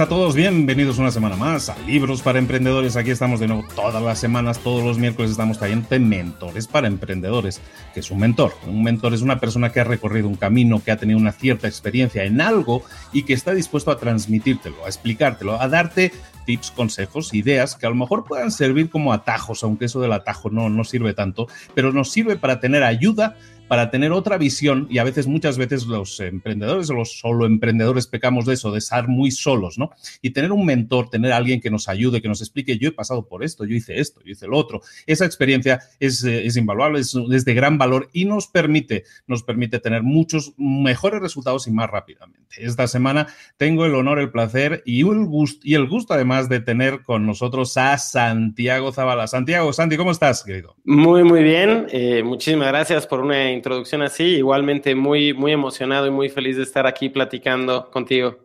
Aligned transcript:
a 0.00 0.08
todos, 0.08 0.34
bienvenidos 0.34 0.98
una 0.98 1.12
semana 1.12 1.36
más 1.36 1.68
a 1.68 1.78
Libros 1.86 2.20
para 2.20 2.40
Emprendedores. 2.40 2.96
Aquí 2.96 3.12
estamos 3.12 3.38
de 3.38 3.46
nuevo 3.46 3.64
todas 3.76 4.02
las 4.02 4.18
semanas, 4.18 4.58
todos 4.58 4.82
los 4.82 4.98
miércoles 4.98 5.30
estamos 5.30 5.56
trayendo 5.56 5.86
mentores 6.00 6.66
para 6.66 6.88
emprendedores. 6.88 7.60
que 7.92 8.00
es 8.00 8.10
un 8.10 8.18
mentor? 8.18 8.54
Un 8.66 8.82
mentor 8.82 9.14
es 9.14 9.22
una 9.22 9.38
persona 9.38 9.70
que 9.70 9.78
ha 9.78 9.84
recorrido 9.84 10.26
un 10.26 10.34
camino, 10.34 10.82
que 10.82 10.90
ha 10.90 10.96
tenido 10.96 11.16
una 11.16 11.30
cierta 11.30 11.68
experiencia 11.68 12.24
en 12.24 12.40
algo 12.40 12.82
y 13.12 13.22
que 13.22 13.34
está 13.34 13.54
dispuesto 13.54 13.92
a 13.92 13.96
transmitírtelo, 13.96 14.84
a 14.84 14.88
explicártelo, 14.88 15.60
a 15.60 15.68
darte 15.68 16.10
tips, 16.44 16.72
consejos, 16.72 17.32
ideas 17.32 17.76
que 17.76 17.86
a 17.86 17.90
lo 17.90 17.94
mejor 17.94 18.24
puedan 18.24 18.50
servir 18.50 18.90
como 18.90 19.12
atajos, 19.12 19.62
aunque 19.62 19.84
eso 19.84 20.00
del 20.00 20.12
atajo 20.12 20.50
no, 20.50 20.70
no 20.70 20.82
sirve 20.82 21.14
tanto, 21.14 21.46
pero 21.72 21.92
nos 21.92 22.10
sirve 22.10 22.34
para 22.36 22.58
tener 22.58 22.82
ayuda 22.82 23.36
para 23.68 23.90
tener 23.90 24.12
otra 24.12 24.38
visión 24.38 24.86
y 24.90 24.98
a 24.98 25.04
veces, 25.04 25.26
muchas 25.26 25.58
veces 25.58 25.86
los 25.86 26.20
emprendedores 26.20 26.90
o 26.90 26.94
los 26.94 27.18
solo 27.18 27.46
emprendedores 27.46 28.06
pecamos 28.06 28.46
de 28.46 28.54
eso, 28.54 28.70
de 28.70 28.78
estar 28.78 29.08
muy 29.08 29.30
solos, 29.30 29.78
¿no? 29.78 29.90
Y 30.20 30.30
tener 30.30 30.52
un 30.52 30.66
mentor, 30.66 31.10
tener 31.10 31.32
alguien 31.32 31.60
que 31.60 31.70
nos 31.70 31.88
ayude, 31.88 32.20
que 32.20 32.28
nos 32.28 32.40
explique, 32.40 32.78
yo 32.78 32.88
he 32.88 32.92
pasado 32.92 33.26
por 33.26 33.42
esto, 33.42 33.64
yo 33.64 33.74
hice 33.74 33.98
esto, 34.00 34.20
yo 34.24 34.32
hice 34.32 34.46
lo 34.46 34.58
otro. 34.58 34.82
Esa 35.06 35.24
experiencia 35.24 35.80
es, 35.98 36.22
es 36.24 36.56
invaluable, 36.56 37.00
es, 37.00 37.14
es, 37.32 37.44
de 37.44 37.54
gran 37.54 37.78
valor 37.78 38.10
y 38.12 38.26
nos 38.26 38.48
permite, 38.48 39.04
nos 39.26 39.42
permite 39.42 39.78
tener 39.78 40.02
muchos 40.02 40.54
mejores 40.56 41.20
resultados 41.20 41.66
y 41.66 41.70
más 41.70 41.90
rápidamente. 41.90 42.44
Esta 42.56 42.86
semana 42.86 43.26
tengo 43.56 43.84
el 43.86 43.94
honor, 43.94 44.18
el 44.18 44.30
placer 44.30 44.82
y 44.84 45.00
el 45.00 45.24
gusto, 45.24 45.60
y 45.64 45.74
el 45.74 45.88
gusto 45.88 46.14
además 46.14 46.48
de 46.48 46.60
tener 46.60 47.02
con 47.02 47.26
nosotros 47.26 47.76
a 47.76 47.96
Santiago 47.98 48.92
Zavala. 48.92 49.26
Santiago, 49.26 49.72
Santi, 49.72 49.96
¿cómo 49.96 50.10
estás, 50.10 50.44
querido? 50.44 50.76
Muy, 50.84 51.24
muy 51.24 51.42
bien. 51.42 51.86
Eh, 51.90 52.22
muchísimas 52.22 52.68
gracias 52.68 53.06
por 53.06 53.20
una 53.20 53.53
introducción 53.54 54.02
así. 54.02 54.24
Igualmente 54.24 54.94
muy, 54.94 55.32
muy 55.32 55.52
emocionado 55.52 56.06
y 56.06 56.10
muy 56.10 56.28
feliz 56.28 56.56
de 56.56 56.62
estar 56.62 56.86
aquí 56.86 57.08
platicando 57.08 57.90
contigo. 57.90 58.44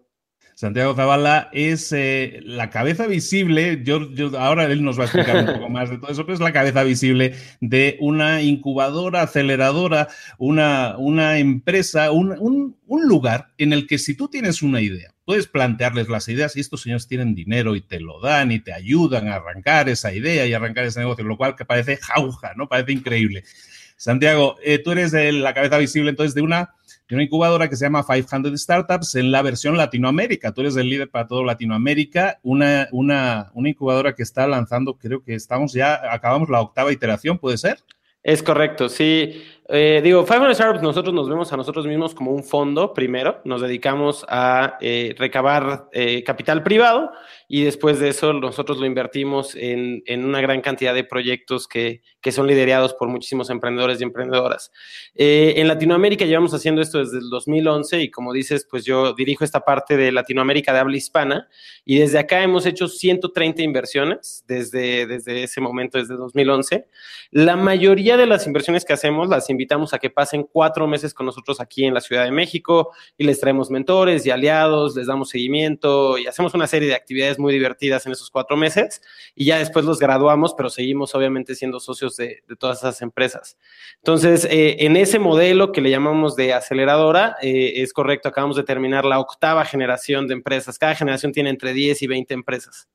Santiago 0.60 0.94
Zavala 0.94 1.50
es 1.54 1.94
eh, 1.94 2.42
la 2.44 2.70
cabeza 2.70 3.08
visible, 3.08 3.82
yo, 3.82 4.10
ahora 4.38 4.66
él 4.66 4.84
nos 4.84 5.00
va 5.00 5.04
a 5.04 5.06
explicar 5.06 5.38
un 5.38 5.54
poco 5.56 5.70
más 5.70 5.90
de 5.90 5.98
todo 6.00 6.12
eso, 6.12 6.26
pero 6.26 6.34
es 6.34 6.42
la 6.42 6.52
cabeza 6.52 6.84
visible 6.84 7.34
de 7.62 7.96
una 8.02 8.42
incubadora, 8.42 9.22
aceleradora, 9.22 10.10
una, 10.38 10.98
una 10.98 11.38
empresa, 11.38 12.12
un, 12.12 12.36
un, 12.38 12.76
un 12.88 13.08
lugar 13.08 13.54
en 13.58 13.72
el 13.72 13.88
que 13.88 13.98
si 13.98 14.18
tú 14.18 14.28
tienes 14.28 14.62
una 14.62 14.82
idea, 14.82 15.14
puedes 15.24 15.48
plantearles 15.48 16.10
las 16.10 16.28
ideas 16.28 16.58
y 16.58 16.60
estos 16.60 16.82
señores 16.82 17.08
tienen 17.08 17.36
dinero 17.36 17.78
y 17.78 17.82
te 17.82 18.02
lo 18.02 18.20
dan 18.20 18.52
y 18.52 18.60
te 18.60 18.74
ayudan 18.74 19.30
a 19.30 19.36
arrancar 19.36 19.88
esa 19.88 20.14
idea 20.14 20.46
y 20.46 20.52
arrancar 20.52 20.84
ese 20.84 21.00
negocio, 21.00 21.24
lo 21.24 21.38
cual 21.38 21.56
que 21.56 21.64
parece 21.64 21.96
jauja, 21.96 22.54
¿no? 22.58 22.68
Parece 22.68 22.92
increíble. 22.92 23.46
Santiago, 24.00 24.56
eh, 24.64 24.80
tú 24.80 24.92
eres 24.92 25.12
la 25.12 25.54
cabeza 25.54 25.78
visible 25.78 26.12
entonces 26.12 26.34
de 26.34 26.42
una, 26.42 26.74
de 27.10 27.16
una 27.16 27.24
incubadora 27.26 27.70
que 27.70 27.76
se 27.76 27.84
llama 27.84 28.06
500 28.06 28.58
Startups 28.58 29.16
en 29.16 29.30
la 29.30 29.42
versión 29.42 29.76
Latinoamérica. 29.76 30.54
Tú 30.54 30.62
eres 30.62 30.78
el 30.78 30.88
líder 30.88 31.10
para 31.10 31.28
todo 31.28 31.44
Latinoamérica, 31.44 32.40
una, 32.42 32.88
una, 32.94 33.52
una 33.54 33.70
incubadora 33.70 34.16
que 34.16 34.24
está 34.24 34.48
lanzando, 34.48 34.98
creo 34.98 35.22
que 35.22 35.36
estamos 35.36 35.74
ya, 35.74 36.00
acabamos 36.14 36.48
la 36.48 36.62
octava 36.62 36.94
iteración, 36.94 37.40
¿puede 37.40 37.58
ser? 37.58 37.80
Es 38.24 38.42
correcto, 38.42 38.88
sí. 38.88 39.44
Eh, 39.68 40.02
digo, 40.02 40.26
500 40.26 40.56
Startups, 40.56 40.82
nosotros 40.82 41.14
nos 41.14 41.28
vemos 41.28 41.52
a 41.52 41.58
nosotros 41.58 41.86
mismos 41.86 42.16
como 42.16 42.32
un 42.32 42.44
fondo 42.44 42.94
primero, 42.94 43.42
nos 43.44 43.62
dedicamos 43.62 44.26
a 44.30 44.78
eh, 44.80 45.14
recabar 45.18 45.90
eh, 45.92 46.24
capital 46.24 46.64
privado 46.64 47.12
y 47.52 47.64
después 47.64 48.00
de 48.00 48.10
eso 48.10 48.32
nosotros 48.32 48.78
lo 48.78 48.86
invertimos 48.86 49.56
en, 49.56 50.04
en 50.06 50.24
una 50.24 50.40
gran 50.40 50.62
cantidad 50.62 50.94
de 50.94 51.04
proyectos 51.04 51.68
que, 51.68 52.04
que, 52.22 52.32
son 52.32 52.46
liderados 52.46 52.94
por 52.94 53.10
muchísimos 53.10 53.50
emprendedores 53.50 54.00
y 54.00 54.04
emprendedoras. 54.04 54.72
Eh, 55.16 55.56
en 55.58 55.68
Latinoamérica 55.68 56.26
llevamos 56.26 56.54
haciendo 56.54 56.80
esto 56.80 57.00
desde 57.00 57.18
el 57.18 57.30
2011 57.32 58.02
y 58.02 58.12
como 58.12 58.34
dices, 58.34 58.68
pues 58.70 58.86
yo 58.86 59.14
dirijo 59.14 59.44
esta 59.44 59.62
parte 59.62 59.98
de 59.98 60.12
Latinoamérica 60.12 60.72
de 60.74 60.80
habla 60.80 60.96
hispana 60.96 61.50
y 61.84 61.98
desde 61.98 62.20
acá 62.20 62.44
hemos 62.44 62.68
hecho 62.68 62.88
130 62.88 63.64
inversiones 63.64 64.44
desde, 64.48 65.08
desde 65.08 65.42
ese 65.42 65.60
momento, 65.60 65.98
desde 65.98 66.16
2011. 66.16 66.86
La 67.32 67.56
mayoría 67.56 68.16
de 68.16 68.28
las 68.28 68.46
inversiones 68.46 68.86
que 68.86 68.94
hacemos 68.94 69.28
las 69.28 69.50
invitamos 69.50 69.96
a 69.96 69.98
que 69.98 70.12
pasen 70.12 70.44
cuatro 70.44 70.86
meses 70.86 71.16
con 71.16 71.26
nosotros 71.26 71.60
aquí 71.60 71.86
en 71.86 71.96
la 71.96 72.02
Ciudad 72.02 72.26
de 72.26 72.32
México 72.32 72.92
y 73.18 73.24
les 73.24 73.40
traemos 73.40 73.72
mentores 73.72 74.24
y 74.28 74.30
aliados, 74.30 74.96
les 74.96 75.08
damos 75.08 75.30
seguimiento 75.30 76.20
y 76.20 76.28
hacemos 76.28 76.54
una 76.54 76.68
serie 76.68 76.88
de 76.88 76.94
actividades 76.94 77.39
muy 77.40 77.54
divertidas 77.54 78.06
en 78.06 78.12
esos 78.12 78.30
cuatro 78.30 78.58
meses 78.58 79.02
y 79.36 79.46
ya 79.46 79.58
después 79.58 79.86
los 79.86 80.00
graduamos, 80.00 80.54
pero 80.56 80.70
seguimos 80.70 81.16
obviamente 81.16 81.56
siendo 81.56 81.80
socios 81.80 82.16
de, 82.18 82.44
de 82.48 82.56
todas 82.56 82.80
esas 82.80 83.02
empresas. 83.02 83.58
Entonces, 83.98 84.46
eh, 84.46 84.78
en 84.80 84.96
ese 84.96 85.20
modelo 85.20 85.72
que 85.72 85.82
le 85.82 85.90
llamamos 85.90 86.36
de 86.36 86.54
aceleradora, 86.54 87.38
eh, 87.42 87.74
es 87.78 87.94
correcto, 87.94 88.30
acabamos 88.30 88.58
de 88.58 88.64
terminar 88.64 89.06
la 89.06 89.20
octava 89.20 89.66
generación 89.66 90.28
de 90.28 90.34
empresas. 90.34 90.78
Cada 90.78 90.96
generación 90.96 91.32
tiene 91.32 91.50
entre 91.50 91.74
10 91.74 92.02
y 92.02 92.08
20 92.08 92.34
empresas. 92.34 92.88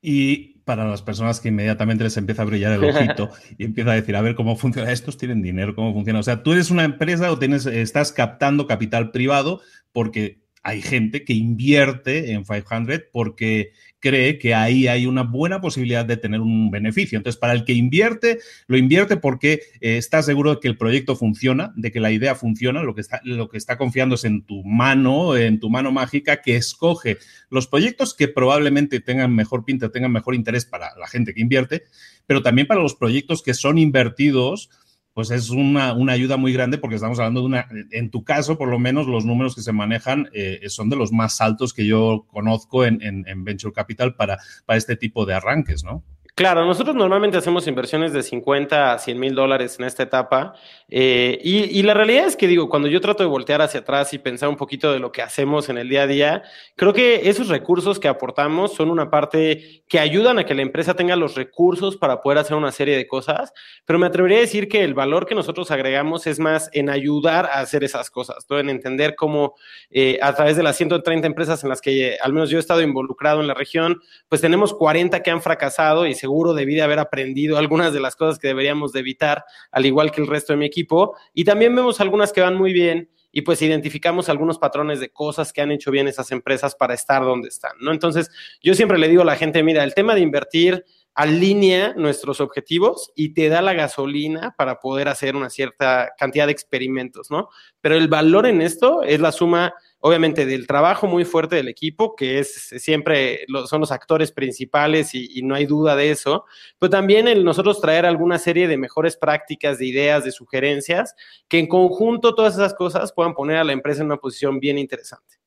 Y 0.00 0.58
para 0.64 0.84
las 0.84 1.02
personas 1.02 1.40
que 1.40 1.48
inmediatamente 1.48 2.04
les 2.04 2.16
empieza 2.16 2.42
a 2.42 2.44
brillar 2.44 2.72
el 2.72 2.84
ojito 2.84 3.30
y 3.56 3.64
empieza 3.64 3.92
a 3.92 3.94
decir, 3.94 4.16
a 4.16 4.20
ver 4.20 4.34
cómo 4.34 4.56
funciona, 4.56 4.92
estos 4.92 5.16
tienen 5.16 5.42
dinero, 5.42 5.74
cómo 5.74 5.92
funciona. 5.92 6.20
O 6.20 6.22
sea, 6.22 6.42
tú 6.42 6.52
eres 6.52 6.70
una 6.70 6.84
empresa 6.84 7.30
o 7.32 7.38
tienes, 7.38 7.66
estás 7.66 8.12
captando 8.12 8.66
capital 8.66 9.10
privado 9.10 9.60
porque 9.92 10.40
hay 10.62 10.82
gente 10.82 11.24
que 11.24 11.32
invierte 11.32 12.32
en 12.32 12.44
500 12.44 13.02
porque 13.12 13.72
cree 14.00 14.38
que 14.38 14.54
ahí 14.54 14.86
hay 14.86 15.06
una 15.06 15.22
buena 15.22 15.60
posibilidad 15.60 16.04
de 16.04 16.16
tener 16.16 16.40
un 16.40 16.70
beneficio. 16.70 17.16
Entonces, 17.16 17.38
para 17.38 17.52
el 17.52 17.64
que 17.64 17.72
invierte, 17.72 18.38
lo 18.66 18.76
invierte 18.76 19.16
porque 19.16 19.62
eh, 19.80 19.96
está 19.96 20.22
seguro 20.22 20.54
de 20.54 20.60
que 20.60 20.68
el 20.68 20.76
proyecto 20.76 21.16
funciona, 21.16 21.72
de 21.76 21.90
que 21.90 22.00
la 22.00 22.12
idea 22.12 22.34
funciona, 22.34 22.82
lo 22.82 22.94
que, 22.94 23.00
está, 23.00 23.20
lo 23.24 23.48
que 23.48 23.58
está 23.58 23.76
confiando 23.76 24.14
es 24.14 24.24
en 24.24 24.42
tu 24.42 24.62
mano, 24.64 25.36
en 25.36 25.58
tu 25.58 25.70
mano 25.70 25.92
mágica, 25.92 26.42
que 26.42 26.56
escoge 26.56 27.18
los 27.50 27.66
proyectos 27.66 28.14
que 28.14 28.28
probablemente 28.28 29.00
tengan 29.00 29.34
mejor 29.34 29.64
pinta, 29.64 29.90
tengan 29.90 30.12
mejor 30.12 30.34
interés 30.34 30.64
para 30.64 30.94
la 30.96 31.08
gente 31.08 31.34
que 31.34 31.40
invierte, 31.40 31.84
pero 32.26 32.42
también 32.42 32.66
para 32.66 32.82
los 32.82 32.94
proyectos 32.94 33.42
que 33.42 33.54
son 33.54 33.78
invertidos 33.78 34.70
pues 35.14 35.30
es 35.30 35.50
una, 35.50 35.94
una, 35.94 36.12
ayuda 36.12 36.36
muy 36.36 36.52
grande 36.52 36.78
porque 36.78 36.96
estamos 36.96 37.18
hablando 37.18 37.40
de 37.40 37.46
una, 37.46 37.68
en 37.90 38.10
tu 38.10 38.22
caso, 38.22 38.56
por 38.56 38.68
lo 38.68 38.78
menos 38.78 39.06
los 39.06 39.24
números 39.24 39.54
que 39.54 39.62
se 39.62 39.72
manejan 39.72 40.28
eh, 40.32 40.60
son 40.68 40.90
de 40.90 40.96
los 40.96 41.12
más 41.12 41.40
altos 41.40 41.74
que 41.74 41.86
yo 41.86 42.26
conozco 42.28 42.84
en, 42.84 43.02
en, 43.02 43.26
en 43.26 43.44
Venture 43.44 43.72
Capital 43.72 44.14
para, 44.14 44.38
para 44.64 44.76
este 44.76 44.96
tipo 44.96 45.26
de 45.26 45.34
arranques, 45.34 45.82
¿no? 45.82 46.04
Claro, 46.38 46.64
nosotros 46.64 46.94
normalmente 46.94 47.36
hacemos 47.36 47.66
inversiones 47.66 48.12
de 48.12 48.22
50 48.22 48.92
a 48.92 48.98
100 49.00 49.18
mil 49.18 49.34
dólares 49.34 49.76
en 49.80 49.86
esta 49.86 50.04
etapa 50.04 50.54
eh, 50.88 51.36
y, 51.42 51.82
la 51.82 51.94
realidad 51.94 52.28
es 52.28 52.36
que 52.36 52.46
digo, 52.46 52.68
cuando 52.68 52.86
yo 52.86 53.00
trato 53.00 53.24
de 53.24 53.28
voltear 53.28 53.60
hacia 53.60 53.80
atrás 53.80 54.14
y 54.14 54.18
pensar 54.18 54.48
un 54.48 54.54
poquito 54.54 54.92
de 54.92 55.00
lo 55.00 55.10
que 55.10 55.20
hacemos 55.20 55.68
en 55.68 55.78
el 55.78 55.88
día 55.88 56.02
a 56.02 56.06
día, 56.06 56.42
creo 56.76 56.92
que 56.92 57.28
esos 57.28 57.48
recursos 57.48 57.98
que 57.98 58.06
aportamos 58.06 58.72
son 58.72 58.88
una 58.88 59.10
parte 59.10 59.82
que 59.88 59.98
ayudan 59.98 60.38
a 60.38 60.46
que 60.46 60.54
la 60.54 60.62
empresa 60.62 60.94
tenga 60.94 61.16
los 61.16 61.34
recursos 61.34 61.96
para 61.96 62.20
poder 62.20 62.38
hacer 62.38 62.56
una 62.56 62.70
serie 62.70 62.96
de 62.96 63.08
cosas, 63.08 63.52
pero 63.84 63.98
me 63.98 64.06
atrevería 64.06 64.38
a 64.38 64.42
decir 64.42 64.68
que 64.68 64.84
el 64.84 64.94
valor 64.94 65.26
que 65.26 65.34
nosotros 65.34 65.72
agregamos 65.72 66.28
es 66.28 66.38
más 66.38 66.70
en 66.72 66.88
ayudar 66.88 67.46
a 67.46 67.58
hacer 67.58 67.82
esas 67.82 68.10
cosas, 68.10 68.46
¿no? 68.48 68.60
en 68.60 68.70
entender 68.70 69.16
cómo 69.16 69.56
eh, 69.90 70.20
a 70.22 70.32
través 70.34 70.56
de 70.56 70.62
las 70.62 70.76
130 70.76 71.26
empresas 71.26 71.64
en 71.64 71.68
las 71.68 71.80
que 71.80 72.16
al 72.22 72.32
menos 72.32 72.48
yo 72.48 72.58
he 72.58 72.60
estado 72.60 72.80
involucrado 72.80 73.40
en 73.40 73.48
la 73.48 73.54
región, 73.54 74.00
pues 74.28 74.40
tenemos 74.40 74.72
40 74.72 75.20
que 75.20 75.32
han 75.32 75.42
fracasado 75.42 76.06
y 76.06 76.14
se 76.14 76.27
seguro 76.28 76.52
debí 76.52 76.74
de 76.74 76.82
haber 76.82 76.98
aprendido 76.98 77.56
algunas 77.56 77.94
de 77.94 78.00
las 78.00 78.14
cosas 78.14 78.38
que 78.38 78.48
deberíamos 78.48 78.92
de 78.92 79.00
evitar, 79.00 79.44
al 79.72 79.86
igual 79.86 80.12
que 80.12 80.20
el 80.20 80.26
resto 80.26 80.52
de 80.52 80.58
mi 80.58 80.66
equipo. 80.66 81.16
Y 81.32 81.44
también 81.44 81.74
vemos 81.74 82.02
algunas 82.02 82.34
que 82.34 82.42
van 82.42 82.54
muy 82.54 82.74
bien 82.74 83.08
y 83.32 83.42
pues 83.42 83.62
identificamos 83.62 84.28
algunos 84.28 84.58
patrones 84.58 85.00
de 85.00 85.08
cosas 85.08 85.54
que 85.54 85.62
han 85.62 85.70
hecho 85.70 85.90
bien 85.90 86.06
esas 86.06 86.30
empresas 86.30 86.74
para 86.74 86.92
estar 86.92 87.22
donde 87.22 87.48
están, 87.48 87.72
¿no? 87.80 87.92
Entonces, 87.92 88.30
yo 88.62 88.74
siempre 88.74 88.98
le 88.98 89.08
digo 89.08 89.22
a 89.22 89.24
la 89.24 89.36
gente, 89.36 89.62
mira, 89.62 89.84
el 89.84 89.94
tema 89.94 90.14
de 90.14 90.20
invertir 90.20 90.84
alinea 91.14 91.94
nuestros 91.94 92.40
objetivos 92.40 93.10
y 93.16 93.34
te 93.34 93.48
da 93.48 93.60
la 93.60 93.74
gasolina 93.74 94.54
para 94.56 94.78
poder 94.78 95.08
hacer 95.08 95.34
una 95.34 95.50
cierta 95.50 96.12
cantidad 96.16 96.46
de 96.46 96.52
experimentos, 96.52 97.30
¿no? 97.30 97.48
Pero 97.80 97.96
el 97.96 98.08
valor 98.08 98.46
en 98.46 98.62
esto 98.62 99.02
es 99.02 99.20
la 99.20 99.32
suma 99.32 99.74
obviamente 100.00 100.46
del 100.46 100.66
trabajo 100.66 101.06
muy 101.06 101.24
fuerte 101.24 101.56
del 101.56 101.68
equipo, 101.68 102.14
que 102.14 102.38
es 102.38 102.68
siempre 102.78 103.40
son 103.66 103.80
los 103.80 103.90
actores 103.90 104.30
principales 104.30 105.14
y, 105.14 105.28
y, 105.38 105.42
no 105.42 105.54
hay 105.54 105.66
duda 105.66 105.96
de 105.96 106.10
eso, 106.10 106.44
pero 106.78 106.90
también 106.90 107.26
el 107.26 107.44
nosotros 107.44 107.80
traer 107.80 108.06
alguna 108.06 108.38
serie 108.38 108.68
de 108.68 108.76
mejores 108.76 109.16
prácticas, 109.16 109.78
de 109.78 109.86
ideas, 109.86 110.24
de 110.24 110.30
sugerencias, 110.30 111.14
que 111.48 111.58
en 111.58 111.66
conjunto 111.66 112.34
todas 112.34 112.54
esas 112.54 112.74
cosas 112.74 113.12
puedan 113.12 113.34
poner 113.34 113.56
a 113.56 113.64
la 113.64 113.72
empresa 113.72 114.02
en 114.02 114.06
una 114.06 114.18
posición 114.18 114.60
bien 114.60 114.78
interesante. 114.78 115.37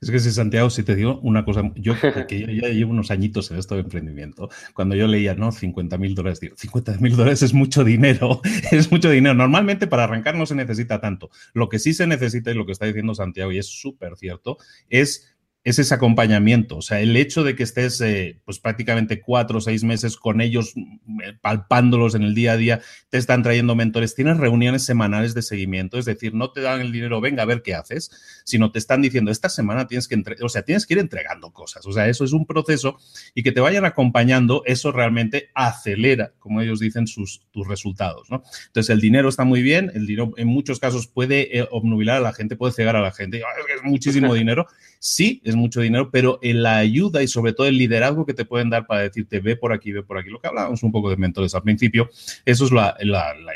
Es 0.00 0.10
que 0.10 0.18
si 0.20 0.30
Santiago, 0.30 0.70
si 0.70 0.82
te 0.82 0.94
digo 0.94 1.20
una 1.22 1.44
cosa, 1.44 1.72
yo 1.76 1.94
que 2.28 2.40
yo 2.40 2.46
ya 2.48 2.68
llevo 2.68 2.92
unos 2.92 3.10
añitos 3.10 3.50
en 3.50 3.58
esto 3.58 3.74
de 3.74 3.82
emprendimiento, 3.82 4.48
cuando 4.74 4.94
yo 4.94 5.06
leía, 5.06 5.34
no, 5.34 5.52
50 5.52 5.98
mil 5.98 6.14
dólares, 6.14 6.40
digo, 6.40 6.56
50 6.56 6.98
mil 6.98 7.16
dólares 7.16 7.42
es 7.42 7.54
mucho 7.54 7.84
dinero, 7.84 8.40
es 8.70 8.90
mucho 8.90 9.10
dinero. 9.10 9.34
Normalmente 9.34 9.86
para 9.86 10.04
arrancar 10.04 10.36
no 10.36 10.46
se 10.46 10.54
necesita 10.54 11.00
tanto. 11.00 11.30
Lo 11.52 11.68
que 11.68 11.78
sí 11.78 11.94
se 11.94 12.06
necesita 12.06 12.50
y 12.50 12.54
lo 12.54 12.66
que 12.66 12.72
está 12.72 12.86
diciendo 12.86 13.14
Santiago, 13.14 13.52
y 13.52 13.58
es 13.58 13.66
súper 13.66 14.16
cierto, 14.16 14.58
es 14.88 15.33
es 15.64 15.78
ese 15.78 15.94
acompañamiento. 15.94 16.76
O 16.76 16.82
sea, 16.82 17.00
el 17.00 17.16
hecho 17.16 17.42
de 17.42 17.56
que 17.56 17.62
estés 17.62 17.98
eh, 18.02 18.38
pues 18.44 18.58
prácticamente 18.58 19.22
cuatro 19.22 19.58
o 19.58 19.60
seis 19.62 19.82
meses 19.82 20.18
con 20.18 20.42
ellos, 20.42 20.72
mm, 20.76 21.20
eh, 21.22 21.38
palpándolos 21.40 22.14
en 22.14 22.22
el 22.22 22.34
día 22.34 22.52
a 22.52 22.56
día, 22.58 22.80
te 23.08 23.16
están 23.16 23.42
trayendo 23.42 23.74
mentores. 23.74 24.14
Tienes 24.14 24.36
reuniones 24.36 24.84
semanales 24.84 25.32
de 25.32 25.40
seguimiento, 25.40 25.98
es 25.98 26.04
decir, 26.04 26.34
no 26.34 26.52
te 26.52 26.60
dan 26.60 26.82
el 26.82 26.92
dinero, 26.92 27.22
venga 27.22 27.42
a 27.42 27.46
ver 27.46 27.62
qué 27.62 27.74
haces, 27.74 28.10
sino 28.44 28.70
te 28.72 28.78
están 28.78 29.00
diciendo, 29.00 29.30
esta 29.30 29.48
semana 29.48 29.86
tienes 29.86 30.06
que, 30.06 30.22
o 30.42 30.48
sea, 30.50 30.62
tienes 30.62 30.84
que 30.86 30.94
ir 30.94 31.00
entregando 31.00 31.50
cosas. 31.50 31.86
O 31.86 31.92
sea, 31.92 32.08
eso 32.08 32.24
es 32.24 32.32
un 32.32 32.44
proceso 32.44 32.98
y 33.34 33.42
que 33.42 33.52
te 33.52 33.60
vayan 33.60 33.86
acompañando, 33.86 34.62
eso 34.66 34.92
realmente 34.92 35.50
acelera, 35.54 36.34
como 36.38 36.60
ellos 36.60 36.78
dicen, 36.78 37.06
sus, 37.06 37.40
tus 37.52 37.66
resultados. 37.66 38.30
¿no? 38.30 38.42
Entonces, 38.66 38.90
el 38.90 39.00
dinero 39.00 39.30
está 39.30 39.44
muy 39.44 39.62
bien, 39.62 39.90
el 39.94 40.06
dinero 40.06 40.32
en 40.36 40.48
muchos 40.48 40.78
casos 40.78 41.06
puede 41.06 41.58
eh, 41.58 41.66
obnubilar 41.70 42.18
a 42.18 42.20
la 42.20 42.34
gente, 42.34 42.54
puede 42.54 42.74
cegar 42.74 42.96
a 42.96 43.00
la 43.00 43.12
gente. 43.12 43.38
Es 43.38 43.82
muchísimo 43.82 44.34
dinero. 44.34 44.66
Sí, 45.06 45.42
es 45.44 45.54
mucho 45.54 45.82
dinero, 45.82 46.08
pero 46.10 46.38
la 46.40 46.78
ayuda 46.78 47.22
y 47.22 47.28
sobre 47.28 47.52
todo 47.52 47.66
el 47.66 47.76
liderazgo 47.76 48.24
que 48.24 48.32
te 48.32 48.46
pueden 48.46 48.70
dar 48.70 48.86
para 48.86 49.02
decirte 49.02 49.38
ve 49.38 49.54
por 49.54 49.74
aquí, 49.74 49.92
ve 49.92 50.02
por 50.02 50.16
aquí, 50.16 50.30
lo 50.30 50.40
que 50.40 50.48
hablábamos 50.48 50.82
un 50.82 50.92
poco 50.92 51.10
de 51.10 51.18
mentores 51.18 51.54
al 51.54 51.62
principio, 51.62 52.08
eso 52.46 52.64
es 52.64 52.70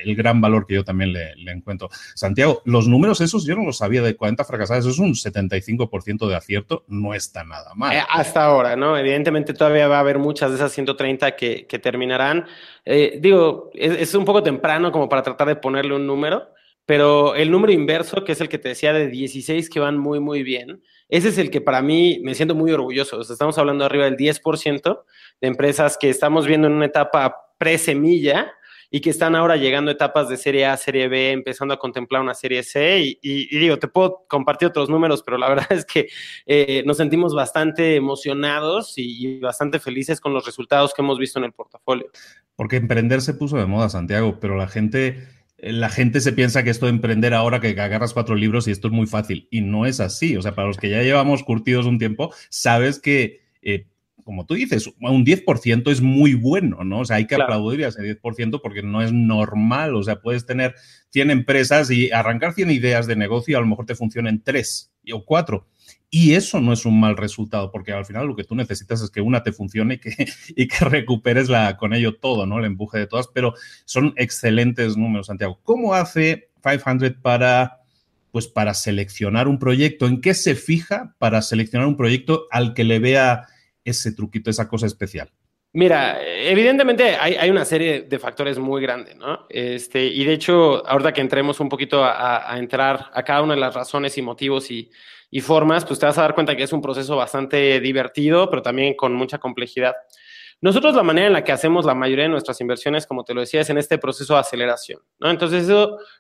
el 0.04 0.14
gran 0.14 0.42
valor 0.42 0.66
que 0.66 0.74
yo 0.74 0.84
también 0.84 1.14
le, 1.14 1.32
encuentro. 1.50 1.88
Santiago, 2.14 2.60
los 2.66 2.86
números 2.86 3.22
esos 3.22 3.46
yo 3.46 3.56
no 3.56 3.64
los 3.64 3.78
sabía 3.78 4.02
de 4.02 4.14
40 4.14 4.44
fracasadas, 4.44 4.84
eso 4.84 4.90
es 4.90 4.98
un 4.98 5.14
75% 5.14 6.28
de 6.28 6.36
acierto, 6.36 6.84
no 6.86 7.14
está 7.14 7.44
nada 7.44 7.72
mal. 7.74 7.96
Eh, 7.96 8.02
hasta 8.10 8.44
ahora, 8.44 8.76
¿no? 8.76 8.98
Evidentemente 8.98 9.54
todavía 9.54 9.88
va 9.88 9.96
a 9.96 10.00
haber 10.00 10.18
muchas 10.18 10.50
de 10.50 10.56
esas 10.56 10.70
130 10.72 11.34
que, 11.34 11.80
terminarán. 11.82 12.44
Eh, 12.84 13.20
digo, 13.22 13.70
es 13.72 14.14
un 14.14 14.26
poco 14.26 14.42
temprano 14.42 14.92
como 14.92 15.08
para 15.08 15.22
tratar 15.22 15.48
de 15.48 15.56
ponerle 15.56 15.94
un 15.94 16.06
número. 16.06 16.57
Pero 16.88 17.34
el 17.34 17.50
número 17.50 17.70
inverso, 17.70 18.24
que 18.24 18.32
es 18.32 18.40
el 18.40 18.48
que 18.48 18.56
te 18.56 18.70
decía 18.70 18.94
de 18.94 19.08
16 19.08 19.68
que 19.68 19.78
van 19.78 19.98
muy, 19.98 20.20
muy 20.20 20.42
bien, 20.42 20.82
ese 21.10 21.28
es 21.28 21.36
el 21.36 21.50
que 21.50 21.60
para 21.60 21.82
mí 21.82 22.18
me 22.22 22.34
siento 22.34 22.54
muy 22.54 22.72
orgulloso. 22.72 23.20
estamos 23.20 23.58
hablando 23.58 23.84
arriba 23.84 24.06
del 24.06 24.16
10% 24.16 25.02
de 25.38 25.48
empresas 25.48 25.98
que 26.00 26.08
estamos 26.08 26.46
viendo 26.46 26.66
en 26.66 26.72
una 26.72 26.86
etapa 26.86 27.36
pre-semilla 27.58 28.54
y 28.90 29.02
que 29.02 29.10
están 29.10 29.36
ahora 29.36 29.56
llegando 29.56 29.90
a 29.90 29.92
etapas 29.92 30.30
de 30.30 30.38
serie 30.38 30.64
A, 30.64 30.78
serie 30.78 31.08
B, 31.08 31.32
empezando 31.32 31.74
a 31.74 31.78
contemplar 31.78 32.22
una 32.22 32.32
serie 32.32 32.62
C. 32.62 33.18
Y, 33.20 33.58
digo, 33.58 33.78
te 33.78 33.88
puedo 33.88 34.24
compartir 34.26 34.68
otros 34.68 34.88
números, 34.88 35.22
pero 35.22 35.36
la 35.36 35.48
verdad 35.50 35.70
es 35.70 35.84
que 35.84 36.08
eh, 36.46 36.82
nos 36.86 36.96
sentimos 36.96 37.34
bastante 37.34 37.96
emocionados 37.96 38.94
y, 38.96 39.40
bastante 39.40 39.78
felices 39.78 40.22
con 40.22 40.32
los 40.32 40.46
resultados 40.46 40.94
que 40.94 41.02
hemos 41.02 41.18
visto 41.18 41.38
en 41.38 41.44
el 41.44 41.52
portafolio. 41.52 42.06
Porque 42.56 42.76
emprender 42.76 43.20
se 43.20 43.34
puso 43.34 43.58
de 43.58 43.66
moda, 43.66 43.90
Santiago, 43.90 44.38
pero 44.40 44.56
la 44.56 44.68
gente 44.68 45.36
la 45.58 45.88
gente 45.88 46.20
se 46.20 46.32
piensa 46.32 46.62
que 46.62 46.70
esto 46.70 46.86
de 46.86 46.90
emprender 46.90 47.34
ahora, 47.34 47.60
que 47.60 47.68
agarras 47.80 48.14
cuatro 48.14 48.36
libros 48.36 48.68
y 48.68 48.70
esto 48.70 48.88
es 48.88 48.94
muy 48.94 49.06
fácil. 49.06 49.48
Y 49.50 49.60
no 49.60 49.86
es 49.86 49.98
así. 50.00 50.36
O 50.36 50.42
sea, 50.42 50.54
para 50.54 50.68
los 50.68 50.76
que 50.76 50.90
ya 50.90 51.02
llevamos 51.02 51.42
curtidos 51.42 51.86
un 51.86 51.98
tiempo, 51.98 52.32
sabes 52.48 53.00
que, 53.00 53.40
eh, 53.60 53.86
como 54.22 54.46
tú 54.46 54.54
dices, 54.54 54.88
un 55.00 55.24
10% 55.24 55.90
es 55.90 56.00
muy 56.00 56.34
bueno, 56.34 56.84
¿no? 56.84 57.00
O 57.00 57.04
sea, 57.04 57.16
hay 57.16 57.26
que 57.26 57.34
aplaudir 57.34 57.84
a 57.84 57.88
ese 57.88 58.02
10% 58.02 58.60
porque 58.62 58.82
no 58.82 59.02
es 59.02 59.12
normal. 59.12 59.96
O 59.96 60.02
sea, 60.02 60.20
puedes 60.20 60.46
tener 60.46 60.74
100 61.10 61.30
empresas 61.30 61.90
y 61.90 62.12
arrancar 62.12 62.52
100 62.52 62.70
ideas 62.70 63.06
de 63.08 63.16
negocio 63.16 63.52
y 63.52 63.56
a 63.56 63.60
lo 63.60 63.66
mejor 63.66 63.86
te 63.86 63.96
funcionen 63.96 64.42
tres 64.42 64.92
o 65.12 65.24
cuatro 65.24 65.66
y 66.10 66.34
eso 66.34 66.60
no 66.60 66.72
es 66.72 66.86
un 66.86 66.98
mal 66.98 67.16
resultado, 67.16 67.70
porque 67.70 67.92
al 67.92 68.06
final 68.06 68.26
lo 68.26 68.36
que 68.36 68.44
tú 68.44 68.54
necesitas 68.54 69.02
es 69.02 69.10
que 69.10 69.20
una 69.20 69.42
te 69.42 69.52
funcione 69.52 69.94
y 69.94 69.98
que, 69.98 70.10
y 70.56 70.68
que 70.68 70.84
recuperes 70.84 71.48
la, 71.48 71.76
con 71.76 71.92
ello 71.92 72.16
todo, 72.16 72.46
¿no? 72.46 72.58
El 72.58 72.64
empuje 72.64 72.98
de 72.98 73.06
todas, 73.06 73.28
pero 73.28 73.54
son 73.84 74.14
excelentes 74.16 74.96
números, 74.96 75.26
Santiago. 75.26 75.60
¿Cómo 75.62 75.94
hace 75.94 76.48
500 76.62 77.20
para, 77.20 77.80
pues, 78.32 78.48
para 78.48 78.72
seleccionar 78.72 79.48
un 79.48 79.58
proyecto? 79.58 80.06
¿En 80.06 80.20
qué 80.20 80.32
se 80.32 80.54
fija 80.54 81.14
para 81.18 81.42
seleccionar 81.42 81.86
un 81.86 81.96
proyecto 81.96 82.46
al 82.50 82.72
que 82.72 82.84
le 82.84 82.98
vea 83.00 83.46
ese 83.84 84.12
truquito, 84.12 84.48
esa 84.48 84.66
cosa 84.66 84.86
especial? 84.86 85.30
Mira, 85.74 86.18
evidentemente 86.24 87.16
hay, 87.16 87.50
una 87.50 87.66
serie 87.66 88.00
de 88.00 88.18
factores 88.18 88.58
muy 88.58 88.80
grandes, 88.80 89.16
¿no? 89.16 89.46
Este, 89.50 90.06
y 90.06 90.24
de 90.24 90.32
hecho, 90.32 90.84
ahorita 90.88 91.12
que 91.12 91.20
entremos 91.20 91.60
un 91.60 91.68
poquito 91.68 92.02
a, 92.02 92.50
a 92.50 92.58
entrar 92.58 93.10
a 93.12 93.22
cada 93.22 93.42
una 93.42 93.54
de 93.54 93.60
las 93.60 93.74
razones 93.74 94.16
y 94.16 94.22
motivos 94.22 94.70
y, 94.70 94.90
y 95.30 95.40
formas, 95.40 95.84
pues 95.84 95.98
te 95.98 96.06
vas 96.06 96.18
a 96.18 96.22
dar 96.22 96.34
cuenta 96.34 96.56
que 96.56 96.62
es 96.62 96.72
un 96.72 96.80
proceso 96.80 97.16
bastante 97.16 97.80
divertido, 97.80 98.48
pero 98.48 98.62
también 98.62 98.94
con 98.94 99.14
mucha 99.14 99.38
complejidad. 99.38 99.94
Nosotros 100.60 100.96
la 100.96 101.04
manera 101.04 101.28
en 101.28 101.32
la 101.32 101.44
que 101.44 101.52
hacemos 101.52 101.84
la 101.84 101.94
mayoría 101.94 102.24
de 102.24 102.30
nuestras 102.30 102.60
inversiones, 102.60 103.06
como 103.06 103.22
te 103.22 103.32
lo 103.32 103.42
decía, 103.42 103.60
es 103.60 103.70
en 103.70 103.78
este 103.78 103.96
proceso 103.96 104.34
de 104.34 104.40
aceleración. 104.40 105.00
Entonces, 105.20 105.68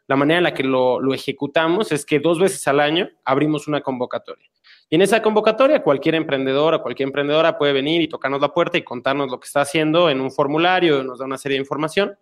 la 0.06 0.16
manera 0.16 0.38
en 0.38 0.44
la 0.44 0.54
que 0.54 0.62
lo, 0.62 1.00
lo, 1.00 1.12
ejecutamos 1.12 1.90
es 1.90 2.06
que 2.06 2.20
dos 2.20 2.38
veces 2.38 2.68
al 2.68 2.78
año 2.78 3.08
abrimos 3.24 3.66
una 3.66 3.80
convocatoria. 3.80 4.48
Y 4.88 4.94
en 4.94 5.02
esa 5.02 5.20
convocatoria, 5.22 5.82
cualquier 5.82 6.14
emprendedor 6.14 6.72
o 6.74 6.82
cualquier 6.82 7.08
emprendedora 7.08 7.58
puede 7.58 7.72
venir 7.72 8.00
y 8.00 8.08
tocarnos 8.08 8.40
la 8.40 8.54
puerta 8.54 8.78
y 8.78 8.82
contarnos 8.82 9.28
lo 9.28 9.40
que 9.40 9.46
está 9.46 9.62
haciendo 9.62 10.08
en 10.08 10.20
un 10.20 10.30
formulario, 10.30 11.02
nos 11.02 11.18
da 11.18 11.24
una 11.24 11.36
serie 11.36 11.56
de 11.56 11.62
información. 11.62 12.16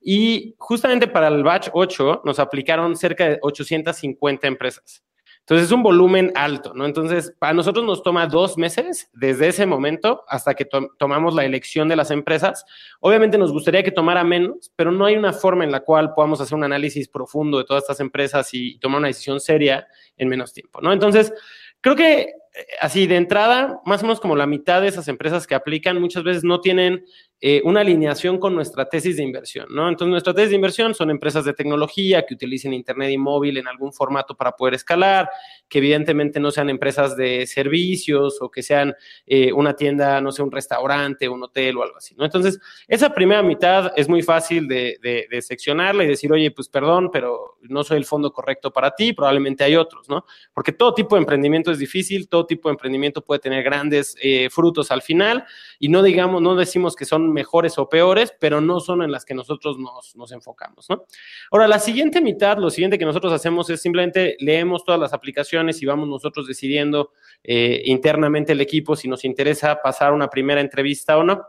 Y 0.00 0.54
justamente 0.58 1.08
para 1.08 1.26
el 1.26 1.42
batch 1.42 1.70
8 1.72 2.22
nos 2.24 2.38
aplicaron 2.38 2.94
cerca 2.94 3.28
de 3.28 3.38
850 3.42 4.46
empresas. 4.46 5.02
Entonces 5.46 5.66
es 5.66 5.72
un 5.72 5.84
volumen 5.84 6.32
alto, 6.34 6.74
¿no? 6.74 6.86
Entonces, 6.86 7.32
para 7.38 7.54
nosotros 7.54 7.84
nos 7.84 8.02
toma 8.02 8.26
dos 8.26 8.58
meses 8.58 9.08
desde 9.12 9.46
ese 9.46 9.64
momento 9.64 10.24
hasta 10.26 10.54
que 10.54 10.66
tomamos 10.98 11.36
la 11.36 11.44
elección 11.44 11.88
de 11.88 11.94
las 11.94 12.10
empresas. 12.10 12.64
Obviamente 12.98 13.38
nos 13.38 13.52
gustaría 13.52 13.84
que 13.84 13.92
tomara 13.92 14.24
menos, 14.24 14.72
pero 14.74 14.90
no 14.90 15.04
hay 15.04 15.14
una 15.14 15.32
forma 15.32 15.62
en 15.62 15.70
la 15.70 15.84
cual 15.84 16.14
podamos 16.14 16.40
hacer 16.40 16.56
un 16.56 16.64
análisis 16.64 17.06
profundo 17.06 17.58
de 17.58 17.64
todas 17.64 17.84
estas 17.84 18.00
empresas 18.00 18.52
y 18.54 18.76
tomar 18.80 18.98
una 18.98 19.06
decisión 19.06 19.38
seria 19.38 19.86
en 20.16 20.28
menos 20.28 20.52
tiempo, 20.52 20.80
¿no? 20.80 20.92
Entonces, 20.92 21.32
creo 21.80 21.94
que 21.94 22.20
eh, 22.22 22.32
así 22.80 23.06
de 23.06 23.14
entrada, 23.14 23.80
más 23.84 24.02
o 24.02 24.06
menos 24.06 24.18
como 24.18 24.34
la 24.34 24.46
mitad 24.46 24.82
de 24.82 24.88
esas 24.88 25.06
empresas 25.06 25.46
que 25.46 25.54
aplican 25.54 26.00
muchas 26.00 26.24
veces 26.24 26.42
no 26.42 26.60
tienen 26.60 27.04
eh, 27.38 27.60
una 27.64 27.80
alineación 27.80 28.38
con 28.38 28.54
nuestra 28.54 28.88
tesis 28.88 29.18
de 29.18 29.22
inversión, 29.22 29.66
¿no? 29.68 29.90
Entonces, 29.90 30.10
nuestra 30.10 30.32
tesis 30.32 30.50
de 30.50 30.56
inversión 30.56 30.94
son 30.94 31.10
empresas 31.10 31.44
de 31.44 31.52
tecnología 31.52 32.24
que 32.24 32.32
utilicen 32.32 32.72
Internet 32.72 33.10
y 33.10 33.18
móvil 33.18 33.58
en 33.58 33.68
algún 33.68 33.92
formato 33.92 34.34
para 34.34 34.52
poder 34.52 34.72
escalar, 34.72 35.28
que 35.68 35.78
evidentemente 35.78 36.40
no 36.40 36.50
sean 36.50 36.70
empresas 36.70 37.14
de 37.14 37.46
servicios 37.46 38.38
o 38.40 38.50
que 38.50 38.62
sean 38.62 38.94
eh, 39.26 39.52
una 39.52 39.74
tienda, 39.74 40.18
no 40.22 40.32
sé, 40.32 40.42
un 40.42 40.50
restaurante, 40.50 41.28
un 41.28 41.42
hotel 41.42 41.76
o 41.76 41.82
algo 41.82 41.98
así, 41.98 42.14
¿no? 42.14 42.24
Entonces, 42.24 42.58
esa 42.88 43.12
primera 43.12 43.42
mitad 43.42 43.92
es 43.96 44.08
muy 44.08 44.22
fácil 44.22 44.66
de, 44.66 44.98
de, 45.02 45.42
seccionarla 45.42 46.04
y 46.04 46.08
decir, 46.08 46.32
oye, 46.32 46.50
pues 46.50 46.70
perdón, 46.70 47.10
pero 47.12 47.58
no 47.60 47.84
soy 47.84 47.98
el 47.98 48.06
fondo 48.06 48.32
correcto 48.32 48.72
para 48.72 48.94
ti, 48.94 49.12
probablemente 49.12 49.62
hay 49.62 49.76
otros, 49.76 50.08
¿no? 50.08 50.24
Porque 50.54 50.72
todo 50.72 50.94
tipo 50.94 51.16
de 51.16 51.20
emprendimiento 51.20 51.70
es 51.70 51.78
difícil, 51.78 52.30
todo 52.30 52.46
tipo 52.46 52.70
de 52.70 52.72
emprendimiento 52.72 53.22
puede 53.22 53.40
tener 53.40 53.62
grandes 53.62 54.16
eh, 54.22 54.48
frutos 54.48 54.90
al 54.90 55.02
final 55.02 55.44
y 55.78 55.88
no 55.88 56.02
digamos, 56.02 56.40
no 56.40 56.56
decimos 56.56 56.96
que 56.96 57.04
son 57.04 57.25
mejores 57.32 57.78
o 57.78 57.88
peores, 57.88 58.34
pero 58.38 58.60
no 58.60 58.80
son 58.80 59.02
en 59.02 59.12
las 59.12 59.24
que 59.24 59.34
nosotros 59.34 59.76
nos, 59.78 60.32
enfocamos, 60.32 60.88
¿no? 60.88 61.04
Ahora, 61.50 61.68
la 61.68 61.78
siguiente 61.78 62.20
mitad, 62.20 62.58
lo 62.58 62.70
siguiente 62.70 62.98
que 62.98 63.04
nosotros 63.04 63.32
hacemos 63.32 63.70
es 63.70 63.80
simplemente 63.80 64.36
leemos 64.40 64.84
todas 64.84 65.00
las 65.00 65.12
aplicaciones 65.12 65.82
y 65.82 65.86
vamos 65.86 66.08
nosotros 66.08 66.46
decidiendo 66.46 67.12
eh, 67.42 67.82
internamente 67.84 68.52
el 68.52 68.60
equipo 68.60 68.96
si 68.96 69.08
nos 69.08 69.24
interesa 69.24 69.80
pasar 69.82 70.12
una 70.12 70.28
primera 70.28 70.60
entrevista 70.60 71.16
o 71.16 71.24
no. 71.24 71.46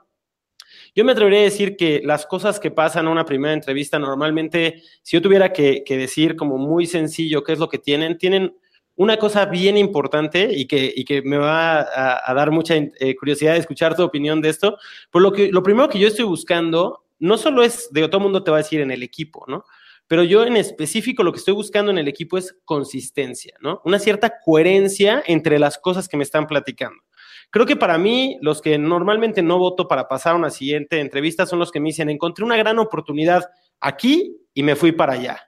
Yo 0.95 1.05
me 1.05 1.11
atrevería 1.11 1.41
a 1.41 1.43
decir 1.43 1.77
que 1.77 2.01
las 2.03 2.25
cosas 2.25 2.59
que 2.59 2.71
pasan 2.71 3.05
en 3.05 3.11
una 3.11 3.25
primera 3.25 3.53
entrevista 3.53 3.99
normalmente, 3.99 4.81
si 5.03 5.17
yo 5.17 5.21
tuviera 5.21 5.53
que 5.53 5.83
decir 5.87 6.35
como 6.35 6.57
muy 6.57 6.87
sencillo 6.87 7.43
qué 7.43 7.53
es 7.53 7.59
lo 7.59 7.69
que 7.69 7.77
tienen, 7.77 8.17
tienen 8.17 8.55
una 8.97 9.17
cosa 9.17 9.45
bien 9.45 9.77
importante 9.77 10.49
y 10.51 10.65
que, 10.65 10.91
y 10.93 11.05
que 11.05 11.21
me 11.21 11.37
va 11.37 11.81
a, 11.81 12.33
dar 12.33 12.51
mucha 12.51 12.75
eh, 12.75 13.15
curiosidad 13.15 13.53
de 13.53 13.59
escuchar 13.59 13.95
tu 13.95 14.03
opinión 14.03 14.41
de 14.41 14.49
esto, 14.49 14.77
por 15.11 15.21
lo 15.21 15.31
que 15.31 15.51
lo 15.51 15.63
primero 15.63 15.87
que 15.87 15.99
yo 15.99 16.07
estoy 16.07 16.25
buscando 16.25 17.05
no 17.19 17.37
solo 17.37 17.63
es, 17.63 17.91
de 17.91 18.01
todo 18.07 18.17
el 18.17 18.23
mundo 18.23 18.43
te 18.43 18.51
va 18.51 18.57
a 18.57 18.63
decir 18.63 18.81
en 18.81 18.91
el 18.91 19.03
equipo, 19.03 19.45
¿no? 19.47 19.63
Pero 20.07 20.23
yo 20.23 20.45
en 20.45 20.57
específico 20.57 21.23
lo 21.23 21.31
que 21.31 21.39
estoy 21.39 21.53
buscando 21.53 21.91
en 21.91 21.97
el 21.97 22.07
equipo 22.07 22.37
es 22.37 22.55
consistencia, 22.65 23.55
¿no? 23.61 23.81
Una 23.85 23.99
cierta 23.99 24.39
coherencia 24.43 25.23
entre 25.27 25.59
las 25.59 25.77
cosas 25.77 26.07
que 26.07 26.17
me 26.17 26.23
están 26.23 26.47
platicando. 26.47 27.01
Creo 27.51 27.65
que 27.65 27.75
para 27.75 27.97
mí, 27.97 28.37
los 28.41 28.61
que 28.61 28.77
normalmente 28.77 29.41
no 29.41 29.59
voto 29.59 29.87
para 29.87 30.07
pasar 30.07 30.33
a 30.33 30.37
una 30.37 30.49
siguiente 30.49 30.99
entrevista 30.99 31.45
son 31.45 31.59
los 31.59 31.71
que 31.71 31.79
me 31.79 31.89
dicen, 31.89 32.09
encontré 32.09 32.43
una 32.43 32.57
gran 32.57 32.79
oportunidad 32.79 33.45
aquí 33.79 34.37
y 34.53 34.63
me 34.63 34.75
fui 34.75 34.91
para 34.91 35.13
allá. 35.13 35.46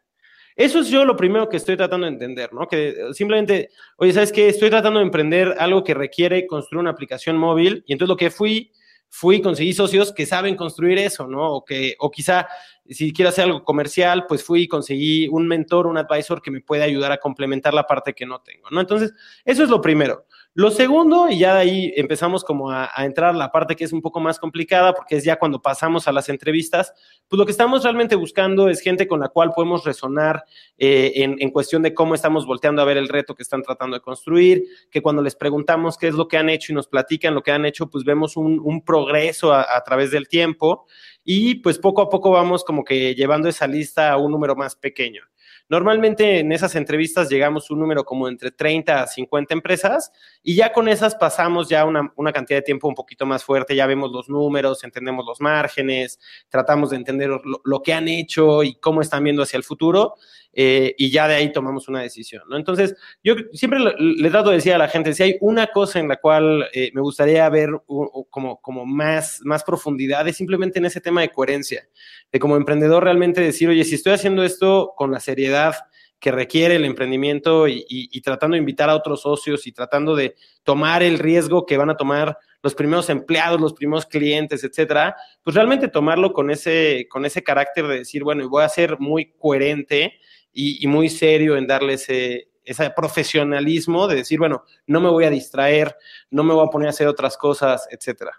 Eso 0.60 0.80
es 0.80 0.90
yo 0.90 1.06
lo 1.06 1.16
primero 1.16 1.48
que 1.48 1.56
estoy 1.56 1.78
tratando 1.78 2.06
de 2.06 2.12
entender, 2.12 2.52
¿no? 2.52 2.68
Que 2.68 3.14
simplemente, 3.14 3.70
oye, 3.96 4.12
¿sabes 4.12 4.34
qué? 4.34 4.50
Estoy 4.50 4.70
tratando 4.70 5.00
de 5.00 5.06
emprender 5.06 5.56
algo 5.58 5.86
que 5.86 5.94
requiere 5.94 6.46
construir 6.46 6.82
una 6.82 6.90
aplicación 6.90 7.38
móvil 7.38 7.82
y 7.88 7.94
entonces 7.94 8.10
lo 8.10 8.18
que 8.18 8.30
fui, 8.30 8.74
fui, 9.08 9.42
conseguí 9.42 9.72
socios 9.72 10.12
que 10.12 10.26
saben 10.26 10.58
construir 10.58 10.98
eso, 10.98 11.28
¿no? 11.28 11.50
O 11.50 11.64
que, 11.64 11.96
o 12.00 12.12
quizá 12.12 12.46
si 12.90 13.14
quiero 13.14 13.30
hacer 13.30 13.46
algo 13.46 13.64
comercial, 13.64 14.26
pues 14.28 14.44
fui 14.44 14.64
y 14.64 14.68
conseguí 14.68 15.30
un 15.30 15.48
mentor, 15.48 15.88
un 15.88 15.98
advisor 15.98 16.42
que 16.42 16.52
me 16.52 16.60
puede 16.60 16.84
ayudar 16.84 17.14
a 17.14 17.20
complementar 17.20 17.74
la 17.74 17.88
parte 17.88 18.14
que 18.14 18.26
no 18.26 18.42
tengo, 18.42 18.68
¿no? 18.70 18.82
Entonces, 18.82 19.14
eso 19.46 19.64
es 19.64 19.70
lo 19.70 19.80
primero. 19.80 20.26
Lo 20.56 20.72
segundo, 20.72 21.30
y 21.30 21.38
ya 21.38 21.54
de 21.54 21.60
ahí 21.62 21.94
empezamos 21.96 22.44
como 22.44 22.72
a, 22.72 22.90
entrar 22.98 23.36
la 23.36 23.52
parte 23.52 23.76
que 23.76 23.84
es 23.84 23.94
un 23.94 24.02
poco 24.02 24.20
más 24.20 24.40
complicada, 24.40 24.94
porque 24.94 25.16
es 25.16 25.24
ya 25.24 25.38
cuando 25.38 25.62
pasamos 25.62 26.08
a 26.08 26.12
las 26.12 26.28
entrevistas, 26.28 26.92
pues 27.28 27.38
lo 27.38 27.46
que 27.46 27.52
estamos 27.52 27.84
realmente 27.84 28.16
buscando 28.16 28.68
es 28.68 28.82
gente 28.82 29.08
con 29.08 29.20
la 29.20 29.30
cual 29.30 29.52
podemos 29.56 29.86
resonar 29.86 30.44
eh, 30.78 31.12
en, 31.16 31.50
cuestión 31.52 31.84
de 31.84 31.94
cómo 31.94 32.16
estamos 32.16 32.48
volteando 32.48 32.82
a 32.82 32.86
ver 32.86 32.98
el 32.98 33.08
reto 33.08 33.36
que 33.36 33.44
están 33.44 33.62
tratando 33.62 33.96
de 33.96 34.02
construir, 34.02 34.64
que 34.90 35.04
cuando 35.04 35.22
les 35.22 35.36
preguntamos 35.36 35.98
qué 35.98 36.08
es 36.08 36.16
lo 36.16 36.28
que 36.28 36.38
han 36.38 36.50
hecho 36.50 36.72
y 36.72 36.76
nos 36.76 36.88
platican 36.88 37.36
lo 37.36 37.44
que 37.44 37.52
han 37.52 37.66
hecho, 37.66 37.88
pues 37.88 38.04
vemos 38.04 38.36
un, 38.36 38.84
progreso 38.84 39.54
a, 39.54 39.66
a 39.76 39.84
través 39.84 40.10
del 40.10 40.28
tiempo 40.28 40.88
y 41.24 41.56
pues 41.56 41.78
poco 41.78 42.02
a 42.02 42.10
poco 42.10 42.32
vamos 42.32 42.64
como 42.64 42.84
que 42.84 43.14
llevando 43.14 43.50
esa 43.50 43.68
lista 43.68 44.12
a 44.12 44.18
un 44.18 44.32
número 44.32 44.56
más 44.56 44.76
pequeño. 44.76 45.22
Normalmente 45.70 46.40
en 46.40 46.52
esas 46.52 46.76
entrevistas 46.76 47.30
llegamos 47.30 47.70
a 47.70 47.74
un 47.76 47.80
número 47.80 48.04
como 48.04 48.28
entre 48.28 48.50
30 48.50 49.04
a 49.04 49.08
50 49.08 49.54
empresas 49.54 50.12
y 50.42 50.56
ya 50.56 50.74
con 50.74 50.88
esas 50.88 51.14
pasamos 51.14 51.70
ya 51.70 51.86
una, 51.86 52.12
una, 52.16 52.34
cantidad 52.34 52.58
de 52.58 52.64
tiempo 52.64 52.88
un 52.88 52.96
poquito 52.96 53.28
más 53.28 53.44
fuerte, 53.44 53.76
ya 53.76 53.86
vemos 53.86 54.12
los 54.12 54.30
números, 54.30 54.84
entendemos 54.84 55.24
los 55.26 55.40
márgenes, 55.40 56.20
tratamos 56.50 56.90
de 56.90 56.96
entender 56.96 57.30
lo, 57.30 57.62
lo 57.64 57.84
que 57.84 57.94
han 57.94 58.08
hecho 58.08 58.64
y 58.64 58.80
cómo 58.80 59.02
están 59.02 59.24
viendo 59.24 59.44
hacia 59.44 59.58
el 59.58 59.64
futuro 59.64 60.16
eh, 60.52 60.96
y 60.98 61.12
ya 61.12 61.28
de 61.28 61.36
ahí 61.36 61.52
tomamos 61.52 61.88
una 61.88 62.02
decisión, 62.02 62.44
¿no? 62.50 62.58
Entonces, 62.58 62.96
yo 63.24 63.36
siempre 63.54 63.80
le, 63.80 64.30
trato 64.30 64.50
de 64.50 64.56
decir 64.56 64.74
a 64.74 64.78
la 64.78 64.88
gente, 64.88 65.14
si 65.14 65.24
hay 65.24 65.38
una 65.42 65.68
cosa 65.68 66.00
en 66.00 66.08
la 66.08 66.18
cual 66.18 66.68
eh, 66.74 66.92
me 66.94 67.02
gustaría 67.02 67.48
ver 67.50 67.70
como, 68.30 68.60
como 68.60 68.86
más, 68.86 69.42
más 69.44 69.64
profundidad, 69.64 70.28
es 70.28 70.38
simplemente 70.38 70.80
en 70.80 70.86
ese 70.86 71.02
tema 71.02 71.22
de 71.22 71.30
coherencia, 71.30 71.88
de 72.32 72.40
como 72.40 72.56
emprendedor 72.56 73.04
realmente 73.04 73.42
decir, 73.42 73.70
oye, 73.70 73.84
si 73.84 73.96
estoy 73.96 74.14
haciendo 74.14 74.44
esto 74.44 74.94
con 74.98 75.12
la 75.12 75.20
seriedad 75.20 75.76
que 76.20 76.32
requiere 76.32 76.76
el 76.76 76.86
emprendimiento 76.86 77.68
y, 77.68 78.22
tratando 78.22 78.56
de 78.56 78.60
invitar 78.60 78.90
a 78.90 78.96
otros 78.96 79.22
socios 79.22 79.66
y 79.68 79.72
tratando 79.72 80.16
de 80.16 80.36
tomar 80.64 81.02
el 81.02 81.18
riesgo 81.18 81.66
que 81.66 81.78
van 81.78 81.90
a 81.90 81.96
tomar 81.96 82.38
los 82.62 82.76
primeros 82.76 83.10
empleados, 83.10 83.62
los 83.62 83.74
primeros 83.74 84.06
clientes, 84.06 84.66
etcétera, 84.66 85.16
pues 85.44 85.56
realmente 85.56 85.88
tomarlo 85.88 86.34
con 86.34 86.52
ese, 86.52 87.08
con 87.10 87.26
ese 87.26 87.42
carácter 87.42 87.88
de 87.88 88.00
decir, 88.00 88.24
bueno, 88.26 88.48
voy 88.50 88.64
a 88.64 88.70
ser 88.70 89.00
muy 89.00 89.32
coherente 89.38 90.20
y, 90.54 90.86
muy 90.88 91.10
serio 91.10 91.58
en 91.58 91.68
darle 91.68 91.94
ese, 91.94 92.48
profesionalismo 92.96 94.08
de 94.08 94.18
decir, 94.18 94.40
bueno, 94.40 94.64
no 94.88 95.02
me 95.02 95.10
voy 95.10 95.26
a 95.26 95.30
distraer, 95.30 95.96
no 96.30 96.44
me 96.44 96.54
voy 96.54 96.68
a 96.68 96.70
poner 96.70 96.88
a 96.88 96.92
hacer 96.92 97.08
otras 97.08 97.38
cosas, 97.38 97.88
etcétera. 97.92 98.32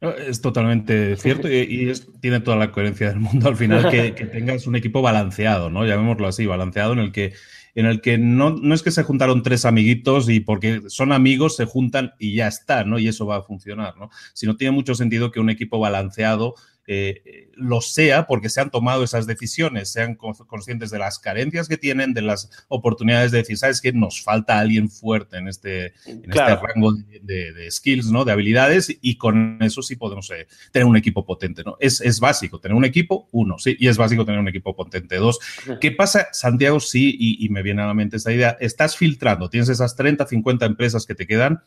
Es 0.00 0.42
totalmente 0.42 1.16
cierto 1.16 1.48
y, 1.48 1.90
tiene 2.20 2.40
toda 2.40 2.56
la 2.56 2.70
coherencia 2.70 3.08
del 3.08 3.20
mundo 3.20 3.48
al 3.48 3.56
final 3.56 3.90
que, 3.90 4.12
tengas 4.12 4.66
un 4.66 4.76
equipo 4.76 5.00
balanceado, 5.00 5.70
¿no? 5.70 5.86
Llamémoslo 5.86 6.28
así, 6.28 6.44
balanceado 6.44 6.92
en 6.92 6.98
el 6.98 7.12
que, 7.12 7.32
en 7.74 7.86
el 7.86 8.02
que 8.02 8.18
no, 8.18 8.50
no, 8.50 8.74
es 8.74 8.82
que 8.82 8.90
se 8.90 9.04
juntaron 9.04 9.42
tres 9.42 9.64
amiguitos 9.64 10.28
y 10.28 10.40
porque 10.40 10.82
son 10.88 11.12
amigos 11.12 11.56
se 11.56 11.64
juntan 11.64 12.12
y 12.18 12.34
ya 12.34 12.46
está, 12.46 12.84
¿no? 12.84 12.98
Y 12.98 13.08
eso 13.08 13.26
va 13.26 13.36
a 13.36 13.42
funcionar, 13.42 13.96
¿no? 13.96 14.10
Sino 14.34 14.56
tiene 14.56 14.72
mucho 14.72 14.94
sentido 14.94 15.30
que 15.30 15.40
un 15.40 15.48
equipo 15.48 15.78
balanceado 15.78 16.54
eh, 16.86 17.50
lo 17.54 17.80
sea 17.80 18.26
porque 18.26 18.48
se 18.48 18.60
han 18.60 18.70
tomado 18.70 19.02
esas 19.02 19.26
decisiones, 19.26 19.90
sean 19.90 20.14
conscientes 20.14 20.90
de 20.90 20.98
las 20.98 21.18
carencias 21.18 21.68
que 21.68 21.76
tienen, 21.76 22.14
de 22.14 22.22
las 22.22 22.50
oportunidades 22.68 23.32
de 23.32 23.38
decir, 23.38 23.58
¿sabes 23.58 23.80
qué? 23.80 23.92
Nos 23.92 24.22
falta 24.22 24.58
alguien 24.58 24.88
fuerte 24.90 25.38
en 25.38 25.48
este, 25.48 25.94
en 26.06 26.30
este 26.30 26.56
rango 26.56 26.92
de, 26.92 27.70
skills, 27.70 28.10
¿no? 28.10 28.24
De 28.24 28.32
habilidades 28.32 28.96
y 29.00 29.16
con 29.16 29.58
eso 29.62 29.82
sí 29.82 29.96
podemos 29.96 30.30
eh, 30.30 30.46
tener 30.70 30.86
un 30.86 30.96
equipo 30.96 31.24
potente, 31.24 31.62
¿no? 31.64 31.76
Es, 31.80 32.00
es, 32.00 32.20
básico 32.20 32.60
tener 32.60 32.76
un 32.76 32.84
equipo, 32.84 33.28
uno, 33.32 33.58
sí, 33.58 33.76
y 33.78 33.88
es 33.88 33.96
básico 33.96 34.24
tener 34.24 34.40
un 34.40 34.48
equipo 34.48 34.76
potente, 34.76 35.16
dos. 35.16 35.38
¿Qué 35.80 35.92
pasa, 35.92 36.28
Santiago? 36.32 36.80
Sí, 36.80 37.16
y, 37.18 37.44
y 37.44 37.48
me 37.48 37.62
viene 37.62 37.82
a 37.82 37.86
la 37.86 37.94
mente 37.94 38.16
esta 38.16 38.32
idea, 38.32 38.56
estás 38.60 38.96
filtrando, 38.96 39.50
tienes 39.50 39.68
esas 39.68 39.96
30, 39.96 40.26
50 40.26 40.66
empresas 40.66 41.06
que 41.06 41.14
te 41.14 41.26
quedan 41.26 41.62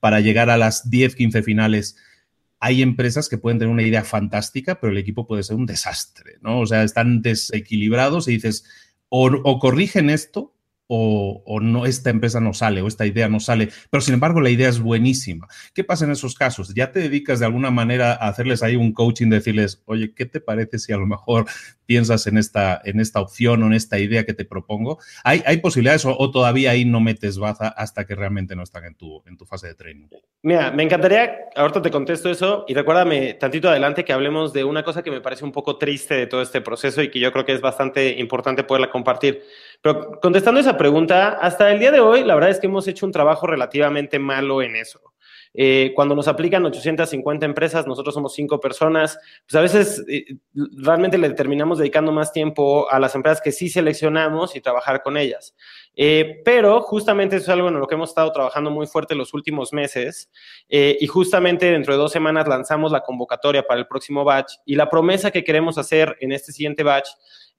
para 0.00 0.20
llegar 0.20 0.50
a 0.50 0.56
las 0.56 0.90
10, 0.90 1.14
15 1.14 1.42
finales 1.42 1.96
hay 2.64 2.80
empresas 2.80 3.28
que 3.28 3.38
pueden 3.38 3.58
tener 3.58 3.72
una 3.72 3.82
idea 3.82 4.04
fantástica, 4.04 4.78
pero 4.78 4.92
el 4.92 4.98
equipo 4.98 5.26
puede 5.26 5.42
ser 5.42 5.56
un 5.56 5.66
desastre, 5.66 6.38
¿no? 6.42 6.60
O 6.60 6.66
sea, 6.66 6.84
están 6.84 7.20
desequilibrados 7.20 8.28
y 8.28 8.34
dices, 8.34 8.64
o, 9.08 9.58
corrigen 9.58 10.08
esto 10.08 10.54
o, 10.86 11.60
no, 11.60 11.86
esta 11.86 12.10
empresa 12.10 12.40
no 12.40 12.52
sale 12.52 12.82
o 12.82 12.88
esta 12.88 13.06
idea 13.06 13.28
no 13.28 13.40
sale, 13.40 13.70
pero 13.90 14.00
sin 14.00 14.14
embargo 14.14 14.40
la 14.40 14.50
idea 14.50 14.68
es 14.68 14.80
buenísima. 14.80 15.48
¿Qué 15.74 15.84
pasa 15.84 16.04
en 16.04 16.10
esos 16.10 16.34
casos? 16.34 16.74
¿Ya 16.74 16.92
te 16.92 17.00
dedicas 17.00 17.40
de 17.40 17.46
alguna 17.46 17.70
manera 17.70 18.12
a 18.12 18.28
hacerles 18.28 18.62
ahí 18.62 18.76
un 18.76 18.92
coaching, 18.92 19.28
decirles, 19.28 19.82
oye, 19.86 20.12
¿qué 20.14 20.26
te 20.26 20.40
parece 20.40 20.78
si 20.78 20.92
a 20.92 20.98
lo 20.98 21.06
mejor 21.06 21.46
piensas 21.86 22.26
en 22.26 22.38
esta, 22.38 22.80
en 22.84 23.00
esta 23.00 23.20
opción 23.20 23.62
o 23.62 23.66
en 23.66 23.72
esta 23.72 23.98
idea 23.98 24.24
que 24.24 24.34
te 24.34 24.44
propongo? 24.44 24.98
¿Hay, 25.24 25.42
hay 25.46 25.58
posibilidades 25.58 26.04
o, 26.04 26.30
todavía 26.30 26.72
ahí 26.72 26.84
no 26.84 27.00
metes 27.00 27.38
baza 27.38 27.68
hasta 27.68 28.04
que 28.04 28.14
realmente 28.14 28.54
no 28.54 28.62
están 28.62 28.84
en 28.84 28.94
tu, 28.94 29.22
en 29.26 29.36
tu 29.36 29.46
fase 29.46 29.68
de 29.68 29.74
training? 29.74 30.08
Mira, 30.42 30.72
me 30.72 30.82
encantaría, 30.82 31.48
ahorita 31.54 31.82
te 31.82 31.90
contesto 31.90 32.28
eso 32.28 32.64
y 32.66 32.74
recuérdame 32.74 33.34
tantito 33.34 33.68
adelante 33.68 34.04
que 34.04 34.12
hablemos 34.12 34.52
de 34.52 34.64
una 34.64 34.82
cosa 34.82 35.02
que 35.02 35.10
me 35.10 35.20
parece 35.20 35.44
un 35.44 35.52
poco 35.52 35.78
triste 35.78 36.14
de 36.14 36.26
todo 36.26 36.42
este 36.42 36.60
proceso 36.60 37.02
y 37.02 37.10
que 37.10 37.20
yo 37.20 37.32
creo 37.32 37.44
que 37.44 37.52
es 37.52 37.60
bastante 37.60 38.18
importante 38.18 38.64
poderla 38.64 38.90
compartir. 38.90 39.42
Pero 39.82 40.20
contestando 40.20 40.60
esa 40.60 40.76
pregunta, 40.76 41.30
hasta 41.40 41.70
el 41.72 41.80
día 41.80 41.90
de 41.90 42.00
hoy, 42.00 42.22
la 42.24 42.34
verdad 42.34 42.50
es 42.50 42.60
que 42.60 42.68
hemos 42.68 42.86
hecho 42.86 43.04
un 43.04 43.12
trabajo 43.12 43.46
relativamente 43.46 44.18
malo 44.18 44.62
en 44.62 44.76
eso. 44.76 45.00
Eh, 45.54 45.92
cuando 45.94 46.14
nos 46.14 46.28
aplican 46.28 46.64
850 46.64 47.44
empresas, 47.44 47.86
nosotros 47.86 48.14
somos 48.14 48.32
cinco 48.34 48.58
personas, 48.58 49.18
pues 49.46 49.54
a 49.54 49.60
veces 49.60 50.02
eh, 50.08 50.24
realmente 50.54 51.18
le 51.18 51.28
terminamos 51.30 51.78
dedicando 51.78 52.10
más 52.10 52.32
tiempo 52.32 52.90
a 52.90 52.98
las 52.98 53.14
empresas 53.14 53.42
que 53.42 53.52
sí 53.52 53.68
seleccionamos 53.68 54.56
y 54.56 54.60
trabajar 54.60 55.02
con 55.02 55.16
ellas. 55.16 55.54
Eh, 55.94 56.40
pero 56.42 56.80
justamente 56.80 57.36
eso 57.36 57.44
es 57.44 57.48
algo 57.50 57.68
en 57.68 57.78
lo 57.78 57.86
que 57.86 57.96
hemos 57.96 58.10
estado 58.10 58.32
trabajando 58.32 58.70
muy 58.70 58.86
fuerte 58.86 59.14
los 59.14 59.34
últimos 59.34 59.74
meses 59.74 60.30
y 60.68 61.06
justamente 61.06 61.66
dentro 61.70 61.92
de 61.92 61.98
dos 61.98 62.12
semanas 62.12 62.48
lanzamos 62.48 62.92
la 62.92 63.02
convocatoria 63.02 63.62
para 63.62 63.78
el 63.78 63.86
próximo 63.86 64.24
batch 64.24 64.54
y 64.64 64.74
la 64.74 64.88
promesa 64.88 65.30
que 65.30 65.44
queremos 65.44 65.76
hacer 65.76 66.16
en 66.20 66.32
este 66.32 66.52
siguiente 66.52 66.82
batch 66.82 67.08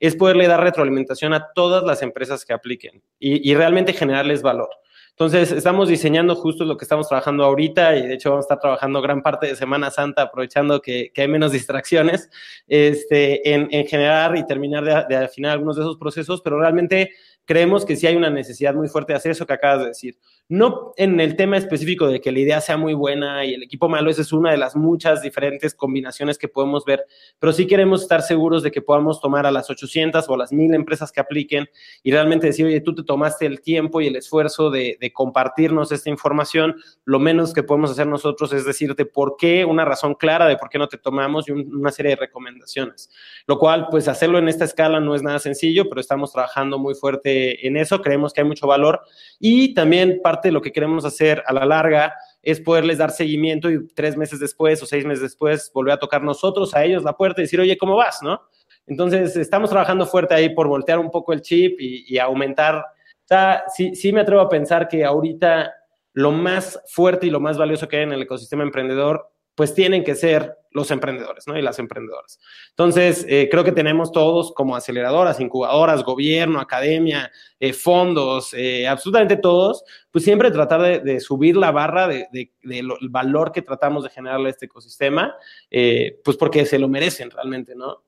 es 0.08 0.16
poderle 0.16 0.48
dar 0.48 0.62
retroalimentación 0.62 1.34
a 1.34 1.48
todas 1.54 1.84
las 1.84 2.02
empresas 2.02 2.46
que 2.46 2.54
apliquen 2.54 3.02
y 3.20 3.54
realmente 3.56 3.94
generarles 3.94 4.42
valor. 4.42 4.70
Entonces, 5.14 5.52
estamos 5.52 5.90
diseñando 5.90 6.36
justo 6.36 6.66
lo 6.66 6.76
que 6.76 6.86
estamos 6.86 7.08
trabajando 7.08 7.44
ahorita 7.44 7.96
y 7.98 8.08
de 8.08 8.16
hecho 8.16 8.32
vamos 8.32 8.46
a 8.46 8.48
estar 8.48 8.60
trabajando 8.60 9.00
gran 9.00 9.22
parte 9.22 9.46
de 9.46 9.56
Semana 9.56 9.92
Santa 9.92 10.24
aprovechando 10.24 10.82
que, 10.82 11.12
hay 11.16 11.28
menos 11.28 11.52
distracciones 11.52 12.32
este, 12.68 13.54
en, 13.54 13.70
generar 13.86 14.36
y 14.36 14.46
terminar 14.48 14.84
de, 14.84 15.16
de 15.16 15.24
afinar 15.24 15.52
algunos 15.52 15.76
de 15.76 15.84
esos 15.84 15.98
procesos, 15.98 16.42
pero 16.42 16.60
realmente 16.60 17.12
creemos 17.46 17.86
que 17.86 17.96
sí 17.96 18.08
hay 18.08 18.16
una 18.16 18.30
necesidad 18.30 18.74
muy 18.74 18.88
fuerte 18.88 19.14
de 19.14 19.18
hacer 19.18 19.32
eso 19.32 19.46
que 19.46 19.54
acabas 19.54 19.80
de 19.80 19.88
decir. 19.88 20.18
No 20.50 20.94
en 20.98 21.20
el 21.20 21.36
tema 21.36 21.58
específico 21.58 22.08
de 22.08 22.22
que 22.22 22.32
la 22.32 22.40
idea 22.40 22.62
sea 22.62 22.78
muy 22.78 22.94
buena 22.94 23.46
y 23.46 23.54
el 23.54 23.64
equipo 23.64 23.90
malo, 23.90 24.10
esa 24.10 24.22
es 24.22 24.34
una 24.34 24.52
de 24.52 24.58
las 24.58 24.76
muchas 24.76 25.22
diferentes 25.22 25.74
combinaciones 25.74 26.38
que 26.38 26.48
podemos 26.48 26.86
ver, 26.86 27.06
pero 27.40 27.54
sí 27.54 27.66
queremos 27.66 28.02
estar 28.02 28.22
seguros 28.22 28.64
de 28.64 28.72
que 28.72 28.82
podamos 28.82 29.22
tomar 29.22 29.46
a 29.46 29.52
las 29.52 29.70
800 29.70 30.28
o 30.28 30.34
a 30.34 30.38
las 30.38 30.52
1000 30.52 30.74
empresas 30.74 31.12
que 31.12 31.22
apliquen 31.22 31.70
y 32.02 32.12
realmente 32.12 32.48
decir, 32.48 32.66
oye, 32.66 32.82
tú 32.82 32.94
te 32.94 33.04
tomaste 33.04 33.46
el 33.46 33.62
tiempo 33.62 34.02
y 34.02 34.08
el 34.08 34.16
esfuerzo 34.16 34.70
de, 34.70 34.98
compartirnos 35.14 35.92
esta 35.92 36.10
información, 36.10 36.76
lo 37.06 37.20
menos 37.20 37.54
que 37.54 37.62
podemos 37.62 37.92
hacer 37.92 38.08
nosotros 38.08 38.52
es 38.54 38.66
decirte 38.66 39.06
por 39.06 39.36
qué, 39.38 39.66
una 39.66 39.86
razón 39.86 40.16
clara 40.16 40.48
de 40.48 40.58
por 40.58 40.70
qué 40.70 40.78
no 40.78 40.88
te 40.88 40.98
tomamos 40.98 41.48
y 41.48 41.52
una 41.52 41.92
serie 41.92 42.12
de 42.12 42.16
recomendaciones. 42.16 43.10
Lo 43.48 43.60
cual, 43.60 43.88
pues 43.92 44.08
hacerlo 44.08 44.40
en 44.40 44.48
esta 44.48 44.66
escala 44.66 45.00
no 45.00 45.14
es 45.14 45.22
nada 45.22 45.40
sencillo, 45.40 45.88
pero 45.90 46.02
estamos 46.02 46.32
trabajando 46.32 46.80
muy 46.80 46.96
fuerte 46.96 47.33
en 47.68 47.78
eso, 47.78 48.02
creemos 48.02 48.34
que 48.34 48.42
hay 48.42 48.48
mucho 48.48 48.68
valor 48.68 49.02
y 49.40 49.74
también 49.74 50.20
parte 50.24 50.48
de 50.48 50.52
lo 50.52 50.62
que 50.62 50.72
queremos 50.72 51.06
hacer 51.06 51.44
a 51.46 51.54
la 51.54 51.66
larga 51.66 52.14
es 52.42 52.60
poderles 52.60 52.98
dar 52.98 53.12
seguimiento 53.12 53.70
y 53.72 53.88
tres 53.88 54.18
meses 54.18 54.40
después 54.40 54.82
o 54.84 54.86
seis 54.86 55.06
meses 55.06 55.22
después 55.22 55.72
volver 55.74 55.94
a 55.94 56.00
tocar 56.00 56.24
nosotros 56.24 56.74
a 56.76 56.84
ellos 56.84 57.04
la 57.04 57.18
puerta 57.18 57.42
y 57.42 57.46
decir, 57.46 57.60
oye, 57.60 57.78
¿cómo 57.78 57.96
vas? 57.96 58.22
¿No? 58.22 58.42
Entonces, 58.86 59.36
estamos 59.36 59.70
trabajando 59.70 60.06
fuerte 60.06 60.34
ahí 60.34 60.50
por 60.50 60.68
voltear 60.68 61.00
un 61.00 61.10
poco 61.10 61.34
el 61.34 61.42
chip 61.42 61.80
y, 61.80 62.18
aumentar. 62.18 62.76
O 62.76 63.28
sea, 63.28 63.64
sí, 63.74 63.96
sí 63.96 64.12
me 64.12 64.22
atrevo 64.22 64.42
a 64.42 64.50
pensar 64.50 64.88
que 64.88 65.06
ahorita 65.06 65.72
lo 66.14 66.32
más 66.32 66.82
fuerte 66.88 67.28
y 67.28 67.30
lo 67.30 67.40
más 67.40 67.58
valioso 67.58 67.88
que 67.88 67.98
hay 67.98 68.04
en 68.04 68.14
el 68.14 68.22
ecosistema 68.22 68.64
emprendedor 68.64 69.30
pues 69.56 69.74
tienen 69.74 70.04
que 70.04 70.16
ser 70.16 70.58
los 70.74 70.92
emprendedores, 70.92 71.48
¿no? 71.48 71.58
Y 71.58 71.62
las 71.62 71.80
emprendedoras. 71.80 72.40
Entonces, 72.70 73.26
eh, 73.30 73.48
creo 73.50 73.64
que 73.64 73.72
tenemos 73.72 74.12
todos 74.12 74.52
como 74.54 74.76
aceleradoras, 74.76 75.40
incubadoras, 75.40 76.04
gobierno, 76.04 76.60
academia, 76.60 77.32
eh, 77.60 77.74
fondos, 77.74 78.54
eh, 78.54 78.88
absolutamente 78.88 79.38
todos, 79.38 79.84
pues 80.12 80.24
siempre 80.24 80.52
tratar 80.52 81.04
de, 81.04 81.20
subir 81.20 81.56
la 81.56 81.72
barra 81.72 82.08
del 82.08 82.28
de, 82.32 82.84
valor 83.10 83.52
que 83.52 83.62
tratamos 83.62 84.04
de 84.04 84.10
generarle 84.10 84.48
a 84.48 84.52
este 84.52 84.66
ecosistema, 84.66 85.36
pues 85.70 86.38
porque 86.38 86.66
se 86.66 86.80
lo 86.80 86.88
merecen 86.88 87.30
realmente, 87.32 87.76
¿no? 87.76 88.04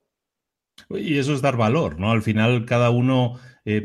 Y 0.89 1.17
eso 1.17 1.33
es 1.33 1.41
dar 1.41 1.57
valor, 1.57 1.99
¿no? 1.99 2.11
Al 2.11 2.21
final 2.21 2.65
cada 2.65 2.89
uno 2.89 3.39
eh, 3.67 3.83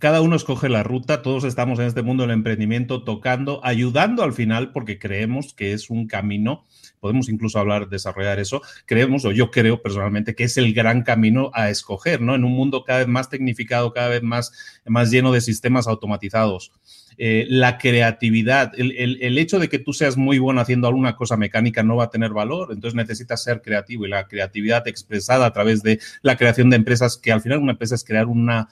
cada 0.00 0.20
uno 0.20 0.34
escoge 0.34 0.68
la 0.68 0.82
ruta, 0.82 1.22
todos 1.22 1.44
estamos 1.44 1.78
en 1.78 1.86
este 1.86 2.02
mundo 2.02 2.24
del 2.24 2.32
emprendimiento 2.32 3.04
tocando, 3.04 3.60
ayudando 3.64 4.24
al 4.24 4.32
final 4.32 4.72
porque 4.72 4.98
creemos 4.98 5.54
que 5.54 5.72
es 5.72 5.88
un 5.88 6.08
camino, 6.08 6.64
podemos 6.98 7.28
incluso 7.28 7.60
hablar, 7.60 7.88
desarrollar 7.88 8.40
eso, 8.40 8.60
creemos 8.86 9.24
o 9.24 9.30
yo 9.30 9.52
creo 9.52 9.80
personalmente 9.82 10.34
que 10.34 10.42
es 10.42 10.56
el 10.56 10.74
gran 10.74 11.02
camino 11.02 11.52
a 11.54 11.70
escoger, 11.70 12.20
¿no? 12.20 12.34
En 12.34 12.42
un 12.42 12.52
mundo 12.52 12.82
cada 12.82 13.00
vez 13.00 13.08
más 13.08 13.30
tecnificado, 13.30 13.92
cada 13.92 14.08
vez 14.08 14.22
más, 14.24 14.80
más 14.84 15.12
lleno 15.12 15.30
de 15.30 15.40
sistemas 15.40 15.86
automatizados. 15.86 16.72
eh, 17.16 17.46
la 17.48 17.78
creatividad, 17.78 18.72
el, 18.76 19.38
hecho 19.38 19.60
de 19.60 19.68
que 19.68 19.78
tú 19.78 19.92
seas 19.92 20.16
muy 20.16 20.40
bueno 20.40 20.60
haciendo 20.60 20.88
alguna 20.88 21.14
cosa 21.14 21.36
mecánica 21.36 21.84
no 21.84 21.94
va 21.94 22.04
a 22.04 22.10
tener 22.10 22.32
valor, 22.32 22.72
entonces 22.72 22.96
necesitas 22.96 23.44
ser 23.44 23.62
creativo 23.62 24.06
y 24.06 24.08
la 24.08 24.26
creatividad 24.26 24.88
expresada 24.88 25.46
a 25.46 25.52
través 25.52 25.84
de 25.84 26.00
la 26.22 26.36
creación 26.36 26.70
de 26.70 26.76
empresas, 26.76 27.16
que 27.16 27.30
al 27.30 27.40
final 27.40 27.60
una 27.60 27.72
empresa 27.72 27.94
es 27.94 28.02
crear 28.02 28.26
una, 28.26 28.68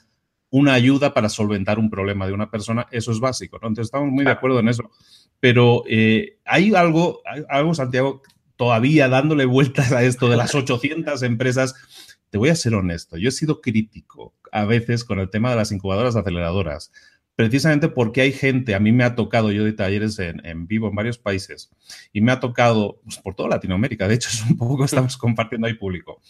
una 0.52 0.74
ayuda 0.74 1.14
para 1.14 1.30
solventar 1.30 1.78
un 1.78 1.88
problema 1.88 2.26
de 2.26 2.34
una 2.34 2.50
persona, 2.50 2.86
eso 2.90 3.10
es 3.10 3.20
básico, 3.20 3.58
¿no? 3.60 3.68
Entonces 3.68 3.88
estamos 3.88 4.12
muy 4.12 4.24
de 4.24 4.30
acuerdo 4.30 4.60
en 4.60 4.68
eso. 4.68 4.90
Pero 5.40 5.82
eh, 5.88 6.38
hay 6.44 6.74
algo, 6.74 7.22
algo, 7.48 7.74
Santiago, 7.74 8.22
todavía 8.56 9.08
dándole 9.08 9.46
vueltas 9.46 9.92
a 9.92 10.04
esto 10.04 10.28
de 10.28 10.36
las 10.36 10.54
800 10.54 11.22
empresas. 11.22 11.74
Te 12.28 12.36
voy 12.36 12.50
a 12.50 12.54
ser 12.54 12.74
honesto, 12.74 13.16
yo 13.16 13.30
he 13.30 13.32
sido 13.32 13.60
crítico 13.60 14.34
a 14.52 14.64
veces 14.64 15.04
con 15.04 15.18
el 15.18 15.30
tema 15.30 15.50
de 15.50 15.56
las 15.56 15.72
incubadoras 15.72 16.16
aceleradoras 16.16 16.92
precisamente 17.34 17.88
porque 17.88 18.20
hay 18.20 18.32
gente, 18.32 18.74
a 18.74 18.80
mí 18.80 18.92
me 18.92 19.04
ha 19.04 19.14
tocado, 19.14 19.50
yo 19.50 19.64
de 19.64 19.72
talleres 19.72 20.18
en, 20.18 20.66
vivo 20.66 20.88
en 20.88 20.94
varios 20.94 21.18
países, 21.18 21.70
y 22.12 22.20
me 22.20 22.32
ha 22.32 22.40
tocado, 22.40 23.00
pues, 23.04 23.18
por 23.18 23.34
toda 23.34 23.48
Latinoamérica, 23.48 24.06
de 24.06 24.14
hecho 24.14 24.28
es 24.30 24.42
un 24.48 24.56
poco, 24.56 24.84
estamos 24.84 25.16
compartiendo 25.16 25.66
ahí 25.66 25.74
público, 25.74 26.20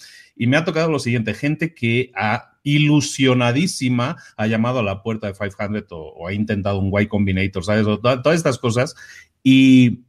y 0.43 0.49
me 0.49 0.57
ha 0.57 0.65
tocado 0.65 0.91
lo 0.91 0.99
siguiente, 0.99 1.35
gente 1.35 1.73
que 1.73 2.11
ha 2.17 2.59
ilusionadísima 2.65 4.17
ha 4.37 4.47
llamado 4.49 4.81
a 4.81 4.83
la 4.83 5.03
puerta 5.03 5.29
de 5.29 5.35
500 5.35 5.87
o, 5.91 6.27
ha 6.27 6.33
intentado 6.33 6.79
un 6.79 6.93
Y 7.01 7.07
Combinator, 7.07 7.65
¿sabes? 7.65 7.85
todas 7.85 8.37
estas 8.37 8.59
cosas, 8.59 8.97
y 9.45 10.01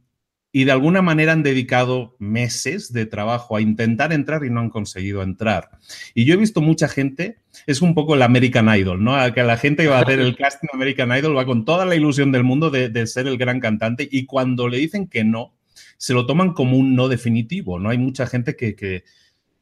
y 0.56 0.62
de 0.62 0.70
alguna 0.70 1.02
manera 1.02 1.32
han 1.32 1.42
dedicado 1.42 2.14
meses 2.20 2.92
de 2.92 3.06
trabajo 3.06 3.56
a 3.56 3.60
intentar 3.60 4.12
entrar 4.12 4.44
y 4.44 4.50
no 4.50 4.60
han 4.60 4.70
conseguido 4.70 5.20
entrar. 5.24 5.70
Y 6.14 6.26
yo 6.26 6.34
he 6.34 6.36
visto 6.36 6.60
mucha 6.60 6.86
gente, 6.86 7.38
es 7.66 7.82
un 7.82 7.92
poco 7.92 8.14
el 8.14 8.22
American 8.22 8.68
Idol, 8.68 9.02
¿no? 9.02 9.16
Que 9.34 9.42
la 9.42 9.56
gente 9.56 9.82
que 9.82 9.88
va 9.88 9.98
a 9.98 10.02
hacer 10.02 10.20
el 10.20 10.36
casting 10.38 10.68
American 10.72 11.10
Idol 11.10 11.36
va 11.36 11.44
con 11.44 11.64
toda 11.64 11.84
la 11.84 11.96
ilusión 11.96 12.30
del 12.30 12.44
mundo 12.44 12.70
de, 12.70 13.06
ser 13.08 13.26
el 13.26 13.36
gran 13.36 13.58
cantante 13.58 14.08
y 14.08 14.26
cuando 14.26 14.68
le 14.68 14.78
dicen 14.78 15.08
que 15.08 15.24
no, 15.24 15.56
se 15.96 16.14
lo 16.14 16.24
toman 16.24 16.52
como 16.52 16.76
un 16.76 16.94
no 16.94 17.08
definitivo, 17.08 17.80
¿no? 17.80 17.90
Hay 17.90 17.98
mucha 17.98 18.24
gente 18.28 18.54
que, 18.54 19.02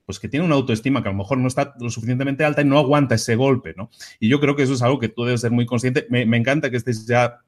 pues 0.04 0.18
que 0.18 0.28
tiene 0.28 0.44
una 0.44 0.54
autoestima 0.54 1.02
que 1.02 1.08
a 1.08 1.12
lo 1.12 1.18
mejor 1.18 1.38
no 1.38 1.48
está 1.48 1.74
lo 1.78 1.90
suficientemente 1.90 2.44
alta 2.44 2.62
y 2.62 2.64
no 2.64 2.78
aguanta 2.78 3.14
ese 3.14 3.36
golpe, 3.36 3.74
¿no? 3.76 3.90
Y 4.18 4.28
yo 4.28 4.40
creo 4.40 4.56
que 4.56 4.62
eso 4.62 4.74
es 4.74 4.82
algo 4.82 4.98
que 4.98 5.08
tú 5.08 5.24
debes 5.24 5.40
ser 5.40 5.50
muy 5.50 5.66
consciente. 5.66 6.06
Me, 6.10 6.26
me 6.26 6.36
encanta 6.36 6.70
que 6.70 6.76
estés 6.76 7.06
ya 7.06 7.40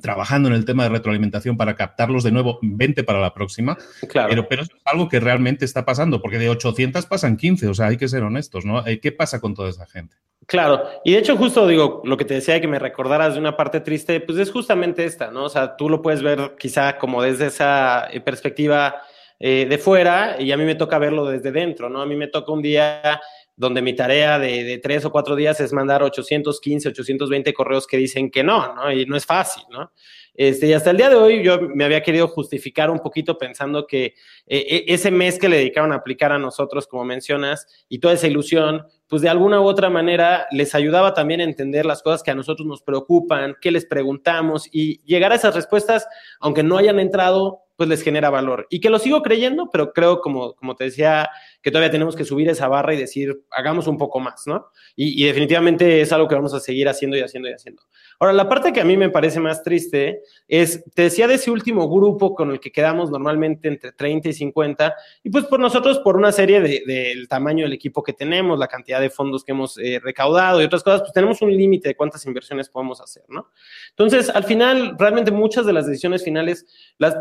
trabajando 0.00 0.48
en 0.48 0.54
el 0.54 0.64
tema 0.64 0.84
de 0.84 0.90
retroalimentación 0.90 1.56
para 1.56 1.74
captarlos 1.74 2.22
de 2.24 2.32
nuevo, 2.32 2.58
20 2.62 3.04
para 3.04 3.20
la 3.20 3.34
próxima. 3.34 3.76
Claro. 4.08 4.28
Pero, 4.28 4.48
pero 4.48 4.62
es 4.62 4.68
algo 4.84 5.08
que 5.08 5.20
realmente 5.20 5.64
está 5.64 5.84
pasando, 5.84 6.20
porque 6.20 6.38
de 6.38 6.48
800 6.48 7.06
pasan 7.06 7.36
15, 7.36 7.68
o 7.68 7.74
sea, 7.74 7.86
hay 7.86 7.96
que 7.96 8.08
ser 8.08 8.22
honestos, 8.22 8.64
¿no? 8.64 8.86
Eh, 8.86 9.00
¿Qué 9.00 9.12
pasa 9.12 9.40
con 9.40 9.54
toda 9.54 9.70
esa 9.70 9.86
gente? 9.86 10.16
Claro, 10.46 10.84
y 11.04 11.12
de 11.12 11.18
hecho 11.18 11.36
justo 11.36 11.66
digo, 11.66 12.02
lo 12.04 12.16
que 12.16 12.24
te 12.24 12.34
decía 12.34 12.60
que 12.60 12.68
me 12.68 12.78
recordaras 12.78 13.34
de 13.34 13.40
una 13.40 13.56
parte 13.56 13.80
triste, 13.80 14.20
pues 14.20 14.38
es 14.38 14.52
justamente 14.52 15.04
esta, 15.04 15.30
¿no? 15.30 15.44
O 15.44 15.48
sea, 15.48 15.76
tú 15.76 15.88
lo 15.88 16.02
puedes 16.02 16.22
ver 16.22 16.54
quizá 16.58 16.98
como 16.98 17.22
desde 17.22 17.46
esa 17.46 18.06
eh, 18.12 18.20
perspectiva 18.20 19.02
eh, 19.38 19.66
de 19.68 19.78
fuera 19.78 20.36
y 20.40 20.50
a 20.52 20.56
mí 20.56 20.64
me 20.64 20.74
toca 20.74 20.98
verlo 20.98 21.26
desde 21.26 21.52
dentro, 21.52 21.88
¿no? 21.88 22.00
A 22.00 22.06
mí 22.06 22.16
me 22.16 22.28
toca 22.28 22.52
un 22.52 22.62
día 22.62 23.20
donde 23.56 23.80
mi 23.82 23.94
tarea 23.94 24.38
de, 24.38 24.78
tres 24.82 25.04
o 25.04 25.10
cuatro 25.10 25.34
días 25.34 25.60
es 25.60 25.72
mandar 25.72 26.02
815, 26.02 26.88
820 26.90 27.54
correos 27.54 27.86
que 27.86 27.96
dicen 27.96 28.30
que 28.30 28.44
no, 28.44 28.74
¿no? 28.74 28.92
Y 28.92 29.06
no 29.06 29.16
es 29.16 29.24
fácil, 29.24 29.64
¿no? 29.70 29.92
Este, 30.34 30.66
y 30.66 30.74
hasta 30.74 30.90
el 30.90 30.98
día 30.98 31.08
de 31.08 31.16
hoy 31.16 31.42
yo 31.42 31.58
me 31.62 31.84
había 31.84 32.02
querido 32.02 32.28
justificar 32.28 32.90
un 32.90 32.98
poquito 32.98 33.38
pensando 33.38 33.86
que 33.86 34.14
eh, 34.46 34.66
e, 34.68 34.84
ese 34.88 35.10
mes 35.10 35.38
que 35.38 35.48
le 35.48 35.56
dedicaron 35.56 35.92
a 35.92 35.96
aplicar 35.96 36.30
a 36.30 36.38
nosotros, 36.38 36.86
como 36.86 37.04
mencionas, 37.04 37.66
y 37.88 37.98
toda 37.98 38.12
esa 38.12 38.26
ilusión, 38.26 38.86
pues 39.08 39.22
de 39.22 39.30
alguna 39.30 39.62
u 39.62 39.64
otra 39.64 39.88
manera 39.88 40.46
les 40.50 40.74
ayudaba 40.74 41.14
también 41.14 41.40
a 41.40 41.44
entender 41.44 41.86
las 41.86 42.02
cosas 42.02 42.22
que 42.22 42.30
a 42.30 42.34
nosotros 42.34 42.66
nos 42.66 42.82
preocupan, 42.82 43.56
qué 43.62 43.70
les 43.70 43.86
preguntamos 43.86 44.68
y 44.70 45.02
llegar 45.04 45.32
a 45.32 45.36
esas 45.36 45.54
respuestas, 45.54 46.06
aunque 46.40 46.62
no 46.62 46.76
hayan 46.76 46.98
entrado, 46.98 47.65
pues 47.76 47.88
les 47.88 48.02
genera 48.02 48.30
valor. 48.30 48.66
Y 48.70 48.80
que 48.80 48.90
lo 48.90 48.98
sigo 48.98 49.22
creyendo, 49.22 49.68
pero 49.70 49.92
creo, 49.92 50.20
como, 50.20 50.54
como 50.54 50.74
te 50.74 50.84
decía, 50.84 51.28
que 51.66 51.72
todavía 51.72 51.90
tenemos 51.90 52.14
que 52.14 52.24
subir 52.24 52.48
esa 52.48 52.68
barra 52.68 52.94
y 52.94 52.96
decir, 52.96 53.42
hagamos 53.50 53.88
un 53.88 53.98
poco 53.98 54.20
más, 54.20 54.46
¿no? 54.46 54.68
Y, 54.94 55.24
definitivamente 55.24 56.00
es 56.00 56.12
algo 56.12 56.28
que 56.28 56.36
vamos 56.36 56.54
a 56.54 56.60
seguir 56.60 56.88
haciendo 56.88 57.16
y 57.16 57.22
haciendo 57.22 57.48
y 57.48 57.54
haciendo. 57.54 57.82
Ahora, 58.20 58.34
la 58.34 58.48
parte 58.48 58.72
que 58.72 58.80
a 58.80 58.84
mí 58.84 58.96
me 58.96 59.10
parece 59.10 59.40
más 59.40 59.64
triste 59.64 60.22
es, 60.46 60.84
te 60.94 61.02
decía 61.02 61.26
de 61.26 61.34
ese 61.34 61.50
último 61.50 61.90
grupo 61.90 62.36
con 62.36 62.52
el 62.52 62.60
que 62.60 62.70
quedamos 62.70 63.10
normalmente 63.10 63.66
entre 63.66 63.90
30 63.90 64.28
y 64.28 64.32
50, 64.32 64.94
y 65.24 65.30
pues 65.30 65.46
por 65.46 65.58
nosotros, 65.58 65.98
por 65.98 66.16
una 66.16 66.30
serie 66.30 66.60
del 66.60 66.84
de, 66.86 67.26
tamaño 67.28 67.64
del 67.64 67.72
equipo 67.72 68.00
que 68.00 68.12
tenemos, 68.12 68.60
la 68.60 68.68
cantidad 68.68 69.00
de 69.00 69.10
fondos 69.10 69.42
que 69.42 69.50
hemos 69.50 69.76
eh, 69.78 69.98
recaudado 70.00 70.62
y 70.62 70.66
otras 70.66 70.84
cosas, 70.84 71.00
pues 71.00 71.12
tenemos 71.14 71.42
un 71.42 71.50
límite 71.50 71.88
de 71.88 71.96
cuántas 71.96 72.24
inversiones 72.26 72.68
podemos 72.68 73.00
hacer, 73.00 73.24
¿no? 73.26 73.50
Entonces, 73.90 74.30
al 74.30 74.44
final, 74.44 74.94
realmente 74.96 75.32
muchas 75.32 75.66
de 75.66 75.72
las 75.72 75.88
decisiones 75.88 76.22
finales, 76.22 76.64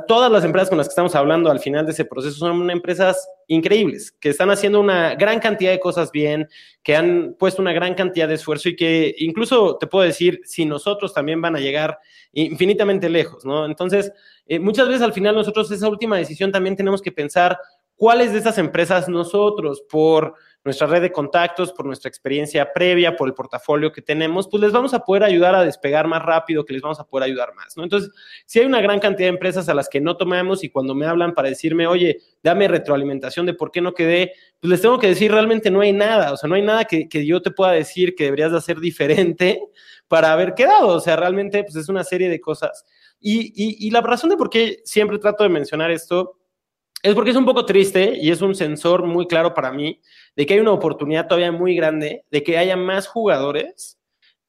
todas 0.08 0.32
las 0.32 0.44
empresas 0.44 0.70
con 0.70 0.78
las 0.78 0.88
que 0.88 0.92
estamos 0.92 1.16
hablando 1.16 1.50
al 1.50 1.60
final 1.60 1.88
de 1.88 1.94
ese 1.94 2.06
proceso 2.06 2.38
son 2.38 2.70
empresas 2.70 3.28
increíbles, 3.48 4.12
que 4.12 4.30
están 4.30 4.50
haciendo 4.50 4.80
una 4.80 5.16
gran 5.16 5.40
cantidad 5.40 5.72
de 5.72 5.80
cosas 5.80 6.12
bien, 6.12 6.48
que 6.84 6.96
han 6.96 7.36
puesto 7.38 7.62
una 7.62 7.74
gran 7.74 7.94
cantidad 7.94 8.28
de 8.28 8.36
esfuerzo 8.36 8.70
y 8.70 8.76
que 8.76 9.14
incluso 9.18 9.78
te 9.78 9.88
puedo 9.88 10.06
decir, 10.06 10.42
si 10.44 10.66
nosotros 10.66 11.14
también 11.14 11.42
van 11.42 11.56
a 11.56 11.60
llegar 11.60 12.00
infinitamente 12.34 13.10
lejos, 13.10 13.46
¿no? 13.46 13.66
Entonces, 13.66 14.12
eh, 14.46 14.60
muchas 14.60 14.88
veces 14.88 15.02
al 15.02 15.14
final 15.14 15.36
nosotros 15.36 15.72
esa 15.72 15.90
última 15.90 16.18
decisión 16.18 16.52
también 16.52 16.76
tenemos 16.76 17.02
que 17.02 17.12
pensar 17.12 17.58
cuáles 17.96 18.34
de 18.34 18.40
esas 18.40 18.58
empresas 18.58 19.08
nosotros, 19.08 19.84
por 19.90 20.36
nuestra 20.66 20.88
red 20.88 21.04
de 21.04 21.12
contactos, 21.12 21.72
por 21.72 21.86
nuestra 21.86 22.10
experiencia 22.10 22.74
previa, 22.74 23.16
por 23.16 23.28
el 23.28 23.36
portafolio 23.36 23.92
que 23.92 24.02
tenemos, 24.02 24.48
pues 24.50 24.62
les 24.62 24.72
vamos 24.72 24.96
a 24.96 25.06
poder 25.06 25.24
ayudar 25.24 25.54
a 25.54 25.64
despegar 25.64 26.08
más 26.08 26.24
rápido, 26.24 26.66
que 26.66 26.74
les 26.74 26.82
vamos 26.82 27.00
a 27.00 27.06
poder 27.06 27.30
ayudar 27.30 27.54
más, 27.54 27.78
¿no? 27.78 27.84
Entonces, 27.84 28.12
si 28.48 28.60
hay 28.60 28.66
una 28.66 28.82
gran 28.82 29.00
cantidad 29.00 29.28
de 29.28 29.36
empresas 29.36 29.70
a 29.70 29.76
las 29.76 29.88
que 29.88 30.02
no 30.02 30.18
tomamos 30.18 30.64
y 30.64 30.70
cuando 30.70 30.96
me 30.96 31.06
hablan 31.06 31.36
para 31.36 31.50
decirme, 31.50 31.86
oye, 31.86 32.20
dame 32.42 32.68
retroalimentación 32.68 33.46
de 33.46 33.54
por 33.54 33.72
qué 33.72 33.80
no 33.80 33.94
quedé, 33.94 34.34
pues 34.60 34.72
les 34.72 34.82
tengo 34.82 34.98
que 34.98 35.08
decir, 35.08 35.32
realmente 35.32 35.70
no 35.70 35.82
hay 35.82 35.94
nada, 35.94 36.34
o 36.34 36.38
sea, 36.38 36.50
no 36.50 36.56
hay 36.56 36.64
nada 36.64 36.86
que, 36.86 37.08
que 37.08 37.28
yo 37.28 37.44
te 37.44 37.52
pueda 37.52 37.72
decir 37.72 38.16
que 38.16 38.24
deberías 38.24 38.52
de 38.52 38.58
hacer 38.58 38.80
diferente 38.80 39.62
para 40.08 40.34
haber 40.34 40.56
quedado, 40.56 40.88
o 40.88 41.00
sea, 41.00 41.16
realmente, 41.16 41.64
pues 41.64 41.76
es 41.76 41.90
una 41.90 42.04
serie 42.04 42.28
de 42.28 42.42
cosas. 42.42 42.86
Y, 43.20 43.54
y, 43.56 43.88
y 43.88 43.92
la 43.92 44.02
razón 44.02 44.32
de 44.32 44.38
por 44.38 44.50
qué 44.50 44.80
siempre 44.84 45.20
trato 45.20 45.44
de 45.44 45.50
mencionar 45.50 45.92
esto 45.92 46.40
es 47.06 47.14
porque 47.14 47.30
es 47.30 47.36
un 47.36 47.46
poco 47.46 47.66
triste 47.68 48.18
y 48.20 48.32
es 48.32 48.42
un 48.42 48.56
sensor 48.56 49.06
muy 49.06 49.28
claro 49.28 49.54
para 49.54 49.72
mí 49.72 50.02
de 50.36 50.46
que 50.46 50.56
hay 50.56 50.60
una 50.60 50.74
oportunidad 50.74 51.28
todavía 51.28 51.52
muy 51.52 51.76
grande 51.76 52.24
de 52.32 52.44
que 52.44 52.58
haya 52.58 52.78
más 52.78 53.08
jugadores 53.08 53.98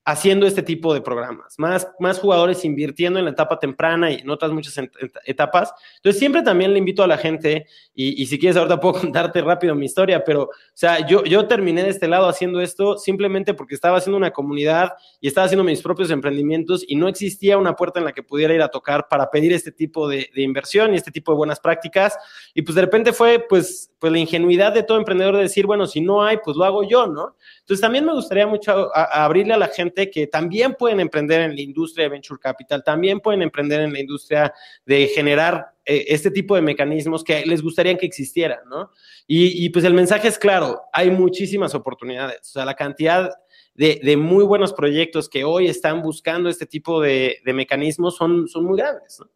haciendo 0.06 0.46
este 0.46 0.62
tipo 0.62 0.94
de 0.94 1.00
programas, 1.00 1.58
más, 1.58 1.88
más 1.98 2.20
jugadores 2.20 2.64
invirtiendo 2.64 3.18
en 3.18 3.24
la 3.24 3.32
etapa 3.32 3.58
temprana 3.58 4.08
y 4.12 4.20
en 4.20 4.30
otras 4.30 4.52
muchas 4.52 4.80
etapas. 5.24 5.74
Entonces, 5.96 6.20
siempre 6.20 6.42
también 6.42 6.72
le 6.72 6.78
invito 6.78 7.02
a 7.02 7.08
la 7.08 7.18
gente, 7.18 7.66
y, 7.92 8.22
y, 8.22 8.26
si 8.26 8.38
quieres 8.38 8.56
ahorita 8.56 8.78
puedo 8.78 8.94
contarte 9.00 9.42
rápido 9.42 9.74
mi 9.74 9.86
historia, 9.86 10.22
pero, 10.22 10.42
o 10.44 10.50
sea, 10.74 11.04
yo, 11.08 11.24
yo 11.24 11.48
terminé 11.48 11.82
de 11.82 11.90
este 11.90 12.06
lado 12.06 12.28
haciendo 12.28 12.60
esto 12.60 12.98
simplemente 12.98 13.52
porque 13.52 13.74
estaba 13.74 13.98
haciendo 13.98 14.16
una 14.16 14.30
comunidad 14.30 14.92
y 15.20 15.26
estaba 15.26 15.46
haciendo 15.46 15.64
mis 15.64 15.82
propios 15.82 16.08
emprendimientos 16.12 16.84
y 16.86 16.94
no 16.94 17.08
existía 17.08 17.58
una 17.58 17.74
puerta 17.74 17.98
en 17.98 18.04
la 18.04 18.12
que 18.12 18.22
pudiera 18.22 18.54
ir 18.54 18.62
a 18.62 18.68
tocar 18.68 19.08
para 19.08 19.28
pedir 19.28 19.52
este 19.52 19.72
tipo 19.72 20.08
de, 20.08 20.30
de 20.32 20.42
inversión 20.42 20.94
y 20.94 20.98
este 20.98 21.10
tipo 21.10 21.32
de 21.32 21.38
buenas 21.38 21.58
prácticas. 21.58 22.16
Y 22.54 22.62
pues 22.62 22.76
de 22.76 22.82
repente 22.82 23.12
fue, 23.12 23.44
pues, 23.48 23.90
pues 23.98 24.12
la 24.12 24.20
ingenuidad 24.20 24.72
de 24.72 24.84
todo 24.84 24.98
emprendedor 24.98 25.34
de 25.34 25.42
decir, 25.42 25.66
bueno, 25.66 25.88
si 25.88 26.00
no 26.00 26.22
hay, 26.22 26.38
pues 26.44 26.56
lo 26.56 26.64
hago 26.64 26.84
yo, 26.88 27.08
¿no? 27.08 27.34
Entonces, 27.60 27.80
también 27.80 28.04
me 28.04 28.12
gustaría 28.12 28.46
mucho 28.46 28.90
abrirle 28.94 29.54
a 29.54 29.58
la 29.58 29.66
gente 29.66 29.95
que 30.04 30.26
también 30.26 30.74
pueden 30.74 31.00
emprender 31.00 31.40
en 31.40 31.54
la 31.54 31.60
industria 31.60 32.04
de 32.04 32.10
venture 32.10 32.38
capital, 32.38 32.84
también 32.84 33.20
pueden 33.20 33.42
emprender 33.42 33.80
en 33.80 33.92
la 33.92 34.00
industria 34.00 34.52
de 34.84 35.06
generar 35.08 35.72
eh, 35.84 36.04
este 36.08 36.30
tipo 36.30 36.54
de 36.54 36.62
mecanismos 36.62 37.24
que 37.24 37.46
les 37.46 37.62
gustaría 37.62 37.96
que 37.96 38.06
existieran, 38.06 38.58
¿no? 38.68 38.90
Y, 39.26 39.68
pues 39.70 39.84
el 39.84 39.94
mensaje 39.94 40.28
es 40.28 40.38
claro, 40.38 40.82
hay 40.92 41.10
muchísimas 41.10 41.74
oportunidades, 41.74 42.40
o 42.42 42.52
sea, 42.52 42.64
la 42.64 42.74
cantidad 42.74 43.30
de, 43.74 44.16
muy 44.16 44.44
buenos 44.44 44.72
proyectos 44.72 45.28
que 45.28 45.44
hoy 45.44 45.66
están 45.66 46.02
buscando 46.02 46.48
este 46.48 46.66
tipo 46.66 47.00
de, 47.00 47.38
mecanismos 47.46 48.16
son, 48.16 48.48
son 48.48 48.64
muy 48.64 48.78
grandes, 48.78 49.18
¿no? 49.20 49.30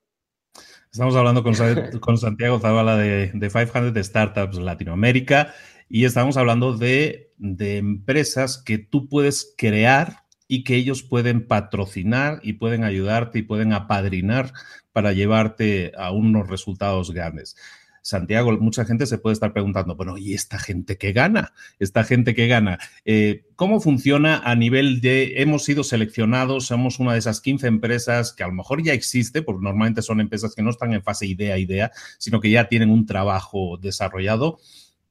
Estamos 0.92 1.14
hablando 1.14 1.42
con, 1.42 1.54
con 2.00 2.18
Santiago 2.18 2.58
Zavala 2.58 2.96
de, 2.96 3.30
de 3.32 3.48
500 3.48 4.04
Startups 4.04 4.58
Latinoamérica 4.58 5.54
y 5.88 6.04
estamos 6.04 6.36
hablando 6.36 6.76
de, 6.76 7.32
de, 7.36 7.78
empresas 7.78 8.62
que 8.62 8.78
tú 8.78 9.08
puedes 9.08 9.54
crear 9.56 10.19
y 10.50 10.64
que 10.64 10.74
ellos 10.74 11.04
pueden 11.04 11.46
patrocinar 11.46 12.40
y 12.42 12.54
pueden 12.54 12.82
ayudarte 12.82 13.38
y 13.38 13.42
pueden 13.42 13.72
apadrinar 13.72 14.52
para 14.90 15.12
llevarte 15.12 15.92
a 15.96 16.10
unos 16.10 16.48
resultados 16.48 17.12
grandes. 17.12 17.54
Santiago, 18.02 18.50
mucha 18.58 18.84
gente 18.84 19.06
se 19.06 19.18
puede 19.18 19.34
estar 19.34 19.52
preguntando, 19.52 19.94
bueno, 19.94 20.18
¿y 20.18 20.34
esta 20.34 20.58
gente 20.58 20.98
que 20.98 21.12
gana? 21.12 21.52
Esta 21.78 22.02
gente 22.02 22.34
que 22.34 22.48
gana, 22.48 22.80
eh, 23.04 23.44
¿cómo 23.54 23.80
funciona 23.80 24.38
a 24.38 24.56
nivel 24.56 25.00
de, 25.00 25.40
hemos 25.40 25.62
sido 25.62 25.84
seleccionados, 25.84 26.66
somos 26.66 26.98
una 26.98 27.12
de 27.12 27.20
esas 27.20 27.40
15 27.40 27.68
empresas 27.68 28.32
que 28.32 28.42
a 28.42 28.48
lo 28.48 28.54
mejor 28.54 28.82
ya 28.82 28.92
existe, 28.92 29.42
porque 29.42 29.62
normalmente 29.62 30.02
son 30.02 30.20
empresas 30.20 30.56
que 30.56 30.62
no 30.62 30.70
están 30.70 30.92
en 30.94 31.04
fase 31.04 31.26
idea, 31.26 31.58
idea, 31.58 31.92
sino 32.18 32.40
que 32.40 32.50
ya 32.50 32.68
tienen 32.68 32.90
un 32.90 33.06
trabajo 33.06 33.78
desarrollado. 33.80 34.58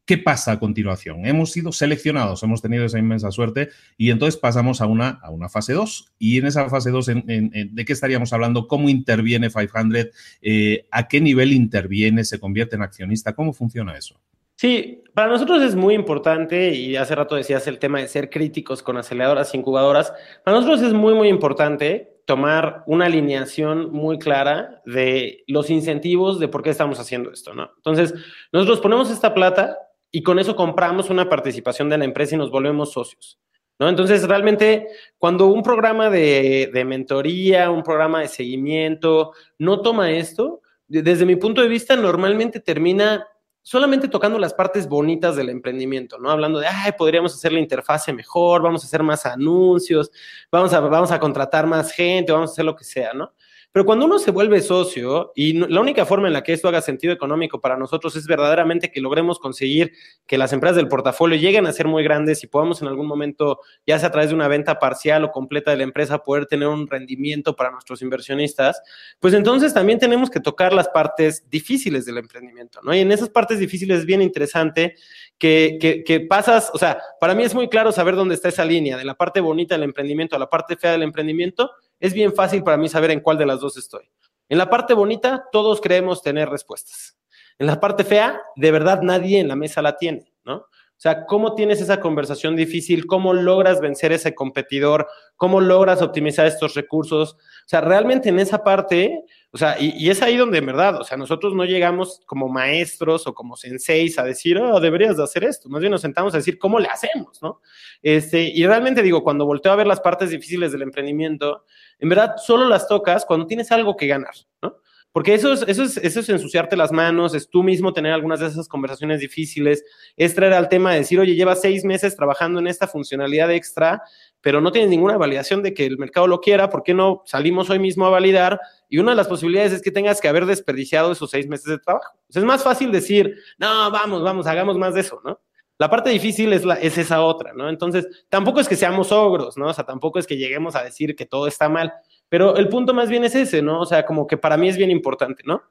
¿Qué 0.09 0.17
pasa 0.17 0.53
a 0.53 0.59
continuación? 0.59 1.27
Hemos 1.27 1.51
sido 1.51 1.71
seleccionados, 1.71 2.41
hemos 2.41 2.63
tenido 2.63 2.83
esa 2.83 2.97
inmensa 2.97 3.29
suerte 3.29 3.69
y 3.95 4.09
entonces 4.09 4.39
pasamos 4.39 4.81
a 4.81 4.87
una, 4.87 5.19
a 5.21 5.29
una 5.29 5.49
fase 5.49 5.73
2. 5.73 6.13
Y 6.17 6.39
en 6.39 6.47
esa 6.47 6.67
fase 6.67 6.89
2, 6.89 7.05
¿de 7.05 7.85
qué 7.85 7.93
estaríamos 7.93 8.33
hablando? 8.33 8.67
¿Cómo 8.67 8.89
interviene 8.89 9.51
500? 9.51 10.07
Eh, 10.41 10.87
¿A 10.89 11.07
qué 11.07 11.21
nivel 11.21 11.53
interviene? 11.53 12.23
¿Se 12.23 12.39
convierte 12.39 12.75
en 12.75 12.81
accionista? 12.81 13.35
¿Cómo 13.35 13.53
funciona 13.53 13.95
eso? 13.95 14.19
Sí, 14.55 15.03
para 15.13 15.27
nosotros 15.27 15.61
es 15.61 15.75
muy 15.75 15.93
importante, 15.93 16.73
y 16.73 16.95
hace 16.95 17.13
rato 17.13 17.35
decías 17.35 17.67
el 17.67 17.77
tema 17.77 17.99
de 17.99 18.07
ser 18.07 18.31
críticos 18.31 18.81
con 18.81 18.97
aceleradoras, 18.97 19.53
incubadoras, 19.53 20.11
para 20.43 20.57
nosotros 20.57 20.81
es 20.81 20.91
muy, 20.91 21.13
muy 21.13 21.27
importante 21.27 22.23
tomar 22.25 22.83
una 22.87 23.05
alineación 23.05 23.91
muy 23.91 24.17
clara 24.17 24.81
de 24.87 25.43
los 25.45 25.69
incentivos 25.69 26.39
de 26.39 26.47
por 26.47 26.63
qué 26.63 26.71
estamos 26.71 26.99
haciendo 26.99 27.31
esto, 27.31 27.53
¿no? 27.53 27.69
Entonces, 27.77 28.15
nosotros 28.51 28.79
ponemos 28.81 29.11
esta 29.11 29.35
plata 29.35 29.77
y 30.11 30.23
con 30.23 30.39
eso 30.39 30.55
compramos 30.55 31.09
una 31.09 31.29
participación 31.29 31.89
de 31.89 31.97
la 31.97 32.05
empresa 32.05 32.35
y 32.35 32.37
nos 32.37 32.51
volvemos 32.51 32.91
socios. 32.91 33.39
¿No? 33.79 33.87
Entonces, 33.87 34.27
realmente, 34.27 34.87
cuando 35.17 35.47
un 35.47 35.63
programa 35.63 36.09
de, 36.09 36.69
de, 36.73 36.83
mentoría, 36.83 37.71
un 37.71 37.81
programa 37.81 38.19
de 38.19 38.27
seguimiento, 38.27 39.31
no 39.57 39.81
toma 39.81 40.11
esto, 40.11 40.61
desde 40.85 41.25
mi 41.25 41.37
punto 41.37 41.61
de 41.61 41.69
vista, 41.69 41.95
normalmente 41.95 42.59
termina 42.59 43.25
solamente 43.61 44.07
tocando 44.07 44.39
las 44.39 44.53
partes 44.53 44.87
bonitas 44.87 45.35
del 45.35 45.49
emprendimiento, 45.49 46.17
¿no? 46.17 46.31
Hablando 46.31 46.59
de, 46.59 46.67
ay, 46.67 46.93
podríamos 46.97 47.33
hacer 47.33 47.51
la 47.51 47.59
interfase 47.59 48.11
mejor, 48.11 48.61
vamos 48.61 48.83
a 48.83 48.87
hacer 48.87 49.03
más 49.03 49.25
anuncios, 49.25 50.11
vamos 50.51 50.73
a, 50.73 50.79
vamos 50.79 51.11
a 51.11 51.19
contratar 51.19 51.67
más 51.67 51.91
gente, 51.91 52.31
vamos 52.31 52.49
a 52.49 52.53
hacer 52.53 52.65
lo 52.65 52.75
que 52.75 52.83
sea, 52.83 53.13
¿no? 53.13 53.33
Pero 53.71 53.85
cuando 53.85 54.05
uno 54.05 54.17
se 54.17 54.31
vuelve 54.31 54.61
socio, 54.61 55.31
y 55.35 55.53
la 55.53 55.79
única 55.79 56.05
forma 56.05 56.27
en 56.27 56.33
la 56.33 56.43
que 56.43 56.53
esto 56.53 56.67
haga 56.67 56.81
sentido 56.81 57.13
económico 57.13 57.61
para 57.61 57.77
nosotros 57.77 58.15
es 58.15 58.25
verdaderamente 58.25 58.91
que 58.91 58.99
logremos 58.99 59.37
conseguir 59.37 59.93
que 60.25 60.39
las 60.39 60.53
empresas 60.53 60.75
del 60.75 60.87
portafolio 60.87 61.37
lleguen 61.37 61.67
a 61.67 61.71
ser 61.71 61.87
muy 61.87 62.03
grandes 62.03 62.43
y 62.43 62.47
podamos 62.47 62.81
en 62.81 62.87
algún 62.87 63.05
momento, 63.05 63.59
ya 63.85 63.99
sea 63.99 64.09
a 64.09 64.11
través 64.11 64.29
de 64.29 64.35
una 64.35 64.47
venta 64.47 64.79
parcial 64.79 65.23
o 65.23 65.31
completa 65.31 65.69
de 65.69 65.77
la 65.77 65.83
empresa, 65.83 66.17
poder 66.23 66.47
tener 66.47 66.67
un 66.67 66.87
rendimiento 66.87 67.55
para 67.55 67.69
nuestros 67.69 68.01
inversionistas, 68.01 68.81
pues 69.19 69.35
entonces 69.35 69.71
también 69.71 69.99
tenemos 69.99 70.31
que 70.31 70.39
tocar 70.39 70.73
las 70.73 70.89
partes 70.89 71.47
difíciles 71.49 72.05
del 72.05 72.17
emprendimiento, 72.17 72.79
¿no? 72.81 72.95
Y 72.95 72.99
en 72.99 73.11
esas 73.11 73.29
partes 73.29 73.59
difíciles 73.59 73.99
es 73.99 74.05
bien 74.05 74.23
interesante 74.23 74.95
que, 75.37 75.77
que, 75.79 76.03
que 76.03 76.21
pasas, 76.21 76.71
o 76.73 76.79
sea, 76.79 76.99
para 77.19 77.35
mí 77.35 77.43
es 77.43 77.53
muy 77.53 77.69
claro 77.69 77.91
saber 77.91 78.15
dónde 78.15 78.33
está 78.33 78.49
esa 78.49 78.65
línea, 78.65 78.97
de 78.97 79.05
la 79.05 79.13
parte 79.13 79.41
bonita 79.41 79.75
del 79.75 79.83
emprendimiento 79.83 80.35
a 80.35 80.39
la 80.39 80.49
parte 80.49 80.75
fea 80.75 80.93
del 80.93 81.03
emprendimiento, 81.03 81.69
es 81.99 82.13
bien 82.13 82.33
fácil 82.33 82.63
para 82.63 82.77
mí 82.77 82.89
saber 82.89 83.11
en 83.11 83.19
cuál 83.19 83.37
de 83.37 83.45
las 83.45 83.59
dos 83.59 83.77
estoy. 83.77 84.09
En 84.47 84.57
la 84.57 84.69
parte 84.69 84.93
bonita, 84.93 85.45
todos 85.51 85.81
creemos 85.81 86.21
tener 86.21 86.49
respuestas. 86.49 87.17
En 87.57 87.67
la 87.67 87.79
parte 87.79 88.03
fea, 88.03 88.41
de 88.55 88.71
verdad 88.71 89.01
nadie 89.01 89.39
en 89.39 89.47
la 89.47 89.55
mesa 89.55 89.81
la 89.81 89.97
tiene, 89.97 90.33
¿no? 90.43 90.65
O 90.99 91.01
sea, 91.01 91.25
¿cómo 91.25 91.55
tienes 91.55 91.79
esa 91.79 92.01
conversación 92.01 92.57
difícil? 92.57 93.07
¿Cómo 93.07 93.33
logras 93.33 93.79
vencer 93.79 94.11
ese 94.11 94.35
competidor? 94.35 95.07
¿Cómo 95.37 95.61
logras 95.61 96.01
optimizar 96.01 96.45
estos 96.45 96.73
recursos? 96.75 97.35
O 97.35 97.67
sea, 97.67 97.79
realmente 97.79 98.27
en 98.27 98.37
esa 98.37 98.65
parte, 98.65 99.23
o 99.51 99.57
sea, 99.57 99.77
y, 99.79 100.09
es 100.09 100.21
ahí 100.21 100.35
donde 100.35 100.57
en 100.57 100.65
verdad, 100.65 100.99
o 100.99 101.05
sea, 101.05 101.15
nosotros 101.15 101.55
no 101.55 101.63
llegamos 101.63 102.19
como 102.25 102.49
maestros 102.49 103.27
o 103.27 103.33
como 103.33 103.55
senseis 103.55 104.19
a 104.19 104.25
decir, 104.25 104.57
oh, 104.57 104.81
deberías 104.81 105.15
de 105.15 105.23
hacer 105.23 105.45
esto. 105.45 105.69
Más 105.69 105.79
bien 105.79 105.91
nos 105.91 106.01
sentamos 106.01 106.33
a 106.33 106.37
decir, 106.37 106.59
¿cómo 106.59 106.81
le 106.81 106.89
hacemos? 106.89 107.41
¿No? 107.41 107.61
Este, 108.01 108.41
y 108.53 108.67
realmente 108.67 109.01
digo, 109.01 109.23
cuando 109.23 109.45
volteo 109.45 109.71
a 109.71 109.77
ver 109.77 109.87
las 109.87 110.01
partes 110.01 110.31
difíciles 110.31 110.73
del 110.73 110.81
emprendimiento, 110.81 111.63
en 111.97 112.09
verdad 112.09 112.35
solo 112.45 112.67
las 112.67 112.89
tocas 112.89 113.25
cuando 113.25 113.47
tienes 113.47 113.71
algo 113.71 113.95
que 113.95 114.07
ganar, 114.07 114.33
¿no? 114.61 114.75
Porque 115.11 115.33
eso 115.33 115.53
es, 115.53 115.63
eso, 115.67 115.83
es, 115.83 115.97
eso 115.97 116.19
es 116.19 116.29
ensuciarte 116.29 116.77
las 116.77 116.91
manos, 116.91 117.33
es 117.33 117.49
tú 117.49 117.63
mismo 117.63 117.93
tener 117.93 118.13
algunas 118.13 118.39
de 118.39 118.47
esas 118.47 118.67
conversaciones 118.67 119.19
difíciles, 119.19 119.83
es 120.15 120.35
traer 120.35 120.53
al 120.53 120.69
tema 120.69 120.91
de 120.91 120.99
decir, 120.99 121.19
oye, 121.19 121.33
llevas 121.33 121.61
seis 121.61 121.83
meses 121.83 122.15
trabajando 122.15 122.59
en 122.59 122.67
esta 122.67 122.87
funcionalidad 122.87 123.51
extra, 123.51 124.03
pero 124.41 124.61
no 124.61 124.71
tienes 124.71 124.89
ninguna 124.91 125.17
validación 125.17 125.63
de 125.63 125.73
que 125.73 125.87
el 125.87 125.97
mercado 125.97 126.27
lo 126.27 126.41
quiera, 126.41 126.69
¿por 126.69 126.83
qué 126.83 126.93
no 126.93 127.23
salimos 127.25 127.69
hoy 127.71 127.79
mismo 127.79 128.05
a 128.05 128.11
validar? 128.11 128.59
Y 128.87 128.99
una 128.99 129.11
de 129.11 129.17
las 129.17 129.27
posibilidades 129.27 129.73
es 129.73 129.81
que 129.81 129.91
tengas 129.91 130.21
que 130.21 130.27
haber 130.27 130.45
desperdiciado 130.45 131.11
esos 131.11 131.31
seis 131.31 131.47
meses 131.47 131.65
de 131.65 131.79
trabajo. 131.79 132.13
es 132.29 132.43
más 132.43 132.63
fácil 132.63 132.91
decir, 132.91 133.35
no, 133.57 133.89
vamos, 133.91 134.21
vamos, 134.21 134.45
hagamos 134.45 134.77
más 134.77 134.93
de 134.93 135.01
eso, 135.01 135.21
¿no? 135.25 135.39
La 135.79 135.89
parte 135.89 136.09
difícil 136.09 136.51
es, 136.51 136.65
la, 136.65 136.75
es 136.75 136.97
esa 136.97 137.21
otra, 137.23 137.53
¿no? 137.53 137.69
Entonces, 137.69 138.05
tampoco 138.27 138.59
es 138.59 138.67
que 138.67 138.75
seamos 138.75 139.13
ogros, 139.13 139.57
¿no? 139.57 139.67
O 139.67 139.73
sea, 139.73 139.85
tampoco 139.85 140.19
es 140.19 140.27
que 140.27 140.35
lleguemos 140.35 140.75
a 140.75 140.83
decir 140.83 141.15
que 141.15 141.25
todo 141.25 141.47
está 141.47 141.69
mal, 141.69 141.93
pero 142.29 142.55
el 142.55 142.69
punto 142.69 142.93
más 142.93 143.09
bien 143.09 143.23
es 143.23 143.35
ese, 143.35 143.61
¿no? 143.61 143.81
O 143.81 143.85
sea, 143.85 144.05
como 144.05 144.27
que 144.27 144.37
para 144.37 144.55
mí 144.55 144.69
es 144.69 144.77
bien 144.77 144.91
importante, 144.91 145.43
¿no? 145.45 145.63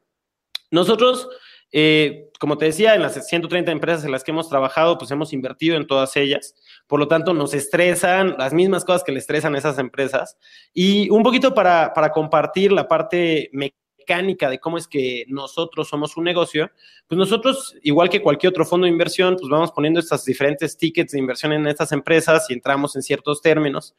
Nosotros, 0.70 1.28
eh, 1.72 2.30
como 2.38 2.58
te 2.58 2.66
decía, 2.66 2.94
en 2.94 3.02
las 3.02 3.26
130 3.26 3.70
empresas 3.70 4.04
en 4.04 4.12
las 4.12 4.24
que 4.24 4.32
hemos 4.32 4.48
trabajado, 4.48 4.98
pues 4.98 5.10
hemos 5.10 5.32
invertido 5.32 5.76
en 5.76 5.86
todas 5.86 6.16
ellas. 6.16 6.54
Por 6.86 7.00
lo 7.00 7.08
tanto, 7.08 7.32
nos 7.32 7.54
estresan 7.54 8.36
las 8.38 8.52
mismas 8.52 8.84
cosas 8.84 9.04
que 9.04 9.12
le 9.12 9.18
estresan 9.18 9.54
a 9.54 9.58
esas 9.58 9.78
empresas. 9.78 10.36
Y 10.74 11.08
un 11.10 11.22
poquito 11.22 11.54
para, 11.54 11.92
para 11.94 12.10
compartir 12.10 12.72
la 12.72 12.86
parte 12.86 13.50
mecánica 13.52 14.48
de 14.50 14.58
cómo 14.58 14.78
es 14.78 14.88
que 14.88 15.24
nosotros 15.28 15.88
somos 15.88 16.16
un 16.16 16.24
negocio, 16.24 16.70
pues 17.06 17.18
nosotros, 17.18 17.76
igual 17.82 18.08
que 18.08 18.22
cualquier 18.22 18.50
otro 18.50 18.64
fondo 18.64 18.86
de 18.86 18.90
inversión, 18.90 19.36
pues 19.38 19.48
vamos 19.50 19.70
poniendo 19.72 20.00
estas 20.00 20.24
diferentes 20.24 20.76
tickets 20.76 21.12
de 21.12 21.18
inversión 21.18 21.52
en 21.52 21.66
estas 21.66 21.92
empresas 21.92 22.48
y 22.48 22.54
entramos 22.54 22.96
en 22.96 23.02
ciertos 23.02 23.42
términos. 23.42 23.94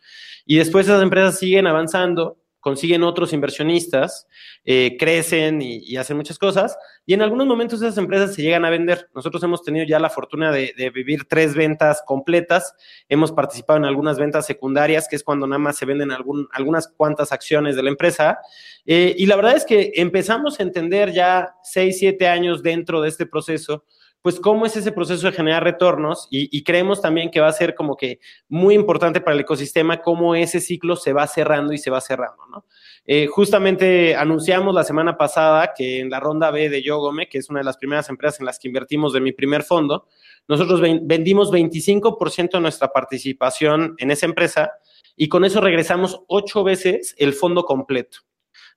Y 0.45 0.58
después 0.58 0.88
esas 0.88 1.04
empresas 1.04 1.38
siguen 1.38 1.67
avanzando 1.67 2.38
consiguen 2.60 3.04
otros 3.04 3.34
inversionistas, 3.34 4.28
eh, 4.65 4.98
crecen 5.00 5.62
y, 5.62 5.95
hacen 5.98 6.17
muchas 6.17 6.38
cosas, 6.38 6.78
y 7.06 7.13
en 7.13 7.22
algunos 7.22 7.48
momentos 7.48 7.82
esas 7.82 7.98
empresas 7.98 8.36
se 8.36 8.41
llegan 8.41 8.65
a 8.65 8.69
vender. 8.69 9.10
Nosotros 9.15 9.41
hemos 9.43 9.63
tenido 9.63 9.86
ya 9.86 10.00
la 10.00 10.10
fortuna 10.10 10.52
de, 10.52 10.74
vivir 10.93 11.26
tres 11.28 11.56
ventas 11.56 12.04
completas, 12.06 12.74
hemos 13.08 13.32
participado 13.32 13.78
en 13.78 13.86
algunas 13.86 14.17
ventas 14.17 14.45
secundarias, 14.45 15.08
que 15.08 15.15
es 15.15 15.24
cuando 15.24 15.48
nada 15.48 15.60
más 15.60 15.78
se 15.78 15.86
venden 15.86 16.12
algunas 16.12 16.88
cuantas 16.88 17.32
acciones 17.32 17.76
de 17.76 17.84
la 17.84 17.89
empresa, 17.89 18.39
eh, 18.86 19.15
y 19.17 19.26
la 19.26 19.36
verdad 19.36 19.56
es 19.56 19.65
que 19.65 19.91
empezamos 19.95 20.60
a 20.60 20.63
entender 20.63 21.12
ya 21.12 21.56
seis, 21.63 22.00
siete 22.00 22.28
años 22.28 22.63
dentro 22.63 23.02
de 23.02 23.10
este 23.10 23.26
proceso, 23.26 23.86
pues 24.21 24.39
cómo 24.39 24.65
es 24.65 24.75
ese 24.75 24.91
proceso 24.91 25.27
de 25.27 25.34
generar 25.34 25.63
retornos 25.63 26.27
y, 26.29 26.63
creemos 26.63 27.01
también 27.01 27.32
que 27.32 27.39
va 27.39 27.47
a 27.47 27.53
ser 27.53 27.73
como 27.73 27.95
que 27.95 28.19
muy 28.49 28.75
importante 28.75 29.21
para 29.21 29.36
el 29.36 29.41
ecosistema 29.41 30.01
cómo 30.01 30.36
ese 30.36 30.60
ciclo 30.60 30.95
se 30.95 31.13
va 31.13 31.25
cerrando 31.25 31.71
y 31.71 31.77
se 31.77 31.89
va 31.89 32.01
cerrando, 32.01 32.45
¿no? 32.47 32.65
Eh, 33.05 33.27
justamente 33.27 34.15
anunciamos 34.15 34.75
la 34.75 34.84
semana 34.84 35.17
pasada 35.17 35.73
que 35.75 36.01
en 36.01 36.10
la 36.10 36.19
ronda 36.19 36.51
B 36.51 36.69
de 36.69 36.84
Yogome, 36.84 37.27
que 37.29 37.38
es 37.38 37.49
una 37.49 37.60
de 37.60 37.65
las 37.65 37.77
primeras 37.77 38.10
empresas 38.10 38.39
en 38.41 38.45
las 38.45 38.60
que 38.60 38.67
invertimos 38.67 39.13
de 39.13 39.21
mi 39.21 39.32
primer 39.32 39.63
fondo, 39.63 40.08
nosotros 40.47 40.82
vendimos 40.82 41.51
25% 41.51 42.51
de 42.51 42.60
nuestra 42.60 42.89
participación 42.89 43.95
en 43.97 44.12
esa 44.12 44.25
empresa 44.25 44.71
y 45.15 45.29
con 45.29 45.45
eso 45.45 45.62
regresamos 45.62 46.21
ocho 46.27 46.63
veces 46.63 47.15
el 47.17 47.34
fondo 47.34 47.63
completo. 47.63 48.19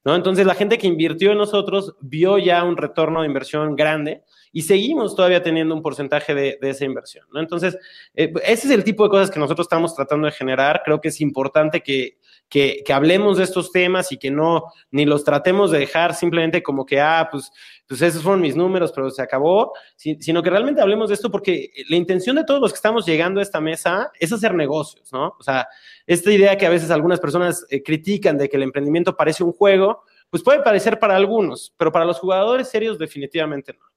¿no? 0.04 0.14
Entonces 0.14 0.46
la 0.46 0.54
gente 0.54 0.78
que 0.78 0.86
invirtió 0.86 1.32
en 1.32 1.38
nosotros 1.38 1.96
vio 2.00 2.38
ya 2.38 2.62
un 2.64 2.76
retorno 2.76 3.20
de 3.20 3.28
inversión 3.28 3.76
grande 3.76 4.22
y 4.52 4.62
seguimos 4.62 5.16
todavía 5.16 5.42
teniendo 5.42 5.74
un 5.74 5.82
porcentaje 5.82 6.34
de, 6.34 6.58
esa 6.60 6.84
inversión, 6.84 7.26
¿no? 7.32 7.40
Entonces, 7.40 7.76
eh, 8.14 8.32
ese 8.44 8.66
es 8.66 8.70
el 8.72 8.84
tipo 8.84 9.04
de 9.04 9.10
cosas 9.10 9.30
que 9.30 9.40
nosotros 9.40 9.64
estamos 9.64 9.94
tratando 9.94 10.26
de 10.26 10.32
generar. 10.32 10.82
Creo 10.84 11.00
que 11.00 11.08
es 11.08 11.20
importante 11.20 11.82
que, 11.82 12.18
que, 12.52 12.92
hablemos 12.92 13.38
de 13.38 13.44
estos 13.44 13.72
temas 13.72 14.12
y 14.12 14.18
que 14.18 14.30
no, 14.30 14.64
ni 14.90 15.06
los 15.06 15.24
tratemos 15.24 15.70
de 15.70 15.78
dejar 15.78 16.14
simplemente 16.14 16.62
como 16.62 16.84
que, 16.84 17.00
ah, 17.00 17.28
pues, 17.30 17.50
pues 17.86 18.02
esos 18.02 18.22
fueron 18.22 18.42
mis 18.42 18.54
números, 18.54 18.92
pero 18.92 19.10
se 19.10 19.22
acabó, 19.22 19.72
sino 19.96 20.42
que 20.42 20.50
realmente 20.50 20.82
hablemos 20.82 21.08
de 21.08 21.14
esto 21.14 21.30
porque 21.30 21.70
la 21.88 21.96
intención 21.96 22.36
de 22.36 22.44
todos 22.44 22.60
los 22.60 22.72
que 22.72 22.76
estamos 22.76 23.06
llegando 23.06 23.40
a 23.40 23.42
esta 23.42 23.60
mesa 23.60 24.10
es 24.20 24.32
hacer 24.32 24.54
negocios, 24.54 25.10
¿no? 25.12 25.34
O 25.38 25.42
sea, 25.42 25.66
esta 26.06 26.30
idea 26.30 26.58
que 26.58 26.66
a 26.66 26.70
veces 26.70 26.90
algunas 26.90 27.20
personas 27.20 27.64
eh, 27.70 27.82
critican 27.82 28.36
de 28.36 28.50
que 28.50 28.58
el 28.58 28.64
emprendimiento 28.64 29.16
parece 29.16 29.42
un 29.42 29.52
juego, 29.52 30.02
pues 30.28 30.42
puede 30.42 30.60
parecer 30.60 30.98
para 30.98 31.16
algunos, 31.16 31.74
pero 31.78 31.90
para 31.90 32.04
los 32.04 32.18
jugadores 32.18 32.68
serios 32.68 32.98
definitivamente 32.98 33.72
no. 33.72 33.91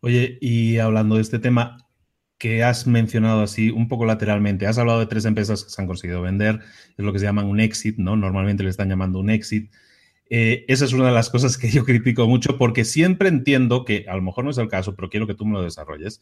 Oye, 0.00 0.38
y 0.40 0.78
hablando 0.78 1.16
de 1.16 1.22
este 1.22 1.38
tema 1.38 1.78
que 2.38 2.62
has 2.62 2.86
mencionado 2.86 3.42
así 3.42 3.70
un 3.70 3.88
poco 3.88 4.04
lateralmente, 4.04 4.66
has 4.66 4.78
hablado 4.78 5.00
de 5.00 5.06
tres 5.06 5.24
empresas 5.24 5.64
que 5.64 5.70
se 5.70 5.80
han 5.80 5.86
conseguido 5.86 6.22
vender, 6.22 6.60
es 6.96 7.04
lo 7.04 7.12
que 7.12 7.18
se 7.18 7.24
llama 7.24 7.44
un 7.44 7.60
exit, 7.60 7.96
¿no? 7.98 8.16
Normalmente 8.16 8.62
le 8.62 8.70
están 8.70 8.88
llamando 8.88 9.18
un 9.18 9.30
exit. 9.30 9.72
Eh, 10.28 10.64
esa 10.68 10.84
es 10.84 10.92
una 10.92 11.06
de 11.06 11.12
las 11.12 11.30
cosas 11.30 11.56
que 11.56 11.70
yo 11.70 11.84
critico 11.84 12.26
mucho 12.26 12.58
porque 12.58 12.84
siempre 12.84 13.28
entiendo 13.28 13.84
que, 13.84 14.06
a 14.08 14.16
lo 14.16 14.22
mejor 14.22 14.44
no 14.44 14.50
es 14.50 14.58
el 14.58 14.68
caso, 14.68 14.94
pero 14.94 15.08
quiero 15.08 15.26
que 15.26 15.34
tú 15.34 15.46
me 15.46 15.54
lo 15.54 15.62
desarrolles. 15.62 16.20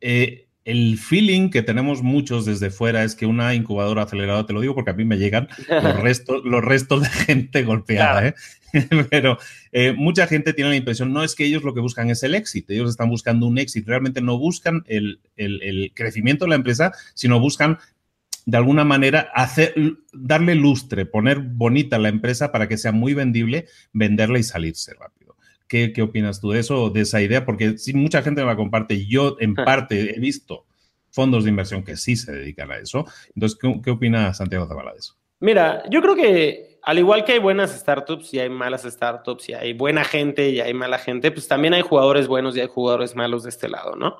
Eh, 0.00 0.46
el 0.64 0.98
feeling 0.98 1.50
que 1.50 1.62
tenemos 1.62 2.02
muchos 2.02 2.44
desde 2.44 2.70
fuera 2.70 3.02
es 3.02 3.14
que 3.14 3.26
una 3.26 3.54
incubadora 3.54 4.02
acelerada, 4.02 4.46
te 4.46 4.52
lo 4.52 4.60
digo 4.60 4.74
porque 4.74 4.90
a 4.90 4.94
mí 4.94 5.04
me 5.04 5.16
llegan 5.16 5.48
los 5.68 6.00
restos, 6.00 6.44
los 6.44 6.62
restos 6.62 7.02
de 7.02 7.08
gente 7.08 7.62
golpeada, 7.64 8.28
¿eh? 8.28 8.34
pero 9.10 9.38
eh, 9.72 9.92
mucha 9.92 10.26
gente 10.26 10.52
tiene 10.52 10.70
la 10.70 10.76
impresión, 10.76 11.12
no 11.12 11.22
es 11.22 11.34
que 11.34 11.44
ellos 11.44 11.62
lo 11.62 11.74
que 11.74 11.80
buscan 11.80 12.10
es 12.10 12.22
el 12.22 12.34
éxito, 12.34 12.72
ellos 12.72 12.90
están 12.90 13.08
buscando 13.08 13.46
un 13.46 13.58
éxito, 13.58 13.88
realmente 13.88 14.20
no 14.20 14.38
buscan 14.38 14.84
el, 14.86 15.20
crecimiento 15.94 16.44
de 16.44 16.50
la 16.50 16.56
empresa, 16.56 16.92
sino 17.14 17.40
buscan 17.40 17.78
de 18.46 18.56
alguna 18.56 18.84
manera 18.84 19.30
hacer, 19.34 19.74
darle 20.12 20.54
lustre, 20.54 21.06
poner 21.06 21.40
bonita 21.40 21.98
la 21.98 22.08
empresa 22.08 22.52
para 22.52 22.68
que 22.68 22.78
sea 22.78 22.92
muy 22.92 23.14
vendible, 23.14 23.66
venderla 23.92 24.38
y 24.38 24.42
salirse 24.42 24.94
rápido. 24.94 25.36
¿Qué, 25.68 25.92
¿Qué, 25.92 26.02
opinas 26.02 26.40
tú 26.40 26.50
de 26.50 26.60
eso, 26.60 26.90
de 26.90 27.02
esa 27.02 27.22
idea? 27.22 27.44
Porque 27.44 27.78
si 27.78 27.94
mucha 27.94 28.22
gente 28.22 28.40
me 28.40 28.48
la 28.48 28.56
comparte. 28.56 29.06
Yo, 29.06 29.36
en 29.38 29.54
parte, 29.54 30.16
he 30.16 30.18
visto 30.18 30.66
fondos 31.10 31.44
de 31.44 31.50
inversión 31.50 31.84
que 31.84 31.96
sí 31.96 32.16
se 32.16 32.32
dedican 32.32 32.72
a 32.72 32.78
eso. 32.78 33.06
Entonces, 33.36 33.56
¿qué, 33.60 33.80
qué 33.84 33.90
opina 33.90 34.34
Santiago 34.34 34.66
Zavala 34.66 34.92
de 34.92 34.98
eso? 34.98 35.16
Mira, 35.40 35.82
yo 35.88 36.02
creo 36.02 36.16
que 36.16 36.69
al 36.82 36.98
igual 36.98 37.24
que 37.24 37.32
hay 37.32 37.38
buenas 37.38 37.72
startups 37.72 38.32
y 38.34 38.38
hay 38.38 38.48
malas 38.48 38.82
startups 38.82 39.48
y 39.48 39.54
hay 39.54 39.72
buena 39.72 40.04
gente 40.04 40.48
y 40.50 40.60
hay 40.60 40.74
mala 40.74 40.98
gente, 40.98 41.30
pues 41.30 41.48
también 41.48 41.74
hay 41.74 41.82
jugadores 41.82 42.26
buenos 42.28 42.56
y 42.56 42.60
hay 42.60 42.68
jugadores 42.68 43.14
malos 43.14 43.42
de 43.42 43.50
este 43.50 43.68
lado, 43.68 43.96
¿no? 43.96 44.16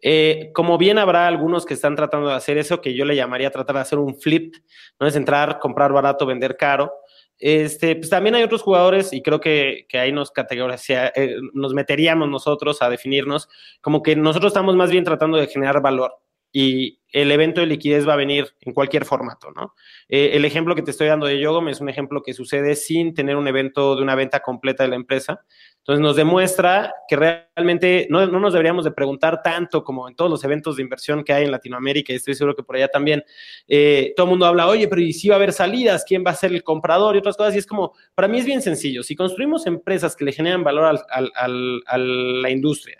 Eh, 0.00 0.50
como 0.54 0.76
bien 0.76 0.98
habrá 0.98 1.26
algunos 1.26 1.64
que 1.64 1.74
están 1.74 1.96
tratando 1.96 2.28
de 2.28 2.34
hacer 2.34 2.58
eso, 2.58 2.80
que 2.80 2.94
yo 2.94 3.04
le 3.04 3.16
llamaría 3.16 3.50
tratar 3.50 3.76
de 3.76 3.82
hacer 3.82 3.98
un 3.98 4.20
flip, 4.20 4.54
¿no? 5.00 5.06
Es 5.06 5.16
entrar, 5.16 5.58
comprar 5.58 5.92
barato, 5.92 6.26
vender 6.26 6.56
caro. 6.56 6.92
Este, 7.38 7.96
pues 7.96 8.10
también 8.10 8.34
hay 8.36 8.42
otros 8.42 8.62
jugadores 8.62 9.12
y 9.12 9.20
creo 9.20 9.40
que, 9.40 9.86
que 9.88 9.98
ahí 9.98 10.12
nos 10.12 10.32
eh, 10.36 11.36
nos 11.52 11.74
meteríamos 11.74 12.28
nosotros 12.28 12.80
a 12.80 12.88
definirnos 12.88 13.48
como 13.80 14.02
que 14.02 14.14
nosotros 14.14 14.50
estamos 14.50 14.76
más 14.76 14.90
bien 14.90 15.04
tratando 15.04 15.36
de 15.36 15.48
generar 15.48 15.82
valor 15.82 16.12
y 16.56 17.00
el 17.08 17.32
evento 17.32 17.60
de 17.60 17.66
liquidez 17.66 18.08
va 18.08 18.12
a 18.12 18.16
venir 18.16 18.46
en 18.60 18.72
cualquier 18.72 19.04
formato, 19.04 19.50
¿no? 19.50 19.74
Eh, 20.08 20.30
el 20.34 20.44
ejemplo 20.44 20.76
que 20.76 20.82
te 20.82 20.92
estoy 20.92 21.08
dando 21.08 21.26
de 21.26 21.40
Yogom 21.40 21.68
es 21.68 21.80
un 21.80 21.88
ejemplo 21.88 22.22
que 22.22 22.32
sucede 22.32 22.76
sin 22.76 23.12
tener 23.12 23.34
un 23.34 23.48
evento 23.48 23.96
de 23.96 24.02
una 24.02 24.14
venta 24.14 24.38
completa 24.38 24.84
de 24.84 24.90
la 24.90 24.94
empresa. 24.94 25.44
Entonces 25.78 26.00
nos 26.00 26.14
demuestra 26.14 26.94
que 27.08 27.16
realmente 27.16 28.06
no, 28.08 28.24
no, 28.28 28.38
nos 28.38 28.52
deberíamos 28.52 28.84
de 28.84 28.92
preguntar 28.92 29.42
tanto 29.42 29.82
como 29.82 30.08
en 30.08 30.14
todos 30.14 30.30
los 30.30 30.44
eventos 30.44 30.76
de 30.76 30.82
inversión 30.82 31.24
que 31.24 31.32
hay 31.32 31.44
en 31.44 31.50
Latinoamérica, 31.50 32.12
y 32.12 32.16
estoy 32.16 32.36
seguro 32.36 32.54
que 32.54 32.62
por 32.62 32.76
allá 32.76 32.86
también, 32.86 33.24
eh, 33.66 34.12
todo 34.16 34.26
el 34.26 34.30
mundo 34.30 34.46
habla, 34.46 34.68
oye, 34.68 34.86
pero 34.86 35.00
¿y 35.02 35.12
si 35.12 35.28
va 35.28 35.34
a 35.34 35.38
haber 35.38 35.52
salidas? 35.52 36.04
¿Quién 36.06 36.22
va 36.24 36.30
a 36.30 36.36
ser 36.36 36.52
el 36.52 36.62
comprador? 36.62 37.16
Y 37.16 37.18
otras 37.18 37.36
cosas. 37.36 37.56
Y 37.56 37.58
es 37.58 37.66
como, 37.66 37.94
para 38.14 38.28
mí 38.28 38.38
es 38.38 38.46
bien 38.46 38.62
sencillo. 38.62 39.02
Si 39.02 39.16
construimos 39.16 39.66
empresas 39.66 40.14
que 40.14 40.24
le 40.24 40.30
generan 40.30 40.62
valor 40.62 40.84
al, 40.84 41.00
al, 41.10 41.32
al, 41.34 41.82
a 41.86 41.98
la 41.98 42.50
industria 42.50 42.98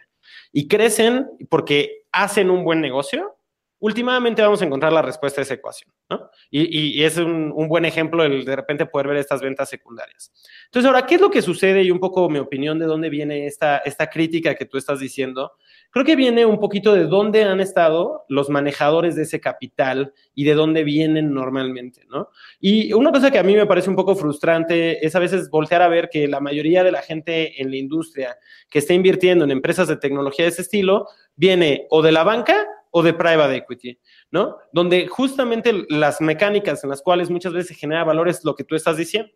y 0.52 0.66
crecen 0.66 1.28
porque 1.48 2.04
hacen 2.10 2.50
un 2.50 2.64
buen 2.64 2.80
negocio, 2.80 3.36
últimamente 3.84 4.40
vamos 4.40 4.62
a 4.62 4.64
encontrar 4.64 4.94
la 4.94 5.02
respuesta 5.02 5.42
a 5.42 5.44
esa 5.44 5.52
ecuación, 5.52 5.92
¿no? 6.08 6.30
Y, 6.50 7.02
es 7.02 7.18
un, 7.18 7.52
buen 7.68 7.84
ejemplo 7.84 8.24
el 8.24 8.46
de 8.46 8.56
repente 8.56 8.86
poder 8.86 9.08
ver 9.08 9.18
estas 9.18 9.42
ventas 9.42 9.68
secundarias. 9.68 10.32
Entonces, 10.64 10.86
ahora, 10.86 11.04
¿qué 11.04 11.16
es 11.16 11.20
lo 11.20 11.30
que 11.30 11.42
sucede? 11.42 11.82
Y 11.82 11.90
un 11.90 12.00
poco 12.00 12.30
mi 12.30 12.38
opinión 12.38 12.78
de 12.78 12.86
dónde 12.86 13.10
viene 13.10 13.46
esta, 13.46 13.76
esta 13.78 14.08
crítica 14.08 14.54
que 14.54 14.64
tú 14.64 14.78
estás 14.78 15.00
diciendo. 15.00 15.52
Creo 15.90 16.06
que 16.06 16.16
viene 16.16 16.46
un 16.46 16.60
poquito 16.60 16.94
de 16.94 17.04
dónde 17.04 17.44
han 17.44 17.60
estado 17.60 18.24
los 18.30 18.48
manejadores 18.48 19.16
de 19.16 19.24
ese 19.24 19.38
capital 19.38 20.14
y 20.34 20.44
de 20.44 20.54
dónde 20.54 20.82
vienen 20.82 21.34
normalmente, 21.34 22.06
¿no? 22.08 22.30
Y 22.60 22.94
una 22.94 23.12
cosa 23.12 23.30
que 23.30 23.38
a 23.38 23.42
mí 23.42 23.54
me 23.54 23.66
parece 23.66 23.90
un 23.90 23.96
poco 23.96 24.16
frustrante 24.16 25.04
es 25.04 25.14
a 25.14 25.18
veces 25.20 25.50
voltear 25.50 25.82
a 25.82 25.88
ver 25.88 26.08
que 26.08 26.26
la 26.26 26.40
mayoría 26.40 26.84
de 26.84 26.92
la 26.92 27.02
gente 27.02 27.60
en 27.60 27.70
la 27.70 27.76
industria 27.76 28.38
que 28.70 28.78
está 28.78 28.94
invirtiendo 28.94 29.44
en 29.44 29.50
empresas 29.50 29.88
de 29.88 29.98
tecnología 29.98 30.46
de 30.46 30.52
ese 30.52 30.62
estilo 30.62 31.06
viene 31.36 31.86
o 31.90 32.00
de 32.00 32.12
la 32.12 32.24
banca 32.24 32.66
o 32.96 33.02
de 33.02 33.12
private 33.12 33.56
equity, 33.56 33.98
¿no? 34.30 34.58
Donde 34.72 35.08
justamente 35.08 35.84
las 35.88 36.20
mecánicas 36.20 36.84
en 36.84 36.90
las 36.90 37.02
cuales 37.02 37.28
muchas 37.28 37.52
veces 37.52 37.70
se 37.70 37.74
genera 37.74 38.04
valor 38.04 38.28
es 38.28 38.44
lo 38.44 38.54
que 38.54 38.62
tú 38.62 38.76
estás 38.76 38.96
diciendo. 38.96 39.32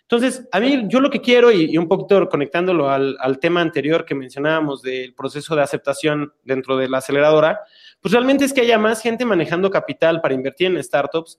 Entonces, 0.00 0.48
a 0.50 0.58
mí 0.60 0.84
yo 0.88 0.98
lo 0.98 1.10
que 1.10 1.20
quiero, 1.20 1.52
y, 1.52 1.76
un 1.76 1.88
poquito 1.88 2.26
conectándolo 2.30 2.88
al, 2.88 3.18
al, 3.20 3.38
tema 3.38 3.60
anterior 3.60 4.06
que 4.06 4.14
mencionábamos 4.14 4.80
del 4.80 5.12
proceso 5.14 5.54
de 5.54 5.60
aceptación 5.60 6.32
dentro 6.42 6.78
de 6.78 6.88
la 6.88 6.98
aceleradora, 6.98 7.60
pues 8.00 8.12
realmente 8.12 8.46
es 8.46 8.54
que 8.54 8.62
haya 8.62 8.78
más 8.78 9.02
gente 9.02 9.26
manejando 9.26 9.70
capital 9.70 10.22
para 10.22 10.32
invertir 10.32 10.68
en 10.68 10.82
startups 10.82 11.38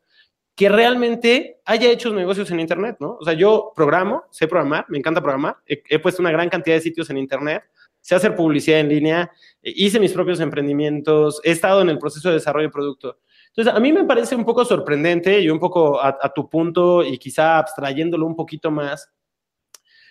que 0.56 0.70
realmente 0.70 1.60
haya 1.66 1.90
hecho 1.90 2.14
negocios 2.14 2.52
en 2.52 2.60
Internet, 2.60 2.98
¿no? 3.00 3.18
O 3.20 3.26
sea, 3.26 3.34
yo 3.34 3.74
programo, 3.76 4.26
sé 4.30 4.48
programar, 4.48 4.86
me 4.90 5.00
encanta 5.00 5.22
programar, 5.22 5.58
he 5.66 5.98
puesto 5.98 6.22
una 6.22 6.32
gran 6.32 6.50
cantidad 6.50 6.76
de 6.76 6.82
sitios 6.82 7.10
en 7.10 7.18
Internet, 7.18 7.64
sé 8.04 8.16
hacer 8.16 8.36
publicidad 8.36 8.82
en 8.82 8.90
línea, 8.90 9.32
hice 9.62 10.00
mis 10.00 10.12
propios 10.12 10.42
emprendimientos, 10.42 11.40
he 11.44 11.52
estado 11.52 11.82
en 11.82 11.90
el 11.90 11.98
proceso 11.98 12.28
de 12.28 12.36
desarrollo 12.36 12.68
de 12.68 12.74
producto. 12.74 13.18
Entonces, 13.48 13.74
a 13.74 13.80
mí 13.80 13.94
me 13.94 14.04
parece 14.04 14.36
un 14.36 14.44
poco 14.44 14.66
sorprendente 14.66 15.40
y 15.40 15.50
un 15.50 15.60
poco 15.60 16.02
a, 16.02 16.34
tu 16.34 16.50
punto 16.50 17.04
y 17.04 17.18
quizá 17.18 17.58
abstrayéndolo 17.58 18.26
un 18.26 18.36
poquito 18.36 18.72
más, 18.72 19.10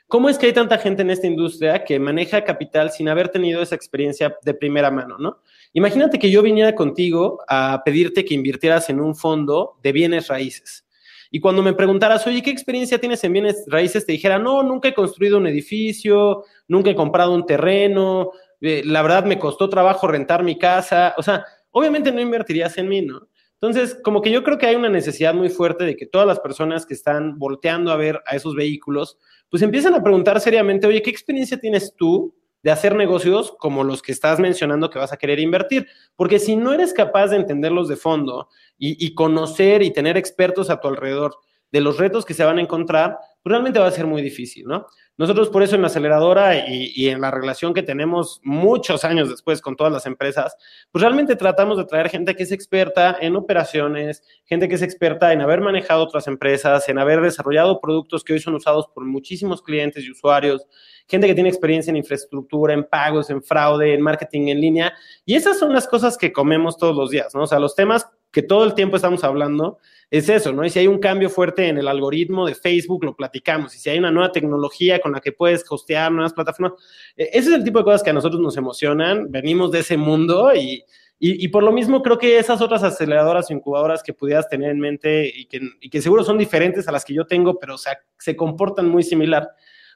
¿cómo 0.08 0.30
es 0.30 0.38
que 0.38 0.46
hay 0.46 0.52
tanta 0.54 0.78
gente 0.78 1.02
en 1.02 1.10
esta 1.10 1.26
industria 1.26 1.84
que 1.84 1.98
maneja 1.98 2.44
capital 2.44 2.90
sin 2.90 3.10
haber 3.10 3.28
tenido 3.28 3.60
esa 3.60 3.74
experiencia 3.74 4.34
de 4.42 4.54
primera 4.54 4.90
mano, 4.90 5.18
¿no? 5.18 5.40
Imagínate 5.74 6.18
que 6.18 6.30
yo 6.30 6.40
viniera 6.40 6.74
contigo 6.74 7.40
a 7.46 7.82
pedirte 7.84 8.24
que 8.24 8.34
invirtieras 8.34 8.88
en 8.88 9.00
un 9.00 9.14
fondo 9.14 9.78
de 9.82 9.92
bienes 9.92 10.28
raíces. 10.28 10.86
Y 11.34 11.40
cuando 11.40 11.62
me 11.62 11.72
preguntaras, 11.72 12.26
oye, 12.26 12.42
¿qué 12.42 12.50
experiencia 12.50 12.98
tienes 12.98 13.24
en 13.24 13.32
bienes 13.32 13.64
raíces? 13.66 14.04
Te 14.04 14.12
dijera, 14.12 14.38
no, 14.38 14.62
nunca 14.62 14.88
he 14.88 14.94
construido 14.94 15.38
un 15.38 15.46
edificio, 15.46 16.44
nunca 16.68 16.90
he 16.90 16.94
comprado 16.94 17.34
un 17.34 17.46
terreno, 17.46 18.32
eh, 18.60 18.82
la 18.84 19.00
verdad 19.00 19.24
me 19.24 19.38
costó 19.38 19.70
trabajo 19.70 20.06
rentar 20.06 20.44
mi 20.44 20.58
casa. 20.58 21.14
O 21.16 21.22
sea, 21.22 21.46
obviamente 21.70 22.12
no 22.12 22.20
invertirías 22.20 22.76
en 22.76 22.88
mí, 22.90 23.00
¿no? 23.00 23.28
Entonces, 23.54 23.98
como 24.04 24.20
que 24.20 24.30
yo 24.30 24.44
creo 24.44 24.58
que 24.58 24.66
hay 24.66 24.74
una 24.74 24.90
necesidad 24.90 25.32
muy 25.32 25.48
fuerte 25.48 25.84
de 25.84 25.96
que 25.96 26.04
todas 26.04 26.26
las 26.26 26.38
personas 26.38 26.84
que 26.84 26.92
están 26.92 27.38
volteando 27.38 27.92
a 27.92 27.96
ver 27.96 28.20
a 28.26 28.36
esos 28.36 28.54
vehículos, 28.54 29.16
pues 29.48 29.62
empiezan 29.62 29.94
a 29.94 30.02
preguntar 30.02 30.38
seriamente, 30.38 30.86
oye, 30.86 31.00
¿qué 31.00 31.10
experiencia 31.10 31.58
tienes 31.58 31.94
tú 31.96 32.34
de 32.62 32.70
hacer 32.70 32.94
negocios 32.94 33.54
como 33.58 33.84
los 33.84 34.02
que 34.02 34.12
estás 34.12 34.38
mencionando 34.38 34.90
que 34.90 34.98
vas 34.98 35.12
a 35.12 35.16
querer 35.16 35.40
invertir. 35.40 35.86
Porque 36.16 36.38
si 36.38 36.56
no 36.56 36.72
eres 36.72 36.92
capaz 36.92 37.28
de 37.28 37.36
entenderlos 37.36 37.88
de 37.88 37.96
fondo 37.96 38.48
y, 38.78 39.14
conocer 39.14 39.82
y 39.82 39.92
tener 39.92 40.16
expertos 40.16 40.70
a 40.70 40.80
tu 40.80 40.88
alrededor 40.88 41.36
de 41.70 41.80
los 41.80 41.98
retos 41.98 42.24
que 42.24 42.34
se 42.34 42.44
van 42.44 42.58
a 42.58 42.62
encontrar, 42.62 43.18
realmente 43.44 43.78
va 43.78 43.86
a 43.86 43.90
ser 43.90 44.06
muy 44.06 44.22
difícil, 44.22 44.66
¿no? 44.66 44.86
Nosotros 45.18 45.50
por 45.50 45.62
eso 45.62 45.76
en 45.76 45.82
la 45.82 45.88
aceleradora 45.88 46.66
y, 46.66 47.08
en 47.08 47.20
la 47.20 47.30
relación 47.30 47.74
que 47.74 47.82
tenemos 47.82 48.40
muchos 48.42 49.04
años 49.04 49.28
después 49.28 49.60
con 49.60 49.76
todas 49.76 49.92
las 49.92 50.06
empresas, 50.06 50.56
pues 50.90 51.02
realmente 51.02 51.36
tratamos 51.36 51.76
de 51.76 51.84
traer 51.84 52.08
gente 52.08 52.34
que 52.34 52.44
es 52.44 52.50
experta 52.50 53.18
en 53.20 53.36
operaciones, 53.36 54.24
gente 54.46 54.68
que 54.68 54.76
es 54.76 54.82
experta 54.82 55.32
en 55.32 55.42
haber 55.42 55.60
manejado 55.60 56.02
otras 56.02 56.26
empresas, 56.28 56.88
en 56.88 56.98
haber 56.98 57.20
desarrollado 57.20 57.78
productos 57.78 58.24
que 58.24 58.32
hoy 58.32 58.40
son 58.40 58.54
usados 58.54 58.86
por 58.94 59.04
muchísimos 59.04 59.62
clientes 59.62 60.02
y 60.04 60.10
usuarios, 60.10 60.66
gente 61.06 61.26
que 61.26 61.34
tiene 61.34 61.50
experiencia 61.50 61.90
en 61.90 61.98
infraestructura, 61.98 62.72
en 62.72 62.84
pagos, 62.84 63.28
en 63.28 63.42
fraude, 63.42 63.92
en 63.92 64.00
marketing 64.00 64.48
en 64.48 64.60
línea. 64.60 64.94
Y 65.26 65.34
esas 65.34 65.58
son 65.58 65.74
las 65.74 65.86
cosas 65.86 66.16
que 66.16 66.32
comemos 66.32 66.78
todos 66.78 66.96
los 66.96 67.10
días, 67.10 67.34
¿no? 67.34 67.42
O 67.42 67.46
sea, 67.46 67.58
los 67.58 67.76
temas 67.76 68.08
que 68.30 68.42
todo 68.42 68.64
el 68.64 68.74
tiempo 68.74 68.96
estamos 68.96 69.22
hablando 69.24 69.78
es 70.12 70.28
eso, 70.28 70.52
¿no? 70.52 70.62
Y 70.62 70.68
si 70.68 70.78
hay 70.78 70.86
un 70.88 70.98
cambio 70.98 71.30
fuerte 71.30 71.68
en 71.68 71.78
el 71.78 71.88
algoritmo 71.88 72.44
de 72.46 72.54
Facebook, 72.54 73.02
lo 73.02 73.16
platicamos. 73.16 73.74
Y 73.74 73.78
si 73.78 73.88
hay 73.88 73.98
una 73.98 74.10
nueva 74.10 74.30
tecnología 74.30 75.00
con 75.00 75.12
la 75.12 75.20
que 75.20 75.32
puedes 75.32 75.64
hostear 75.66 76.12
nuevas 76.12 76.34
plataformas, 76.34 76.78
e, 77.16 77.30
ese 77.32 77.48
es 77.48 77.54
el 77.54 77.64
tipo 77.64 77.78
de 77.78 77.86
cosas 77.86 78.02
que 78.02 78.10
a 78.10 78.12
nosotros 78.12 78.38
nos 78.42 78.58
emocionan. 78.58 79.30
Venimos 79.30 79.72
de 79.72 79.78
ese 79.78 79.96
mundo 79.96 80.54
y, 80.54 80.84
y, 81.18 81.48
por 81.48 81.62
lo 81.62 81.72
mismo 81.72 82.02
creo 82.02 82.18
que 82.18 82.38
esas 82.38 82.60
otras 82.60 82.82
aceleradoras 82.82 83.48
o 83.48 83.54
incubadoras 83.54 84.02
que 84.02 84.12
pudieras 84.12 84.50
tener 84.50 84.70
en 84.70 84.80
mente 84.80 85.32
y 85.34 85.46
que, 85.46 85.60
y 85.80 85.88
que 85.88 86.02
seguro 86.02 86.24
son 86.24 86.36
diferentes 86.36 86.86
a 86.88 86.92
las 86.92 87.06
que 87.06 87.14
yo 87.14 87.24
tengo, 87.26 87.58
pero 87.58 87.76
o 87.76 87.78
sea, 87.78 87.98
se 88.18 88.36
comportan 88.36 88.90
muy 88.90 89.04
similar, 89.04 89.48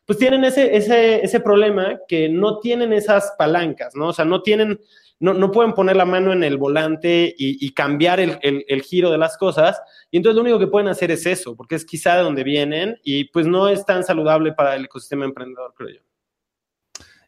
pues 0.07 0.19
tienen 0.19 0.45
ese, 0.45 0.75
ese, 0.75 1.23
ese 1.23 1.41
problema 1.41 1.99
que 2.09 2.31
no 2.31 2.61
tienen 2.61 2.95
esas 2.95 3.35
palancas, 3.37 3.95
¿no? 3.95 4.09
O 4.09 4.13
sea, 4.15 4.25
no 4.25 4.41
tienen, 4.41 4.81
no, 5.19 5.35
no 5.35 5.51
pueden 5.51 5.73
poner 5.73 5.97
la 5.97 6.05
mano 6.05 6.33
en 6.33 6.45
el 6.45 6.59
volante 6.59 7.35
y, 7.37 7.73
cambiar 7.73 8.21
el, 8.21 8.39
el, 8.43 8.65
el, 8.69 8.83
giro 8.83 9.11
de 9.11 9.19
las 9.19 9.37
cosas. 9.37 9.81
Y 10.11 10.19
entonces 10.19 10.37
lo 10.37 10.43
único 10.43 10.59
que 10.59 10.67
pueden 10.67 10.89
hacer 10.89 11.11
es 11.11 11.27
eso, 11.27 11.57
porque 11.57 11.75
es 11.75 11.85
quizá 11.85 12.17
de 12.17 12.23
donde 12.23 12.45
vienen 12.45 12.97
y 13.03 13.25
pues 13.25 13.47
no 13.47 13.69
es 13.69 13.85
tan 13.85 14.05
saludable 14.05 14.53
para 14.53 14.75
el 14.75 14.85
ecosistema 14.85 15.25
emprendedor, 15.25 15.73
creo 15.77 15.91
yo. 15.91 16.01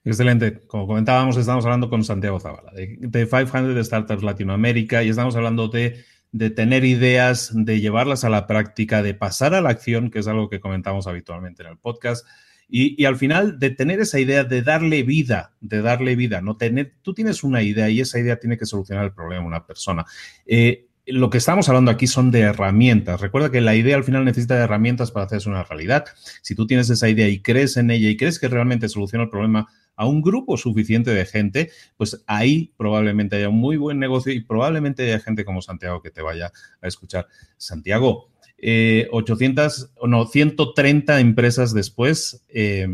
Excelente. 0.04 0.60
Como 0.66 0.86
comentábamos, 0.86 1.36
estamos 1.36 1.64
hablando 1.64 1.90
con 1.90 2.04
Santiago 2.04 2.40
Zavala 2.40 2.72
de, 2.72 2.96
de 2.98 3.26
500 3.26 3.86
Startups 3.86 4.22
Latinoamérica 4.22 5.02
y 5.02 5.10
estamos 5.10 5.34
hablando 5.36 5.68
de 5.68 6.04
de 6.32 6.50
tener 6.50 6.84
ideas, 6.84 7.50
de 7.54 7.80
llevarlas 7.80 8.24
a 8.24 8.28
la 8.28 8.46
práctica, 8.46 9.02
de 9.02 9.14
pasar 9.14 9.54
a 9.54 9.60
la 9.60 9.70
acción, 9.70 10.10
que 10.10 10.18
es 10.18 10.28
algo 10.28 10.48
que 10.48 10.60
comentamos 10.60 11.06
habitualmente 11.06 11.62
en 11.62 11.70
el 11.70 11.78
podcast, 11.78 12.26
y, 12.68 13.04
al 13.06 13.16
final 13.16 13.58
de 13.58 13.70
tener 13.70 14.00
esa 14.00 14.20
idea 14.20 14.44
de 14.44 14.62
darle 14.62 15.02
vida, 15.02 15.54
de 15.60 15.80
darle 15.80 16.16
vida, 16.16 16.42
no 16.42 16.56
tener, 16.56 16.94
tú 17.02 17.14
tienes 17.14 17.42
una 17.42 17.62
idea 17.62 17.88
y 17.88 18.00
esa 18.00 18.18
idea 18.18 18.38
tiene 18.38 18.58
que 18.58 18.66
solucionar 18.66 19.04
el 19.04 19.12
problema 19.12 19.42
de 19.42 19.48
una 19.48 19.66
persona. 19.66 20.04
Eh, 20.44 20.88
lo 21.06 21.30
que 21.30 21.38
estamos 21.38 21.68
hablando 21.70 21.90
aquí 21.90 22.06
son 22.06 22.30
de 22.30 22.40
herramientas. 22.40 23.22
Recuerda 23.22 23.50
que 23.50 23.62
la 23.62 23.74
idea 23.74 23.96
al 23.96 24.04
final 24.04 24.26
necesita 24.26 24.56
de 24.56 24.64
herramientas 24.64 25.10
para 25.10 25.24
hacerse 25.24 25.48
una 25.48 25.64
realidad. 25.64 26.04
Si 26.42 26.54
tú 26.54 26.66
tienes 26.66 26.90
esa 26.90 27.08
idea 27.08 27.28
y 27.28 27.40
crees 27.40 27.78
en 27.78 27.90
ella 27.90 28.10
y 28.10 28.16
crees 28.18 28.38
que 28.38 28.48
realmente 28.48 28.90
soluciona 28.90 29.24
el 29.24 29.30
problema 29.30 29.68
a 29.96 30.06
un 30.06 30.20
grupo 30.20 30.58
suficiente 30.58 31.10
de 31.12 31.24
gente, 31.24 31.70
pues 31.96 32.22
ahí 32.26 32.72
probablemente 32.76 33.36
haya 33.36 33.48
un 33.48 33.58
muy 33.58 33.78
buen 33.78 33.98
negocio 33.98 34.32
y 34.32 34.40
probablemente 34.40 35.04
haya 35.04 35.18
gente 35.18 35.46
como 35.46 35.62
Santiago 35.62 36.02
que 36.02 36.10
te 36.10 36.20
vaya 36.20 36.52
a 36.82 36.86
escuchar. 36.86 37.26
Santiago, 37.56 38.30
eh, 38.58 39.08
800, 39.12 39.92
no, 40.06 40.26
130 40.26 41.20
empresas 41.20 41.72
después. 41.72 42.44
Eh, 42.48 42.88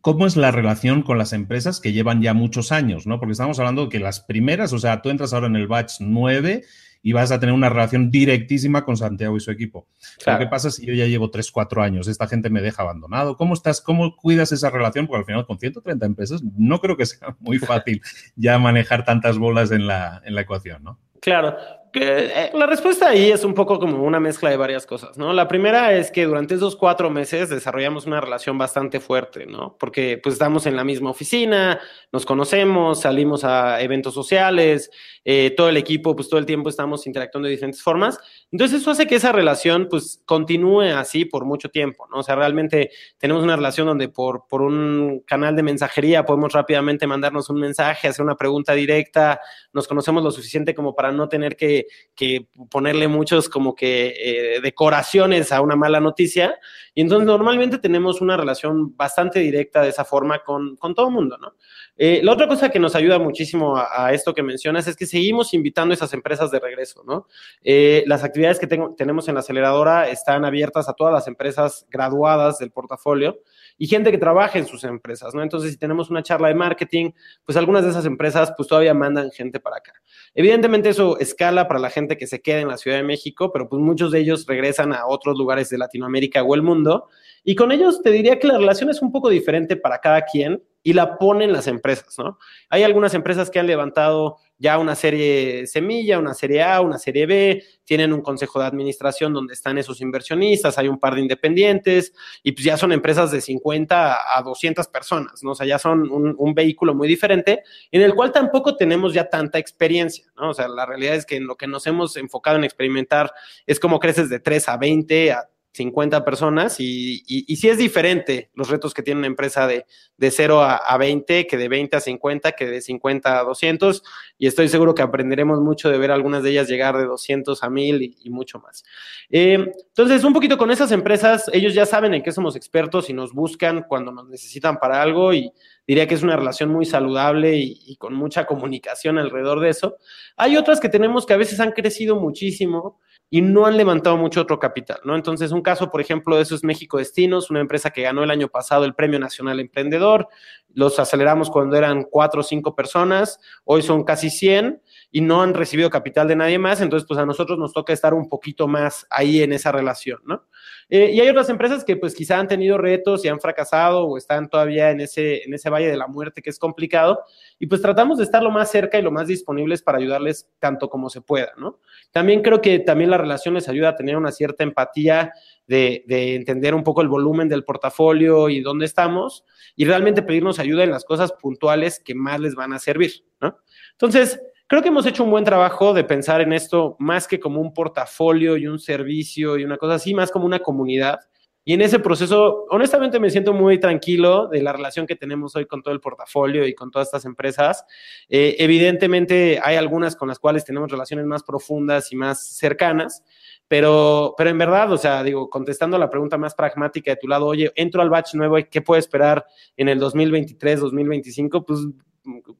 ¿Cómo 0.00 0.26
es 0.26 0.36
la 0.36 0.52
relación 0.52 1.02
con 1.02 1.18
las 1.18 1.32
empresas 1.32 1.80
que 1.80 1.92
llevan 1.92 2.22
ya 2.22 2.34
muchos 2.34 2.70
años? 2.70 3.06
¿no? 3.06 3.18
Porque 3.18 3.32
estamos 3.32 3.58
hablando 3.58 3.84
de 3.84 3.88
que 3.88 3.98
las 3.98 4.20
primeras, 4.20 4.72
o 4.72 4.78
sea, 4.78 5.02
tú 5.02 5.10
entras 5.10 5.32
ahora 5.32 5.48
en 5.48 5.56
el 5.56 5.66
batch 5.66 5.94
9 6.00 6.62
y 7.02 7.12
vas 7.12 7.30
a 7.30 7.38
tener 7.38 7.54
una 7.54 7.68
relación 7.68 8.10
directísima 8.10 8.84
con 8.84 8.96
Santiago 8.96 9.36
y 9.36 9.40
su 9.40 9.50
equipo. 9.50 9.86
¿Qué 10.24 10.46
pasa 10.46 10.70
si 10.70 10.86
yo 10.86 10.94
ya 10.94 11.06
llevo 11.06 11.30
3, 11.30 11.50
4 11.50 11.82
años? 11.82 12.08
Esta 12.08 12.26
gente 12.26 12.50
me 12.50 12.62
deja 12.62 12.82
abandonado. 12.82 13.36
¿Cómo 13.36 13.54
estás? 13.54 13.80
¿Cómo 13.80 14.16
cuidas 14.16 14.50
esa 14.52 14.70
relación? 14.70 15.06
Porque 15.06 15.20
al 15.20 15.26
final 15.26 15.46
con 15.46 15.58
130 15.58 16.04
empresas 16.04 16.42
no 16.56 16.80
creo 16.80 16.96
que 16.96 17.06
sea 17.06 17.36
muy 17.38 17.58
fácil 17.58 18.00
ya 18.34 18.58
manejar 18.58 19.04
tantas 19.04 19.38
bolas 19.38 19.70
en 19.70 19.86
la, 19.86 20.22
en 20.24 20.34
la 20.34 20.40
ecuación, 20.40 20.82
¿no? 20.82 20.98
Claro, 21.20 21.56
eh, 22.02 22.50
la 22.52 22.66
respuesta 22.66 23.08
ahí 23.08 23.30
es 23.30 23.44
un 23.44 23.54
poco 23.54 23.78
como 23.78 24.02
una 24.02 24.20
mezcla 24.20 24.50
de 24.50 24.56
varias 24.56 24.86
cosas, 24.86 25.16
¿no? 25.16 25.32
La 25.32 25.48
primera 25.48 25.92
es 25.94 26.10
que 26.10 26.26
durante 26.26 26.54
esos 26.54 26.76
cuatro 26.76 27.10
meses 27.10 27.48
desarrollamos 27.48 28.06
una 28.06 28.20
relación 28.20 28.58
bastante 28.58 29.00
fuerte, 29.00 29.46
¿no? 29.46 29.76
Porque 29.78 30.20
pues 30.22 30.34
estamos 30.34 30.66
en 30.66 30.76
la 30.76 30.84
misma 30.84 31.10
oficina, 31.10 31.80
nos 32.12 32.26
conocemos, 32.26 33.00
salimos 33.00 33.44
a 33.44 33.80
eventos 33.80 34.14
sociales, 34.14 34.90
eh, 35.24 35.54
todo 35.56 35.68
el 35.68 35.76
equipo, 35.76 36.14
pues 36.14 36.28
todo 36.28 36.38
el 36.38 36.46
tiempo 36.46 36.68
estamos 36.68 37.06
interactuando 37.06 37.46
de 37.46 37.52
diferentes 37.52 37.82
formas. 37.82 38.18
Entonces 38.52 38.82
eso 38.82 38.90
hace 38.90 39.06
que 39.06 39.16
esa 39.16 39.32
relación 39.32 39.88
pues 39.90 40.22
continúe 40.24 40.82
así 40.96 41.24
por 41.24 41.44
mucho 41.44 41.68
tiempo, 41.68 42.06
¿no? 42.10 42.18
O 42.18 42.22
sea, 42.22 42.36
realmente 42.36 42.90
tenemos 43.18 43.42
una 43.42 43.56
relación 43.56 43.86
donde 43.86 44.08
por, 44.08 44.46
por 44.48 44.62
un 44.62 45.24
canal 45.26 45.56
de 45.56 45.62
mensajería 45.62 46.24
podemos 46.24 46.52
rápidamente 46.52 47.06
mandarnos 47.06 47.50
un 47.50 47.58
mensaje, 47.58 48.08
hacer 48.08 48.24
una 48.24 48.36
pregunta 48.36 48.74
directa, 48.74 49.40
nos 49.72 49.88
conocemos 49.88 50.22
lo 50.22 50.30
suficiente 50.30 50.74
como 50.74 50.94
para 50.94 51.10
no 51.10 51.28
tener 51.28 51.56
que 51.56 51.85
que, 52.14 52.48
ponerle 52.70 53.08
muchos 53.08 53.48
como 53.48 53.74
que 53.74 54.14
eh, 54.18 54.60
decoraciones 54.60 55.52
a 55.52 55.60
una 55.60 55.76
mala 55.76 56.00
noticia. 56.00 56.58
Y 56.94 57.02
entonces 57.02 57.26
normalmente 57.26 57.78
tenemos 57.78 58.20
una 58.20 58.36
relación 58.36 58.96
bastante 58.96 59.40
directa 59.40 59.82
de 59.82 59.90
esa 59.90 60.04
forma 60.04 60.40
con, 60.40 60.76
con 60.76 60.94
todo 60.94 61.08
el 61.08 61.14
mundo, 61.14 61.36
¿no? 61.38 61.54
Eh, 61.98 62.20
la 62.22 62.32
otra 62.32 62.46
cosa 62.46 62.68
que 62.68 62.78
nos 62.78 62.94
ayuda 62.94 63.18
muchísimo 63.18 63.76
a, 63.76 64.12
esto 64.12 64.34
que 64.34 64.42
mencionas 64.42 64.86
es 64.86 64.96
que 64.96 65.06
seguimos 65.06 65.54
invitando 65.54 65.92
a 65.92 65.94
esas 65.94 66.12
empresas 66.12 66.50
de 66.50 66.60
regreso, 66.60 67.02
¿no? 67.06 67.26
Eh, 67.62 68.04
las 68.06 68.22
actividades 68.22 68.58
que 68.58 68.66
tenemos 68.66 69.28
en 69.28 69.34
la 69.34 69.40
aceleradora 69.40 70.08
están 70.08 70.44
abiertas 70.44 70.88
a 70.88 70.92
todas 70.92 71.12
las 71.12 71.26
empresas 71.26 71.86
graduadas 71.90 72.58
del 72.58 72.70
portafolio 72.70 73.40
y 73.78 73.86
gente 73.86 74.10
que 74.10 74.18
trabaja 74.18 74.58
en 74.58 74.66
sus 74.66 74.84
empresas, 74.84 75.34
¿no? 75.34 75.42
Entonces, 75.42 75.72
si 75.72 75.78
tenemos 75.78 76.10
una 76.10 76.22
charla 76.22 76.48
de 76.48 76.54
marketing, 76.54 77.12
pues 77.44 77.56
algunas 77.56 77.84
de 77.84 77.90
esas 77.90 78.04
empresas 78.04 78.52
pues 78.56 78.68
todavía 78.68 78.94
mandan 78.94 79.30
gente 79.30 79.58
para 79.60 79.76
acá. 79.76 79.92
Evidentemente 80.34 80.90
eso 80.90 81.18
escala 81.18 81.66
para 81.66 81.80
la 81.80 81.90
gente 81.90 82.16
que 82.16 82.26
se 82.26 82.42
queda 82.42 82.60
en 82.60 82.68
la 82.68 82.76
Ciudad 82.76 82.98
de 82.98 83.04
México, 83.04 83.52
pero 83.52 83.68
pues 83.68 83.80
muchos 83.80 84.12
de 84.12 84.20
ellos 84.20 84.46
regresan 84.46 84.92
a 84.92 85.06
otros 85.06 85.38
lugares 85.38 85.70
de 85.70 85.78
Latinoamérica 85.78 86.42
o 86.42 86.54
el 86.54 86.62
mundo 86.62 87.08
y 87.42 87.54
con 87.54 87.72
ellos 87.72 88.02
te 88.02 88.10
diría 88.10 88.38
que 88.38 88.48
la 88.48 88.58
relación 88.58 88.90
es 88.90 89.00
un 89.00 89.12
poco 89.12 89.28
diferente 89.28 89.76
para 89.76 89.98
cada 89.98 90.22
quien 90.22 90.62
y 90.86 90.92
la 90.92 91.18
ponen 91.18 91.52
las 91.52 91.66
empresas, 91.66 92.16
¿no? 92.16 92.38
Hay 92.68 92.84
algunas 92.84 93.12
empresas 93.12 93.50
que 93.50 93.58
han 93.58 93.66
levantado 93.66 94.36
ya 94.56 94.78
una 94.78 94.94
serie 94.94 95.66
semilla, 95.66 96.16
una 96.16 96.32
serie 96.32 96.62
A, 96.62 96.80
una 96.80 96.96
serie 96.96 97.26
B, 97.26 97.64
tienen 97.84 98.12
un 98.12 98.22
consejo 98.22 98.60
de 98.60 98.66
administración 98.66 99.34
donde 99.34 99.52
están 99.52 99.78
esos 99.78 100.00
inversionistas, 100.00 100.78
hay 100.78 100.86
un 100.86 101.00
par 101.00 101.16
de 101.16 101.22
independientes 101.22 102.12
y 102.40 102.52
pues 102.52 102.64
ya 102.64 102.76
son 102.76 102.92
empresas 102.92 103.32
de 103.32 103.40
50 103.40 104.38
a 104.38 104.42
200 104.42 104.86
personas, 104.86 105.42
¿no? 105.42 105.50
O 105.50 105.54
sea, 105.56 105.66
ya 105.66 105.80
son 105.80 106.08
un, 106.08 106.54
vehículo 106.54 106.94
muy 106.94 107.08
diferente 107.08 107.64
en 107.90 108.02
el 108.02 108.14
cual 108.14 108.30
tampoco 108.30 108.76
tenemos 108.76 109.12
ya 109.12 109.28
tanta 109.28 109.58
experiencia, 109.58 110.26
¿no? 110.36 110.50
O 110.50 110.54
sea, 110.54 110.68
la 110.68 110.86
realidad 110.86 111.16
es 111.16 111.26
que 111.26 111.34
en 111.34 111.48
lo 111.48 111.56
que 111.56 111.66
nos 111.66 111.84
hemos 111.88 112.16
enfocado 112.16 112.58
en 112.58 112.62
experimentar 112.62 113.32
es 113.66 113.80
cómo 113.80 113.98
creces 113.98 114.30
de 114.30 114.38
3 114.38 114.68
a 114.68 114.76
20 114.76 115.32
a 115.32 115.48
50 115.76 116.24
personas 116.24 116.80
y, 116.80 117.22
y, 117.26 117.56
sí 117.56 117.68
es 117.68 117.76
diferente 117.76 118.50
los 118.54 118.70
retos 118.70 118.94
que 118.94 119.02
tiene 119.02 119.18
una 119.18 119.26
empresa 119.26 119.66
de, 119.66 119.84
de 120.16 120.30
0 120.30 120.62
a, 120.62 120.96
20 120.96 121.46
que 121.46 121.56
de 121.58 121.68
20 121.68 121.96
a 121.96 122.00
50, 122.00 122.52
que 122.52 122.66
de 122.66 122.80
50 122.80 123.38
a 123.38 123.44
200 123.44 124.02
y 124.38 124.46
estoy 124.46 124.68
seguro 124.68 124.94
que 124.94 125.02
aprenderemos 125.02 125.60
mucho 125.60 125.90
de 125.90 125.98
ver 125.98 126.10
algunas 126.10 126.42
de 126.42 126.50
ellas 126.50 126.68
llegar 126.68 126.96
de 126.96 127.04
200 127.04 127.62
a 127.62 127.68
1000 127.68 128.16
y, 128.18 128.30
mucho 128.30 128.58
más. 128.58 128.84
Eh, 129.30 129.72
entonces, 129.88 130.24
un 130.24 130.32
poquito 130.32 130.56
con 130.56 130.70
esas 130.70 130.92
empresas, 130.92 131.50
ellos 131.52 131.74
ya 131.74 131.86
saben 131.86 132.14
en 132.14 132.22
qué 132.22 132.32
somos 132.32 132.56
expertos 132.56 133.10
y 133.10 133.12
nos 133.12 133.32
buscan 133.32 133.84
cuando 133.86 134.12
nos 134.12 134.28
necesitan 134.28 134.78
para 134.78 135.02
algo 135.02 135.32
y 135.32 135.52
diría 135.86 136.06
que 136.06 136.14
es 136.14 136.22
una 136.22 136.36
relación 136.36 136.70
muy 136.70 136.86
saludable 136.86 137.56
y 137.56 137.96
con 137.96 138.14
mucha 138.14 138.46
comunicación 138.46 139.18
alrededor 139.18 139.60
de 139.60 139.68
eso. 139.70 139.96
Hay 140.36 140.56
otras 140.56 140.80
que 140.80 140.88
tenemos 140.88 141.26
que 141.26 141.34
a 141.34 141.38
veces 141.38 141.60
han 141.60 141.72
crecido 141.72 142.16
muchísimo 142.16 142.98
y 143.28 143.42
no 143.42 143.66
han 143.66 143.76
levantado 143.76 144.16
mucho 144.16 144.40
otro 144.40 144.58
capital, 144.58 145.00
¿no? 145.04 145.16
Entonces, 145.16 145.50
un 145.50 145.62
caso, 145.62 145.90
por 145.90 146.00
ejemplo, 146.00 146.36
de 146.36 146.42
eso 146.42 146.54
es 146.54 146.62
México 146.62 146.98
Destinos, 146.98 147.50
una 147.50 147.60
empresa 147.60 147.90
que 147.90 148.02
ganó 148.02 148.22
el 148.22 148.30
año 148.30 148.48
pasado 148.48 148.84
el 148.84 148.94
Premio 148.94 149.18
Nacional 149.18 149.58
Emprendedor. 149.58 150.28
Los 150.72 150.98
aceleramos 150.98 151.50
cuando 151.50 151.76
eran 151.76 152.04
cuatro 152.04 152.40
o 152.40 152.44
cinco 152.44 152.76
personas, 152.76 153.40
hoy 153.64 153.82
son 153.82 154.04
casi 154.04 154.30
100 154.30 154.80
y 155.10 155.22
no 155.22 155.42
han 155.42 155.54
recibido 155.54 155.90
capital 155.90 156.28
de 156.28 156.36
nadie 156.36 156.58
más, 156.58 156.80
entonces, 156.80 157.06
pues 157.08 157.18
a 157.18 157.26
nosotros 157.26 157.58
nos 157.58 157.72
toca 157.72 157.92
estar 157.92 158.14
un 158.14 158.28
poquito 158.28 158.68
más 158.68 159.06
ahí 159.10 159.42
en 159.42 159.52
esa 159.52 159.72
relación, 159.72 160.20
¿no? 160.24 160.44
Eh, 160.88 161.10
y 161.12 161.20
hay 161.20 161.28
otras 161.28 161.48
empresas 161.48 161.84
que 161.84 161.96
pues 161.96 162.14
quizá 162.14 162.38
han 162.38 162.46
tenido 162.46 162.78
retos 162.78 163.24
y 163.24 163.28
han 163.28 163.40
fracasado 163.40 164.04
o 164.04 164.16
están 164.16 164.48
todavía 164.48 164.90
en 164.90 165.00
ese, 165.00 165.42
en 165.42 165.52
ese 165.52 165.68
valle 165.68 165.88
de 165.88 165.96
la 165.96 166.06
muerte 166.06 166.42
que 166.42 166.50
es 166.50 166.60
complicado 166.60 167.24
y 167.58 167.66
pues 167.66 167.82
tratamos 167.82 168.18
de 168.18 168.24
estar 168.24 168.40
lo 168.40 168.52
más 168.52 168.70
cerca 168.70 168.96
y 168.96 169.02
lo 169.02 169.10
más 169.10 169.26
disponibles 169.26 169.82
para 169.82 169.98
ayudarles 169.98 170.48
tanto 170.60 170.88
como 170.88 171.10
se 171.10 171.22
pueda, 171.22 171.52
¿no? 171.56 171.80
También 172.12 172.40
creo 172.40 172.60
que 172.60 172.78
también 172.78 173.10
la 173.10 173.18
relación 173.18 173.54
les 173.54 173.68
ayuda 173.68 173.90
a 173.90 173.96
tener 173.96 174.16
una 174.16 174.30
cierta 174.30 174.62
empatía 174.62 175.32
de, 175.66 176.04
de, 176.06 176.36
entender 176.36 176.74
un 176.74 176.84
poco 176.84 177.02
el 177.02 177.08
volumen 177.08 177.48
del 177.48 177.64
portafolio 177.64 178.48
y 178.48 178.60
dónde 178.60 178.86
estamos 178.86 179.44
y 179.74 179.84
realmente 179.86 180.22
pedirnos 180.22 180.60
ayuda 180.60 180.84
en 180.84 180.92
las 180.92 181.04
cosas 181.04 181.32
puntuales 181.32 181.98
que 181.98 182.14
más 182.14 182.38
les 182.38 182.54
van 182.54 182.72
a 182.72 182.78
servir, 182.78 183.24
¿no? 183.40 183.58
Entonces, 183.92 184.40
Creo 184.68 184.82
que 184.82 184.88
hemos 184.88 185.06
hecho 185.06 185.22
un 185.22 185.30
buen 185.30 185.44
trabajo 185.44 185.94
de 185.94 186.02
pensar 186.02 186.40
en 186.40 186.52
esto 186.52 186.96
más 186.98 187.28
que 187.28 187.38
como 187.38 187.60
un 187.60 187.72
portafolio 187.72 188.56
y 188.56 188.66
un 188.66 188.80
servicio 188.80 189.56
y 189.56 189.64
una 189.64 189.76
cosa 189.76 189.94
así, 189.94 190.12
más 190.12 190.32
como 190.32 190.44
una 190.44 190.58
comunidad. 190.58 191.20
Y 191.64 191.72
en 191.72 191.82
ese 191.82 192.00
proceso, 192.00 192.64
honestamente, 192.70 193.20
me 193.20 193.30
siento 193.30 193.52
muy 193.52 193.78
tranquilo 193.78 194.48
de 194.48 194.62
la 194.62 194.72
relación 194.72 195.06
que 195.06 195.14
tenemos 195.14 195.54
hoy 195.54 195.66
con 195.66 195.82
todo 195.82 195.94
el 195.94 196.00
portafolio 196.00 196.66
y 196.66 196.74
con 196.74 196.90
todas 196.90 197.08
estas 197.08 197.24
empresas. 197.24 197.84
Eh, 198.28 198.56
evidentemente, 198.58 199.60
hay 199.62 199.76
algunas 199.76 200.16
con 200.16 200.28
las 200.28 200.38
cuales 200.40 200.64
tenemos 200.64 200.90
relaciones 200.90 201.26
más 201.26 201.44
profundas 201.44 202.12
y 202.12 202.16
más 202.16 202.56
cercanas, 202.56 203.24
pero, 203.68 204.34
pero 204.36 204.50
en 204.50 204.58
verdad, 204.58 204.92
o 204.92 204.98
sea, 204.98 205.22
digo, 205.22 205.48
contestando 205.48 205.96
a 205.96 206.00
la 206.00 206.10
pregunta 206.10 206.38
más 206.38 206.54
pragmática 206.54 207.12
de 207.12 207.16
tu 207.16 207.28
lado, 207.28 207.46
oye, 207.46 207.72
entro 207.76 208.02
al 208.02 208.10
batch 208.10 208.34
nuevo, 208.34 208.56
¿qué 208.68 208.80
puedo 208.80 208.98
esperar 208.98 209.44
en 209.76 209.88
el 209.88 209.98
2023, 209.98 210.80
2025? 210.80 211.64
Pues 211.64 211.80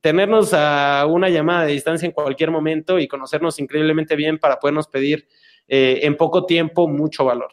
tenernos 0.00 0.52
a 0.54 1.06
una 1.06 1.28
llamada 1.28 1.64
de 1.64 1.72
distancia 1.72 2.06
en 2.06 2.12
cualquier 2.12 2.50
momento 2.50 2.98
y 2.98 3.08
conocernos 3.08 3.58
increíblemente 3.58 4.16
bien 4.16 4.38
para 4.38 4.58
podernos 4.58 4.88
pedir 4.88 5.28
eh, 5.68 6.00
en 6.02 6.16
poco 6.16 6.46
tiempo 6.46 6.88
mucho 6.88 7.24
valor. 7.24 7.50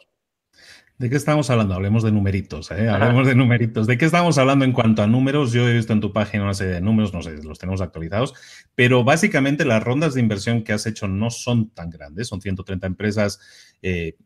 ¿De 0.96 1.10
qué 1.10 1.16
estamos 1.16 1.50
hablando? 1.50 1.74
Hablemos 1.74 2.04
de 2.04 2.12
numeritos, 2.12 2.70
¿eh? 2.70 2.88
Hablemos 2.88 3.26
de 3.26 3.34
numeritos. 3.34 3.88
¿De 3.88 3.98
qué 3.98 4.04
estamos 4.04 4.38
hablando 4.38 4.64
en 4.64 4.70
cuanto 4.70 5.02
a 5.02 5.08
números? 5.08 5.50
Yo 5.52 5.68
he 5.68 5.72
visto 5.72 5.92
en 5.92 6.00
tu 6.00 6.12
página 6.12 6.44
una 6.44 6.54
serie 6.54 6.74
de 6.74 6.80
números, 6.80 7.12
no 7.12 7.20
sé, 7.20 7.42
los 7.42 7.58
tenemos 7.58 7.80
actualizados, 7.80 8.32
pero 8.76 9.02
básicamente 9.02 9.64
las 9.64 9.82
rondas 9.82 10.14
de 10.14 10.20
inversión 10.20 10.62
que 10.62 10.72
has 10.72 10.86
hecho 10.86 11.08
no 11.08 11.30
son 11.30 11.70
tan 11.70 11.90
grandes, 11.90 12.28
son 12.28 12.40
130 12.40 12.86
empresas. 12.86 13.40
Eh, 13.82 14.16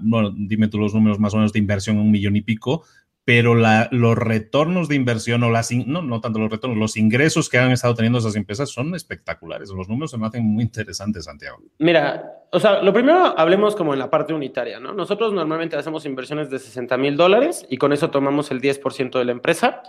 bueno, 0.00 0.34
dime 0.36 0.66
tú 0.66 0.78
los 0.78 0.92
números 0.92 1.20
más 1.20 1.34
o 1.34 1.36
menos 1.36 1.52
de 1.52 1.60
inversión, 1.60 1.98
un 1.98 2.10
millón 2.10 2.34
y 2.34 2.42
pico, 2.42 2.82
pero 3.24 3.54
los 3.54 4.18
retornos 4.18 4.88
de 4.88 4.96
inversión 4.96 5.42
o 5.44 5.50
las, 5.50 5.70
no, 5.70 6.02
no 6.02 6.20
tanto 6.20 6.40
los 6.40 6.50
retornos, 6.50 6.78
los 6.78 6.96
ingresos 6.96 7.48
que 7.48 7.58
han 7.58 7.70
estado 7.70 7.94
teniendo 7.94 8.18
esas 8.18 8.34
empresas 8.34 8.70
son 8.70 8.94
espectaculares. 8.96 9.70
Los 9.70 9.88
números 9.88 10.10
se 10.10 10.18
me 10.18 10.26
hacen 10.26 10.44
muy 10.44 10.64
interesantes, 10.64 11.26
Santiago. 11.26 11.58
Mira, 11.78 12.42
o 12.50 12.58
sea, 12.58 12.82
lo 12.82 12.92
primero 12.92 13.38
hablemos 13.38 13.76
como 13.76 13.92
en 13.92 14.00
la 14.00 14.10
parte 14.10 14.34
unitaria, 14.34 14.80
¿no? 14.80 14.92
Nosotros 14.92 15.32
normalmente 15.32 15.76
hacemos 15.76 16.04
inversiones 16.04 16.50
de 16.50 16.58
60 16.58 16.96
mil 16.96 17.16
dólares 17.16 17.64
y 17.70 17.76
con 17.76 17.92
eso 17.92 18.10
tomamos 18.10 18.50
el 18.50 18.60
10% 18.60 19.18
de 19.18 19.24
la 19.24 19.32
empresa, 19.32 19.82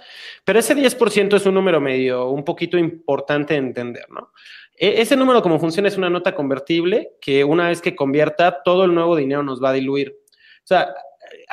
pero 0.46 0.60
ese 0.60 0.76
10% 0.76 1.36
es 1.36 1.46
un 1.48 1.56
número 1.56 1.82
medio, 1.82 2.30
un 2.30 2.44
poquito 2.44 2.78
importante 2.78 3.56
de 3.56 3.60
entender, 3.60 4.06
¿no? 4.10 4.32
E, 4.78 5.02
ese 5.02 5.16
número 5.16 5.42
como 5.42 5.60
funciona 5.60 5.88
es 5.88 5.98
una 5.98 6.10
nota 6.10 6.36
convertible 6.36 7.14
que 7.20 7.44
una 7.44 7.70
vez 7.70 7.82
que 7.82 7.96
convierta, 7.96 8.62
todo 8.64 8.86
el 8.86 8.94
nuevo 8.94 9.16
dinero 9.16 9.42
nos 9.42 9.62
va 9.62 9.70
a 9.70 9.74
diluir. 9.74 10.16
O 10.64 10.66
sea, 10.68 10.94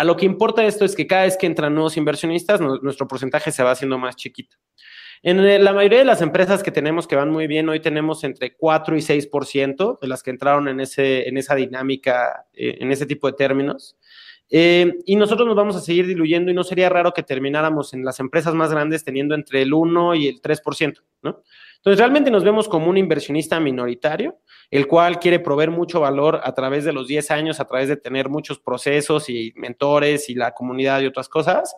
a 0.01 0.05
lo 0.05 0.17
que 0.17 0.25
importa 0.25 0.65
esto 0.65 0.87
es 0.87 0.97
que 0.97 1.07
cada 1.07 1.25
vez 1.25 1.37
que 1.37 1.45
entran 1.45 1.75
nuevos 1.75 1.99
inversionistas, 1.99 2.59
nuestro 2.59 3.07
porcentaje 3.07 3.53
se 3.53 3.63
va 3.63 3.73
haciendo 3.73 3.99
más 3.99 4.17
chiquito. 4.17 4.57
En 5.23 5.63
la 5.63 5.75
mayoría 5.75 5.99
de 5.99 6.07
las 6.07 6.23
empresas 6.23 6.63
que 6.63 6.71
tenemos 6.71 7.07
que 7.07 7.17
van 7.17 7.31
muy 7.31 7.47
bien, 7.47 7.69
hoy 7.69 7.81
tenemos 7.81 8.25
entre 8.25 8.57
4 8.57 8.97
y 8.97 9.03
6% 9.03 9.99
de 10.01 10.09
las 10.09 10.23
que 10.23 10.31
entraron 10.31 10.69
en, 10.69 10.81
ese, 10.81 11.29
en 11.29 11.37
esa 11.37 11.55
dinámica, 11.55 12.47
eh, 12.55 12.79
en 12.81 12.91
ese 12.93 13.05
tipo 13.05 13.27
de 13.27 13.35
términos. 13.35 13.99
Eh, 14.49 14.91
y 15.05 15.17
nosotros 15.17 15.47
nos 15.47 15.55
vamos 15.55 15.77
a 15.77 15.81
seguir 15.81 16.07
diluyendo 16.07 16.51
y 16.51 16.55
no 16.55 16.65
sería 16.65 16.89
raro 16.89 17.13
que 17.13 17.23
termináramos 17.23 17.93
en 17.93 18.03
las 18.03 18.21
empresas 18.21 18.55
más 18.55 18.71
grandes 18.71 19.05
teniendo 19.05 19.35
entre 19.35 19.61
el 19.61 19.75
1 19.75 20.15
y 20.15 20.29
el 20.29 20.41
3%, 20.41 21.03
¿no? 21.21 21.43
Entonces, 21.81 21.99
realmente 21.99 22.31
nos 22.31 22.45
vemos 22.45 22.69
como 22.69 22.91
un 22.91 22.99
inversionista 22.99 23.59
minoritario, 23.59 24.39
el 24.71 24.87
cual 24.87 25.19
quiere 25.19 25.41
proveer 25.41 25.71
mucho 25.71 26.01
valor 26.01 26.39
a 26.45 26.55
través 26.55 26.85
de 26.85 26.93
los 26.93 27.09
10 27.09 27.31
años, 27.31 27.59
a 27.59 27.65
través 27.65 27.89
de 27.89 27.97
tener 27.97 28.29
muchos 28.29 28.59
procesos 28.59 29.31
y 29.31 29.55
mentores 29.57 30.29
y 30.29 30.35
la 30.35 30.53
comunidad 30.53 31.01
y 31.01 31.07
otras 31.07 31.31
cosas. 31.31 31.75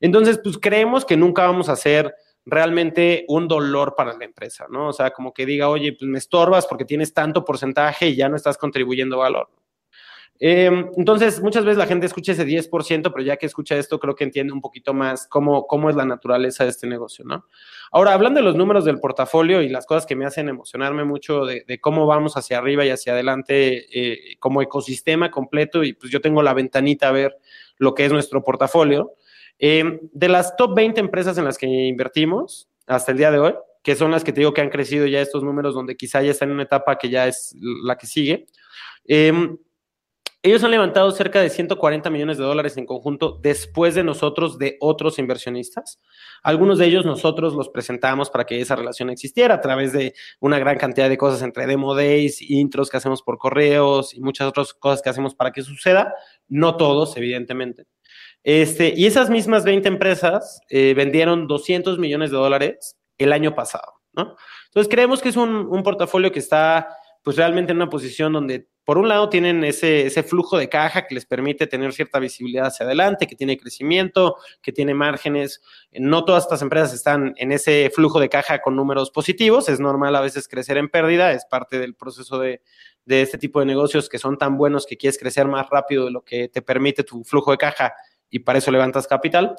Entonces, 0.00 0.40
pues 0.42 0.58
creemos 0.58 1.04
que 1.04 1.16
nunca 1.16 1.46
vamos 1.46 1.68
a 1.68 1.76
ser 1.76 2.14
realmente 2.44 3.24
un 3.28 3.46
dolor 3.46 3.94
para 3.96 4.12
la 4.12 4.24
empresa, 4.24 4.66
¿no? 4.68 4.88
O 4.88 4.92
sea, 4.92 5.12
como 5.12 5.32
que 5.32 5.46
diga, 5.46 5.68
oye, 5.68 5.92
pues 5.92 6.08
me 6.10 6.18
estorbas 6.18 6.66
porque 6.66 6.84
tienes 6.84 7.14
tanto 7.14 7.44
porcentaje 7.44 8.08
y 8.08 8.16
ya 8.16 8.28
no 8.28 8.34
estás 8.34 8.58
contribuyendo 8.58 9.18
valor. 9.18 9.48
Eh, 10.40 10.90
entonces, 10.96 11.40
muchas 11.40 11.64
veces 11.64 11.78
la 11.78 11.86
gente 11.86 12.06
escucha 12.06 12.32
ese 12.32 12.44
10%, 12.44 13.12
pero 13.12 13.24
ya 13.24 13.36
que 13.36 13.46
escucha 13.46 13.76
esto, 13.76 14.00
creo 14.00 14.14
que 14.14 14.24
entiende 14.24 14.52
un 14.52 14.60
poquito 14.60 14.92
más 14.92 15.26
cómo, 15.28 15.66
cómo 15.66 15.90
es 15.90 15.96
la 15.96 16.04
naturaleza 16.04 16.64
de 16.64 16.70
este 16.70 16.86
negocio, 16.86 17.24
¿no? 17.24 17.46
Ahora, 17.92 18.12
hablando 18.12 18.40
de 18.40 18.44
los 18.44 18.56
números 18.56 18.84
del 18.84 18.98
portafolio 18.98 19.62
y 19.62 19.68
las 19.68 19.86
cosas 19.86 20.06
que 20.06 20.16
me 20.16 20.26
hacen 20.26 20.48
emocionarme 20.48 21.04
mucho 21.04 21.44
de, 21.44 21.64
cómo 21.80 22.06
vamos 22.06 22.36
hacia 22.36 22.58
arriba 22.58 22.84
y 22.84 22.90
hacia 22.90 23.12
adelante 23.12 23.86
eh, 23.92 24.36
como 24.40 24.62
ecosistema 24.62 25.30
completo, 25.30 25.84
y 25.84 25.92
pues 25.92 26.10
yo 26.10 26.20
tengo 26.20 26.42
la 26.42 26.54
ventanita 26.54 27.08
a 27.08 27.12
ver 27.12 27.36
lo 27.78 27.94
que 27.94 28.04
es 28.04 28.12
nuestro 28.12 28.42
portafolio. 28.42 29.12
Eh, 29.58 30.00
de 30.12 30.28
las 30.28 30.56
top 30.56 30.74
20 30.74 31.00
empresas 31.00 31.38
en 31.38 31.44
las 31.44 31.58
que 31.58 31.66
invertimos 31.66 32.68
hasta 32.86 33.12
el 33.12 33.18
día 33.18 33.30
de 33.30 33.38
hoy, 33.38 33.54
que 33.82 33.94
son 33.94 34.10
las 34.10 34.24
que 34.24 34.32
te 34.32 34.40
digo 34.40 34.52
que 34.52 34.62
han 34.62 34.70
crecido 34.70 35.06
ya 35.06 35.20
estos 35.20 35.44
números 35.44 35.74
donde 35.74 35.96
quizá 35.96 36.22
ya 36.22 36.32
están 36.32 36.48
en 36.48 36.54
una 36.54 36.64
etapa 36.64 36.98
que 36.98 37.10
ya 37.10 37.28
es 37.28 37.54
la 37.60 37.96
que 37.96 38.06
sigue, 38.06 38.46
eh, 39.06 39.32
ellos 40.44 40.62
han 40.62 40.72
levantado 40.72 41.10
cerca 41.10 41.40
de 41.40 41.48
140 41.48 42.10
millones 42.10 42.36
de 42.36 42.44
dólares 42.44 42.76
en 42.76 42.84
conjunto 42.84 43.40
después 43.42 43.94
de 43.94 44.04
nosotros, 44.04 44.58
de 44.58 44.76
otros 44.78 45.18
inversionistas. 45.18 46.02
Algunos 46.42 46.76
de 46.76 46.84
ellos 46.84 47.06
nosotros 47.06 47.54
los 47.54 47.70
presentamos 47.70 48.28
para 48.28 48.44
que 48.44 48.60
esa 48.60 48.76
relación 48.76 49.08
existiera 49.08 49.54
a 49.54 49.60
través 49.62 49.94
de 49.94 50.12
una 50.40 50.58
gran 50.58 50.76
cantidad 50.76 51.08
de 51.08 51.16
cosas 51.16 51.40
entre 51.40 51.66
demo 51.66 51.94
days, 51.94 52.42
intros 52.42 52.90
que 52.90 52.98
hacemos 52.98 53.22
por 53.22 53.38
correos 53.38 54.12
y 54.12 54.20
muchas 54.20 54.46
otras 54.46 54.74
cosas 54.74 55.00
que 55.00 55.08
hacemos 55.08 55.34
para 55.34 55.50
que 55.50 55.62
suceda. 55.62 56.14
No 56.46 56.76
todos, 56.76 57.16
evidentemente. 57.16 57.86
Este, 58.42 58.92
y 58.94 59.06
esas 59.06 59.30
mismas 59.30 59.64
20 59.64 59.88
empresas 59.88 60.60
eh, 60.68 60.92
vendieron 60.92 61.46
200 61.46 61.98
millones 61.98 62.30
de 62.30 62.36
dólares 62.36 62.98
el 63.16 63.32
año 63.32 63.54
pasado, 63.54 63.94
¿no? 64.12 64.36
Entonces 64.66 64.90
creemos 64.90 65.22
que 65.22 65.30
es 65.30 65.38
un, 65.38 65.54
un 65.70 65.82
portafolio 65.82 66.30
que 66.30 66.40
está 66.40 66.86
pues 67.22 67.38
realmente 67.38 67.72
en 67.72 67.78
una 67.78 67.88
posición 67.88 68.34
donde 68.34 68.68
por 68.84 68.98
un 68.98 69.08
lado 69.08 69.28
tienen 69.28 69.64
ese, 69.64 70.10
flujo 70.22 70.58
de 70.58 70.68
caja 70.68 71.06
que 71.06 71.14
les 71.14 71.24
permite 71.24 71.66
tener 71.66 71.92
cierta 71.92 72.18
visibilidad 72.18 72.66
hacia 72.66 72.84
adelante, 72.84 73.26
que 73.26 73.34
tiene 73.34 73.56
crecimiento, 73.56 74.36
que 74.60 74.72
tiene 74.72 74.92
márgenes. 74.94 75.62
No 75.92 76.24
todas 76.24 76.44
estas 76.44 76.60
empresas 76.60 76.92
están 76.92 77.34
en 77.36 77.52
ese 77.52 77.90
flujo 77.94 78.20
de 78.20 78.28
caja 78.28 78.60
con 78.60 78.76
números 78.76 79.10
positivos. 79.10 79.68
Es 79.68 79.80
normal 79.80 80.14
a 80.16 80.20
veces 80.20 80.48
crecer 80.48 80.76
en 80.76 80.88
pérdida, 80.88 81.32
es 81.32 81.46
parte 81.46 81.78
del 81.78 81.94
proceso 81.94 82.38
de, 82.38 82.60
de 83.04 83.22
este 83.22 83.38
tipo 83.38 83.60
de 83.60 83.66
negocios 83.66 84.08
que 84.08 84.18
son 84.18 84.36
tan 84.36 84.56
buenos 84.56 84.86
que 84.86 84.96
quieres 84.96 85.18
crecer 85.18 85.46
más 85.46 85.68
rápido 85.70 86.04
de 86.04 86.10
lo 86.10 86.22
que 86.22 86.48
te 86.48 86.62
permite 86.62 87.04
tu 87.04 87.24
flujo 87.24 87.50
de 87.52 87.58
caja 87.58 87.94
y 88.30 88.40
para 88.40 88.58
eso 88.58 88.70
levantas 88.70 89.06
capital. 89.06 89.56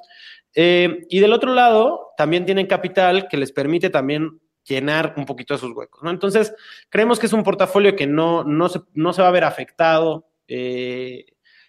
Eh, 0.54 1.06
y 1.10 1.20
del 1.20 1.34
otro 1.34 1.54
lado, 1.54 2.14
también 2.18 2.46
tienen 2.46 2.68
capital 2.68 3.28
que 3.28 3.38
les 3.38 3.52
permite 3.52 3.90
también 3.90 4.40
llenar 4.68 5.14
un 5.18 5.26
poquito 5.26 5.56
esos 5.56 5.72
huecos, 5.72 6.04
¿no? 6.04 6.10
Entonces, 6.10 6.54
creemos 6.90 7.20
que 7.20 7.28
es 7.28 7.34
un 7.34 7.44
portafolio 7.44 7.96
que 7.96 8.08
no, 8.08 8.44
no, 8.44 8.70
se, 8.70 8.82
no 8.94 9.14
se 9.14 9.22
va 9.22 9.28
a 9.28 9.32
ver 9.32 9.44
afectado 9.44 10.28
eh, 10.48 11.26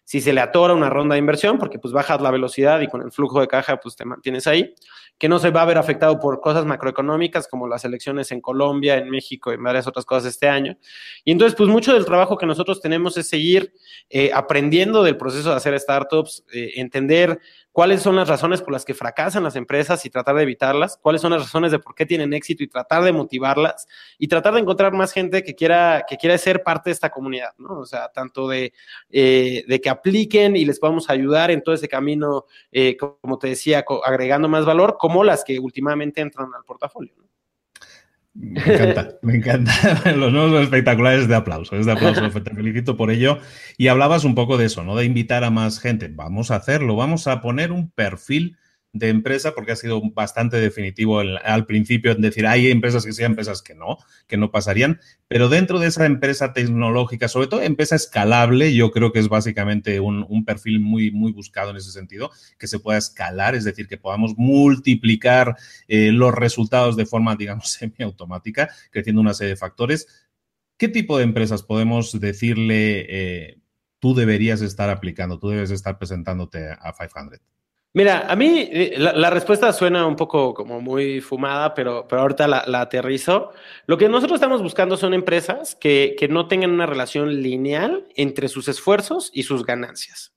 si 0.07 0.21
se 0.21 0.33
le 0.33 0.41
atora 0.41 0.73
una 0.73 0.89
ronda 0.89 1.15
de 1.15 1.19
inversión, 1.19 1.59
porque 1.59 1.81
pues 1.81 1.93
bajas 1.93 2.21
la 2.21 2.31
velocidad 2.31 2.81
y 2.81 2.87
con 2.87 3.03
el 3.03 3.11
flujo 3.11 3.41
de 3.41 3.49
caja 3.49 3.79
pues 3.79 3.97
te 3.97 4.05
mantienes 4.05 4.47
ahí, 4.47 4.73
que 5.19 5.29
no 5.29 5.41
se 5.41 5.51
va 5.51 5.63
a 5.63 5.65
ver 5.65 5.79
afectado 5.79 6.21
por 6.21 6.41
cosas 6.41 6.65
macroeconómicas 6.65 7.49
como 7.49 7.67
las 7.67 7.85
elecciones 7.85 8.31
en 8.31 8.41
Colombia, 8.41 8.99
en 8.99 9.11
México 9.11 9.53
y 9.53 9.57
varias 9.57 9.89
otras 9.89 10.05
cosas 10.05 10.27
este 10.27 10.49
año. 10.49 10.79
Y 11.25 11.33
entonces 11.33 11.57
pues 11.57 11.69
mucho 11.69 11.93
del 11.93 12.05
trabajo 12.05 12.39
que 12.39 12.47
nosotros 12.47 12.81
tenemos 12.81 13.17
es 13.17 13.29
seguir 13.29 13.73
eh, 14.09 14.31
aprendiendo 14.33 15.03
del 15.03 15.17
proceso 15.17 15.51
de 15.51 15.57
hacer 15.57 15.77
startups, 15.81 16.45
eh, 16.53 16.75
entender 16.77 17.41
cuáles 17.77 18.01
son 18.01 18.17
las 18.17 18.27
razones 18.27 18.63
por 18.63 18.73
las 18.73 18.87
que 18.87 18.95
fracasan 18.95 19.45
las 19.45 19.55
empresas 19.55 20.03
y 20.07 20.09
tratar 20.09 20.35
de 20.37 20.45
evitarlas, 20.45 20.97
cuáles 20.97 21.21
son 21.21 21.33
las 21.33 21.43
razones 21.43 21.71
de 21.73 21.79
por 21.79 21.95
qué 21.95 22.07
tienen 22.07 22.33
éxito 22.33 22.63
y 22.63 22.69
tratar 22.69 23.05
de 23.05 23.13
motivarlas 23.13 23.87
y 24.19 24.29
tratar 24.29 24.55
de 24.55 24.61
encontrar 24.61 24.95
más 24.95 25.13
gente 25.13 25.45
que 25.45 25.55
quiera, 25.55 26.07
que 26.09 26.17
quiera 26.17 26.39
ser 26.39 26.63
parte 26.63 26.89
de 26.89 26.95
esta 26.95 27.11
comunidad, 27.11 27.51
¿no? 27.59 27.81
O 27.81 27.85
sea, 27.85 28.09
tanto 28.09 28.49
de, 28.49 28.73
eh, 29.11 29.63
de 29.69 29.81
que 29.83 29.91
apliquen 29.91 30.57
y 30.57 30.65
les 30.65 30.81
podamos 30.81 31.11
ayudar 31.11 31.51
en 31.51 31.63
todo 31.63 31.75
ese 31.75 31.87
camino, 31.87 32.47
eh, 32.73 32.97
como 32.97 33.39
te 33.39 33.49
decía, 33.49 33.85
agregando 34.07 34.49
más 34.49 34.65
valor, 34.65 34.97
como 34.99 35.23
las 35.23 35.45
que 35.45 35.59
últimamente 35.59 36.23
entran 36.23 36.49
al 36.57 36.65
portafolio. 36.65 37.13
¿no? 37.19 37.36
Me 38.39 38.61
encanta, 38.61 39.09
me 39.23 39.37
encanta. 39.37 39.73
Los 40.17 40.33
nuevos 40.33 40.63
espectaculares 40.63 41.27
de 41.27 41.35
aplauso, 41.35 41.77
es 41.77 41.87
de 41.87 41.93
aplauso. 41.93 42.31
Te 42.43 42.55
felicito 42.55 42.97
por 42.97 43.11
ello. 43.11 43.39
Y 43.79 43.89
hablabas 43.89 44.25
un 44.25 44.35
poco 44.35 44.59
de 44.59 44.67
eso, 44.67 44.85
¿no? 44.85 44.95
De 44.95 45.05
invitar 45.05 45.43
a 45.43 45.51
más 45.51 45.81
gente. 45.81 46.09
Vamos 46.09 46.51
a 46.51 46.57
hacerlo, 46.57 46.97
vamos 46.97 47.27
a 47.27 47.41
poner 47.41 47.73
un 47.73 47.91
perfil 47.91 48.57
de 48.99 49.09
empresa, 49.09 49.55
porque 49.55 49.73
ha 49.73 49.77
sido 49.77 50.01
bastante 50.13 50.59
definitivo 50.59 51.21
al 51.21 51.67
principio 51.67 52.13
en 52.13 52.21
decir, 52.21 52.47
hay 52.47 52.71
empresas 52.71 53.05
que 53.05 53.13
sí, 53.13 53.23
empresas 53.23 53.63
que 53.63 53.75
no, 53.75 53.99
que 54.27 54.37
no 54.37 54.51
pasarían, 54.51 55.01
pero 55.29 55.49
dentro 55.49 55.79
de 55.79 55.89
esa 55.89 56.07
empresa 56.07 56.53
tecnológica, 56.53 57.29
sobre 57.29 57.49
todo 57.49 57.63
empresa 57.63 57.97
escalable, 57.97 58.75
yo 58.75 58.91
creo 58.91 59.13
que 59.13 59.19
es 59.19 59.29
básicamente 59.29 60.01
un, 60.01 60.45
perfil 60.45 60.81
muy, 60.81 61.11
muy 61.11 61.33
buscado 61.33 61.71
en 61.71 61.77
ese 61.77 61.91
sentido, 61.91 62.31
que 62.59 62.69
se 62.69 62.79
pueda 62.79 62.99
escalar, 62.99 63.55
es 63.55 63.65
decir, 63.65 63.89
que 63.89 63.99
podamos 63.99 64.35
multiplicar 64.37 65.57
eh, 65.89 66.13
los 66.13 66.33
resultados 66.35 66.97
de 66.97 67.07
forma, 67.07 67.37
digamos, 67.37 67.73
semiautomática, 67.73 68.71
creciendo 68.91 69.21
una 69.21 69.35
serie 69.35 69.55
de 69.55 69.57
factores. 69.57 70.07
¿Qué 70.79 70.89
tipo 70.89 71.19
de 71.19 71.25
empresas 71.25 71.63
podemos 71.63 72.21
decirle 72.21 73.07
eh, 73.09 73.59
tú 73.99 74.15
deberías 74.15 74.61
estar 74.61 74.91
aplicando, 74.91 75.39
tú 75.39 75.49
debes 75.49 75.71
estar 75.71 75.99
presentándote 75.99 76.71
a 76.71 76.93
500? 76.93 77.56
Mira, 77.97 78.27
a 78.29 78.37
mí 78.37 78.69
eh, 78.71 78.97
la, 78.99 79.31
respuesta 79.31 79.73
suena 79.73 80.07
un 80.07 80.17
poco 80.17 80.53
como 80.53 80.83
muy 80.83 81.23
fumada, 81.23 81.73
pero, 81.73 82.07
pero 82.07 82.21
ahorita 82.21 82.47
la, 82.47 82.81
aterrizo. 82.83 83.53
Lo 83.87 83.97
que 83.97 84.07
nosotros 84.07 84.37
estamos 84.37 84.61
buscando 84.61 84.99
son 84.99 85.15
empresas 85.15 85.75
que, 85.75 86.15
que, 86.19 86.29
no 86.29 86.47
tengan 86.47 86.73
una 86.73 86.85
relación 86.85 87.41
lineal 87.41 88.07
entre 88.15 88.49
sus 88.49 88.69
esfuerzos 88.69 89.31
y 89.33 89.45
sus 89.45 89.65
ganancias. 89.65 90.35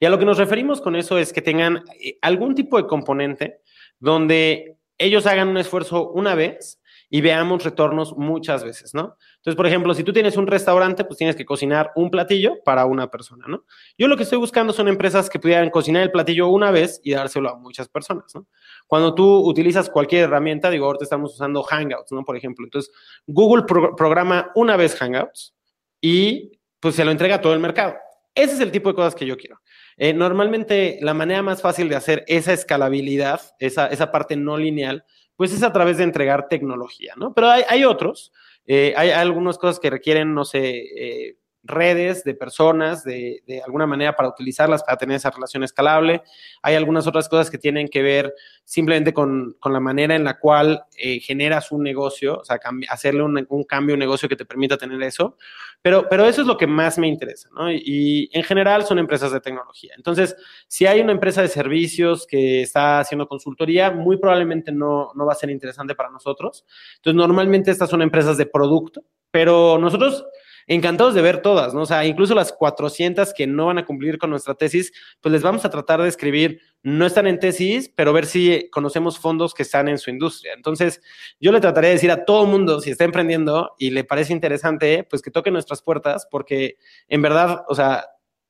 Y 0.00 0.06
a 0.06 0.10
lo 0.10 0.18
que 0.18 0.24
nos 0.24 0.36
referimos 0.36 0.80
con 0.80 0.96
eso 0.96 1.16
es 1.16 1.32
que 1.32 1.42
tengan 1.42 1.84
eh, 2.02 2.18
algún 2.22 2.56
tipo 2.56 2.76
de 2.76 2.88
componente 2.88 3.60
donde 4.00 4.76
ellos 4.98 5.26
hagan 5.26 5.46
un 5.46 5.58
esfuerzo 5.58 6.10
una 6.10 6.34
vez 6.34 6.82
y 7.08 7.20
veamos 7.20 7.62
retornos 7.62 8.16
muchas 8.16 8.64
veces, 8.64 8.94
¿no? 8.94 9.16
Entonces, 9.40 9.56
por 9.56 9.66
ejemplo, 9.66 9.94
si 9.94 10.04
tú 10.04 10.12
tienes 10.12 10.36
un 10.36 10.46
restaurante, 10.46 11.02
pues 11.02 11.16
tienes 11.16 11.34
que 11.34 11.46
cocinar 11.46 11.92
un 11.96 12.10
platillo 12.10 12.62
para 12.62 12.84
una 12.84 13.10
persona, 13.10 13.46
¿no? 13.48 13.64
Yo 13.96 14.06
lo 14.06 14.18
que 14.18 14.24
estoy 14.24 14.36
buscando 14.36 14.74
son 14.74 14.86
empresas 14.86 15.30
que 15.30 15.38
pudieran 15.38 15.70
cocinar 15.70 16.02
el 16.02 16.10
platillo 16.10 16.48
una 16.48 16.70
vez 16.70 17.00
y 17.02 17.12
dárselo 17.12 17.48
a 17.48 17.56
muchas 17.56 17.88
personas, 17.88 18.34
¿no? 18.34 18.46
Cuando 18.86 19.14
tú 19.14 19.38
utilizas 19.48 19.88
cualquier 19.88 20.24
herramienta, 20.24 20.68
digo, 20.68 20.84
ahorita 20.84 21.04
estamos 21.04 21.32
usando 21.32 21.62
Hangouts, 21.62 22.12
¿no? 22.12 22.22
Por 22.22 22.36
ejemplo, 22.36 22.66
entonces 22.66 22.92
Google 23.26 23.64
programa 23.96 24.50
una 24.54 24.76
vez 24.76 24.94
Hangouts 24.96 25.54
y 26.02 26.52
pues 26.78 26.94
se 26.94 27.04
lo 27.06 27.10
entrega 27.10 27.36
a 27.36 27.40
todo 27.40 27.54
el 27.54 27.60
mercado. 27.60 27.94
Ese 28.34 28.54
es 28.54 28.60
el 28.60 28.70
tipo 28.70 28.90
de 28.90 28.94
cosas 28.94 29.14
que 29.14 29.24
yo 29.24 29.38
quiero. 29.38 29.58
Eh, 29.96 30.12
normalmente 30.12 30.98
la 31.00 31.14
manera 31.14 31.42
más 31.42 31.62
fácil 31.62 31.88
de 31.88 31.96
hacer 31.96 32.24
esa 32.28 32.52
escalabilidad, 32.52 33.40
esa, 33.58 33.86
esa 33.86 34.12
parte 34.12 34.36
no 34.36 34.58
lineal, 34.58 35.02
pues 35.34 35.54
es 35.54 35.62
a 35.62 35.72
través 35.72 35.96
de 35.96 36.04
entregar 36.04 36.48
tecnología, 36.48 37.14
¿no? 37.16 37.32
Pero 37.32 37.48
hay 37.48 37.84
otros, 37.84 38.32
eh, 38.72 38.94
hay, 38.96 39.10
algunas 39.10 39.58
cosas 39.58 39.80
que 39.80 39.90
requieren, 39.90 40.32
no 40.32 40.44
sé, 40.44 40.60
eh, 40.62 41.36
redes 41.62 42.24
de 42.24 42.34
personas 42.34 43.04
de, 43.04 43.42
de, 43.46 43.62
alguna 43.62 43.86
manera 43.86 44.16
para 44.16 44.28
utilizarlas, 44.28 44.82
para 44.82 44.96
tener 44.96 45.16
esa 45.16 45.30
relación 45.30 45.62
escalable. 45.62 46.22
Hay 46.62 46.74
algunas 46.74 47.06
otras 47.06 47.28
cosas 47.28 47.50
que 47.50 47.58
tienen 47.58 47.88
que 47.88 48.02
ver 48.02 48.34
simplemente 48.64 49.12
con, 49.12 49.56
con 49.60 49.72
la 49.72 49.80
manera 49.80 50.14
en 50.14 50.24
la 50.24 50.38
cual 50.38 50.84
eh, 50.96 51.20
generas 51.20 51.70
un 51.70 51.82
negocio, 51.82 52.38
o 52.38 52.44
sea, 52.44 52.58
hacerle 52.88 53.22
un, 53.22 53.46
un, 53.48 53.64
cambio, 53.64 53.94
un 53.94 53.98
negocio 53.98 54.28
que 54.28 54.36
te 54.36 54.44
permita 54.44 54.78
tener 54.78 55.02
eso. 55.02 55.36
Pero, 55.82 56.06
pero 56.08 56.26
eso 56.26 56.42
es 56.42 56.46
lo 56.46 56.56
que 56.56 56.66
más 56.66 56.98
me 56.98 57.08
interesa, 57.08 57.48
¿no? 57.54 57.70
Y, 57.70 57.82
y, 57.84 58.30
en 58.32 58.42
general 58.42 58.84
son 58.84 58.98
empresas 58.98 59.32
de 59.32 59.40
tecnología. 59.40 59.92
Entonces, 59.96 60.36
si 60.68 60.86
hay 60.86 61.00
una 61.00 61.12
empresa 61.12 61.42
de 61.42 61.48
servicios 61.48 62.26
que 62.26 62.62
está 62.62 63.00
haciendo 63.00 63.26
consultoría, 63.28 63.90
muy 63.90 64.18
probablemente 64.18 64.72
no, 64.72 65.12
no 65.14 65.26
va 65.26 65.32
a 65.32 65.36
ser 65.36 65.50
interesante 65.50 65.94
para 65.94 66.10
nosotros. 66.10 66.64
Entonces, 66.96 67.16
normalmente 67.16 67.70
estas 67.70 67.90
son 67.90 68.02
empresas 68.02 68.36
de 68.36 68.46
producto, 68.46 69.02
pero 69.30 69.78
nosotros 69.78 70.24
encantados 70.70 71.14
de 71.14 71.20
ver 71.20 71.42
todas, 71.42 71.74
¿no? 71.74 71.82
O 71.82 71.86
sea, 71.86 72.06
incluso 72.06 72.32
las 72.32 72.52
400 72.52 73.34
que 73.34 73.48
no 73.48 73.66
van 73.66 73.78
a 73.78 73.84
cumplir 73.84 74.18
con 74.18 74.30
nuestra 74.30 74.54
tesis, 74.54 74.92
pues 75.20 75.32
les 75.32 75.42
vamos 75.42 75.64
a 75.64 75.70
tratar 75.70 76.00
de 76.00 76.08
escribir, 76.08 76.60
no 76.84 77.06
están 77.06 77.26
en 77.26 77.40
tesis, 77.40 77.92
pero 77.92 78.12
ver 78.12 78.24
si 78.24 78.70
conocemos 78.70 79.18
fondos 79.18 79.52
que 79.52 79.64
están 79.64 79.88
en 79.88 79.98
su 79.98 80.10
industria. 80.10 80.52
Entonces, 80.54 81.02
yo 81.40 81.50
le 81.50 81.60
trataré 81.60 81.88
de 81.88 81.94
decir 81.94 82.12
a 82.12 82.24
todo 82.24 82.46
mundo, 82.46 82.80
si 82.80 82.90
está 82.90 83.02
emprendiendo 83.02 83.74
y 83.78 83.90
le 83.90 84.04
parece 84.04 84.32
interesante, 84.32 85.04
pues 85.10 85.22
que 85.22 85.32
toque 85.32 85.50
nuestras 85.50 85.82
puertas, 85.82 86.28
porque 86.30 86.76
en 87.08 87.20
verdad, 87.20 87.64
o 87.66 87.74
sea, 87.74 88.06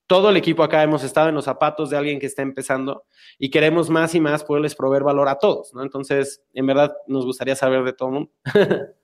todo 0.07 0.29
el 0.29 0.37
equipo 0.37 0.63
acá 0.63 0.83
hemos 0.83 1.03
estado 1.03 1.31
en 1.31 1.37
los 1.37 1.47
zapatos 1.47 1.89
de 1.89 1.97
alguien 1.97 2.21
que 2.21 2.27
está 2.27 2.43
empezando 2.43 3.05
y 3.39 3.49
queremos 3.49 3.89
más 3.89 4.15
y 4.15 4.21
más 4.21 4.45
poderles 4.45 4.75
proveer 4.75 5.05
valor 5.05 5.29
a 5.31 5.39
todos, 5.39 5.73
¿no? 5.73 5.83
Entonces, 5.83 6.43
en 6.53 6.67
verdad, 6.67 6.93
nos 7.07 7.25
gustaría 7.25 7.57
saber 7.57 7.83
de 7.83 7.95
todo 7.95 8.09
el 8.09 8.15
mundo. 8.15 8.31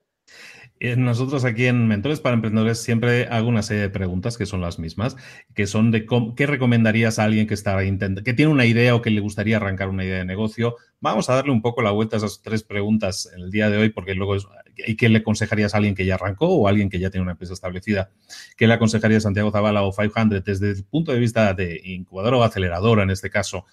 Eh, 0.78 0.94
nosotros 0.96 1.46
aquí 1.46 1.66
en 1.66 1.88
Mentores 1.88 2.20
para 2.20 2.34
Emprendedores 2.34 2.78
siempre 2.78 3.28
hago 3.28 3.48
una 3.48 3.62
serie 3.62 3.82
de 3.82 3.88
preguntas 3.88 4.36
que 4.36 4.44
son 4.44 4.60
las 4.60 4.78
mismas, 4.78 5.16
que 5.54 5.66
son 5.66 5.90
de 5.90 6.06
qué 6.36 6.46
recomendarías 6.46 7.18
a 7.18 7.24
alguien 7.24 7.46
que 7.46 7.54
está 7.54 7.78
que 7.78 8.34
tiene 8.34 8.52
una 8.52 8.66
idea 8.66 8.94
o 8.94 9.00
que 9.00 9.10
le 9.10 9.20
gustaría 9.20 9.56
arrancar 9.56 9.88
una 9.88 10.04
idea 10.04 10.18
de 10.18 10.26
negocio. 10.26 10.76
Vamos 11.00 11.30
a 11.30 11.34
darle 11.34 11.52
un 11.52 11.62
poco 11.62 11.80
la 11.80 11.92
vuelta 11.92 12.16
a 12.16 12.18
esas 12.18 12.42
tres 12.42 12.62
preguntas 12.62 13.30
el 13.34 13.50
día 13.50 13.70
de 13.70 13.78
hoy, 13.78 13.88
porque 13.88 14.14
luego 14.14 14.36
es, 14.36 14.46
¿y 14.86 14.96
qué 14.96 15.08
le 15.08 15.18
aconsejarías 15.18 15.72
a 15.72 15.78
alguien 15.78 15.94
que 15.94 16.04
ya 16.04 16.16
arrancó 16.16 16.48
o 16.48 16.66
a 16.66 16.70
alguien 16.70 16.90
que 16.90 16.98
ya 16.98 17.08
tiene 17.08 17.22
una 17.22 17.32
empresa 17.32 17.54
establecida? 17.54 18.10
¿Qué 18.56 18.66
le 18.66 18.74
aconsejaría 18.74 19.16
a 19.16 19.20
Santiago 19.20 19.50
Zavala 19.50 19.82
o 19.82 19.92
500 19.92 20.44
desde 20.44 20.72
el 20.72 20.84
punto 20.84 21.12
de 21.12 21.18
vista 21.18 21.54
de 21.54 21.80
incubadora 21.84 22.36
o 22.36 22.42
aceleradora 22.42 23.02
en 23.02 23.10
este 23.10 23.30
caso? 23.30 23.64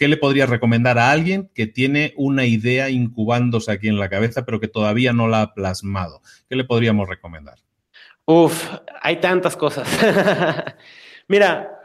¿Qué 0.00 0.08
le 0.08 0.16
podrías 0.16 0.48
recomendar 0.48 0.98
a 0.98 1.10
alguien 1.10 1.50
que 1.54 1.66
tiene 1.66 2.14
una 2.16 2.46
idea 2.46 2.88
incubándose 2.88 3.70
aquí 3.70 3.86
en 3.88 3.98
la 3.98 4.08
cabeza, 4.08 4.46
pero 4.46 4.58
que 4.58 4.66
todavía 4.66 5.12
no 5.12 5.28
la 5.28 5.42
ha 5.42 5.52
plasmado? 5.52 6.22
¿Qué 6.48 6.56
le 6.56 6.64
podríamos 6.64 7.06
recomendar? 7.06 7.58
Uf, 8.24 8.66
hay 9.02 9.16
tantas 9.16 9.58
cosas. 9.58 9.86
Mira, 11.28 11.78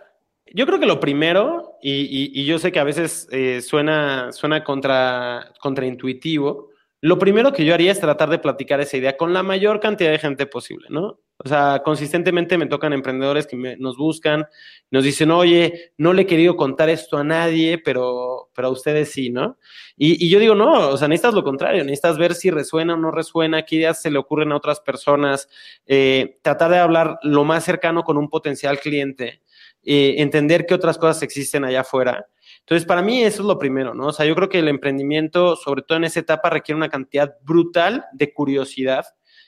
yo 0.46 0.66
creo 0.66 0.80
que 0.80 0.86
lo 0.86 1.02
primero, 1.02 1.78
y, 1.82 2.46
yo 2.46 2.58
sé 2.58 2.72
que 2.72 2.80
a 2.80 2.86
veces 2.86 3.28
eh, 3.34 3.60
suena, 3.62 4.32
suena 4.32 4.64
contra, 4.64 5.52
contraintuitivo, 5.60 6.70
lo 7.02 7.20
primero 7.20 7.52
que 7.52 7.66
yo 7.66 7.74
haría 7.74 7.92
es 7.92 8.00
tratar 8.00 8.30
de 8.30 8.40
platicar 8.40 8.80
esa 8.80 8.96
idea 8.96 9.18
con 9.18 9.34
la 9.34 9.44
mayor 9.44 9.82
cantidad 9.82 10.12
de 10.12 10.20
gente 10.20 10.46
posible, 10.46 10.88
¿no? 10.90 11.20
O 11.38 11.50
sea, 11.50 11.82
consistentemente 11.84 12.58
me 12.58 12.66
tocan 12.66 12.94
emprendedores 12.94 13.46
que 13.46 13.76
nos 13.78 13.98
buscan, 13.98 14.48
nos 14.90 15.04
dicen, 15.04 15.32
oye, 15.32 15.92
no 15.98 16.14
le 16.14 16.22
he 16.22 16.26
querido 16.26 16.56
contar 16.56 16.90
esto 16.90 17.18
a 17.18 17.26
nadie, 17.26 17.78
pero, 17.78 18.50
pero 18.56 18.70
a 18.70 18.72
ustedes 18.72 19.12
sí, 19.12 19.30
¿no? 19.32 19.58
Y, 19.98 20.30
yo 20.30 20.40
digo, 20.40 20.56
no, 20.56 20.90
o 20.90 20.98
sea, 20.98 21.10
necesitas 21.10 21.34
lo 21.34 21.44
contrario, 21.44 21.84
necesitas 21.84 22.18
ver 22.18 22.36
si 22.36 22.52
resuena 22.52 22.94
o 22.94 22.98
no 22.98 23.12
resuena, 23.12 23.64
qué 23.64 23.76
ideas 23.76 24.02
se 24.02 24.12
le 24.12 24.18
ocurren 24.18 24.54
a 24.54 24.56
otras 24.56 24.80
personas, 24.80 25.50
eh, 25.86 26.38
tratar 26.42 26.72
de 26.72 26.78
hablar 26.78 27.20
lo 27.22 27.44
más 27.44 27.66
cercano 27.66 28.04
con 28.04 28.18
un 28.18 28.30
potencial 28.30 28.80
cliente, 28.80 29.42
eh, 29.84 30.16
entender 30.20 30.66
qué 30.66 30.74
otras 30.74 30.98
cosas 30.98 31.22
existen 31.22 31.66
allá 31.66 31.82
afuera. 31.82 32.28
Entonces, 32.62 32.88
para 32.88 33.02
mí 33.02 33.22
eso 33.24 33.42
es 33.42 33.48
lo 33.48 33.60
primero, 33.60 33.94
¿no? 33.94 34.08
O 34.08 34.14
sea, 34.14 34.26
yo 34.26 34.36
creo 34.36 34.48
que 34.48 34.60
el 34.60 34.70
emprendimiento, 34.70 35.58
sobre 35.58 35.82
todo 35.82 35.98
en 35.98 36.06
esa 36.06 36.22
etapa, 36.22 36.50
requiere 36.50 36.78
una 36.78 36.90
cantidad 36.90 37.36
brutal 37.44 38.06
de 38.14 38.34
curiosidad 38.34 39.06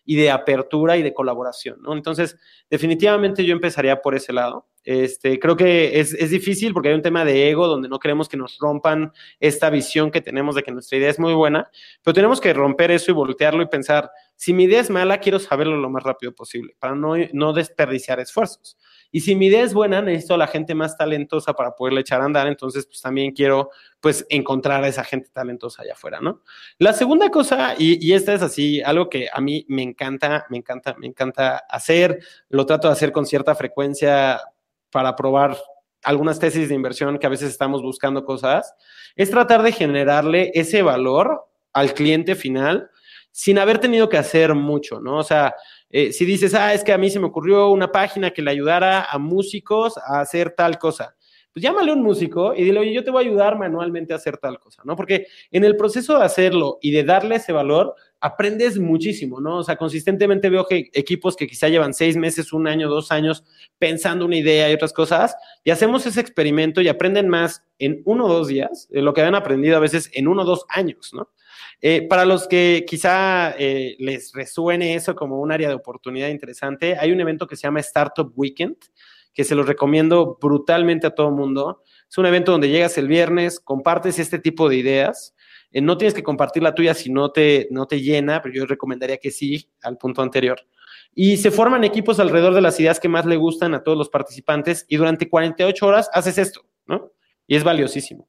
y 0.09 0.15
de 0.15 0.31
apertura 0.31 0.95
y 0.95 1.03
de 1.03 1.13
colaboración, 1.13 1.81
¿no? 1.81 1.91
Entonces, 1.91 2.39
definitivamente 2.69 3.43
yo 3.43 3.51
empezaría 3.51 4.01
por 4.01 4.15
ese 4.15 4.31
lado. 4.31 4.65
Este, 4.85 5.37
creo 5.37 5.57
que 5.57 5.99
es, 5.99 6.13
es, 6.13 6.29
difícil 6.29 6.71
porque 6.73 6.87
hay 6.87 6.95
un 6.95 7.01
tema 7.01 7.25
de 7.25 7.49
ego 7.49 7.67
donde 7.67 7.89
no 7.89 7.99
queremos 7.99 8.29
que 8.29 8.37
nos 8.37 8.57
rompan 8.57 9.11
esta 9.41 9.69
visión 9.69 10.09
que 10.09 10.21
tenemos 10.21 10.55
de 10.55 10.63
que 10.63 10.71
nuestra 10.71 10.97
idea 10.97 11.09
es 11.09 11.19
muy 11.19 11.33
buena, 11.33 11.69
pero 12.01 12.13
tenemos 12.13 12.39
que 12.39 12.53
romper 12.53 12.91
eso 12.91 13.11
y 13.11 13.13
voltearlo 13.13 13.61
y 13.61 13.67
pensar, 13.67 14.09
si 14.38 14.53
mi 14.53 14.65
idea 14.65 14.79
es 14.79 14.91
mala, 14.91 15.17
quiero 15.17 15.39
saberlo 15.39 15.77
lo 15.77 15.89
más 15.89 16.03
rápido 16.03 16.31
posible 16.33 16.75
para 16.77 16.93
no, 16.93 17.15
no 17.33 17.53
desperdiciar 17.53 18.19
esfuerzos. 18.19 18.77
Y 19.11 19.21
si 19.21 19.35
mi 19.35 19.47
idea 19.47 19.63
es 19.63 19.73
buena, 19.73 19.99
necesito 19.99 20.35
a 20.35 20.38
la 20.38 20.45
gente 20.45 20.75
más 20.75 20.95
talentosa 20.95 21.53
para 21.53 21.71
poderle 21.71 22.01
echar 22.01 22.21
a 22.21 22.25
andar, 22.25 22.45
entonces 22.45 22.85
pues 22.85 23.01
también 23.01 23.31
quiero 23.31 23.71
pues 23.99 24.27
encontrar 24.29 24.83
a 24.83 24.88
esa 24.88 25.03
gente 25.03 25.29
talentosa 25.33 25.81
allá 25.81 25.93
afuera, 25.93 26.21
¿no? 26.21 26.43
La 26.77 26.93
segunda 26.93 27.31
cosa, 27.31 27.73
y, 27.79 28.05
y 28.05 28.13
esta 28.13 28.31
es 28.35 28.43
así, 28.43 28.79
algo 28.81 29.09
que 29.09 29.27
a 29.33 29.41
mí 29.41 29.65
me 29.69 29.81
encanta, 29.81 30.45
me 30.51 30.57
encanta, 30.57 30.95
me 30.99 31.07
encanta 31.07 31.57
hacer, 31.67 32.19
lo 32.49 32.67
trato 32.67 32.89
de 32.89 32.93
hacer 32.93 33.11
con 33.11 33.25
cierta 33.25 33.55
frecuencia 33.55 34.39
para 34.91 35.15
probar 35.15 35.57
algunas 36.03 36.38
tesis 36.38 36.69
de 36.69 36.75
inversión 36.75 37.17
que 37.17 37.25
a 37.25 37.31
veces 37.31 37.49
estamos 37.49 37.81
buscando 37.81 38.23
cosas, 38.23 38.75
es 39.15 39.31
tratar 39.31 39.63
de 39.63 39.71
generarle 39.71 40.51
ese 40.53 40.83
valor 40.83 41.47
al 41.73 41.95
cliente 41.95 42.35
final 42.35 42.91
sin 43.38 43.59
haber 43.59 43.77
tenido 43.77 44.09
que 44.09 44.17
hacer 44.17 44.55
mucho, 44.55 44.99
¿no? 44.99 45.19
O 45.19 45.23
sea, 45.23 45.53
eh, 45.91 46.11
si 46.11 46.25
dices, 46.25 46.55
ah, 46.55 46.73
es 46.73 46.83
que 46.83 46.91
a 46.91 46.97
mí 46.97 47.11
se 47.11 47.19
me 47.19 47.27
ocurrió 47.27 47.69
una 47.69 47.91
página 47.91 48.31
que 48.31 48.41
le 48.41 48.49
ayudara 48.49 49.03
a 49.03 49.19
músicos 49.19 49.95
a 49.99 50.21
hacer 50.21 50.55
tal 50.57 50.79
cosa, 50.79 51.15
pues 51.53 51.61
llámale 51.61 51.91
a 51.91 51.93
un 51.93 52.01
músico 52.01 52.55
y 52.55 52.63
dile, 52.63 52.79
oye, 52.79 52.91
yo 52.91 53.03
te 53.03 53.11
voy 53.11 53.23
a 53.23 53.27
ayudar 53.27 53.55
manualmente 53.55 54.11
a 54.11 54.15
hacer 54.15 54.39
tal 54.39 54.59
cosa, 54.59 54.81
¿no? 54.85 54.95
Porque 54.95 55.27
en 55.51 55.63
el 55.63 55.77
proceso 55.77 56.17
de 56.17 56.25
hacerlo 56.25 56.79
y 56.81 56.89
de 56.89 57.03
darle 57.03 57.35
ese 57.35 57.51
valor, 57.53 57.93
aprendes 58.19 58.79
muchísimo, 58.79 59.39
¿no? 59.39 59.57
O 59.57 59.63
sea, 59.63 59.75
consistentemente 59.75 60.49
veo 60.49 60.65
que 60.65 60.89
equipos 60.93 61.35
que 61.35 61.45
quizá 61.45 61.67
llevan 61.67 61.93
seis 61.93 62.17
meses, 62.17 62.53
un 62.53 62.67
año, 62.67 62.89
dos 62.89 63.11
años 63.11 63.43
pensando 63.77 64.25
una 64.25 64.38
idea 64.38 64.67
y 64.71 64.73
otras 64.73 64.93
cosas, 64.93 65.35
y 65.63 65.69
hacemos 65.69 66.07
ese 66.07 66.21
experimento 66.21 66.81
y 66.81 66.88
aprenden 66.88 67.29
más 67.29 67.63
en 67.77 68.01
uno 68.05 68.25
o 68.25 68.33
dos 68.33 68.47
días 68.47 68.88
de 68.89 69.03
lo 69.03 69.13
que 69.13 69.21
habían 69.21 69.35
aprendido 69.35 69.77
a 69.77 69.79
veces 69.79 70.09
en 70.13 70.27
uno 70.27 70.41
o 70.41 70.45
dos 70.45 70.65
años, 70.69 71.13
¿no? 71.13 71.29
Eh, 71.80 72.07
para 72.07 72.25
los 72.25 72.47
que 72.47 72.86
quizá 72.88 73.51
eh, 73.57 73.95
les 73.99 74.34
resuene 74.34 74.95
eso 74.95 75.15
como 75.15 75.39
un 75.39 75.51
área 75.51 75.69
de 75.69 75.75
oportunidad 75.75 76.30
interesante, 76.30 76.97
hay 76.97 77.11
un 77.11 77.21
evento 77.21 77.45
que 77.45 77.55
se 77.55 77.63
llama 77.63 77.82
Startup 77.82 78.32
Weekend, 78.36 78.78
que 79.34 79.43
se 79.43 79.53
los 79.53 79.67
recomiendo 79.67 80.38
brutalmente 80.41 81.05
a 81.05 81.11
todo 81.11 81.30
mundo. 81.30 81.84
Es 82.09 82.17
un 82.17 82.25
evento 82.25 82.51
donde 82.51 82.69
llegas 82.69 82.97
el 82.97 83.07
viernes, 83.07 83.59
compartes 83.59 84.17
este 84.17 84.39
tipo 84.39 84.67
de 84.67 84.78
ideas. 84.78 85.36
Eh, 85.71 85.82
no 85.82 85.97
tienes 85.97 86.15
que 86.15 86.23
compartir 86.23 86.63
la 86.63 86.73
tuya 86.73 86.95
si 86.95 87.11
no 87.11 87.32
te, 87.32 87.67
no 87.69 87.86
te 87.86 88.01
llena, 88.01 88.41
pero 88.41 88.55
yo 88.55 88.65
recomendaría 88.65 89.17
que 89.17 89.30
sí, 89.30 89.69
al 89.84 89.97
punto 89.97 90.23
anterior. 90.23 90.59
Y 91.13 91.38
se 91.38 91.51
forman 91.51 91.84
equipos 91.84 92.19
alrededor 92.19 92.55
de 92.55 92.61
las 92.61 92.80
ideas 92.80 92.99
que 92.99 93.09
más 93.09 93.25
le 93.25 93.38
gustan 93.38 93.75
a 93.75 93.84
todos 93.84 93.97
los 93.97 94.09
participantes 94.09 94.86
y 94.88 94.97
durante 94.97 95.30
48 95.30 95.86
horas 95.86 96.09
haces 96.13 96.39
esto, 96.39 96.65
¿no? 96.88 97.11
Y 97.45 97.55
es 97.55 97.63
valiosísimo. 97.63 98.28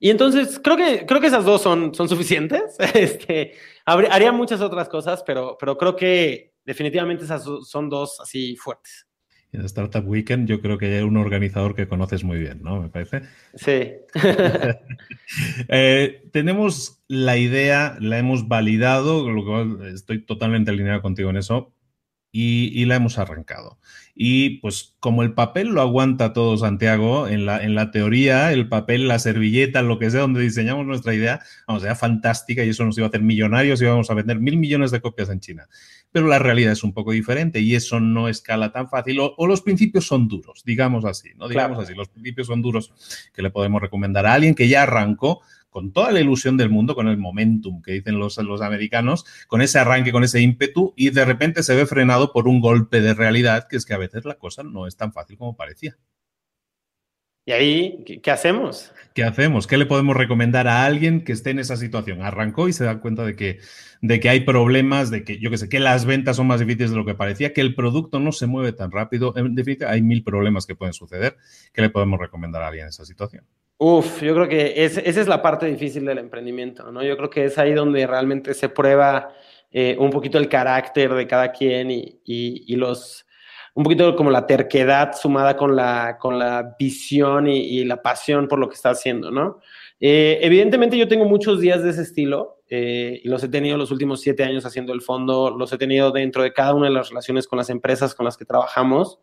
Y 0.00 0.10
entonces 0.10 0.60
creo 0.62 0.76
que, 0.76 1.06
creo 1.06 1.20
que 1.20 1.26
esas 1.28 1.44
dos 1.44 1.62
son, 1.62 1.94
son 1.94 2.08
suficientes. 2.08 2.76
Este, 2.94 3.52
haría 3.84 4.32
muchas 4.32 4.60
otras 4.60 4.88
cosas, 4.88 5.22
pero, 5.26 5.56
pero 5.58 5.76
creo 5.76 5.96
que 5.96 6.54
definitivamente 6.64 7.24
esas 7.24 7.44
son 7.64 7.88
dos 7.88 8.20
así 8.20 8.56
fuertes. 8.56 9.06
En 9.52 9.64
Startup 9.64 10.06
Weekend 10.06 10.48
yo 10.48 10.60
creo 10.60 10.76
que 10.76 10.96
hay 10.96 11.02
un 11.02 11.16
organizador 11.16 11.74
que 11.74 11.88
conoces 11.88 12.24
muy 12.24 12.38
bien, 12.38 12.62
¿no? 12.62 12.80
Me 12.82 12.88
parece. 12.88 13.22
Sí. 13.54 13.92
Eh, 15.68 16.28
tenemos 16.32 17.02
la 17.08 17.36
idea, 17.36 17.96
la 18.00 18.18
hemos 18.18 18.46
validado, 18.46 19.28
lo 19.28 19.86
estoy 19.86 20.24
totalmente 20.24 20.70
alineado 20.70 21.02
contigo 21.02 21.30
en 21.30 21.36
eso, 21.36 21.74
y, 22.36 22.84
la 22.84 22.96
hemos 22.96 23.18
arrancado. 23.18 23.78
Y 24.18 24.60
pues 24.60 24.96
como 24.98 25.22
el 25.22 25.34
papel 25.34 25.68
lo 25.68 25.82
aguanta 25.82 26.32
todo 26.32 26.56
Santiago, 26.56 27.28
en 27.28 27.44
la, 27.44 27.62
en 27.62 27.74
la 27.74 27.90
teoría, 27.90 28.50
el 28.50 28.66
papel, 28.66 29.08
la 29.08 29.18
servilleta, 29.18 29.82
lo 29.82 29.98
que 29.98 30.10
sea, 30.10 30.22
donde 30.22 30.40
diseñamos 30.40 30.86
nuestra 30.86 31.12
idea, 31.12 31.40
vamos, 31.68 31.84
era 31.84 31.94
fantástica 31.94 32.64
y 32.64 32.70
eso 32.70 32.86
nos 32.86 32.96
iba 32.96 33.06
a 33.06 33.08
hacer 33.08 33.20
millonarios 33.20 33.78
y 33.80 33.84
íbamos 33.84 34.10
a 34.10 34.14
vender 34.14 34.40
mil 34.40 34.56
millones 34.56 34.90
de 34.90 35.02
copias 35.02 35.28
en 35.28 35.40
China. 35.40 35.68
Pero 36.12 36.28
la 36.28 36.38
realidad 36.38 36.72
es 36.72 36.82
un 36.82 36.94
poco 36.94 37.12
diferente 37.12 37.60
y 37.60 37.74
eso 37.74 38.00
no 38.00 38.30
escala 38.30 38.72
tan 38.72 38.88
fácil 38.88 39.18
o, 39.20 39.46
los 39.46 39.60
principios 39.60 40.06
son 40.06 40.28
duros, 40.28 40.62
digamos 40.64 41.04
así, 41.04 41.32
¿no? 41.36 41.46
Digamos 41.46 41.78
así, 41.78 41.94
los 41.94 42.08
principios 42.08 42.46
son 42.46 42.62
duros 42.62 43.30
que 43.34 43.42
le 43.42 43.50
podemos 43.50 43.82
recomendar 43.82 44.24
a 44.24 44.32
alguien 44.32 44.54
que 44.54 44.66
ya 44.66 44.84
arrancó 44.84 45.42
con 45.76 45.92
toda 45.92 46.10
la 46.10 46.20
ilusión 46.20 46.56
del 46.56 46.70
mundo, 46.70 46.94
con 46.94 47.06
el 47.06 47.18
momentum 47.18 47.82
que 47.82 47.92
dicen 47.92 48.18
los, 48.18 48.38
los 48.38 48.62
americanos, 48.62 49.26
con 49.46 49.60
ese 49.60 49.78
arranque, 49.78 50.10
con 50.10 50.24
ese 50.24 50.40
ímpetu, 50.40 50.94
y 50.96 51.10
de 51.10 51.26
repente 51.26 51.62
se 51.62 51.76
ve 51.76 51.84
frenado 51.84 52.32
por 52.32 52.48
un 52.48 52.62
golpe 52.62 53.02
de 53.02 53.12
realidad, 53.12 53.68
que 53.68 53.76
es 53.76 53.84
que 53.84 53.92
a 53.92 53.98
veces 53.98 54.24
la 54.24 54.36
cosa 54.36 54.62
no 54.62 54.86
es 54.86 54.96
tan 54.96 55.12
fácil 55.12 55.36
como 55.36 55.54
parecía. 55.54 55.98
¿Y 57.44 57.52
ahí 57.52 58.04
qué 58.22 58.30
hacemos? 58.30 58.90
¿Qué 59.12 59.22
hacemos? 59.22 59.66
¿Qué 59.66 59.76
le 59.76 59.84
podemos 59.84 60.16
recomendar 60.16 60.66
a 60.66 60.86
alguien 60.86 61.22
que 61.22 61.32
esté 61.32 61.50
en 61.50 61.58
esa 61.58 61.76
situación? 61.76 62.22
Arrancó 62.22 62.68
y 62.68 62.72
se 62.72 62.84
da 62.84 62.98
cuenta 63.00 63.26
de 63.26 63.36
que, 63.36 63.58
de 64.00 64.18
que 64.18 64.30
hay 64.30 64.40
problemas, 64.40 65.10
de 65.10 65.24
que, 65.24 65.38
yo 65.40 65.50
qué 65.50 65.58
sé, 65.58 65.68
que 65.68 65.78
las 65.78 66.06
ventas 66.06 66.36
son 66.36 66.46
más 66.46 66.60
difíciles 66.60 66.88
de 66.88 66.96
lo 66.96 67.04
que 67.04 67.14
parecía, 67.14 67.52
que 67.52 67.60
el 67.60 67.74
producto 67.74 68.18
no 68.18 68.32
se 68.32 68.46
mueve 68.46 68.72
tan 68.72 68.90
rápido. 68.90 69.34
En 69.36 69.54
definitiva, 69.54 69.90
hay 69.90 70.00
mil 70.00 70.24
problemas 70.24 70.64
que 70.64 70.74
pueden 70.74 70.94
suceder. 70.94 71.36
¿Qué 71.74 71.82
le 71.82 71.90
podemos 71.90 72.18
recomendar 72.18 72.62
a 72.62 72.68
alguien 72.68 72.84
en 72.84 72.88
esa 72.88 73.04
situación? 73.04 73.44
Uf, 73.78 74.22
yo 74.22 74.34
creo 74.34 74.48
que 74.48 74.84
esa 74.84 75.00
es 75.02 75.28
la 75.28 75.42
parte 75.42 75.66
difícil 75.66 76.06
del 76.06 76.18
emprendimiento, 76.18 76.90
¿no? 76.90 77.02
Yo 77.02 77.14
creo 77.16 77.28
que 77.28 77.44
es 77.44 77.58
ahí 77.58 77.74
donde 77.74 78.06
realmente 78.06 78.54
se 78.54 78.70
prueba 78.70 79.28
eh, 79.70 79.94
un 79.98 80.08
poquito 80.10 80.38
el 80.38 80.48
carácter 80.48 81.12
de 81.12 81.26
cada 81.26 81.52
quien 81.52 81.90
y, 81.90 82.18
y, 82.24 82.74
los, 82.76 83.26
un 83.74 83.84
poquito 83.84 84.16
como 84.16 84.30
la 84.30 84.46
terquedad 84.46 85.12
sumada 85.14 85.58
con 85.58 85.76
la, 85.76 86.16
con 86.18 86.38
la 86.38 86.74
visión 86.78 87.48
y, 87.48 87.84
la 87.84 88.00
pasión 88.00 88.48
por 88.48 88.58
lo 88.58 88.70
que 88.70 88.76
está 88.76 88.90
haciendo, 88.90 89.30
¿no? 89.30 89.60
Eh, 90.00 90.38
evidentemente 90.40 90.96
yo 90.96 91.06
tengo 91.06 91.26
muchos 91.26 91.60
días 91.60 91.82
de 91.82 91.90
ese 91.90 92.02
estilo 92.02 92.62
eh, 92.70 93.20
y 93.22 93.28
los 93.28 93.44
he 93.44 93.48
tenido 93.48 93.76
los 93.76 93.90
últimos 93.90 94.22
siete 94.22 94.42
años 94.42 94.64
haciendo 94.64 94.94
el 94.94 95.02
fondo, 95.02 95.50
los 95.50 95.70
he 95.74 95.78
tenido 95.78 96.12
dentro 96.12 96.42
de 96.42 96.54
cada 96.54 96.72
una 96.72 96.86
de 96.86 96.94
las 96.94 97.10
relaciones 97.10 97.46
con 97.46 97.58
las 97.58 97.68
empresas 97.68 98.14
con 98.14 98.24
las 98.24 98.38
que 98.38 98.46
trabajamos 98.46 99.18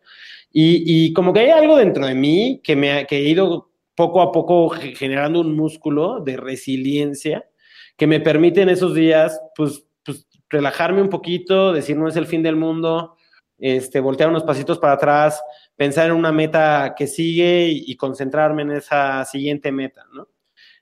y, 0.52 0.84
y 0.86 1.12
como 1.12 1.32
que 1.32 1.40
hay 1.40 1.50
algo 1.50 1.76
dentro 1.76 2.06
de 2.06 2.14
mí 2.14 2.60
que 2.62 2.76
me 2.76 3.06
que 3.06 3.16
he 3.16 3.28
ido 3.28 3.73
poco 3.94 4.22
a 4.22 4.32
poco 4.32 4.70
generando 4.70 5.40
un 5.40 5.54
músculo 5.56 6.20
de 6.20 6.36
resiliencia 6.36 7.48
que 7.96 8.06
me 8.06 8.20
permite 8.20 8.62
en 8.62 8.68
esos 8.68 8.94
días, 8.94 9.40
pues, 9.54 9.86
pues, 10.04 10.26
relajarme 10.48 11.00
un 11.00 11.08
poquito, 11.08 11.72
decir 11.72 11.96
no 11.96 12.08
es 12.08 12.16
el 12.16 12.26
fin 12.26 12.42
del 12.42 12.56
mundo, 12.56 13.16
este, 13.58 14.00
voltear 14.00 14.28
unos 14.28 14.42
pasitos 14.42 14.78
para 14.78 14.94
atrás, 14.94 15.40
pensar 15.76 16.06
en 16.06 16.16
una 16.16 16.32
meta 16.32 16.94
que 16.96 17.06
sigue 17.06 17.68
y, 17.68 17.96
concentrarme 17.96 18.62
en 18.62 18.72
esa 18.72 19.24
siguiente 19.24 19.70
meta, 19.72 20.04
¿no? 20.12 20.28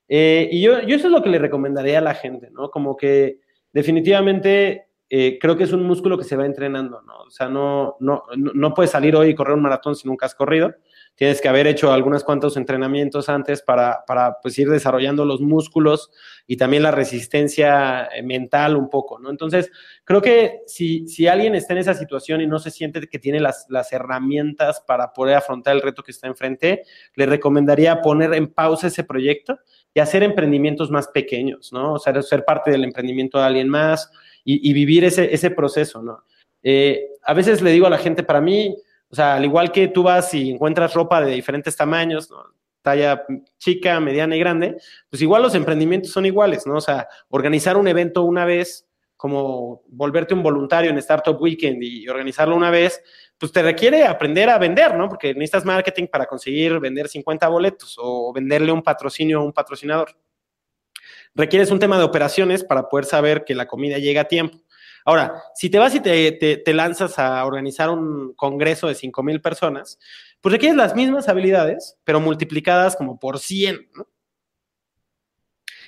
Eh, 0.08 0.48
y 0.50 0.62
yo, 0.62 0.80
yo 0.82 0.96
eso 0.96 1.06
es 1.06 1.12
lo 1.12 1.22
que 1.22 1.30
le 1.30 1.38
recomendaría 1.38 1.98
a 1.98 2.02
la 2.02 2.14
gente, 2.14 2.50
¿no? 2.50 2.70
Como 2.70 2.96
que 2.96 3.40
definitivamente 3.72 4.88
eh, 5.08 5.38
creo 5.40 5.56
que 5.56 5.64
es 5.64 5.72
un 5.72 5.84
músculo 5.84 6.18
que 6.18 6.24
se 6.24 6.36
va 6.36 6.44
entrenando, 6.44 7.02
¿no? 7.02 7.20
O 7.26 7.30
sea, 7.30 7.48
no, 7.48 7.96
no, 8.00 8.24
no 8.36 8.74
puedes 8.74 8.90
salir 8.90 9.14
hoy 9.16 9.30
y 9.30 9.34
correr 9.34 9.54
un 9.54 9.62
maratón 9.62 9.94
si 9.94 10.08
nunca 10.08 10.26
has 10.26 10.34
corrido 10.34 10.74
tienes 11.14 11.40
que 11.40 11.48
haber 11.48 11.66
hecho 11.66 11.92
algunos 11.92 12.24
cuantos 12.24 12.56
entrenamientos 12.56 13.28
antes 13.28 13.62
para, 13.62 14.04
para 14.06 14.38
pues, 14.40 14.58
ir 14.58 14.68
desarrollando 14.68 15.24
los 15.24 15.40
músculos 15.40 16.10
y 16.46 16.56
también 16.56 16.82
la 16.82 16.90
resistencia 16.90 18.06
eh, 18.06 18.22
mental 18.22 18.76
un 18.76 18.88
poco, 18.88 19.18
¿no? 19.18 19.30
Entonces, 19.30 19.70
creo 20.04 20.20
que 20.20 20.60
si, 20.66 21.06
si 21.06 21.28
alguien 21.28 21.54
está 21.54 21.74
en 21.74 21.80
esa 21.80 21.94
situación 21.94 22.40
y 22.40 22.46
no 22.46 22.58
se 22.58 22.70
siente 22.70 23.06
que 23.06 23.18
tiene 23.18 23.40
las, 23.40 23.66
las 23.68 23.92
herramientas 23.92 24.80
para 24.86 25.12
poder 25.12 25.36
afrontar 25.36 25.76
el 25.76 25.82
reto 25.82 26.02
que 26.02 26.12
está 26.12 26.26
enfrente, 26.26 26.82
le 27.14 27.26
recomendaría 27.26 28.00
poner 28.00 28.34
en 28.34 28.48
pausa 28.48 28.88
ese 28.88 29.04
proyecto 29.04 29.58
y 29.94 30.00
hacer 30.00 30.22
emprendimientos 30.22 30.90
más 30.90 31.08
pequeños, 31.08 31.72
¿no? 31.72 31.94
O 31.94 31.98
sea, 31.98 32.20
ser 32.22 32.44
parte 32.44 32.70
del 32.70 32.84
emprendimiento 32.84 33.38
de 33.38 33.44
alguien 33.44 33.68
más 33.68 34.10
y, 34.44 34.72
vivir 34.72 35.04
ese, 35.04 35.32
ese 35.32 35.50
proceso, 35.50 36.02
¿no? 36.02 36.24
Eh, 36.62 37.10
a 37.22 37.34
veces 37.34 37.62
le 37.62 37.70
digo 37.70 37.86
a 37.86 37.90
la 37.90 37.98
gente, 37.98 38.22
para 38.22 38.40
mí, 38.40 38.76
o 39.12 39.14
sea, 39.14 39.34
al 39.34 39.44
igual 39.44 39.70
que 39.70 39.88
tú 39.88 40.02
vas 40.02 40.32
y 40.32 40.50
encuentras 40.50 40.94
ropa 40.94 41.20
de 41.20 41.32
diferentes 41.32 41.76
tamaños, 41.76 42.32
talla 42.80 43.26
chica, 43.58 44.00
mediana 44.00 44.34
y 44.34 44.40
grande, 44.40 44.78
pues 45.10 45.20
igual 45.20 45.42
los 45.42 45.54
emprendimientos 45.54 46.10
son 46.10 46.24
iguales, 46.24 46.66
¿no? 46.66 46.76
O 46.76 46.80
sea, 46.80 47.06
organizar 47.28 47.76
un 47.76 47.86
evento 47.88 48.22
una 48.22 48.46
vez, 48.46 48.88
como 49.18 49.82
volverte 49.88 50.32
un 50.32 50.42
voluntario 50.42 50.90
en 50.90 50.96
Startup 50.96 51.38
Weekend 51.38 51.82
y 51.82 52.08
organizarlo 52.08 52.56
una 52.56 52.70
vez, 52.70 53.02
pues 53.36 53.52
te 53.52 53.62
requiere 53.62 54.04
aprender 54.04 54.48
a 54.48 54.56
vender, 54.56 54.96
¿no? 54.96 55.10
Porque 55.10 55.34
necesitas 55.34 55.66
marketing 55.66 56.06
para 56.06 56.24
conseguir 56.24 56.80
vender 56.80 57.06
50 57.06 57.48
boletos 57.48 57.96
o 58.00 58.32
venderle 58.32 58.72
un 58.72 58.82
patrocinio 58.82 59.40
a 59.40 59.44
un 59.44 59.52
patrocinador. 59.52 60.16
Requieres 61.34 61.70
un 61.70 61.78
tema 61.78 61.98
de 61.98 62.04
operaciones 62.04 62.64
para 62.64 62.88
poder 62.88 63.04
saber 63.04 63.44
que 63.44 63.54
la 63.54 63.66
comida 63.66 63.98
llega 63.98 64.22
a 64.22 64.24
tiempo. 64.24 64.58
Ahora, 65.04 65.42
si 65.54 65.70
te 65.70 65.78
vas 65.78 65.94
y 65.94 66.00
te, 66.00 66.62
lanzas 66.72 67.18
a 67.18 67.44
organizar 67.44 67.90
un 67.90 68.34
congreso 68.34 68.88
de 68.88 68.94
5 68.94 69.22
mil 69.22 69.40
personas, 69.40 69.98
pues 70.40 70.52
requieres 70.52 70.76
las 70.76 70.94
mismas 70.94 71.28
habilidades, 71.28 71.98
pero 72.04 72.20
multiplicadas 72.20 72.96
como 72.96 73.18
por 73.18 73.38
100, 73.38 73.88
¿no? 73.94 74.08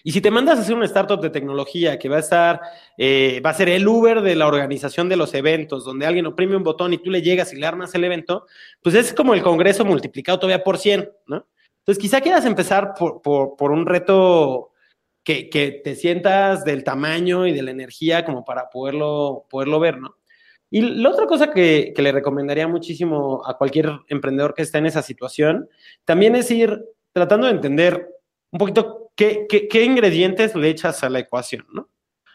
Y 0.07 0.13
si 0.13 0.21
te 0.21 0.31
mandas 0.31 0.59
a 0.59 0.61
hacer 0.61 0.75
una 0.75 0.85
startup 0.85 1.19
de 1.23 1.31
tecnología 1.31 1.99
que 1.99 2.11
va 2.11 2.17
a 2.17 2.21
estar, 2.21 2.61
eh, 2.99 3.41
va 3.41 3.51
a 3.51 3.55
ser 3.55 3.71
el 3.71 3.89
Uber 3.89 4.21
de 4.21 4.35
la 4.35 4.47
organización 4.47 5.09
de 5.09 5.17
los 5.17 5.33
eventos, 5.33 5.83
donde 5.83 6.05
alguien 6.05 6.27
oprime 6.27 6.57
un 6.57 6.63
botón 6.63 6.93
y 6.93 6.99
tú 6.99 7.11
le 7.11 7.23
llegas 7.23 7.55
y 7.55 7.57
le 7.57 7.67
armas 7.67 7.95
el 7.95 8.05
evento, 8.05 8.47
pues 8.83 8.95
es 8.97 9.15
como 9.15 9.33
el 9.33 9.43
congreso 9.43 9.83
multiplicado 9.83 10.39
todavía 10.39 10.63
por 10.63 10.77
100, 10.77 11.11
¿no? 11.27 11.47
Entonces, 11.79 12.03
quizá 12.03 12.21
quieras 12.21 12.45
empezar 12.45 12.93
por, 12.99 13.23
por 13.23 13.73
un 13.73 13.87
reto 13.87 14.74
que, 15.25 15.81
te 15.83 15.95
sientas 15.97 16.65
del 16.65 16.85
tamaño 16.85 17.47
y 17.47 17.53
de 17.53 17.63
la 17.63 17.71
energía 17.71 18.25
como 18.25 18.45
para 18.45 18.69
poderlo, 18.71 19.47
poderlo 19.49 19.81
ver, 19.81 19.99
¿no? 19.99 20.17
Y 20.71 20.81
la 20.81 21.11
otra 21.11 21.27
cosa 21.27 21.51
que, 21.51 21.95
le 21.97 22.13
recomendaría 22.13 22.69
muchísimo 22.69 23.43
a 23.47 23.57
cualquier 23.57 23.91
emprendedor 24.09 24.55
que 24.55 24.63
esté 24.63 24.79
en 24.79 24.87
esa 24.87 25.03
situación, 25.03 25.69
también 26.05 26.37
es 26.37 26.51
ir 26.51 26.85
tratando 27.13 27.47
de 27.47 27.53
entender 27.53 28.09
un 28.51 28.59
poquito 28.59 29.13
qué, 29.17 29.47
ingredientes 29.85 30.55
le 30.55 30.69
echas 30.69 31.03
a 31.03 31.11
la 31.11 31.21
ecuación, 31.21 31.67
¿no? 31.73 31.89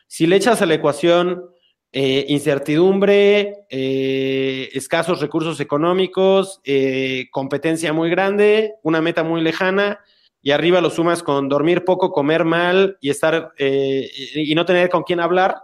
Si 0.08 0.26
le 0.26 0.38
echas 0.38 0.62
a 0.62 0.66
la 0.66 0.74
ecuación 0.74 1.52
eh, 1.92 2.26
incertidumbre, 2.30 3.66
eh, 3.70 4.70
escasos 4.74 5.20
recursos 5.20 5.60
económicos, 5.60 6.62
eh, 6.64 7.28
competencia 7.32 7.94
muy 7.94 8.10
grande, 8.10 8.74
una 8.82 9.02
meta 9.02 9.24
muy 9.24 9.42
lejana, 9.42 10.00
y 10.42 10.52
arriba 10.52 10.82
lo 10.82 10.90
sumas 10.90 11.24
con 11.24 11.50
dormir 11.50 11.84
poco, 11.84 12.12
comer 12.12 12.46
mal 12.46 12.98
y 13.02 13.10
estar 13.10 13.54
eh, 13.58 14.10
y 14.36 14.56
no 14.56 14.66
tener 14.66 14.90
con 14.90 15.04
quién 15.04 15.20
hablar, 15.20 15.58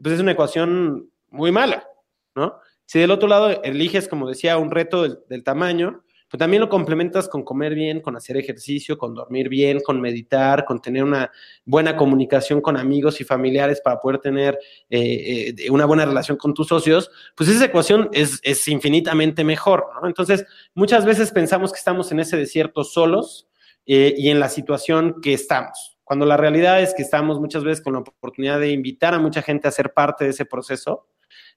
pues 0.00 0.14
es 0.14 0.20
una 0.20 0.32
ecuación 0.32 1.10
muy 1.30 1.52
mala, 1.52 1.86
¿no? 2.34 2.58
Si 2.84 2.98
del 2.98 3.12
otro 3.12 3.28
lado 3.28 3.62
eliges, 3.62 4.08
como 4.08 4.28
decía, 4.28 4.58
un 4.58 4.70
reto 4.70 5.06
del, 5.28 5.44
tamaño, 5.44 6.02
pues 6.28 6.38
también 6.38 6.60
lo 6.60 6.68
complementas 6.68 7.28
con 7.28 7.44
comer 7.44 7.74
bien, 7.74 8.00
con 8.00 8.16
hacer 8.16 8.36
ejercicio, 8.36 8.98
con 8.98 9.14
dormir 9.14 9.48
bien, 9.48 9.78
con 9.78 10.00
meditar, 10.00 10.64
con 10.64 10.80
tener 10.80 11.04
una 11.04 11.30
buena 11.64 11.96
comunicación 11.96 12.60
con 12.60 12.76
amigos 12.76 13.20
y 13.20 13.24
familiares 13.24 13.80
para 13.80 14.00
poder 14.00 14.18
tener 14.18 14.58
eh, 14.88 15.54
eh, 15.56 15.70
una 15.70 15.84
buena 15.84 16.04
relación 16.04 16.36
con 16.36 16.52
tus 16.52 16.66
socios, 16.66 17.12
pues 17.36 17.48
esa 17.48 17.66
ecuación 17.66 18.08
es, 18.12 18.40
es 18.42 18.66
infinitamente 18.66 19.44
mejor, 19.44 19.86
¿no? 20.00 20.08
Entonces, 20.08 20.44
muchas 20.74 21.04
veces 21.04 21.30
pensamos 21.30 21.72
que 21.72 21.78
estamos 21.78 22.10
en 22.10 22.18
ese 22.18 22.36
desierto 22.36 22.82
solos 22.82 23.49
eh, 23.92 24.14
y 24.16 24.30
en 24.30 24.38
la 24.38 24.48
situación 24.48 25.20
que 25.20 25.32
estamos. 25.32 25.98
Cuando 26.04 26.24
la 26.24 26.36
realidad 26.36 26.80
es 26.80 26.94
que 26.94 27.02
estamos 27.02 27.40
muchas 27.40 27.64
veces 27.64 27.82
con 27.82 27.94
la 27.94 27.98
oportunidad 27.98 28.60
de 28.60 28.70
invitar 28.70 29.14
a 29.14 29.18
mucha 29.18 29.42
gente 29.42 29.66
a 29.66 29.72
ser 29.72 29.92
parte 29.92 30.22
de 30.22 30.30
ese 30.30 30.44
proceso 30.44 31.08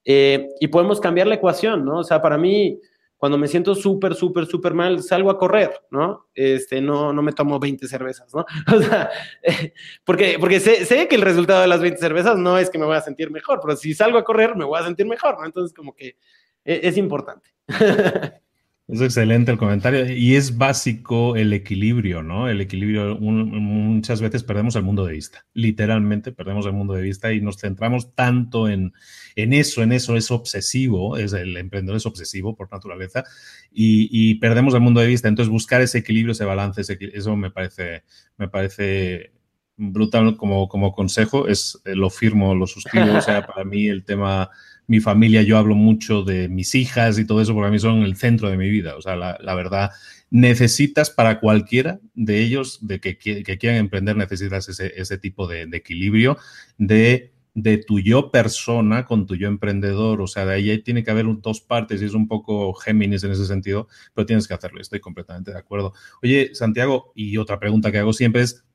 eh, 0.04 0.48
y 0.60 0.68
podemos 0.70 1.00
cambiar 1.00 1.28
la 1.28 1.36
ecuación, 1.36 1.86
¿no? 1.86 2.00
O 2.00 2.04
sea, 2.04 2.24
para 2.24 2.40
mí, 2.40 2.82
cuando 3.18 3.38
me 3.38 3.48
siento 3.48 3.76
súper, 3.76 4.16
súper, 4.16 4.48
súper 4.48 4.74
mal, 4.74 5.04
salgo 5.04 5.30
a 5.30 5.38
correr, 5.38 5.80
¿no? 5.92 6.26
Este, 6.34 6.82
no, 6.82 7.14
no 7.14 7.22
me 7.22 7.34
tomo 7.34 7.60
20 7.60 7.88
cervezas, 7.88 8.34
¿no? 8.34 8.48
O 8.76 8.82
sea, 8.82 9.12
porque, 10.04 10.38
porque 10.40 10.60
sé, 10.60 10.86
sé, 10.86 11.08
que 11.08 11.14
el 11.18 11.22
resultado 11.22 11.62
de 11.62 11.68
las 11.68 11.82
20 11.82 12.00
cervezas 12.00 12.36
no 12.40 12.58
es 12.58 12.72
que 12.72 12.80
me 12.80 12.88
voy 12.88 12.96
a 12.96 13.02
sentir 13.02 13.30
mejor, 13.30 13.60
pero 13.62 13.76
si 13.76 13.94
salgo 13.94 14.18
a 14.18 14.24
correr, 14.24 14.56
me 14.56 14.66
voy 14.66 14.80
a 14.80 14.86
sentir 14.86 15.06
mejor, 15.06 15.38
¿no? 15.40 15.46
Entonces, 15.46 15.72
como 15.72 15.94
que 15.94 16.18
es, 16.66 16.80
es 16.82 16.98
importante. 16.98 17.52
Es 18.86 19.00
excelente 19.00 19.50
el 19.50 19.58
comentario 19.58 20.12
y 20.12 20.36
es 20.36 20.58
básico 20.58 21.38
el 21.38 21.54
equilibrio, 21.54 22.22
¿no? 22.22 22.50
El 22.50 22.60
equilibrio, 22.60 23.18
muchas 23.18 24.20
veces 24.20 24.44
perdemos 24.44 24.76
el 24.76 24.84
mundo 24.84 25.06
de 25.06 25.14
vista, 25.14 25.46
literalmente 25.54 26.34
perdemos 26.34 26.66
el 26.66 26.74
mundo 26.74 26.94
de 26.94 27.02
vista 27.02 27.32
y 27.32 27.40
nos 27.40 27.58
centramos 27.60 28.14
tanto 28.14 28.68
en, 28.68 28.92
en 29.38 29.54
eso, 29.54 29.84
en 29.84 29.94
eso 29.94 30.18
es 30.18 30.32
obsesivo, 30.32 31.16
es 31.16 31.32
el 31.32 31.56
emprendedor 31.56 31.96
es 31.96 32.06
obsesivo 32.06 32.58
por 32.58 32.70
naturaleza 32.74 33.24
y, 33.72 34.36
perdemos 34.36 34.74
el 34.74 34.82
mundo 34.82 35.00
de 35.00 35.08
vista. 35.08 35.30
Entonces 35.30 35.50
buscar 35.50 35.82
ese 35.82 36.00
equilibrio, 36.00 36.34
ese 36.34 36.44
balance, 36.44 36.82
eso 37.14 37.36
me 37.38 37.52
parece, 37.52 38.04
me 38.38 38.50
parece 38.50 39.32
brutal 39.78 40.36
como, 40.36 40.68
como 40.68 40.92
consejo, 40.92 41.48
es 41.48 41.82
lo 41.86 42.10
firmo, 42.10 42.54
lo 42.54 42.68
suscribo, 42.68 43.16
o 43.16 43.22
sea, 43.22 43.46
para 43.48 43.64
mí 43.64 43.88
el 43.88 44.04
tema 44.04 44.50
mi 44.88 45.00
familia, 45.00 45.42
yo 45.42 45.58
hablo 45.58 45.76
mucho 45.76 46.24
de 46.24 46.50
mis 46.50 46.76
hijas 46.76 47.18
y 47.18 47.26
todo 47.26 47.42
eso, 47.42 47.54
porque 47.54 47.68
a 47.68 47.72
mí 47.72 47.80
son 47.80 48.04
el 48.04 48.16
centro 48.16 48.50
de 48.50 48.58
mi 48.58 48.70
vida. 48.70 48.96
O 48.96 49.02
sea, 49.02 49.16
la, 49.16 49.56
verdad, 49.56 49.92
necesitas 50.30 51.10
para 51.10 51.40
cualquiera 51.40 52.00
de 52.14 52.42
ellos 52.42 52.80
de 52.86 53.00
que, 53.00 53.18
quieran 53.18 53.80
emprender, 53.80 54.16
necesitas 54.16 54.68
ese, 54.70 55.18
tipo 55.18 55.48
de, 55.48 55.64
equilibrio 55.72 56.38
de, 56.78 57.34
de, 57.54 57.78
tu 57.78 58.00
yo 58.00 58.32
persona 58.32 59.06
con 59.06 59.26
tu 59.26 59.36
yo 59.36 59.48
emprendedor. 59.48 60.22
O 60.22 60.28
sea, 60.28 60.46
de 60.46 60.56
ahí 60.56 60.78
tiene 60.84 61.04
que 61.04 61.12
haber 61.12 61.26
dos 61.42 61.62
partes 61.62 62.02
y 62.02 62.06
es 62.06 62.14
un 62.14 62.28
poco 62.28 62.74
Géminis 62.74 63.24
en 63.24 63.32
ese 63.32 63.46
sentido, 63.46 63.88
pero 64.14 64.26
tienes 64.26 64.48
que 64.48 64.54
hacerlo. 64.54 64.82
Estoy 64.82 65.00
completamente 65.00 65.52
de 65.52 65.60
acuerdo. 65.60 65.94
Oye, 66.22 66.52
Santiago, 66.54 67.14
y 67.16 67.38
otra 67.38 67.60
pregunta 67.60 67.92
que 67.92 68.00
hago 68.00 68.14
siempre 68.14 68.42
es, 68.42 68.66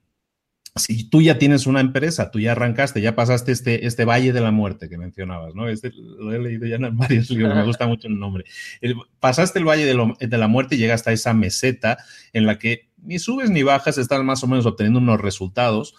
si 0.78 1.04
tú 1.04 1.22
ya 1.22 1.38
tienes 1.38 1.66
una 1.66 1.80
empresa, 1.80 2.30
tú 2.30 2.40
ya 2.40 2.52
arrancaste, 2.52 3.00
ya 3.00 3.14
pasaste 3.14 3.52
este, 3.52 3.86
este 3.86 4.04
valle 4.04 4.32
de 4.32 4.40
la 4.40 4.50
muerte 4.50 4.88
que 4.88 4.98
mencionabas, 4.98 5.54
¿no? 5.54 5.68
Este, 5.68 5.92
lo 5.94 6.32
he 6.32 6.38
leído 6.38 6.66
ya 6.66 6.76
en 6.76 6.96
varios 6.96 7.30
libros, 7.30 7.54
me 7.54 7.64
gusta 7.64 7.86
mucho 7.86 8.08
el 8.08 8.18
nombre. 8.18 8.44
pasaste 9.20 9.58
el 9.58 9.64
valle 9.64 9.84
de, 9.84 10.26
de, 10.26 10.38
la 10.38 10.48
muerte 10.48 10.76
y 10.76 10.78
llegaste 10.78 11.10
a 11.10 11.12
esa 11.12 11.34
meseta 11.34 11.98
en 12.32 12.46
la 12.46 12.58
que 12.58 12.88
ni 13.02 13.18
subes 13.18 13.50
ni 13.50 13.62
bajas, 13.62 13.98
estás 13.98 14.22
más 14.24 14.42
o 14.42 14.46
menos 14.46 14.66
obteniendo 14.66 14.98
unos 14.98 15.20
resultados 15.20 15.94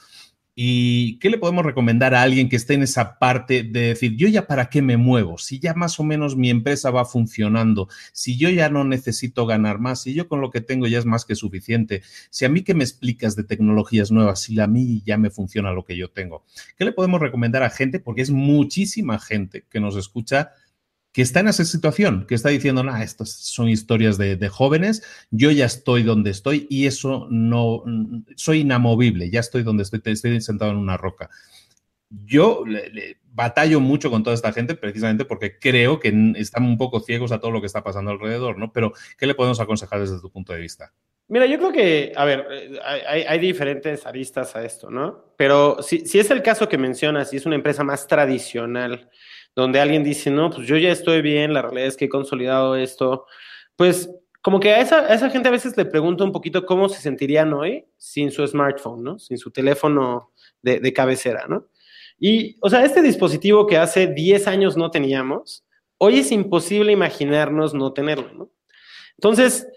¿Y 0.62 1.20
qué 1.20 1.30
le 1.30 1.38
podemos 1.38 1.66
recomendar 1.66 2.14
a 2.14 2.22
alguien 2.22 2.50
que 2.50 2.58
esté 2.58 2.74
en 2.74 2.84
esa 2.84 3.18
parte 3.18 3.64
de 3.64 3.80
decir, 3.80 4.18
yo 4.18 4.28
ya 4.28 4.46
para 4.46 4.70
qué 4.70 4.82
me 4.82 4.98
muevo? 4.98 5.38
Si 5.38 5.58
ya 5.58 5.74
más 5.74 6.02
o 6.02 6.04
menos 6.04 6.36
mi 6.36 6.50
empresa 6.50 6.92
va 6.92 7.06
funcionando, 7.06 7.88
si 8.12 8.38
yo 8.38 8.50
ya 8.50 8.70
no 8.70 8.84
necesito 8.84 9.46
ganar 9.46 9.80
más, 9.80 10.02
si 10.02 10.14
yo 10.14 10.28
con 10.28 10.42
lo 10.42 10.52
que 10.52 10.60
tengo 10.60 10.86
ya 10.86 11.00
es 11.00 11.06
más 11.06 11.24
que 11.24 11.36
suficiente, 11.36 12.02
si 12.30 12.44
a 12.44 12.50
mí 12.50 12.64
que 12.64 12.74
me 12.74 12.84
explicas 12.84 13.38
de 13.38 13.46
tecnologías 13.46 14.12
nuevas, 14.12 14.42
si 14.42 14.60
a 14.60 14.68
mí 14.68 15.02
ya 15.06 15.18
me 15.18 15.30
funciona 15.30 15.72
lo 15.72 15.86
que 15.86 15.96
yo 15.96 16.10
tengo, 16.10 16.44
¿qué 16.78 16.84
le 16.84 16.92
podemos 16.92 17.22
recomendar 17.22 17.64
a 17.64 17.70
gente? 17.70 18.02
Porque 18.02 18.22
es 18.22 18.30
muchísima 18.30 19.18
gente 19.18 19.64
que 19.70 19.80
nos 19.80 19.96
escucha 19.96 20.52
que 21.12 21.22
está 21.22 21.40
en 21.40 21.48
esa 21.48 21.66
situación, 21.66 22.26
que 22.28 22.36
está 22.36 22.50
diciendo, 22.50 22.84
nah, 22.84 23.02
estas 23.02 23.32
son 23.32 23.70
historias 23.70 24.18
de, 24.18 24.50
jóvenes, 24.50 25.04
yo 25.32 25.52
ya 25.52 25.66
estoy 25.66 26.04
donde 26.04 26.32
estoy 26.32 26.68
y 26.70 26.86
eso 26.86 27.28
no, 27.32 27.84
soy 28.36 28.60
inamovible, 28.60 29.30
ya 29.30 29.40
estoy 29.40 29.64
donde 29.64 29.84
estoy, 29.84 30.02
estoy 30.06 30.42
sentado 30.42 30.72
en 30.72 30.78
una 30.78 30.98
roca. 30.98 31.30
Yo 32.10 32.64
le, 32.66 33.18
batallo 33.32 33.80
mucho 33.80 34.12
con 34.12 34.24
toda 34.24 34.36
esta 34.36 34.52
gente 34.52 34.76
precisamente 34.76 35.26
porque 35.26 35.60
creo 35.60 36.00
que 36.00 36.14
están 36.36 36.64
un 36.64 36.78
poco 36.78 37.00
ciegos 37.00 37.32
a 37.32 37.40
todo 37.40 37.52
lo 37.52 37.62
que 37.62 37.68
está 37.68 37.84
pasando 37.84 38.12
alrededor, 38.12 38.58
¿no? 38.58 38.74
Pero, 38.74 38.94
¿qué 39.18 39.28
le 39.28 39.36
podemos 39.36 39.60
aconsejar 39.60 40.00
desde 40.00 40.20
tu 40.20 40.32
punto 40.32 40.54
de 40.54 40.60
vista? 40.60 40.92
Mira, 41.28 41.46
yo 41.46 41.58
creo 41.58 41.72
que, 41.72 42.12
a 42.16 42.26
ver, 42.26 42.46
eh, 42.52 42.80
hay, 42.84 43.22
hay 43.22 43.40
diferentes 43.40 44.06
aristas 44.08 44.56
a 44.56 44.66
esto, 44.66 44.90
¿no? 44.90 45.34
Pero 45.38 45.82
si, 45.82 46.06
si 46.08 46.20
es 46.20 46.32
el 46.32 46.42
caso 46.42 46.68
que 46.68 46.78
mencionas 46.78 47.32
y 47.32 47.38
es 47.38 47.46
una 47.46 47.56
empresa 47.56 47.84
más 47.84 48.08
tradicional, 48.08 49.10
donde 49.56 49.80
alguien 49.80 50.04
dice, 50.04 50.32
no, 50.32 50.50
pues 50.50 50.68
yo 50.68 50.78
ya 50.78 50.92
estoy 50.92 51.22
bien, 51.22 51.54
la 51.54 51.62
realidad 51.62 51.88
es 51.88 51.98
que 51.98 52.06
he 52.06 52.10
consolidado 52.10 52.76
esto, 52.76 53.26
pues 53.76 54.10
como 54.42 54.60
que 54.60 54.74
a 54.74 54.80
esa, 54.80 55.14
esa 55.14 55.30
gente 55.30 55.50
a 55.50 55.52
veces 55.52 55.76
le 55.76 55.86
pregunto 55.86 56.24
un 56.24 56.32
poquito 56.32 56.66
cómo 56.66 56.88
se 56.88 57.02
sentirían 57.02 57.54
hoy 57.54 57.86
sin 57.98 58.32
su 58.32 58.46
smartphone, 58.48 59.04
¿no? 59.04 59.20
Sin 59.20 59.38
su 59.38 59.52
teléfono 59.52 60.32
de, 60.62 60.94
cabecera, 60.94 61.46
¿no? 61.48 61.68
Y, 62.18 62.58
o 62.62 62.70
sea, 62.70 62.84
este 62.84 63.02
dispositivo 63.02 63.68
que 63.68 63.78
hace 63.78 64.08
10 64.08 64.48
años 64.48 64.78
no 64.78 64.92
teníamos, 64.92 65.66
hoy 65.98 66.20
es 66.20 66.32
imposible 66.32 66.92
imaginarnos 66.92 67.74
no 67.74 67.94
tenerlo, 67.94 68.34
¿no? 68.34 68.52
Entonces, 69.18 69.68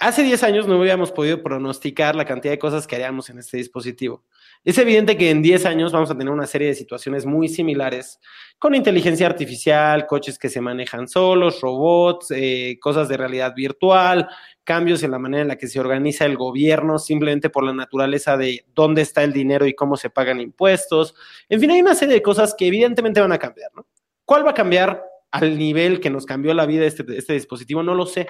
hace 0.00 0.22
10 0.22 0.42
años 0.44 0.68
no 0.68 0.78
hubiéramos 0.78 1.10
podido 1.10 1.42
pronosticar 1.42 2.14
la 2.14 2.24
cantidad 2.24 2.52
de 2.52 2.58
cosas 2.58 2.86
que 2.86 2.94
haríamos 2.94 3.28
en 3.30 3.38
este 3.38 3.56
dispositivo. 3.56 4.24
Es 4.64 4.78
evidente 4.78 5.18
que 5.18 5.28
en 5.28 5.42
10 5.42 5.66
años 5.66 5.92
vamos 5.92 6.10
a 6.10 6.16
tener 6.16 6.32
una 6.32 6.46
serie 6.46 6.68
de 6.68 6.74
situaciones 6.74 7.26
muy 7.26 7.48
similares 7.48 8.18
con 8.58 8.74
inteligencia 8.74 9.26
artificial, 9.26 10.06
coches 10.06 10.38
que 10.38 10.48
se 10.48 10.62
manejan 10.62 11.06
solos, 11.06 11.60
robots, 11.60 12.30
eh, 12.30 12.78
cosas 12.80 13.10
de 13.10 13.18
realidad 13.18 13.54
virtual, 13.54 14.26
cambios 14.64 15.02
en 15.02 15.10
la 15.10 15.18
manera 15.18 15.42
en 15.42 15.48
la 15.48 15.58
que 15.58 15.66
se 15.66 15.80
organiza 15.80 16.24
el 16.24 16.38
gobierno 16.38 16.98
simplemente 16.98 17.50
por 17.50 17.62
la 17.62 17.74
naturaleza 17.74 18.38
de 18.38 18.64
dónde 18.74 19.02
está 19.02 19.22
el 19.22 19.34
dinero 19.34 19.66
y 19.66 19.74
cómo 19.74 19.98
se 19.98 20.08
pagan 20.08 20.40
impuestos. 20.40 21.14
En 21.50 21.60
fin, 21.60 21.70
hay 21.70 21.82
una 21.82 21.94
serie 21.94 22.14
de 22.14 22.22
cosas 22.22 22.54
que 22.56 22.66
evidentemente 22.66 23.20
van 23.20 23.32
a 23.32 23.38
cambiar, 23.38 23.70
¿no? 23.76 23.86
¿Cuál 24.24 24.46
va 24.46 24.52
a 24.52 24.54
cambiar 24.54 25.04
al 25.30 25.58
nivel 25.58 26.00
que 26.00 26.08
nos 26.08 26.24
cambió 26.24 26.54
la 26.54 26.64
vida 26.64 26.86
este, 26.86 27.04
este 27.18 27.34
dispositivo? 27.34 27.82
No 27.82 27.94
lo 27.94 28.06
sé 28.06 28.28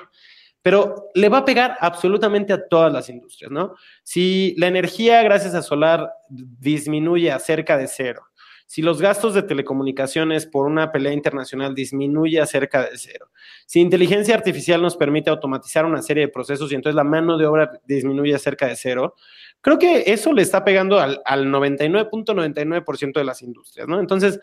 pero 0.65 1.11
le 1.12 1.29
va 1.29 1.39
a 1.39 1.45
pegar 1.45 1.77
absolutamente 1.79 2.55
a 2.55 2.67
todas 2.69 2.91
las 2.91 3.11
industrias, 3.11 3.51
¿no? 3.51 3.75
Si 4.03 4.55
la 4.57 4.67
energía 4.67 5.23
gracias 5.23 5.55
a 5.55 5.61
solar 5.61 6.11
disminuye 6.31 7.31
a 7.31 7.39
cerca 7.39 7.77
de 7.77 7.87
cero, 7.87 8.23
si 8.65 8.81
los 8.81 8.99
gastos 8.99 9.35
de 9.35 9.43
telecomunicaciones 9.43 10.47
por 10.47 10.65
una 10.67 10.91
pelea 10.91 11.12
internacional 11.12 11.75
disminuye 11.75 12.41
a 12.41 12.47
cerca 12.47 12.81
de 12.81 12.97
cero, 12.97 13.31
si 13.67 13.81
inteligencia 13.81 14.35
artificial 14.35 14.81
nos 14.81 14.97
permite 14.97 15.29
automatizar 15.29 15.85
una 15.85 16.01
serie 16.01 16.23
de 16.23 16.33
procesos 16.33 16.73
y 16.73 16.77
entonces 16.77 16.97
la 16.97 17.05
mano 17.05 17.37
de 17.37 17.45
obra 17.45 17.71
disminuye 17.85 18.35
a 18.35 18.39
cerca 18.39 18.67
de 18.67 18.77
cero, 18.77 19.17
creo 19.61 19.79
que 19.79 20.05
eso 20.07 20.33
le 20.33 20.41
está 20.41 20.65
pegando 20.65 20.99
al, 20.99 21.21
al 21.27 21.45
99.99% 21.49 23.12
de 23.12 23.25
las 23.25 23.43
industrias, 23.43 23.87
¿no? 23.87 24.01
Entonces, 24.01 24.41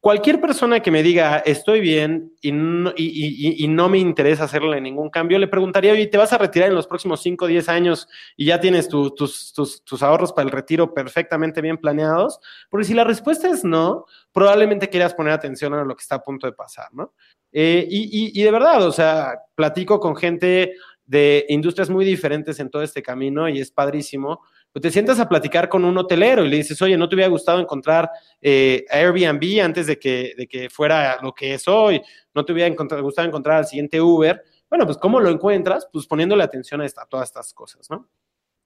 cualquier 0.00 0.40
persona 0.40 0.80
que 0.80 0.90
me 0.90 1.02
diga 1.02 1.38
estoy 1.38 1.80
bien 1.80 2.32
y 2.40 2.52
no, 2.52 3.88
me 3.88 3.98
interesa 3.98 4.44
hacerle 4.44 4.80
ningún 4.80 5.10
cambio, 5.10 5.38
le 5.38 5.48
preguntaría, 5.48 5.92
oye, 5.92 6.06
¿te 6.06 6.18
vas 6.18 6.32
a 6.32 6.38
retirar 6.38 6.68
en 6.68 6.74
los 6.74 6.86
próximos 6.86 7.22
5 7.22 7.44
o 7.44 7.48
10 7.48 7.68
años 7.68 8.08
y 8.36 8.46
ya 8.46 8.60
tienes 8.60 8.88
tus, 8.88 9.14
tus, 9.14 10.02
ahorros 10.02 10.32
para 10.32 10.46
el 10.46 10.52
retiro 10.52 10.92
perfectamente 10.92 11.60
bien 11.60 11.78
planeados? 11.78 12.38
Porque 12.68 12.84
si 12.84 12.94
la 12.94 13.04
respuesta 13.04 13.48
es 13.48 13.64
no, 13.64 14.06
probablemente 14.32 14.88
quieras 14.88 15.14
poner 15.14 15.32
atención 15.32 15.74
a 15.74 15.84
lo 15.84 15.96
que 15.96 16.02
está 16.02 16.16
a 16.16 16.22
punto 16.22 16.46
de 16.46 16.52
pasar, 16.52 16.88
¿no? 16.92 17.14
Eh, 17.52 17.86
y, 17.88 18.42
de 18.42 18.50
verdad, 18.50 18.84
o 18.84 18.90
sea, 18.90 19.38
platico 19.54 20.00
con 20.00 20.16
gente 20.16 20.74
de 21.06 21.46
industrias 21.48 21.88
muy 21.88 22.04
diferentes 22.04 22.58
en 22.58 22.68
todo 22.68 22.82
este 22.82 23.02
camino 23.02 23.48
y 23.48 23.60
es 23.60 23.70
padrísimo 23.70 24.40
pues 24.74 24.82
te 24.82 24.90
sientas 24.90 25.20
a 25.20 25.28
platicar 25.28 25.68
con 25.68 25.84
un 25.84 25.96
hotelero 25.96 26.44
y 26.44 26.48
le 26.48 26.56
dices, 26.56 26.82
oye, 26.82 26.96
¿no 26.96 27.08
te 27.08 27.14
hubiera 27.14 27.30
gustado 27.30 27.60
encontrar 27.60 28.10
eh, 28.42 28.84
Airbnb 28.90 29.62
antes 29.62 29.86
de 29.86 30.00
que, 30.00 30.34
de 30.36 30.48
que 30.48 30.68
fuera 30.68 31.16
lo 31.22 31.32
que 31.32 31.54
es 31.54 31.68
hoy? 31.68 32.02
¿No 32.34 32.44
te 32.44 32.52
hubiera 32.52 32.74
gustado 32.74 33.28
encontrar 33.28 33.58
al 33.58 33.66
siguiente 33.66 34.00
Uber? 34.00 34.42
Bueno, 34.68 34.84
pues 34.84 34.98
¿cómo 34.98 35.20
lo 35.20 35.30
encuentras? 35.30 35.86
Pues 35.92 36.08
poniéndole 36.08 36.42
atención 36.42 36.80
a, 36.80 36.88
todas 37.08 37.28
estas 37.28 37.54
cosas, 37.54 37.88
¿no? 37.88 38.08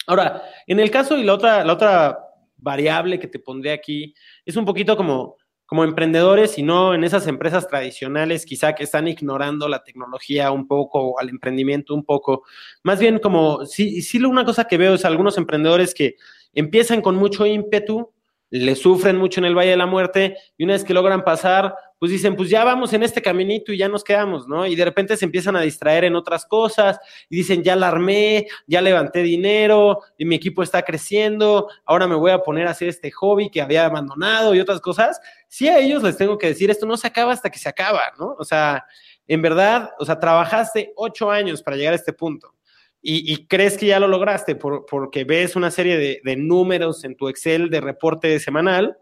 Ahora, 0.07 0.45
en 0.67 0.81
el 0.81 0.91
caso 0.91 1.15
y 1.15 1.25
la 1.25 1.35
otra, 1.35 1.63
la 1.63 1.75
otra 1.75 2.19
variable 2.57 3.19
que 3.19 3.29
te 3.29 3.39
pondré 3.39 3.73
aquí 3.73 4.15
es 4.47 4.57
un 4.57 4.65
poquito 4.65 4.97
como 4.97 5.37
como 5.69 5.85
emprendedores 5.85 6.57
y 6.57 6.62
no 6.62 6.95
en 6.95 7.05
esas 7.05 7.27
empresas 7.27 7.69
tradicionales 7.69 8.47
quizá 8.47 8.75
que 8.75 8.85
están 8.85 9.07
ignorando 9.07 9.69
la 9.69 9.85
tecnología 9.85 10.51
un 10.51 10.66
poco 10.66 10.99
o 10.99 11.21
al 11.21 11.29
emprendimiento 11.29 11.95
un 11.95 12.07
poco. 12.07 12.45
Más 12.83 12.99
bien 12.99 13.19
como, 13.19 13.66
sí, 13.66 14.01
sí 14.01 14.16
una 14.25 14.47
cosa 14.47 14.64
que 14.64 14.79
veo 14.79 14.95
es 14.95 15.05
algunos 15.05 15.37
emprendedores 15.37 15.93
que 15.93 16.16
empiezan 16.55 17.03
con 17.03 17.16
mucho 17.16 17.45
ímpetu, 17.45 18.11
le 18.49 18.75
sufren 18.77 19.19
mucho 19.19 19.41
en 19.41 19.45
el 19.45 19.55
Valle 19.55 19.73
de 19.73 19.77
la 19.77 19.85
Muerte 19.85 20.39
y 20.57 20.64
una 20.64 20.73
vez 20.73 20.85
que 20.85 20.95
logran 20.95 21.23
pasar, 21.23 21.75
pues 21.99 22.12
dicen, 22.12 22.36
pues 22.36 22.49
ya 22.49 22.64
vamos 22.64 22.92
en 22.92 23.03
este 23.03 23.20
caminito 23.20 23.72
y 23.72 23.78
ya 23.78 23.88
nos 23.88 24.05
quedamos, 24.05 24.46
¿no? 24.46 24.66
Y 24.66 24.76
de 24.76 24.84
repente 24.84 25.16
se 25.16 25.24
empiezan 25.24 25.57
a 25.57 25.62
distraer 25.62 26.05
en 26.05 26.14
otras 26.14 26.46
cosas 26.46 26.99
y 27.28 27.36
dicen, 27.36 27.64
ya 27.64 27.74
la 27.74 27.88
armé, 27.88 28.46
ya 28.66 28.80
levanté 28.80 29.22
dinero 29.22 30.03
y 30.16 30.24
mi 30.24 30.36
equipo 30.36 30.62
está 30.62 30.82
creciendo, 30.82 31.68
ahora 31.84 32.07
me 32.07 32.14
voy 32.14 32.30
a 32.30 32.38
poner 32.38 32.68
a 32.68 32.70
hacer 32.70 32.88
este 32.88 33.11
hobby 33.11 33.51
que 33.51 33.61
había 33.61 33.84
abandonado 33.84 34.55
y 34.55 34.61
otras 34.61 34.80
cosas. 34.80 35.20
Sí 35.49 35.68
a 35.68 35.78
ellos 35.78 36.03
les 36.03 36.16
tengo 36.16 36.38
que 36.38 36.49
decir, 36.49 36.70
esto 36.70 36.86
no 36.86 36.96
se 36.96 37.09
acaba 37.09 37.32
hasta 37.32 37.51
que 37.51 37.59
se 37.59 37.68
acaba, 37.68 38.03
¿no? 38.18 38.36
O 38.38 38.44
sea, 38.44 38.84
en 39.26 39.42
verdad, 39.42 39.90
o 39.99 40.05
sea, 40.05 40.20
trabajaste 40.20 40.92
ocho 40.94 41.30
años 41.30 41.62
para 41.62 41.76
llegar 41.76 41.94
a 41.94 41.96
este 41.96 42.12
punto. 42.12 42.55
Y, 43.01 43.46
crees 43.46 43.78
que 43.78 43.86
ya 43.86 44.01
lo 44.01 44.09
lograste 44.09 44.57
porque 44.57 45.24
ves 45.24 45.55
una 45.55 45.70
serie 45.70 45.96
de, 45.96 46.20
de 46.24 46.36
números 46.36 47.05
en 47.05 47.16
tu 47.16 47.28
Excel 47.28 47.70
de 47.70 47.80
reporte 47.80 48.38
semanal, 48.40 48.99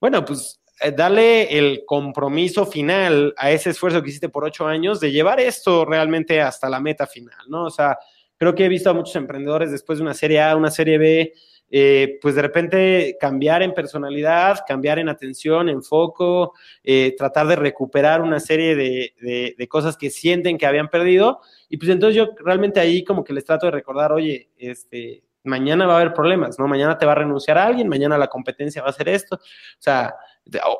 bueno, 0.00 0.24
pues 0.24 0.60
eh, 0.80 0.92
dale 0.92 1.58
el 1.58 1.84
compromiso 1.84 2.66
final 2.66 3.34
a 3.36 3.50
ese 3.50 3.70
esfuerzo 3.70 4.02
que 4.02 4.10
hiciste 4.10 4.28
por 4.28 4.44
ocho 4.44 4.66
años 4.66 5.00
de 5.00 5.10
llevar 5.10 5.40
esto 5.40 5.84
realmente 5.84 6.40
hasta 6.40 6.68
la 6.68 6.80
meta 6.80 7.06
final, 7.06 7.38
¿no? 7.48 7.64
O 7.64 7.70
sea, 7.70 7.98
creo 8.36 8.54
que 8.54 8.64
he 8.64 8.68
visto 8.68 8.90
a 8.90 8.94
muchos 8.94 9.16
emprendedores 9.16 9.70
después 9.70 9.98
de 9.98 10.04
una 10.04 10.14
serie 10.14 10.40
A, 10.40 10.56
una 10.56 10.70
serie 10.70 10.98
B, 10.98 11.32
eh, 11.70 12.18
pues 12.22 12.34
de 12.34 12.42
repente 12.42 13.16
cambiar 13.20 13.62
en 13.62 13.74
personalidad, 13.74 14.60
cambiar 14.66 14.98
en 14.98 15.08
atención, 15.08 15.68
en 15.68 15.82
foco, 15.82 16.54
eh, 16.82 17.14
tratar 17.16 17.46
de 17.46 17.56
recuperar 17.56 18.22
una 18.22 18.40
serie 18.40 18.74
de, 18.74 19.54
de, 19.56 19.68
cosas 19.68 19.96
que 19.96 20.08
sienten 20.08 20.56
que 20.56 20.66
habían 20.66 20.88
perdido. 20.88 21.40
Y 21.68 21.76
pues 21.76 21.90
entonces 21.90 22.16
yo 22.16 22.30
realmente 22.38 22.80
ahí 22.80 23.04
como 23.04 23.22
que 23.22 23.34
les 23.34 23.44
trato 23.44 23.66
de 23.66 23.72
recordar, 23.72 24.12
oye, 24.12 24.48
este, 24.56 25.24
mañana 25.44 25.86
va 25.86 25.94
a 25.94 25.96
haber 26.00 26.14
problemas, 26.14 26.58
¿no? 26.58 26.66
Mañana 26.68 26.96
te 26.96 27.04
va 27.04 27.12
a 27.12 27.16
renunciar 27.16 27.58
a 27.58 27.66
alguien, 27.66 27.88
mañana 27.88 28.16
la 28.16 28.28
competencia 28.28 28.80
va 28.80 28.88
a 28.88 28.90
hacer 28.90 29.08
esto. 29.08 29.36
O 29.36 29.80
sea, 29.80 30.14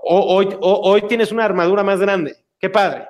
Hoy, 0.03 0.57
hoy 0.61 1.03
tienes 1.03 1.33
una 1.33 1.45
armadura 1.45 1.83
más 1.83 2.01
grande, 2.01 2.37
qué 2.59 2.71
padre, 2.71 3.07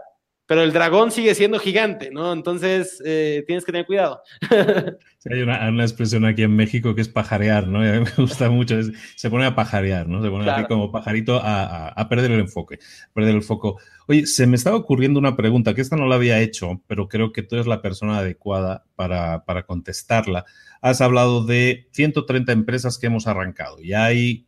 pero 0.49 0.63
el 0.63 0.73
dragón 0.73 1.11
sigue 1.11 1.35
siendo 1.35 1.59
gigante, 1.59 2.11
¿no? 2.11 2.33
Entonces 2.33 3.03
eh, 3.05 3.45
tienes 3.47 3.67
que 3.67 3.73
tener 3.73 3.87
cuidado. 3.87 4.23
hay 5.31 5.43
una, 5.43 5.85
expresión 5.85 6.25
aquí 6.25 6.43
en 6.43 6.57
México 6.57 6.95
que 6.95 7.03
es 7.03 7.09
pajarear, 7.09 7.69
¿no? 7.69 7.81
me 7.81 8.11
gusta 8.17 8.49
mucho, 8.49 8.77
se 9.15 9.29
pone 9.29 9.45
a 9.45 9.55
pajarear, 9.55 10.09
¿no? 10.09 10.23
Se 10.23 10.31
pone 10.31 10.51
así 10.51 10.65
como 10.65 10.91
pajarito 10.91 11.39
a, 11.43 12.07
perder 12.09 12.33
el 12.33 12.41
enfoque, 12.41 12.79
perder 13.13 13.35
el 13.35 13.43
foco. 13.43 13.79
Oye, 14.07 14.27
se 14.27 14.47
me 14.47 14.57
estaba 14.57 14.77
ocurriendo 14.77 15.21
una 15.21 15.37
pregunta, 15.37 15.75
que 15.75 15.83
esta 15.83 15.97
no 15.97 16.07
la 16.07 16.15
había 16.15 16.41
hecho, 16.41 16.83
pero 16.87 17.09
creo 17.09 17.31
que 17.31 17.43
tú 17.43 17.57
eres 17.57 17.67
la 17.67 17.83
persona 17.83 18.19
adecuada 18.19 18.87
para, 18.97 19.45
para 19.45 19.65
contestarla 19.65 20.47
has 20.81 21.01
hablado 21.01 21.45
de 21.45 21.89
130 21.91 22.53
empresas 22.53 22.99
que 22.99 23.09
hemos 23.09 23.27
arrancado 23.27 23.81
y 23.83 23.95
hay 23.95 24.47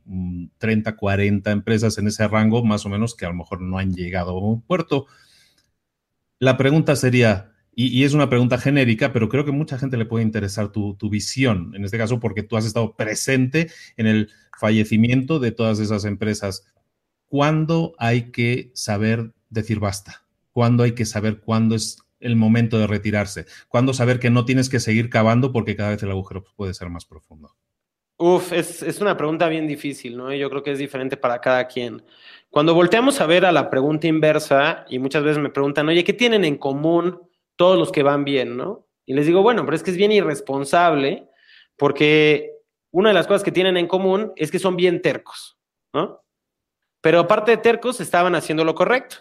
30, 0.58 0.92
mm, 0.92 0.94
40 0.94 1.50
empresas 1.50 1.98
en 1.98 2.06
ese 2.06 2.26
rango, 2.28 2.64
más 2.64 2.86
o 2.86 2.88
menos, 2.88 3.14
que 3.14 3.26
a 3.26 3.30
lo 3.30 3.34
mejor 3.34 3.60
no 3.60 3.78
han 3.78 3.92
llegado 3.92 4.30
a 4.30 4.38
un 4.38 4.62
puerto. 4.62 5.06
La 6.40 6.56
pregunta 6.56 6.96
sería, 6.96 7.52
y, 7.74 8.02
es 8.02 8.14
una 8.14 8.30
pregunta 8.30 8.56
genérica, 8.56 9.12
pero 9.12 9.28
creo 9.28 9.44
que 9.44 9.52
mucha 9.52 9.78
gente 9.78 9.98
le 9.98 10.06
puede 10.06 10.24
interesar 10.24 10.72
tu, 10.72 10.94
tu, 10.94 11.10
visión, 11.10 11.72
en 11.74 11.84
este 11.84 11.98
caso 11.98 12.18
porque 12.18 12.42
tú 12.42 12.56
has 12.56 12.64
estado 12.64 12.96
presente 12.96 13.70
en 13.98 14.06
el 14.06 14.30
fallecimiento 14.58 15.38
de 15.38 15.52
todas 15.52 15.80
esas 15.80 16.06
empresas. 16.06 16.66
¿Cuándo 17.26 17.94
hay 17.98 18.32
que 18.32 18.70
saber 18.74 19.32
decir 19.50 19.80
basta? 19.80 20.24
¿Cuándo 20.50 20.82
hay 20.82 20.92
que 20.92 21.04
saber 21.04 21.40
cuándo 21.40 21.74
es 21.74 21.98
el 22.20 22.36
momento 22.36 22.78
de 22.78 22.86
retirarse? 22.86 23.44
¿Cuándo 23.68 23.92
saber 23.92 24.18
que 24.18 24.30
no 24.30 24.46
tienes 24.46 24.70
que 24.70 24.80
seguir 24.80 25.10
cavando 25.10 25.52
porque 25.52 25.76
cada 25.76 25.90
vez 25.90 26.02
el 26.02 26.10
agujero 26.10 26.44
puede 26.56 26.72
ser 26.72 26.88
más 26.88 27.04
profundo? 27.04 27.54
Uf, 28.22 28.52
es, 28.52 29.00
una 29.00 29.16
pregunta 29.16 29.48
bien 29.48 29.66
difícil, 29.66 30.14
¿no? 30.14 30.30
Yo 30.34 30.50
creo 30.50 30.62
que 30.62 30.72
es 30.72 30.78
diferente 30.78 31.16
para 31.16 31.40
cada 31.40 31.66
quien. 31.66 32.02
Cuando 32.50 32.74
volteamos 32.74 33.20
a 33.20 33.26
ver 33.26 33.46
a 33.46 33.52
la 33.52 33.70
pregunta 33.70 34.08
inversa, 34.08 34.84
y 34.88 34.98
muchas 34.98 35.22
veces 35.22 35.40
me 35.40 35.50
preguntan, 35.50 35.88
oye, 35.88 36.02
¿qué 36.02 36.12
tienen 36.12 36.44
en 36.44 36.58
común 36.58 37.20
todos 37.56 37.78
los 37.78 37.92
que 37.92 38.02
van 38.02 38.24
bien, 38.24 38.56
no? 38.56 38.88
Y 39.06 39.14
les 39.14 39.26
digo, 39.26 39.42
bueno, 39.42 39.64
pero 39.64 39.76
es 39.76 39.82
que 39.82 39.90
es 39.90 39.96
bien 39.96 40.12
irresponsable 40.12 41.28
porque 41.76 42.52
una 42.92 43.10
de 43.10 43.14
las 43.14 43.26
cosas 43.26 43.42
que 43.42 43.52
tienen 43.52 43.76
en 43.76 43.86
común 43.86 44.32
es 44.36 44.50
que 44.50 44.58
son 44.58 44.76
bien 44.76 45.00
tercos, 45.00 45.58
¿no? 45.94 46.22
Pero 47.00 47.20
aparte 47.20 47.52
de 47.52 47.56
tercos, 47.56 48.00
estaban 48.00 48.34
haciendo 48.34 48.64
lo 48.64 48.74
correcto, 48.74 49.16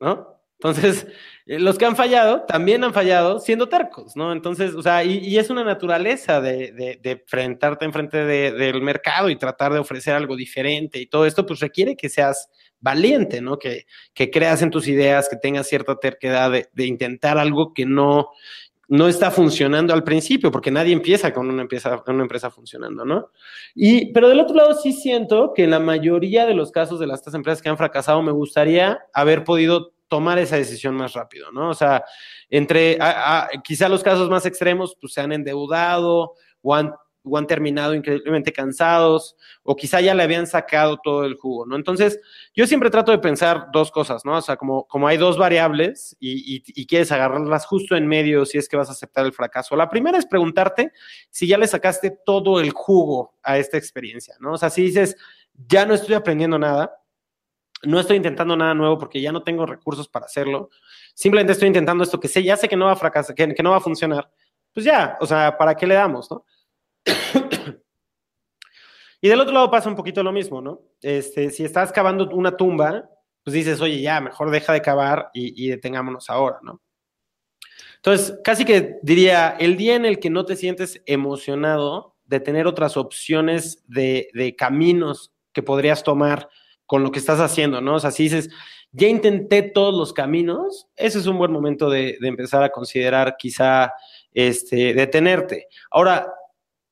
¿no? 0.00 0.39
Entonces, 0.62 1.06
eh, 1.46 1.58
los 1.58 1.78
que 1.78 1.86
han 1.86 1.96
fallado 1.96 2.42
también 2.42 2.84
han 2.84 2.92
fallado 2.92 3.38
siendo 3.40 3.68
tercos, 3.70 4.14
¿no? 4.14 4.30
Entonces, 4.32 4.74
o 4.74 4.82
sea, 4.82 5.02
y, 5.04 5.38
es 5.38 5.48
una 5.48 5.64
naturaleza 5.64 6.42
de, 6.42 6.72
de, 6.72 7.00
de 7.02 7.10
enfrentarte 7.12 7.86
enfrente 7.86 8.24
del 8.26 8.82
mercado 8.82 9.30
y 9.30 9.36
tratar 9.36 9.72
de 9.72 9.78
ofrecer 9.78 10.14
algo 10.14 10.36
diferente 10.36 10.98
y 10.98 11.06
todo 11.06 11.24
esto, 11.24 11.46
pues 11.46 11.60
requiere 11.60 11.96
que 11.96 12.10
seas 12.10 12.50
valiente, 12.80 13.40
¿no? 13.40 13.58
Que, 13.58 13.86
que 14.14 14.30
creas 14.30 14.62
en 14.62 14.70
tus 14.70 14.88
ideas, 14.88 15.28
que 15.28 15.36
tengas 15.36 15.66
cierta 15.66 15.96
terquedad 15.96 16.50
de, 16.50 16.86
intentar 16.86 17.38
algo 17.38 17.72
que 17.74 17.86
no, 17.86 18.28
no 18.88 19.08
está 19.08 19.30
funcionando 19.30 19.94
al 19.94 20.02
principio, 20.02 20.50
porque 20.50 20.70
nadie 20.70 20.92
empieza 20.92 21.32
con 21.32 21.48
una 21.48 21.62
empresa, 21.62 22.02
una 22.06 22.22
empresa 22.22 22.50
funcionando, 22.50 23.04
¿no? 23.04 23.30
Y, 23.74 24.12
pero 24.12 24.28
del 24.28 24.40
otro 24.40 24.56
lado 24.56 24.74
sí 24.74 24.92
siento 24.92 25.52
que 25.54 25.64
en 25.64 25.70
la 25.70 25.80
mayoría 25.80 26.46
de 26.46 26.54
los 26.54 26.72
casos 26.72 26.98
de 26.98 27.06
las 27.06 27.20
estas 27.20 27.34
empresas 27.34 27.62
que 27.62 27.68
han 27.68 27.78
fracasado, 27.78 28.22
me 28.22 28.32
gustaría 28.32 29.00
haber 29.12 29.44
podido 29.44 29.92
tomar 30.10 30.40
esa 30.40 30.56
decisión 30.56 30.96
más 30.96 31.12
rápido, 31.12 31.52
¿no? 31.52 31.70
O 31.70 31.74
sea, 31.74 32.04
entre 32.50 32.98
quizá 33.62 33.88
los 33.88 34.02
casos 34.02 34.28
más 34.28 34.44
extremos, 34.44 34.96
pues 35.00 35.12
se 35.12 35.20
han 35.20 35.30
endeudado 35.30 36.34
o 36.62 36.74
han 36.74 37.46
terminado 37.46 37.94
increíblemente 37.94 38.52
cansados, 38.52 39.36
o 39.62 39.76
quizá 39.76 40.00
ya 40.00 40.12
le 40.14 40.24
habían 40.24 40.48
sacado 40.48 40.98
todo 41.00 41.24
el 41.24 41.34
jugo, 41.36 41.64
¿no? 41.64 41.76
Entonces, 41.76 42.18
yo 42.56 42.66
siempre 42.66 42.90
trato 42.90 43.12
de 43.12 43.18
pensar 43.18 43.68
dos 43.72 43.92
cosas, 43.92 44.24
¿no? 44.24 44.38
O 44.38 44.42
sea, 44.42 44.56
como, 44.56 44.86
hay 45.06 45.16
dos 45.16 45.38
variables 45.38 46.16
y, 46.18 46.60
quieres 46.86 47.12
agarrarlas 47.12 47.64
justo 47.66 47.94
en 47.94 48.08
medio 48.08 48.44
si 48.46 48.58
es 48.58 48.68
que 48.68 48.76
vas 48.76 48.88
a 48.88 48.92
aceptar 48.92 49.24
el 49.26 49.32
fracaso. 49.32 49.76
La 49.76 49.88
primera 49.88 50.18
es 50.18 50.26
preguntarte 50.26 50.90
si 51.30 51.46
ya 51.46 51.56
le 51.56 51.68
sacaste 51.68 52.10
todo 52.26 52.58
el 52.58 52.70
jugo 52.70 53.36
a 53.44 53.58
esta 53.58 53.78
experiencia, 53.78 54.34
¿no? 54.40 54.54
O 54.54 54.58
sea, 54.58 54.70
si 54.70 54.82
dices, 54.82 55.16
ya 55.68 55.86
no 55.86 55.94
estoy 55.94 56.16
aprendiendo 56.16 56.58
nada, 56.58 56.99
no 57.82 58.00
estoy 58.00 58.16
intentando 58.16 58.56
nada 58.56 58.74
nuevo 58.74 58.98
porque 58.98 59.20
ya 59.20 59.32
no 59.32 59.42
tengo 59.42 59.66
recursos 59.66 60.08
para 60.08 60.26
hacerlo, 60.26 60.70
simplemente 61.14 61.52
estoy 61.52 61.68
intentando 61.68 62.04
esto 62.04 62.20
que 62.20 62.28
sé, 62.28 62.42
ya 62.42 62.56
sé 62.56 62.68
que 62.68 62.76
no 62.76 62.86
va 62.86 62.92
a 62.92 62.96
fracasar, 62.96 63.34
que, 63.34 63.62
no 63.62 63.70
va 63.70 63.78
a 63.78 63.80
funcionar, 63.80 64.30
pues 64.72 64.84
ya, 64.84 65.16
o 65.20 65.26
sea, 65.26 65.56
¿para 65.56 65.74
qué 65.74 65.86
le 65.86 65.94
damos, 65.94 66.30
no? 66.30 66.44
y 69.20 69.28
del 69.28 69.40
otro 69.40 69.54
lado 69.54 69.70
pasa 69.70 69.88
un 69.88 69.96
poquito 69.96 70.22
lo 70.22 70.32
mismo, 70.32 70.60
¿no? 70.60 70.82
Este, 71.00 71.50
si 71.50 71.64
estás 71.64 71.92
cavando 71.92 72.28
una 72.30 72.56
tumba, 72.56 73.08
pues 73.42 73.54
dices, 73.54 73.80
oye, 73.80 74.00
ya, 74.00 74.20
mejor 74.20 74.50
deja 74.50 74.72
de 74.72 74.82
cavar 74.82 75.30
y, 75.32 75.68
detengámonos 75.68 76.28
ahora, 76.28 76.58
¿no? 76.62 76.82
Entonces, 77.96 78.38
casi 78.44 78.64
que 78.64 78.98
diría, 79.02 79.56
el 79.58 79.76
día 79.76 79.94
en 79.94 80.06
el 80.06 80.20
que 80.20 80.30
no 80.30 80.44
te 80.44 80.56
sientes 80.56 81.02
emocionado 81.06 82.16
de 82.24 82.40
tener 82.40 82.66
otras 82.66 82.96
opciones 82.96 83.82
de 83.86 84.54
caminos 84.56 85.32
que 85.52 85.62
podrías 85.62 86.02
tomar 86.02 86.48
con 86.90 87.04
lo 87.04 87.12
que 87.12 87.20
estás 87.20 87.38
haciendo, 87.38 87.80
¿no? 87.80 87.94
O 87.94 88.00
sea, 88.00 88.10
si 88.10 88.24
dices, 88.24 88.50
ya 88.90 89.06
intenté 89.06 89.62
todos 89.62 89.94
los 89.96 90.12
caminos, 90.12 90.88
ese 90.96 91.20
es 91.20 91.26
un 91.28 91.38
buen 91.38 91.52
momento 91.52 91.88
de, 91.88 92.18
empezar 92.20 92.64
a 92.64 92.70
considerar 92.70 93.36
quizá 93.38 93.92
este, 94.32 94.92
detenerte. 94.92 95.68
Ahora, 95.92 96.26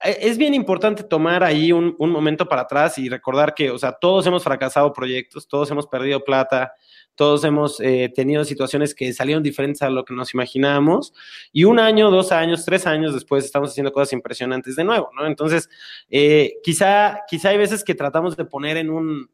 e, 0.01 0.17
es 0.21 0.39
bien 0.39 0.55
importante 0.55 1.03
tomar 1.03 1.43
ahí 1.43 1.73
un, 1.73 1.97
momento 1.99 2.47
para 2.47 2.63
atrás 2.63 2.97
y 2.99 3.09
recordar 3.09 3.55
que, 3.55 3.73
o 3.73 3.79
sea, 3.79 3.91
todos 3.91 4.25
hemos 4.29 4.45
fracasado 4.45 4.93
proyectos, 4.93 5.49
todos 5.49 5.69
hemos 5.73 5.89
perdido 5.89 6.23
plata, 6.23 6.75
todos 7.17 7.43
hemos 7.43 7.81
eh, 7.81 8.09
tenido 8.15 8.45
situaciones 8.45 8.95
que 8.95 9.13
salieron 9.13 9.43
diferentes 9.43 9.83
a 9.83 9.91
lo 9.91 10.05
que 10.05 10.15
nos 10.15 10.33
imaginábamos 10.33 11.13
y 11.53 11.65
un 11.65 11.81
año, 11.81 12.13
dos 12.13 12.31
años, 12.31 12.65
tres 12.65 12.87
años 12.87 13.15
después 13.15 13.45
estamos 13.45 13.71
haciendo 13.71 13.91
cosas 13.91 14.13
impresionantes 14.13 14.77
de 14.77 14.85
nuevo, 14.85 15.11
¿no? 15.17 15.27
Entonces, 15.27 15.69
eh, 16.09 16.61
quizá, 16.63 17.23
quizá 17.27 17.49
hay 17.49 17.59
veces 17.59 17.83
que 17.83 17.97
tratamos 17.97 18.37
de 18.37 18.45
poner 18.45 18.77
en 18.77 18.91
un, 18.91 19.29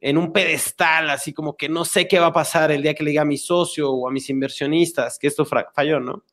en 0.00 0.16
un 0.16 0.32
pedestal, 0.32 1.10
así 1.10 1.32
como 1.32 1.56
que 1.56 1.68
no 1.68 1.84
sé 1.84 2.06
qué 2.06 2.18
va 2.18 2.26
a 2.26 2.32
pasar 2.32 2.70
el 2.70 2.82
día 2.82 2.94
que 2.94 3.02
le 3.02 3.10
diga 3.10 3.22
a 3.22 3.26
mi 3.26 3.36
socio 3.36 3.90
o 3.90 4.08
a 4.08 4.12
mis 4.12 4.30
inversionistas 4.30 5.18
que 5.18 5.26
esto 5.26 5.44
falló, 5.44 6.00
¿no? 6.00 6.24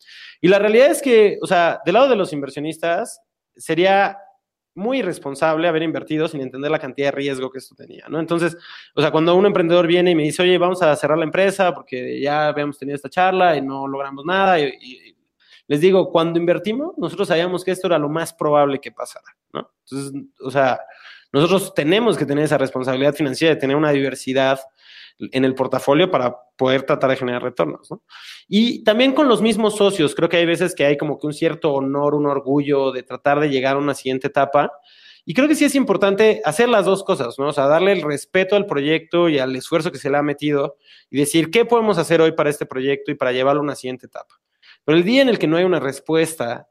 Y 0.42 0.48
la 0.48 0.60
realidad 0.60 0.92
es 0.92 1.02
que, 1.02 1.40
o 1.42 1.48
sea, 1.48 1.80
del 1.86 1.94
lado 1.94 2.10
de 2.10 2.16
los 2.16 2.32
inversionistas, 2.32 3.22
sería 3.56 4.18
muy 4.76 5.00
irresponsable 5.00 5.68
haber 5.68 5.84
invertido 5.84 6.28
sin 6.28 6.42
entender 6.42 6.70
la 6.70 6.80
cantidad 6.80 7.08
de 7.08 7.12
riesgo 7.14 7.50
que 7.50 7.60
esto 7.60 7.74
tenía, 7.76 8.06
¿no? 8.10 8.20
Entonces, 8.20 8.58
o 8.94 9.02
sea, 9.02 9.10
cuando 9.10 9.34
un 9.36 9.46
emprendedor 9.46 9.88
viene 9.88 10.12
y 10.12 10.16
me 10.16 10.24
dice, 10.24 10.44
oye, 10.44 10.58
vamos 10.58 10.82
a 10.82 10.96
cerrar 10.98 11.18
la 11.18 11.24
empresa 11.24 11.74
porque 11.74 12.20
ya 12.20 12.50
habíamos 12.50 12.78
tenido 12.78 12.96
esta 12.96 13.10
charla 13.10 13.56
y 13.56 13.62
no 13.62 13.88
logramos 13.88 14.26
nada, 14.26 14.60
y, 14.60 15.16
les 15.68 15.82
digo, 15.82 16.12
cuando 16.12 16.38
invertimos, 16.38 16.96
nosotros 16.98 17.28
sabíamos 17.28 17.64
que 17.64 17.72
esto 17.72 17.88
era 17.88 17.98
lo 17.98 18.08
más 18.08 18.34
probable 18.34 18.80
que 18.80 18.92
pasara, 18.92 19.26
¿no? 19.52 19.72
Entonces, 19.84 20.14
o 20.42 20.52
sea, 20.52 20.80
nosotros 21.36 21.74
tenemos 21.74 22.18
que 22.18 22.26
tener 22.26 22.46
esa 22.46 22.58
responsabilidad 22.58 23.14
financiera 23.14 23.54
de 23.54 23.60
tener 23.60 23.76
una 23.76 23.92
diversidad 23.92 24.60
en 25.20 25.44
el 25.44 25.54
portafolio 25.54 26.10
para 26.10 26.34
poder 26.56 26.84
tratar 26.84 27.10
de 27.10 27.18
generar 27.18 27.44
retornos. 27.44 27.92
¿no? 27.92 28.04
Y 28.48 28.86
también 28.86 29.12
con 29.12 29.28
los 29.28 29.42
mismos 29.42 29.76
socios, 29.76 30.16
creo 30.16 30.30
que 30.30 30.38
hay 30.38 30.46
veces 30.46 30.74
que 30.74 30.86
hay 30.86 30.98
como 30.98 31.20
que 31.20 31.28
un 31.28 31.34
cierto 31.34 31.74
honor, 31.74 32.16
un 32.16 32.26
orgullo 32.26 32.94
de 32.94 33.04
tratar 33.04 33.42
de 33.42 33.50
llegar 33.50 33.76
a 33.76 33.80
una 33.80 33.94
siguiente 33.96 34.28
etapa. 34.28 34.72
Y 35.26 35.34
creo 35.34 35.50
que 35.50 35.56
sí 35.56 35.66
es 35.66 35.76
importante 35.76 36.42
hacer 36.46 36.70
las 36.70 36.86
dos 36.86 37.04
cosas, 37.04 37.38
¿no? 37.38 37.48
O 37.48 37.54
sea, 37.54 37.66
darle 37.66 37.92
el 37.92 38.02
respeto 38.02 38.56
al 38.56 38.66
proyecto 38.66 39.28
y 39.28 39.38
al 39.38 39.54
esfuerzo 39.58 39.92
que 39.92 39.98
se 39.98 40.10
le 40.10 40.16
ha 40.16 40.22
metido 40.22 40.78
y 41.10 41.18
decir, 41.18 41.52
¿qué 41.52 41.66
podemos 41.66 41.98
hacer 41.98 42.22
hoy 42.22 42.32
para 42.32 42.50
este 42.50 42.66
proyecto 42.66 43.12
y 43.12 43.16
para 43.16 43.34
llevarlo 43.34 43.60
a 43.60 43.64
una 43.64 43.76
siguiente 43.76 44.06
etapa? 44.06 44.40
Pero 44.86 44.98
el 44.98 45.04
día 45.04 45.22
en 45.22 45.28
el 45.28 45.38
que 45.38 45.48
no 45.48 45.58
hay 45.58 45.66
una 45.66 45.82
respuesta 45.82 46.70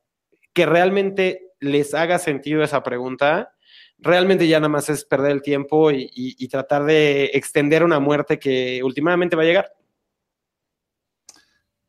que 0.54 0.64
realmente 0.64 1.50
les 1.60 1.94
haga 1.94 2.18
sentido 2.18 2.62
esa 2.62 2.82
pregunta, 2.82 3.53
realmente 3.98 4.46
ya 4.46 4.60
nada 4.60 4.68
más 4.68 4.88
es 4.88 5.04
perder 5.04 5.32
el 5.32 5.42
tiempo 5.42 5.90
y, 5.90 6.48
tratar 6.48 6.84
de 6.84 7.26
extender 7.34 7.82
una 7.82 8.00
muerte 8.00 8.38
que 8.38 8.82
últimamente 8.82 9.36
va 9.36 9.42
a 9.42 9.46
llegar. 9.46 9.72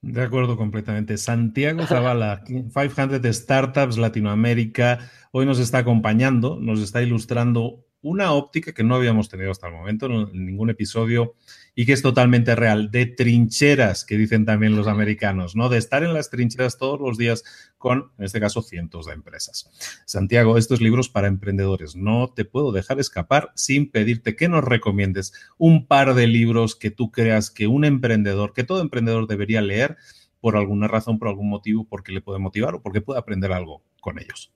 De 0.01 0.21
acuerdo 0.21 0.55
completamente. 0.55 1.17
Santiago 1.17 1.85
Zavala, 1.87 2.43
500 2.45 3.35
Startups 3.35 3.97
Latinoamérica, 3.97 5.11
hoy 5.31 5.45
nos 5.45 5.59
está 5.59 5.79
acompañando, 5.79 6.57
nos 6.59 6.79
está 6.79 7.01
ilustrando 7.01 7.85
una 8.01 8.33
óptica 8.33 8.71
que 8.71 8.83
no 8.83 8.95
habíamos 8.95 9.29
tenido 9.29 9.49
hasta 9.49 9.67
el 9.67 9.73
momento 9.73 10.05
en 10.05 10.45
ningún 10.45 10.69
episodio 10.69 11.33
y 11.75 11.85
que 11.85 11.93
es 11.93 12.01
totalmente 12.01 12.55
real, 12.55 12.89
de 12.89 13.05
trincheras, 13.05 14.05
que 14.05 14.17
dicen 14.17 14.45
también 14.45 14.77
los 14.77 14.87
americanos, 14.87 15.57
¿no? 15.57 15.67
De 15.67 15.77
estar 15.77 16.03
en 16.03 16.13
las 16.13 16.29
trincheras 16.29 16.77
todos 16.77 16.99
los 17.01 17.17
días 17.17 17.43
con, 17.77 18.11
en 18.17 18.25
este 18.25 18.39
caso, 18.39 18.61
cientos 18.61 19.05
de 19.05 19.13
empresas. 19.13 19.69
Santiago, 20.05 20.57
estos 20.57 20.79
libros 20.79 21.09
para 21.09 21.27
emprendedores, 21.27 21.97
no 21.97 22.31
te 22.33 22.45
puedo 22.45 22.71
dejar 22.71 22.99
escapar 22.99 23.51
sin 23.55 23.91
pedirte 23.91 24.37
que 24.37 24.47
nos 24.47 24.63
recomiendes 24.63 25.33
un 25.57 25.85
par 25.85 26.13
de 26.15 26.27
libros 26.27 26.77
que 26.77 26.91
tú 26.91 27.11
creas 27.11 27.51
que 27.51 27.67
un 27.67 27.83
emprendedor, 27.83 28.53
que 28.53 28.63
todo 28.63 28.81
emprendedor 28.81 29.27
debería 29.27 29.61
leer 29.61 29.97
por 30.39 30.55
alguna 30.55 30.87
razón, 30.87 31.19
por 31.19 31.27
algún 31.27 31.49
motivo, 31.49 31.85
porque 31.89 32.13
le 32.13 32.21
puede 32.21 32.39
motivar 32.39 32.75
o 32.75 32.81
porque 32.81 33.01
puede 33.01 33.19
aprender 33.19 33.51
algo 33.51 33.83
con 33.99 34.17
ellos. 34.17 34.54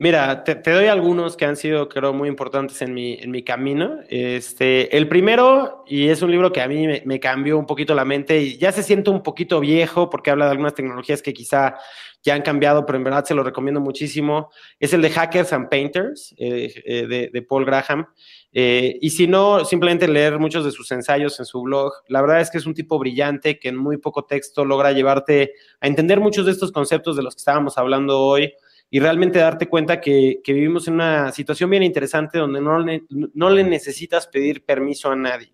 Mira, 0.00 0.44
te, 0.44 0.54
doy 0.54 0.86
algunos 0.86 1.36
que 1.36 1.44
han 1.44 1.56
sido, 1.56 1.88
creo, 1.88 2.12
muy 2.12 2.28
importantes 2.28 2.80
en 2.82 2.94
mi, 2.94 3.14
en 3.14 3.32
mi 3.32 3.42
camino. 3.42 3.98
Este, 4.08 4.96
el 4.96 5.08
primero, 5.08 5.82
y 5.88 6.06
es 6.06 6.22
un 6.22 6.30
libro 6.30 6.52
que 6.52 6.60
a 6.60 6.68
mí 6.68 6.86
me, 7.04 7.18
cambió 7.18 7.58
un 7.58 7.66
poquito 7.66 7.96
la 7.96 8.04
mente 8.04 8.40
y 8.40 8.58
ya 8.58 8.70
se 8.70 8.84
siente 8.84 9.10
un 9.10 9.24
poquito 9.24 9.58
viejo 9.58 10.08
porque 10.08 10.30
habla 10.30 10.44
de 10.44 10.52
algunas 10.52 10.74
tecnologías 10.74 11.20
que 11.20 11.34
quizá 11.34 11.74
ya 12.22 12.34
han 12.34 12.42
cambiado, 12.42 12.86
pero 12.86 12.96
en 12.96 13.02
verdad 13.02 13.24
se 13.24 13.34
lo 13.34 13.42
recomiendo 13.42 13.80
muchísimo. 13.80 14.50
Es 14.78 14.92
el 14.92 15.02
de 15.02 15.10
Hackers 15.10 15.52
and 15.52 15.68
Painters 15.68 16.32
eh, 16.38 16.72
eh, 16.84 17.30
de, 17.32 17.42
Paul 17.42 17.64
Graham. 17.64 18.06
Eh, 18.52 18.98
y 19.00 19.10
si 19.10 19.26
no, 19.26 19.64
simplemente 19.64 20.06
leer 20.06 20.38
muchos 20.38 20.64
de 20.64 20.70
sus 20.70 20.92
ensayos 20.92 21.40
en 21.40 21.44
su 21.44 21.60
blog. 21.60 21.92
La 22.06 22.20
verdad 22.20 22.40
es 22.40 22.50
que 22.50 22.58
es 22.58 22.66
un 22.66 22.74
tipo 22.74 23.00
brillante 23.00 23.58
que 23.58 23.70
en 23.70 23.76
muy 23.76 23.96
poco 23.96 24.24
texto 24.26 24.64
logra 24.64 24.92
llevarte 24.92 25.54
a 25.80 25.88
entender 25.88 26.20
muchos 26.20 26.46
de 26.46 26.52
estos 26.52 26.70
conceptos 26.70 27.16
de 27.16 27.24
los 27.24 27.34
que 27.34 27.40
estábamos 27.40 27.78
hablando 27.78 28.20
hoy 28.20 28.54
y 28.90 29.00
realmente 29.00 29.38
darte 29.38 29.68
cuenta 29.68 30.00
que, 30.00 30.40
vivimos 30.46 30.88
en 30.88 30.94
una 30.94 31.32
situación 31.32 31.70
bien 31.70 31.82
interesante 31.82 32.38
donde 32.38 32.60
no 32.60 32.78
le, 32.78 33.04
no 33.10 33.50
le 33.50 33.64
necesitas 33.64 34.26
pedir 34.26 34.64
permiso 34.64 35.10
a 35.10 35.16
nadie. 35.16 35.52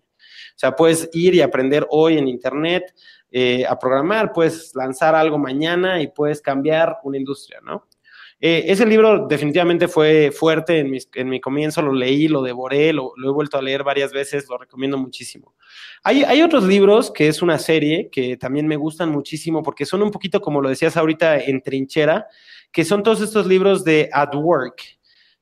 O 0.55 0.59
sea, 0.59 0.77
puedes 0.77 1.11
ir 1.13 1.35
y 1.35 1.41
aprender 1.41 1.87
hoy 1.91 2.17
en 2.17 2.29
Internet 2.29 2.95
eh, 3.31 3.65
a 3.69 3.77
programar, 3.77 4.33
puedes 4.33 4.73
lanzar 4.75 5.17
algo 5.17 5.39
mañana 5.39 6.01
y 6.01 6.07
puedes 6.07 6.41
cambiar 6.41 6.99
una 7.03 7.19
industria, 7.19 7.61
¿no? 7.63 7.89
Eh, 8.41 8.65
ese 8.67 8.85
libro 8.85 9.27
definitivamente 9.27 9.89
fue 9.89 10.31
fuerte 10.31 10.79
en, 10.81 10.93
en, 11.15 11.29
mi 11.29 11.41
comienzo, 11.41 11.81
lo 11.81 11.93
leí, 11.93 12.29
lo 12.29 12.43
devoré, 12.43 12.93
lo, 12.93 13.13
he 13.17 13.31
vuelto 13.31 13.57
a 13.57 13.63
leer 13.63 13.83
varias 13.85 14.13
veces, 14.13 14.49
lo 14.49 14.59
recomiendo 14.59 14.99
muchísimo. 14.99 15.55
Hay, 16.03 16.25
hay, 16.25 16.43
otros 16.43 16.65
libros 16.65 17.11
que 17.11 17.29
es 17.29 17.43
una 17.43 17.59
serie 17.59 18.11
que 18.11 18.37
también 18.37 18.67
me 18.67 18.77
gustan 18.77 19.09
muchísimo 19.09 19.63
porque 19.63 19.87
son 19.87 20.03
un 20.03 20.11
poquito, 20.11 20.41
como 20.41 20.61
lo 20.61 20.69
decías 20.69 20.97
ahorita, 20.97 21.39
en 21.41 21.63
trinchera, 21.63 22.27
que 22.75 22.85
son 22.85 23.05
todos 23.05 23.21
estos 23.21 23.47
libros 23.47 23.85
de 23.85 24.11
At 24.13 24.35
Work, 24.35 24.83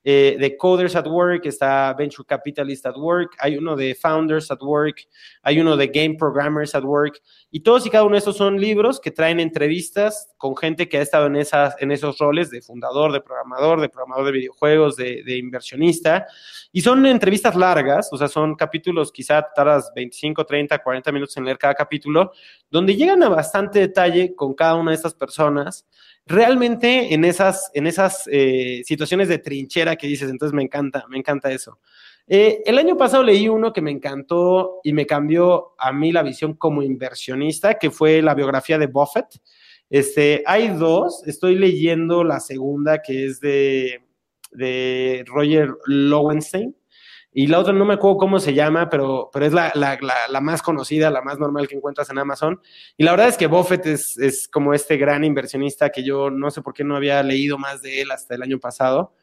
eh, 0.05 0.37
de 0.39 0.57
Coders 0.57 0.95
at 0.97 1.07
Work, 1.07 1.47
está 1.47 1.95
Venture 1.95 2.27
Capitalist 2.27 2.85
at 2.85 2.97
Work, 2.97 3.37
hay 3.39 3.57
uno 3.57 3.75
de 3.75 3.95
Founders 3.95 4.51
at 4.51 4.61
Work, 4.61 5.09
hay 5.43 5.59
uno 5.59 5.77
de 5.77 5.87
Game 5.87 6.17
Programmers 6.19 6.75
at 6.75 6.85
Work, 6.85 7.23
y 7.51 7.61
todos 7.61 7.87
y 7.87 7.91
cada 7.91 8.05
uno 8.05 8.13
de 8.13 8.19
estos 8.19 8.37
son 8.37 8.61
libros 8.61 9.01
que 9.01 9.11
traen 9.11 9.41
entrevistas 9.41 10.29
con 10.37 10.55
gente 10.57 10.91
que 10.91 10.99
ha 10.99 11.03
estado 11.03 11.27
en, 11.29 11.37
esas, 11.37 11.75
en 11.81 11.91
esos 11.91 12.19
roles 12.19 12.51
de 12.51 12.61
fundador, 12.61 13.13
de 13.13 13.23
programador, 13.23 13.81
de 13.81 13.89
programador 13.89 14.27
de 14.27 14.33
videojuegos, 14.33 14.97
de, 14.97 15.23
de 15.25 15.39
inversionista, 15.39 16.27
y 16.71 16.83
son 16.83 17.07
entrevistas 17.07 17.57
largas, 17.57 18.13
o 18.13 18.19
sea, 18.19 18.29
son 18.29 18.57
capítulos 18.57 19.11
quizá 19.11 19.41
tardas 19.55 19.91
25, 19.95 20.45
30, 20.45 20.83
40 20.83 21.13
minutos 21.13 21.37
en 21.39 21.47
leer 21.47 21.57
cada 21.57 21.75
capítulo, 21.75 22.33
donde 22.71 22.95
llegan 22.95 23.23
a 23.23 23.31
bastante 23.31 23.79
detalle 23.79 24.35
con 24.35 24.53
cada 24.53 24.75
una 24.75 24.91
de 24.91 24.97
estas 24.97 25.15
personas 25.15 25.87
realmente 26.33 27.15
en 27.15 27.25
esas, 27.25 27.71
en 27.75 27.87
esas 27.87 28.29
eh, 28.31 28.83
situaciones 28.85 29.29
de 29.29 29.39
trinchera 29.39 29.97
que 29.97 30.07
dices, 30.07 30.31
entonces 30.31 30.55
me 30.55 30.63
encanta, 30.63 31.05
me 31.09 31.19
encanta 31.19 31.53
eso. 31.53 31.79
Eh, 32.27 32.63
el 32.65 32.79
año 32.79 32.97
pasado 32.97 33.23
leí 33.23 33.49
uno 33.49 33.73
que 33.73 33.83
me 33.83 33.91
encantó 33.91 34.81
y 34.83 34.93
me 34.93 35.07
cambió 35.07 35.75
a 35.79 35.93
mí 35.93 36.13
la 36.13 36.23
visión 36.23 36.55
como 36.55 36.83
inversionista, 36.83 37.75
que 37.75 37.91
fue 37.91 38.23
la 38.23 38.35
biografía 38.35 38.79
de 38.79 38.87
Buffett. 38.87 39.27
Este, 39.91 40.43
hay 40.47 40.69
dos, 40.69 41.23
estoy 41.27 41.57
leyendo 41.57 42.25
la 42.25 42.41
segunda 42.41 43.03
que 43.03 43.27
es 43.27 43.41
de, 43.41 44.01
de 44.53 45.25
Roger 45.27 45.75
Lowenstein. 45.87 46.75
Y 47.35 47.47
la 47.47 47.59
otra 47.59 47.73
no 47.73 47.85
me 47.87 47.95
acuerdo 47.95 48.19
cómo 48.19 48.39
se 48.41 48.53
llama, 48.53 48.91
pero, 48.91 49.31
pero 49.33 49.47
es 49.47 49.53
la, 49.55 49.73
la, 49.75 49.99
la, 50.29 50.41
más 50.41 50.61
conocida, 50.61 51.11
la 51.11 51.23
más 51.23 51.39
normal 51.39 51.67
que 51.67 51.77
encuentras 51.77 52.11
en 52.11 52.19
Amazon. 52.19 52.61
Y 52.97 53.05
la 53.05 53.13
verdad 53.13 53.29
es 53.29 53.39
que 53.39 53.47
Buffett 53.47 53.87
es, 53.87 54.19
es, 54.19 54.49
como 54.49 54.75
este 54.75 54.99
gran 54.99 55.25
inversionista 55.25 55.89
que 55.89 56.05
yo 56.05 56.31
no 56.31 56.51
sé 56.51 56.61
por 56.61 56.75
qué 56.75 56.85
no 56.85 56.95
había 56.95 57.23
leído 57.23 57.57
más 57.57 57.81
de 57.81 58.03
él 58.03 58.11
hasta 58.11 58.35
el 58.35 58.43
año 58.43 58.59
pasado. 58.59 59.15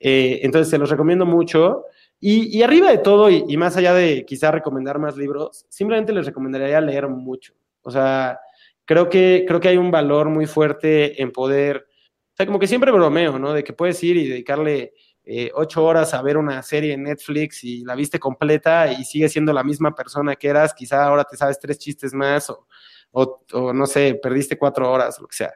Eh, 0.00 0.40
entonces, 0.42 0.68
se 0.70 0.78
los 0.78 0.90
recomiendo 0.90 1.24
mucho. 1.24 1.84
Y, 2.24 2.62
arriba 2.62 2.90
de 2.90 2.98
todo, 2.98 3.30
y, 3.30 3.56
más 3.56 3.76
allá 3.76 3.94
de 3.94 4.24
quizá 4.24 4.52
recomendar 4.52 4.98
más 5.00 5.16
libros, 5.16 5.66
simplemente 5.68 6.12
les 6.12 6.26
recomendaría 6.26 6.80
leer 6.80 7.08
mucho. 7.08 7.52
O 7.82 7.90
sea, 7.90 8.38
creo 8.84 9.08
que, 9.08 9.44
creo 9.46 9.58
que 9.58 9.68
hay 9.68 9.76
un 9.76 9.90
valor 9.90 10.28
muy 10.28 10.46
fuerte 10.46 11.20
en 11.20 11.32
poder, 11.32 11.88
o 11.88 12.36
sea, 12.36 12.46
como 12.46 12.60
que 12.60 12.68
siempre 12.68 12.92
bromeo, 12.92 13.40
¿no? 13.40 13.52
De 13.52 13.64
que 13.64 13.72
puedes 13.72 14.02
ir 14.04 14.16
y 14.16 14.28
dedicarle 14.28 14.92
eh, 15.24 15.50
ocho 15.54 15.84
horas 15.84 16.14
a 16.14 16.22
ver 16.22 16.36
una 16.36 16.62
serie 16.62 16.94
en 16.94 17.04
Netflix 17.04 17.62
y 17.62 17.84
la 17.84 17.94
viste 17.94 18.18
completa 18.18 18.90
y 18.92 19.04
sigues 19.04 19.32
siendo 19.32 19.52
la 19.52 19.62
misma 19.62 19.94
persona 19.94 20.34
que 20.34 20.48
eras, 20.48 20.74
quizá 20.74 21.04
ahora 21.04 21.24
te 21.24 21.36
sabes 21.36 21.60
tres 21.60 21.78
chistes 21.78 22.12
más 22.12 22.50
o, 22.50 22.66
o, 23.12 23.72
no 23.72 23.86
sé, 23.86 24.18
perdiste 24.20 24.58
cuatro 24.58 24.90
horas, 24.90 25.20
lo 25.20 25.28
que 25.28 25.36
sea. 25.36 25.52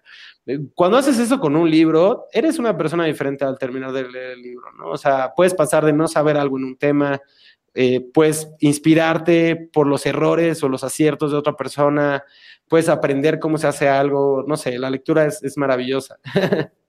Eh, 0.47 0.59
cuando 0.75 0.99
haces 0.99 1.19
eso 1.19 1.41
con 1.41 1.57
un 1.57 1.71
libro, 1.71 2.27
eres 2.33 2.59
una 2.59 2.77
persona 2.77 3.05
diferente 3.05 3.45
al 3.45 3.59
terminar 3.59 3.93
de 3.93 4.09
leer 4.09 4.31
el 4.33 4.43
libro, 4.43 4.71
¿no? 4.79 4.91
O 4.91 4.97
sea, 4.97 5.33
puedes 5.35 5.55
pasar 5.55 5.85
de 5.85 5.93
no 5.93 6.07
saber 6.07 6.37
algo 6.37 6.59
en 6.59 6.65
un 6.65 6.77
tema, 6.77 7.21
eh, 7.75 8.01
puedes 8.15 8.49
inspirarte 8.61 9.57
por 9.73 9.87
los 9.87 10.07
errores 10.07 10.63
o 10.63 10.69
los 10.69 10.85
aciertos 10.85 11.33
de 11.33 11.39
otra 11.39 11.57
persona, 11.57 12.25
puedes 12.69 12.89
aprender 12.89 13.39
cómo 13.39 13.59
se 13.59 13.67
hace 13.67 13.89
algo, 13.89 14.45
no 14.47 14.57
sé, 14.57 14.79
la 14.79 14.91
lectura 14.91 15.27
es, 15.27 15.43
es 15.43 15.57
maravillosa. 15.57 16.19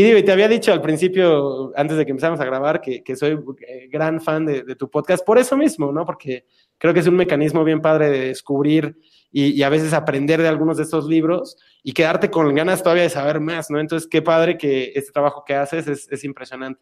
Y 0.00 0.22
te 0.22 0.30
había 0.30 0.46
dicho 0.46 0.72
al 0.72 0.80
principio, 0.80 1.72
antes 1.74 1.96
de 1.96 2.04
que 2.04 2.12
empezamos 2.12 2.38
a 2.38 2.44
grabar, 2.44 2.80
que, 2.80 3.02
que 3.02 3.16
soy 3.16 3.36
eh, 3.66 3.88
gran 3.90 4.20
fan 4.20 4.46
de, 4.46 4.62
tu 4.76 4.88
podcast 4.88 5.26
por 5.26 5.38
eso 5.38 5.56
mismo, 5.56 5.90
¿no? 5.90 6.06
Porque 6.06 6.46
creo 6.78 6.94
que 6.94 7.00
es 7.00 7.08
un 7.08 7.16
mecanismo 7.16 7.64
bien 7.64 7.80
padre 7.80 8.08
de 8.08 8.26
descubrir 8.28 8.96
y, 9.32 9.60
a 9.60 9.68
veces 9.68 9.92
aprender 9.92 10.40
de 10.40 10.46
algunos 10.46 10.76
de 10.76 10.84
estos 10.84 11.08
libros 11.08 11.56
y 11.82 11.94
quedarte 11.94 12.30
con 12.30 12.54
ganas 12.54 12.80
todavía 12.80 13.02
de 13.02 13.10
saber 13.10 13.40
más, 13.40 13.72
¿no? 13.72 13.80
Entonces, 13.80 14.08
qué 14.08 14.22
padre 14.22 14.56
que 14.56 14.92
este 14.94 15.10
trabajo 15.10 15.42
que 15.44 15.56
haces 15.56 15.88
es, 15.88 16.06
es 16.12 16.22
impresionante. 16.22 16.80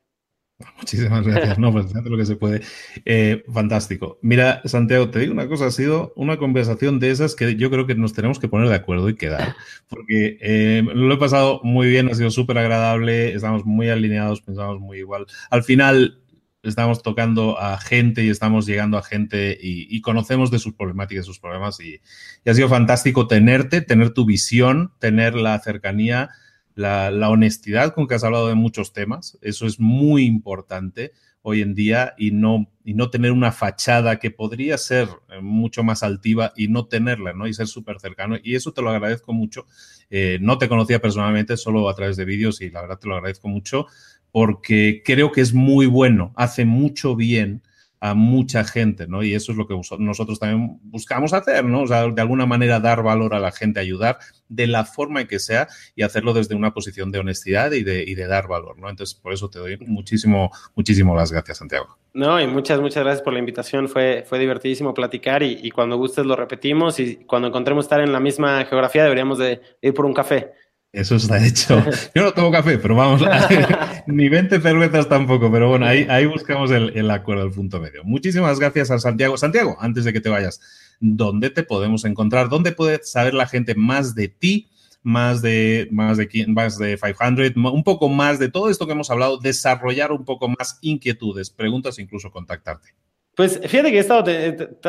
Muchísimas 0.78 1.26
gracias. 1.26 1.58
No, 1.58 1.72
pues 1.72 1.92
lo 1.92 2.16
que 2.16 2.26
se 2.26 2.36
puede. 2.36 2.62
Eh, 3.04 3.44
fantástico. 3.52 4.18
Mira, 4.22 4.62
Santiago, 4.64 5.10
te 5.10 5.20
digo 5.20 5.32
una 5.32 5.48
cosa, 5.48 5.66
ha 5.66 5.70
sido 5.70 6.12
una 6.16 6.38
conversación 6.38 6.98
de 6.98 7.10
esas 7.10 7.34
que 7.34 7.56
yo 7.56 7.70
creo 7.70 7.86
que 7.86 7.94
nos 7.94 8.14
tenemos 8.14 8.38
que 8.38 8.48
poner 8.48 8.68
de 8.68 8.74
acuerdo 8.74 9.08
y 9.08 9.16
quedar, 9.16 9.54
porque 9.88 10.38
eh, 10.40 10.82
lo 10.94 11.14
he 11.14 11.18
pasado 11.18 11.60
muy 11.62 11.88
bien, 11.88 12.08
ha 12.08 12.14
sido 12.14 12.30
súper 12.30 12.58
agradable, 12.58 13.34
estamos 13.34 13.64
muy 13.64 13.88
alineados, 13.88 14.40
pensamos 14.40 14.80
muy 14.80 14.98
igual. 14.98 15.26
Al 15.50 15.62
final, 15.62 16.22
estamos 16.62 17.02
tocando 17.02 17.58
a 17.60 17.78
gente 17.78 18.24
y 18.24 18.30
estamos 18.30 18.66
llegando 18.66 18.98
a 18.98 19.02
gente 19.02 19.56
y, 19.60 20.00
conocemos 20.00 20.50
de 20.50 20.58
sus 20.58 20.74
problemáticas, 20.74 21.26
sus 21.26 21.38
problemas 21.38 21.80
y, 21.80 22.00
ha 22.48 22.54
sido 22.54 22.68
fantástico 22.68 23.26
tenerte, 23.26 23.80
tener 23.80 24.10
tu 24.10 24.24
visión, 24.24 24.92
tener 24.98 25.34
la 25.34 25.58
cercanía, 25.60 26.30
la, 26.76 27.30
honestidad 27.30 27.94
con 27.94 28.06
que 28.06 28.14
has 28.14 28.22
hablado 28.22 28.48
de 28.48 28.54
muchos 28.54 28.92
temas. 28.92 29.38
Eso 29.40 29.66
es 29.66 29.80
muy 29.80 30.24
importante 30.24 31.12
hoy 31.42 31.62
en 31.62 31.74
día 31.74 32.14
y 32.18 32.32
no, 32.32 32.70
y 32.84 32.94
no 32.94 33.08
tener 33.10 33.32
una 33.32 33.50
fachada 33.50 34.18
que 34.18 34.30
podría 34.30 34.78
ser 34.78 35.08
eh, 35.30 35.40
mucho 35.40 35.82
más 35.82 36.02
altiva 36.02 36.52
y 36.56 36.68
no 36.68 36.86
tenerla, 36.86 37.32
¿no? 37.32 37.46
Y 37.46 37.54
ser 37.54 37.66
súper 37.66 37.98
cercano. 37.98 38.36
Y 38.42 38.54
eso 38.56 38.72
te 38.72 38.82
lo 38.82 38.90
agradezco 38.90 39.32
mucho. 39.32 39.66
Eh, 40.10 40.38
no 40.40 40.58
te 40.58 40.68
conocía 40.68 41.00
personalmente, 41.00 41.56
solo 41.56 41.88
a 41.88 41.94
través 41.94 42.16
de 42.16 42.24
vídeos 42.24 42.60
y 42.60 42.70
la 42.70 42.82
verdad 42.82 42.98
te 42.98 43.08
lo 43.08 43.16
agradezco 43.16 43.48
mucho 43.48 43.86
porque 44.30 45.02
creo 45.02 45.32
que 45.32 45.40
es 45.40 45.54
muy 45.54 45.86
bueno, 45.86 46.34
hace 46.36 46.66
mucho 46.66 47.16
bien 47.16 47.62
a 48.10 48.14
mucha 48.14 48.64
gente, 48.64 49.06
¿no? 49.06 49.22
Y 49.22 49.34
eso 49.34 49.52
es 49.52 49.58
lo 49.58 49.66
que 49.66 49.74
nosotros 49.98 50.38
también 50.38 50.78
buscamos 50.82 51.32
hacer, 51.32 51.64
¿no? 51.64 51.82
O 51.82 51.86
sea, 51.86 52.06
de 52.08 52.20
alguna 52.20 52.46
manera 52.46 52.80
dar 52.80 53.02
valor 53.02 53.34
a 53.34 53.40
la 53.40 53.52
gente, 53.52 53.80
ayudar 53.80 54.18
de 54.48 54.66
la 54.66 54.84
forma 54.84 55.22
en 55.22 55.26
que 55.26 55.38
sea 55.38 55.66
y 55.94 56.02
hacerlo 56.02 56.32
desde 56.32 56.54
una 56.54 56.72
posición 56.72 57.10
de 57.10 57.18
honestidad 57.18 57.72
y 57.72 57.82
de, 57.82 58.04
y 58.06 58.14
de 58.14 58.26
dar 58.26 58.48
valor, 58.48 58.78
¿no? 58.78 58.88
Entonces, 58.88 59.14
por 59.14 59.32
eso 59.32 59.50
te 59.50 59.58
doy 59.58 59.76
muchísimo, 59.78 60.50
muchísimo 60.74 61.16
las 61.16 61.32
gracias, 61.32 61.58
Santiago. 61.58 61.98
No, 62.14 62.40
y 62.40 62.46
muchas, 62.46 62.80
muchas 62.80 63.02
gracias 63.02 63.22
por 63.22 63.32
la 63.32 63.38
invitación. 63.38 63.88
Fue, 63.88 64.24
fue 64.26 64.38
divertidísimo 64.38 64.94
platicar 64.94 65.42
y, 65.42 65.58
y 65.62 65.70
cuando 65.70 65.96
gustes 65.96 66.24
lo 66.24 66.36
repetimos 66.36 66.98
y 67.00 67.16
cuando 67.26 67.48
encontremos 67.48 67.84
estar 67.84 68.00
en 68.00 68.12
la 68.12 68.20
misma 68.20 68.64
geografía 68.64 69.02
deberíamos 69.02 69.38
de 69.38 69.60
ir 69.82 69.94
por 69.94 70.06
un 70.06 70.14
café. 70.14 70.52
Eso 70.96 71.16
está 71.16 71.44
hecho. 71.46 71.84
Yo 72.14 72.22
no 72.22 72.32
tomo 72.32 72.50
café, 72.50 72.78
pero 72.78 72.96
vamos, 72.96 73.22
ni 74.06 74.30
20 74.30 74.62
cervezas 74.62 75.06
tampoco, 75.06 75.52
pero 75.52 75.68
bueno, 75.68 75.84
ahí, 75.84 76.24
buscamos 76.24 76.70
el, 76.70 77.10
acuerdo, 77.10 77.44
el 77.44 77.52
punto 77.52 77.78
medio. 77.80 78.02
Muchísimas 78.02 78.58
gracias 78.58 78.90
a 78.90 78.98
Santiago. 78.98 79.36
Santiago, 79.36 79.76
antes 79.78 80.04
de 80.04 80.14
que 80.14 80.22
te 80.22 80.30
vayas, 80.30 80.58
¿dónde 80.98 81.50
te 81.50 81.64
podemos 81.64 82.06
encontrar? 82.06 82.48
¿Dónde 82.48 82.72
puede 82.72 83.00
saber 83.04 83.34
la 83.34 83.46
gente 83.46 83.74
más 83.74 84.14
de 84.14 84.28
ti? 84.28 84.70
Más 85.02 85.42
de, 85.42 85.86
más 85.92 86.16
de, 86.16 86.46
más 86.48 86.78
de 86.78 87.04
500, 87.04 87.56
un 87.72 87.84
poco 87.84 88.08
más 88.08 88.38
de 88.40 88.48
todo 88.48 88.70
esto 88.70 88.86
que 88.86 88.92
hemos 88.92 89.10
hablado, 89.10 89.36
desarrollar 89.38 90.10
un 90.10 90.24
poco 90.24 90.48
más 90.48 90.78
inquietudes, 90.80 91.50
preguntas, 91.50 92.00
incluso 92.00 92.32
contactarte. 92.32 92.88
Pues 93.36 93.60
fíjate 93.66 93.90
que 93.90 93.98
he 93.98 94.00
estado, 94.00 94.30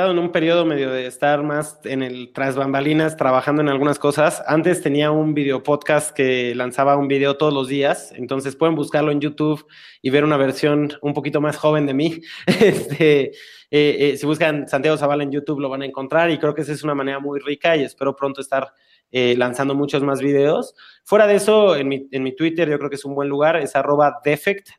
en 0.09 0.19
un 0.19 0.31
periodo 0.31 0.63
medio 0.63 0.89
de 0.89 1.05
estar 1.05 1.43
más 1.43 1.81
en 1.83 2.01
el 2.01 2.31
tras 2.33 2.55
bambalinas 2.55 3.17
trabajando 3.17 3.61
en 3.61 3.67
algunas 3.67 3.99
cosas. 3.99 4.41
Antes 4.47 4.81
tenía 4.81 5.11
un 5.11 5.33
video 5.33 5.63
podcast 5.63 6.15
que 6.15 6.55
lanzaba 6.55 6.95
un 6.95 7.09
video 7.09 7.35
todos 7.35 7.53
los 7.53 7.67
días, 7.67 8.13
entonces 8.15 8.55
pueden 8.55 8.75
buscarlo 8.75 9.11
en 9.11 9.19
YouTube 9.19 9.67
y 10.01 10.11
ver 10.11 10.23
una 10.23 10.37
versión 10.37 10.93
un 11.01 11.13
poquito 11.13 11.41
más 11.41 11.57
joven 11.57 11.85
de 11.87 11.93
mí. 11.93 12.21
Este, 12.47 13.31
eh, 13.31 13.31
eh, 13.69 14.17
si 14.17 14.25
buscan 14.25 14.65
Santiago 14.65 14.95
Zavala 14.95 15.23
en 15.23 15.31
YouTube 15.33 15.59
lo 15.59 15.67
van 15.67 15.81
a 15.81 15.85
encontrar 15.85 16.31
y 16.31 16.37
creo 16.37 16.55
que 16.55 16.61
esa 16.61 16.71
es 16.71 16.83
una 16.83 16.95
manera 16.95 17.19
muy 17.19 17.41
rica 17.41 17.75
y 17.75 17.83
espero 17.83 18.15
pronto 18.15 18.39
estar 18.39 18.71
eh, 19.11 19.35
lanzando 19.37 19.75
muchos 19.75 20.03
más 20.03 20.21
videos. 20.21 20.73
Fuera 21.03 21.27
de 21.27 21.35
eso, 21.35 21.75
en 21.75 21.89
mi, 21.89 22.07
en 22.11 22.23
mi 22.23 22.33
Twitter 22.33 22.69
yo 22.69 22.77
creo 22.77 22.89
que 22.89 22.95
es 22.95 23.03
un 23.03 23.13
buen 23.13 23.27
lugar, 23.27 23.57
es 23.57 23.75
arroba 23.75 24.21
defect. 24.23 24.69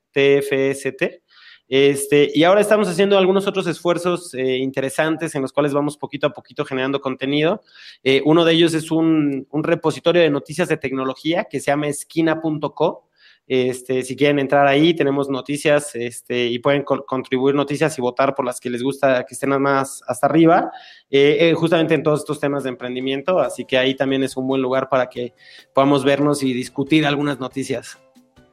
Este, 1.68 2.30
y 2.34 2.44
ahora 2.44 2.62
estamos 2.62 2.88
haciendo 2.88 3.18
algunos 3.18 3.46
otros 3.46 3.66
esfuerzos 3.66 4.32
eh, 4.32 4.56
interesantes 4.56 5.34
en 5.34 5.42
los 5.42 5.52
cuales 5.52 5.74
vamos 5.74 5.98
poquito 5.98 6.26
a 6.26 6.30
poquito 6.30 6.64
generando 6.64 7.00
contenido. 7.00 7.62
Eh, 8.02 8.22
uno 8.24 8.44
de 8.44 8.54
ellos 8.54 8.72
es 8.74 8.90
un, 8.90 9.46
repositorio 9.52 10.22
de 10.22 10.30
noticias 10.30 10.68
de 10.68 10.78
tecnología 10.78 11.44
que 11.44 11.60
se 11.60 11.66
llama 11.66 11.88
esquina.co. 11.88 13.04
Este, 13.46 14.02
si 14.02 14.14
quieren 14.14 14.38
entrar 14.38 14.66
ahí, 14.66 14.92
tenemos 14.92 15.30
noticias 15.30 15.94
este, 15.94 16.46
y 16.46 16.58
pueden 16.58 16.82
co 16.82 17.06
contribuir 17.06 17.54
noticias 17.54 17.96
y 17.96 18.02
votar 18.02 18.34
por 18.34 18.44
las 18.44 18.60
que 18.60 18.68
les 18.68 18.82
gusta 18.82 19.24
que 19.24 19.34
estén 19.34 19.50
más 19.60 20.02
hasta 20.06 20.26
arriba, 20.26 20.70
eh, 21.10 21.54
justamente 21.56 21.94
en 21.94 22.02
todos 22.02 22.20
estos 22.20 22.40
temas 22.40 22.64
de 22.64 22.70
emprendimiento. 22.70 23.40
Así 23.40 23.64
que 23.64 23.78
ahí 23.78 23.94
también 23.94 24.22
es 24.22 24.36
un 24.36 24.46
buen 24.46 24.60
lugar 24.60 24.90
para 24.90 25.08
que 25.08 25.32
podamos 25.74 26.04
vernos 26.04 26.42
y 26.42 26.52
discutir 26.52 27.06
algunas 27.06 27.40
noticias. 27.40 27.98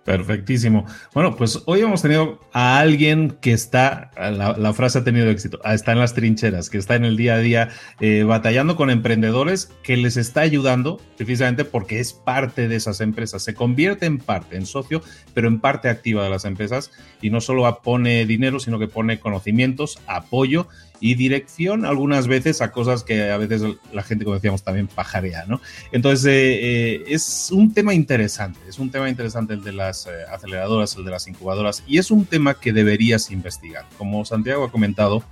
Perfectísimo. 0.05 0.85
Bueno, 1.15 1.35
pues 1.35 1.63
hoy 1.65 1.81
hemos 1.81 2.03
tenido 2.03 2.39
a 2.53 2.77
alguien 2.77 3.31
que 3.41 3.53
está, 3.53 4.11
la, 4.15 4.71
frase 4.73 4.99
ha 4.99 5.03
tenido 5.03 5.27
éxito, 5.31 5.59
ah, 5.63 5.73
está 5.73 5.93
en 5.93 5.97
las 5.97 6.13
trincheras, 6.13 6.69
que 6.69 6.77
está 6.77 6.93
en 6.93 7.05
el 7.05 7.17
día 7.17 7.33
a 7.33 7.39
día 7.39 7.69
eh, 7.99 8.21
batallando 8.21 8.75
con 8.75 8.91
emprendedores, 8.91 9.71
que 9.81 9.97
les 9.97 10.15
está 10.15 10.41
ayudando 10.41 11.01
precisamente 11.17 11.65
porque 11.65 11.99
es 11.99 12.13
parte 12.13 12.67
de 12.67 12.75
esas 12.75 13.01
empresas, 13.01 13.41
se 13.41 13.55
convierte 13.55 14.05
en 14.05 14.19
parte, 14.19 14.57
en 14.57 14.67
socio, 14.67 15.01
pero 15.33 15.47
en 15.47 15.59
parte 15.59 15.89
activa 15.89 16.23
de 16.23 16.29
las 16.29 16.45
empresas 16.45 16.91
y 17.19 17.31
no 17.31 17.41
solo 17.41 17.81
pone 17.81 18.27
dinero, 18.27 18.59
sino 18.59 18.77
que 18.77 18.87
pone 18.87 19.19
conocimientos, 19.19 19.97
apoyo 20.05 20.67
y 20.99 21.15
dirección 21.15 21.85
algunas 21.85 22.27
veces 22.27 22.61
a 22.61 22.71
cosas 22.71 23.03
que 23.03 23.31
a 23.31 23.37
veces 23.37 23.61
la 23.93 24.03
gente, 24.03 24.25
como 24.25 24.35
decíamos, 24.35 24.63
también 24.63 24.87
pajarea, 24.87 25.45
¿no? 25.47 25.61
Entonces, 25.91 26.25
eh, 26.25 26.59
eh, 26.61 27.03
es 27.07 27.49
un 27.51 27.73
tema 27.73 27.93
interesante, 27.93 28.59
es 28.67 28.79
un 28.79 28.89
tema 28.89 29.09
interesante 29.09 29.53
el 29.53 29.63
de 29.63 29.73
las 29.73 30.07
eh, 30.07 30.11
aceleradoras, 30.31 30.95
el 30.95 31.05
de 31.05 31.11
las 31.11 31.27
incubadoras, 31.27 31.83
y 31.87 31.97
es 31.97 32.11
un 32.11 32.25
tema 32.25 32.59
que 32.59 32.73
deberías 32.73 33.31
investigar. 33.31 33.85
Como 33.97 34.25
Santiago 34.25 34.63
ha 34.63 34.71
comentado, 34.71 35.23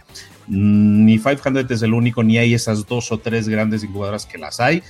mm, 0.47 1.05
ni 1.05 1.17
500 1.17 1.71
es 1.71 1.81
el 1.81 1.93
único, 1.93 2.23
ni 2.23 2.37
hay 2.37 2.53
esas 2.53 2.85
dos 2.87 3.11
o 3.11 3.17
tres 3.17 3.47
grandes 3.47 3.83
incubadoras 3.83 4.25
que 4.25 4.37
las 4.37 4.59
hay. 4.59 4.83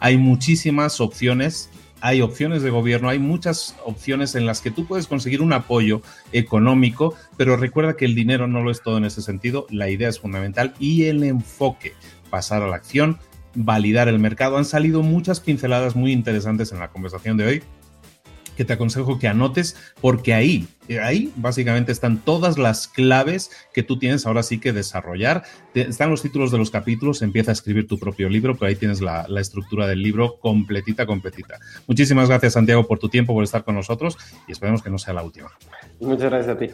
Hay 0.00 0.16
muchísimas 0.16 1.00
opciones 1.00 1.70
hay 2.02 2.20
opciones 2.20 2.62
de 2.62 2.70
gobierno, 2.70 3.08
hay 3.08 3.20
muchas 3.20 3.76
opciones 3.86 4.34
en 4.34 4.44
las 4.44 4.60
que 4.60 4.72
tú 4.72 4.86
puedes 4.86 5.06
conseguir 5.06 5.40
un 5.40 5.52
apoyo 5.52 6.02
económico, 6.32 7.14
pero 7.36 7.56
recuerda 7.56 7.96
que 7.96 8.04
el 8.04 8.16
dinero 8.16 8.48
no 8.48 8.60
lo 8.60 8.72
es 8.72 8.82
todo 8.82 8.98
en 8.98 9.04
ese 9.04 9.22
sentido, 9.22 9.66
la 9.70 9.88
idea 9.88 10.08
es 10.08 10.18
fundamental 10.18 10.74
y 10.80 11.04
el 11.04 11.22
enfoque, 11.22 11.94
pasar 12.28 12.62
a 12.62 12.66
la 12.66 12.74
acción, 12.76 13.18
validar 13.54 14.08
el 14.08 14.18
mercado. 14.18 14.58
Han 14.58 14.64
salido 14.64 15.02
muchas 15.02 15.38
pinceladas 15.38 15.94
muy 15.94 16.10
interesantes 16.10 16.72
en 16.72 16.80
la 16.80 16.88
conversación 16.88 17.36
de 17.36 17.44
hoy 17.44 17.62
que 18.56 18.64
te 18.64 18.72
aconsejo 18.72 19.18
que 19.18 19.28
anotes 19.28 19.76
porque 20.00 20.34
ahí, 20.34 20.66
ahí 21.02 21.32
básicamente 21.36 21.92
están 21.92 22.18
todas 22.18 22.58
las 22.58 22.88
claves 22.88 23.50
que 23.72 23.82
tú 23.82 23.98
tienes 23.98 24.26
ahora 24.26 24.42
sí 24.42 24.58
que 24.58 24.72
desarrollar. 24.72 25.44
Están 25.74 26.10
los 26.10 26.22
títulos 26.22 26.50
de 26.50 26.58
los 26.58 26.70
capítulos, 26.70 27.22
empieza 27.22 27.50
a 27.50 27.54
escribir 27.54 27.86
tu 27.86 27.98
propio 27.98 28.28
libro, 28.28 28.56
pero 28.56 28.68
ahí 28.68 28.76
tienes 28.76 29.00
la, 29.00 29.26
la 29.28 29.40
estructura 29.40 29.86
del 29.86 30.02
libro 30.02 30.38
completita, 30.40 31.06
completita. 31.06 31.58
Muchísimas 31.86 32.28
gracias 32.28 32.54
Santiago 32.54 32.86
por 32.86 32.98
tu 32.98 33.08
tiempo, 33.08 33.34
por 33.34 33.44
estar 33.44 33.64
con 33.64 33.74
nosotros 33.74 34.16
y 34.46 34.52
esperemos 34.52 34.82
que 34.82 34.90
no 34.90 34.98
sea 34.98 35.14
la 35.14 35.22
última. 35.22 35.50
Muchas 36.00 36.30
gracias 36.30 36.56
a 36.56 36.58
ti. 36.58 36.70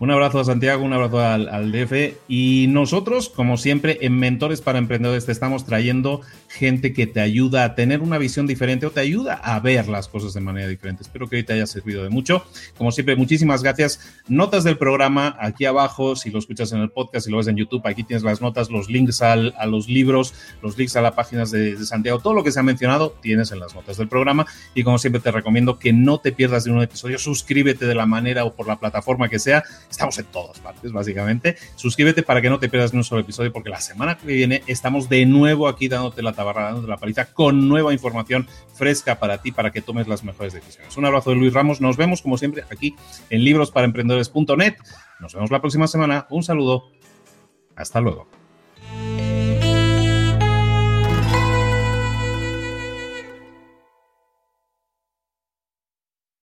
Un 0.00 0.10
abrazo 0.10 0.40
a 0.40 0.44
Santiago, 0.46 0.82
un 0.82 0.94
abrazo 0.94 1.20
al, 1.20 1.72
DF. 1.72 2.14
Y 2.26 2.66
nosotros, 2.70 3.28
como 3.28 3.58
siempre, 3.58 3.98
en 4.00 4.18
Mentores 4.18 4.62
para 4.62 4.78
Emprendedores 4.78 5.26
te 5.26 5.32
estamos 5.32 5.66
trayendo 5.66 6.22
gente 6.50 6.92
que 6.92 7.06
te 7.06 7.20
ayuda 7.20 7.64
a 7.64 7.74
tener 7.74 8.00
una 8.00 8.18
visión 8.18 8.46
diferente 8.46 8.84
o 8.84 8.90
te 8.90 9.00
ayuda 9.00 9.34
a 9.34 9.60
ver 9.60 9.88
las 9.88 10.08
cosas 10.08 10.34
de 10.34 10.40
manera 10.40 10.66
diferente. 10.66 11.02
Espero 11.02 11.28
que 11.28 11.36
hoy 11.36 11.42
te 11.44 11.52
haya 11.52 11.66
servido 11.66 12.02
de 12.02 12.10
mucho. 12.10 12.44
Como 12.76 12.90
siempre, 12.90 13.14
muchísimas 13.14 13.62
gracias. 13.62 14.00
Notas 14.26 14.64
del 14.64 14.76
programa 14.76 15.36
aquí 15.38 15.64
abajo, 15.64 16.16
si 16.16 16.30
lo 16.30 16.40
escuchas 16.40 16.72
en 16.72 16.80
el 16.80 16.90
podcast, 16.90 17.26
si 17.26 17.30
lo 17.30 17.36
ves 17.36 17.46
en 17.46 17.56
YouTube, 17.56 17.86
aquí 17.86 18.02
tienes 18.02 18.24
las 18.24 18.40
notas, 18.40 18.68
los 18.68 18.90
links 18.90 19.22
al, 19.22 19.54
a 19.58 19.66
los 19.66 19.88
libros, 19.88 20.34
los 20.60 20.76
links 20.76 20.96
a 20.96 21.02
las 21.02 21.12
páginas 21.12 21.52
de, 21.52 21.76
de 21.76 21.86
Santiago, 21.86 22.18
todo 22.18 22.34
lo 22.34 22.42
que 22.42 22.50
se 22.50 22.58
ha 22.58 22.64
mencionado 22.64 23.16
tienes 23.22 23.52
en 23.52 23.60
las 23.60 23.74
notas 23.74 23.96
del 23.96 24.08
programa. 24.08 24.44
Y 24.74 24.82
como 24.82 24.98
siempre 24.98 25.20
te 25.20 25.30
recomiendo 25.30 25.78
que 25.78 25.92
no 25.92 26.18
te 26.18 26.32
pierdas 26.32 26.64
de 26.64 26.72
un 26.72 26.82
episodio, 26.82 27.18
suscríbete 27.18 27.86
de 27.86 27.94
la 27.94 28.06
manera 28.06 28.44
o 28.44 28.54
por 28.54 28.66
la 28.66 28.80
plataforma 28.80 29.28
que 29.28 29.38
sea. 29.38 29.62
Estamos 29.88 30.18
en 30.18 30.24
todas 30.26 30.58
partes, 30.58 30.90
básicamente. 30.90 31.56
Suscríbete 31.76 32.24
para 32.24 32.42
que 32.42 32.50
no 32.50 32.58
te 32.58 32.68
pierdas 32.68 32.92
ni 32.92 32.98
un 32.98 33.04
solo 33.04 33.20
episodio, 33.20 33.52
porque 33.52 33.70
la 33.70 33.80
semana 33.80 34.18
que 34.18 34.26
viene 34.26 34.62
estamos 34.66 35.08
de 35.08 35.24
nuevo 35.26 35.68
aquí 35.68 35.86
dándote 35.86 36.22
la 36.22 36.32
tabarra, 36.40 36.64
dándote 36.64 36.88
la 36.88 36.96
paliza 36.96 37.32
con 37.32 37.68
nueva 37.68 37.92
información 37.92 38.48
fresca 38.74 39.18
para 39.18 39.38
ti, 39.42 39.52
para 39.52 39.70
que 39.70 39.82
tomes 39.82 40.08
las 40.08 40.24
mejores 40.24 40.52
decisiones. 40.54 40.96
Un 40.96 41.04
abrazo 41.04 41.30
de 41.30 41.36
Luis 41.36 41.52
Ramos. 41.52 41.80
Nos 41.80 41.96
vemos, 41.96 42.22
como 42.22 42.38
siempre, 42.38 42.64
aquí 42.70 42.96
en 43.28 43.44
librosparaemprendedores.net. 43.44 44.76
Nos 45.20 45.34
vemos 45.34 45.50
la 45.50 45.60
próxima 45.60 45.86
semana. 45.86 46.26
Un 46.30 46.42
saludo. 46.42 46.84
Hasta 47.76 48.00
luego. 48.00 48.39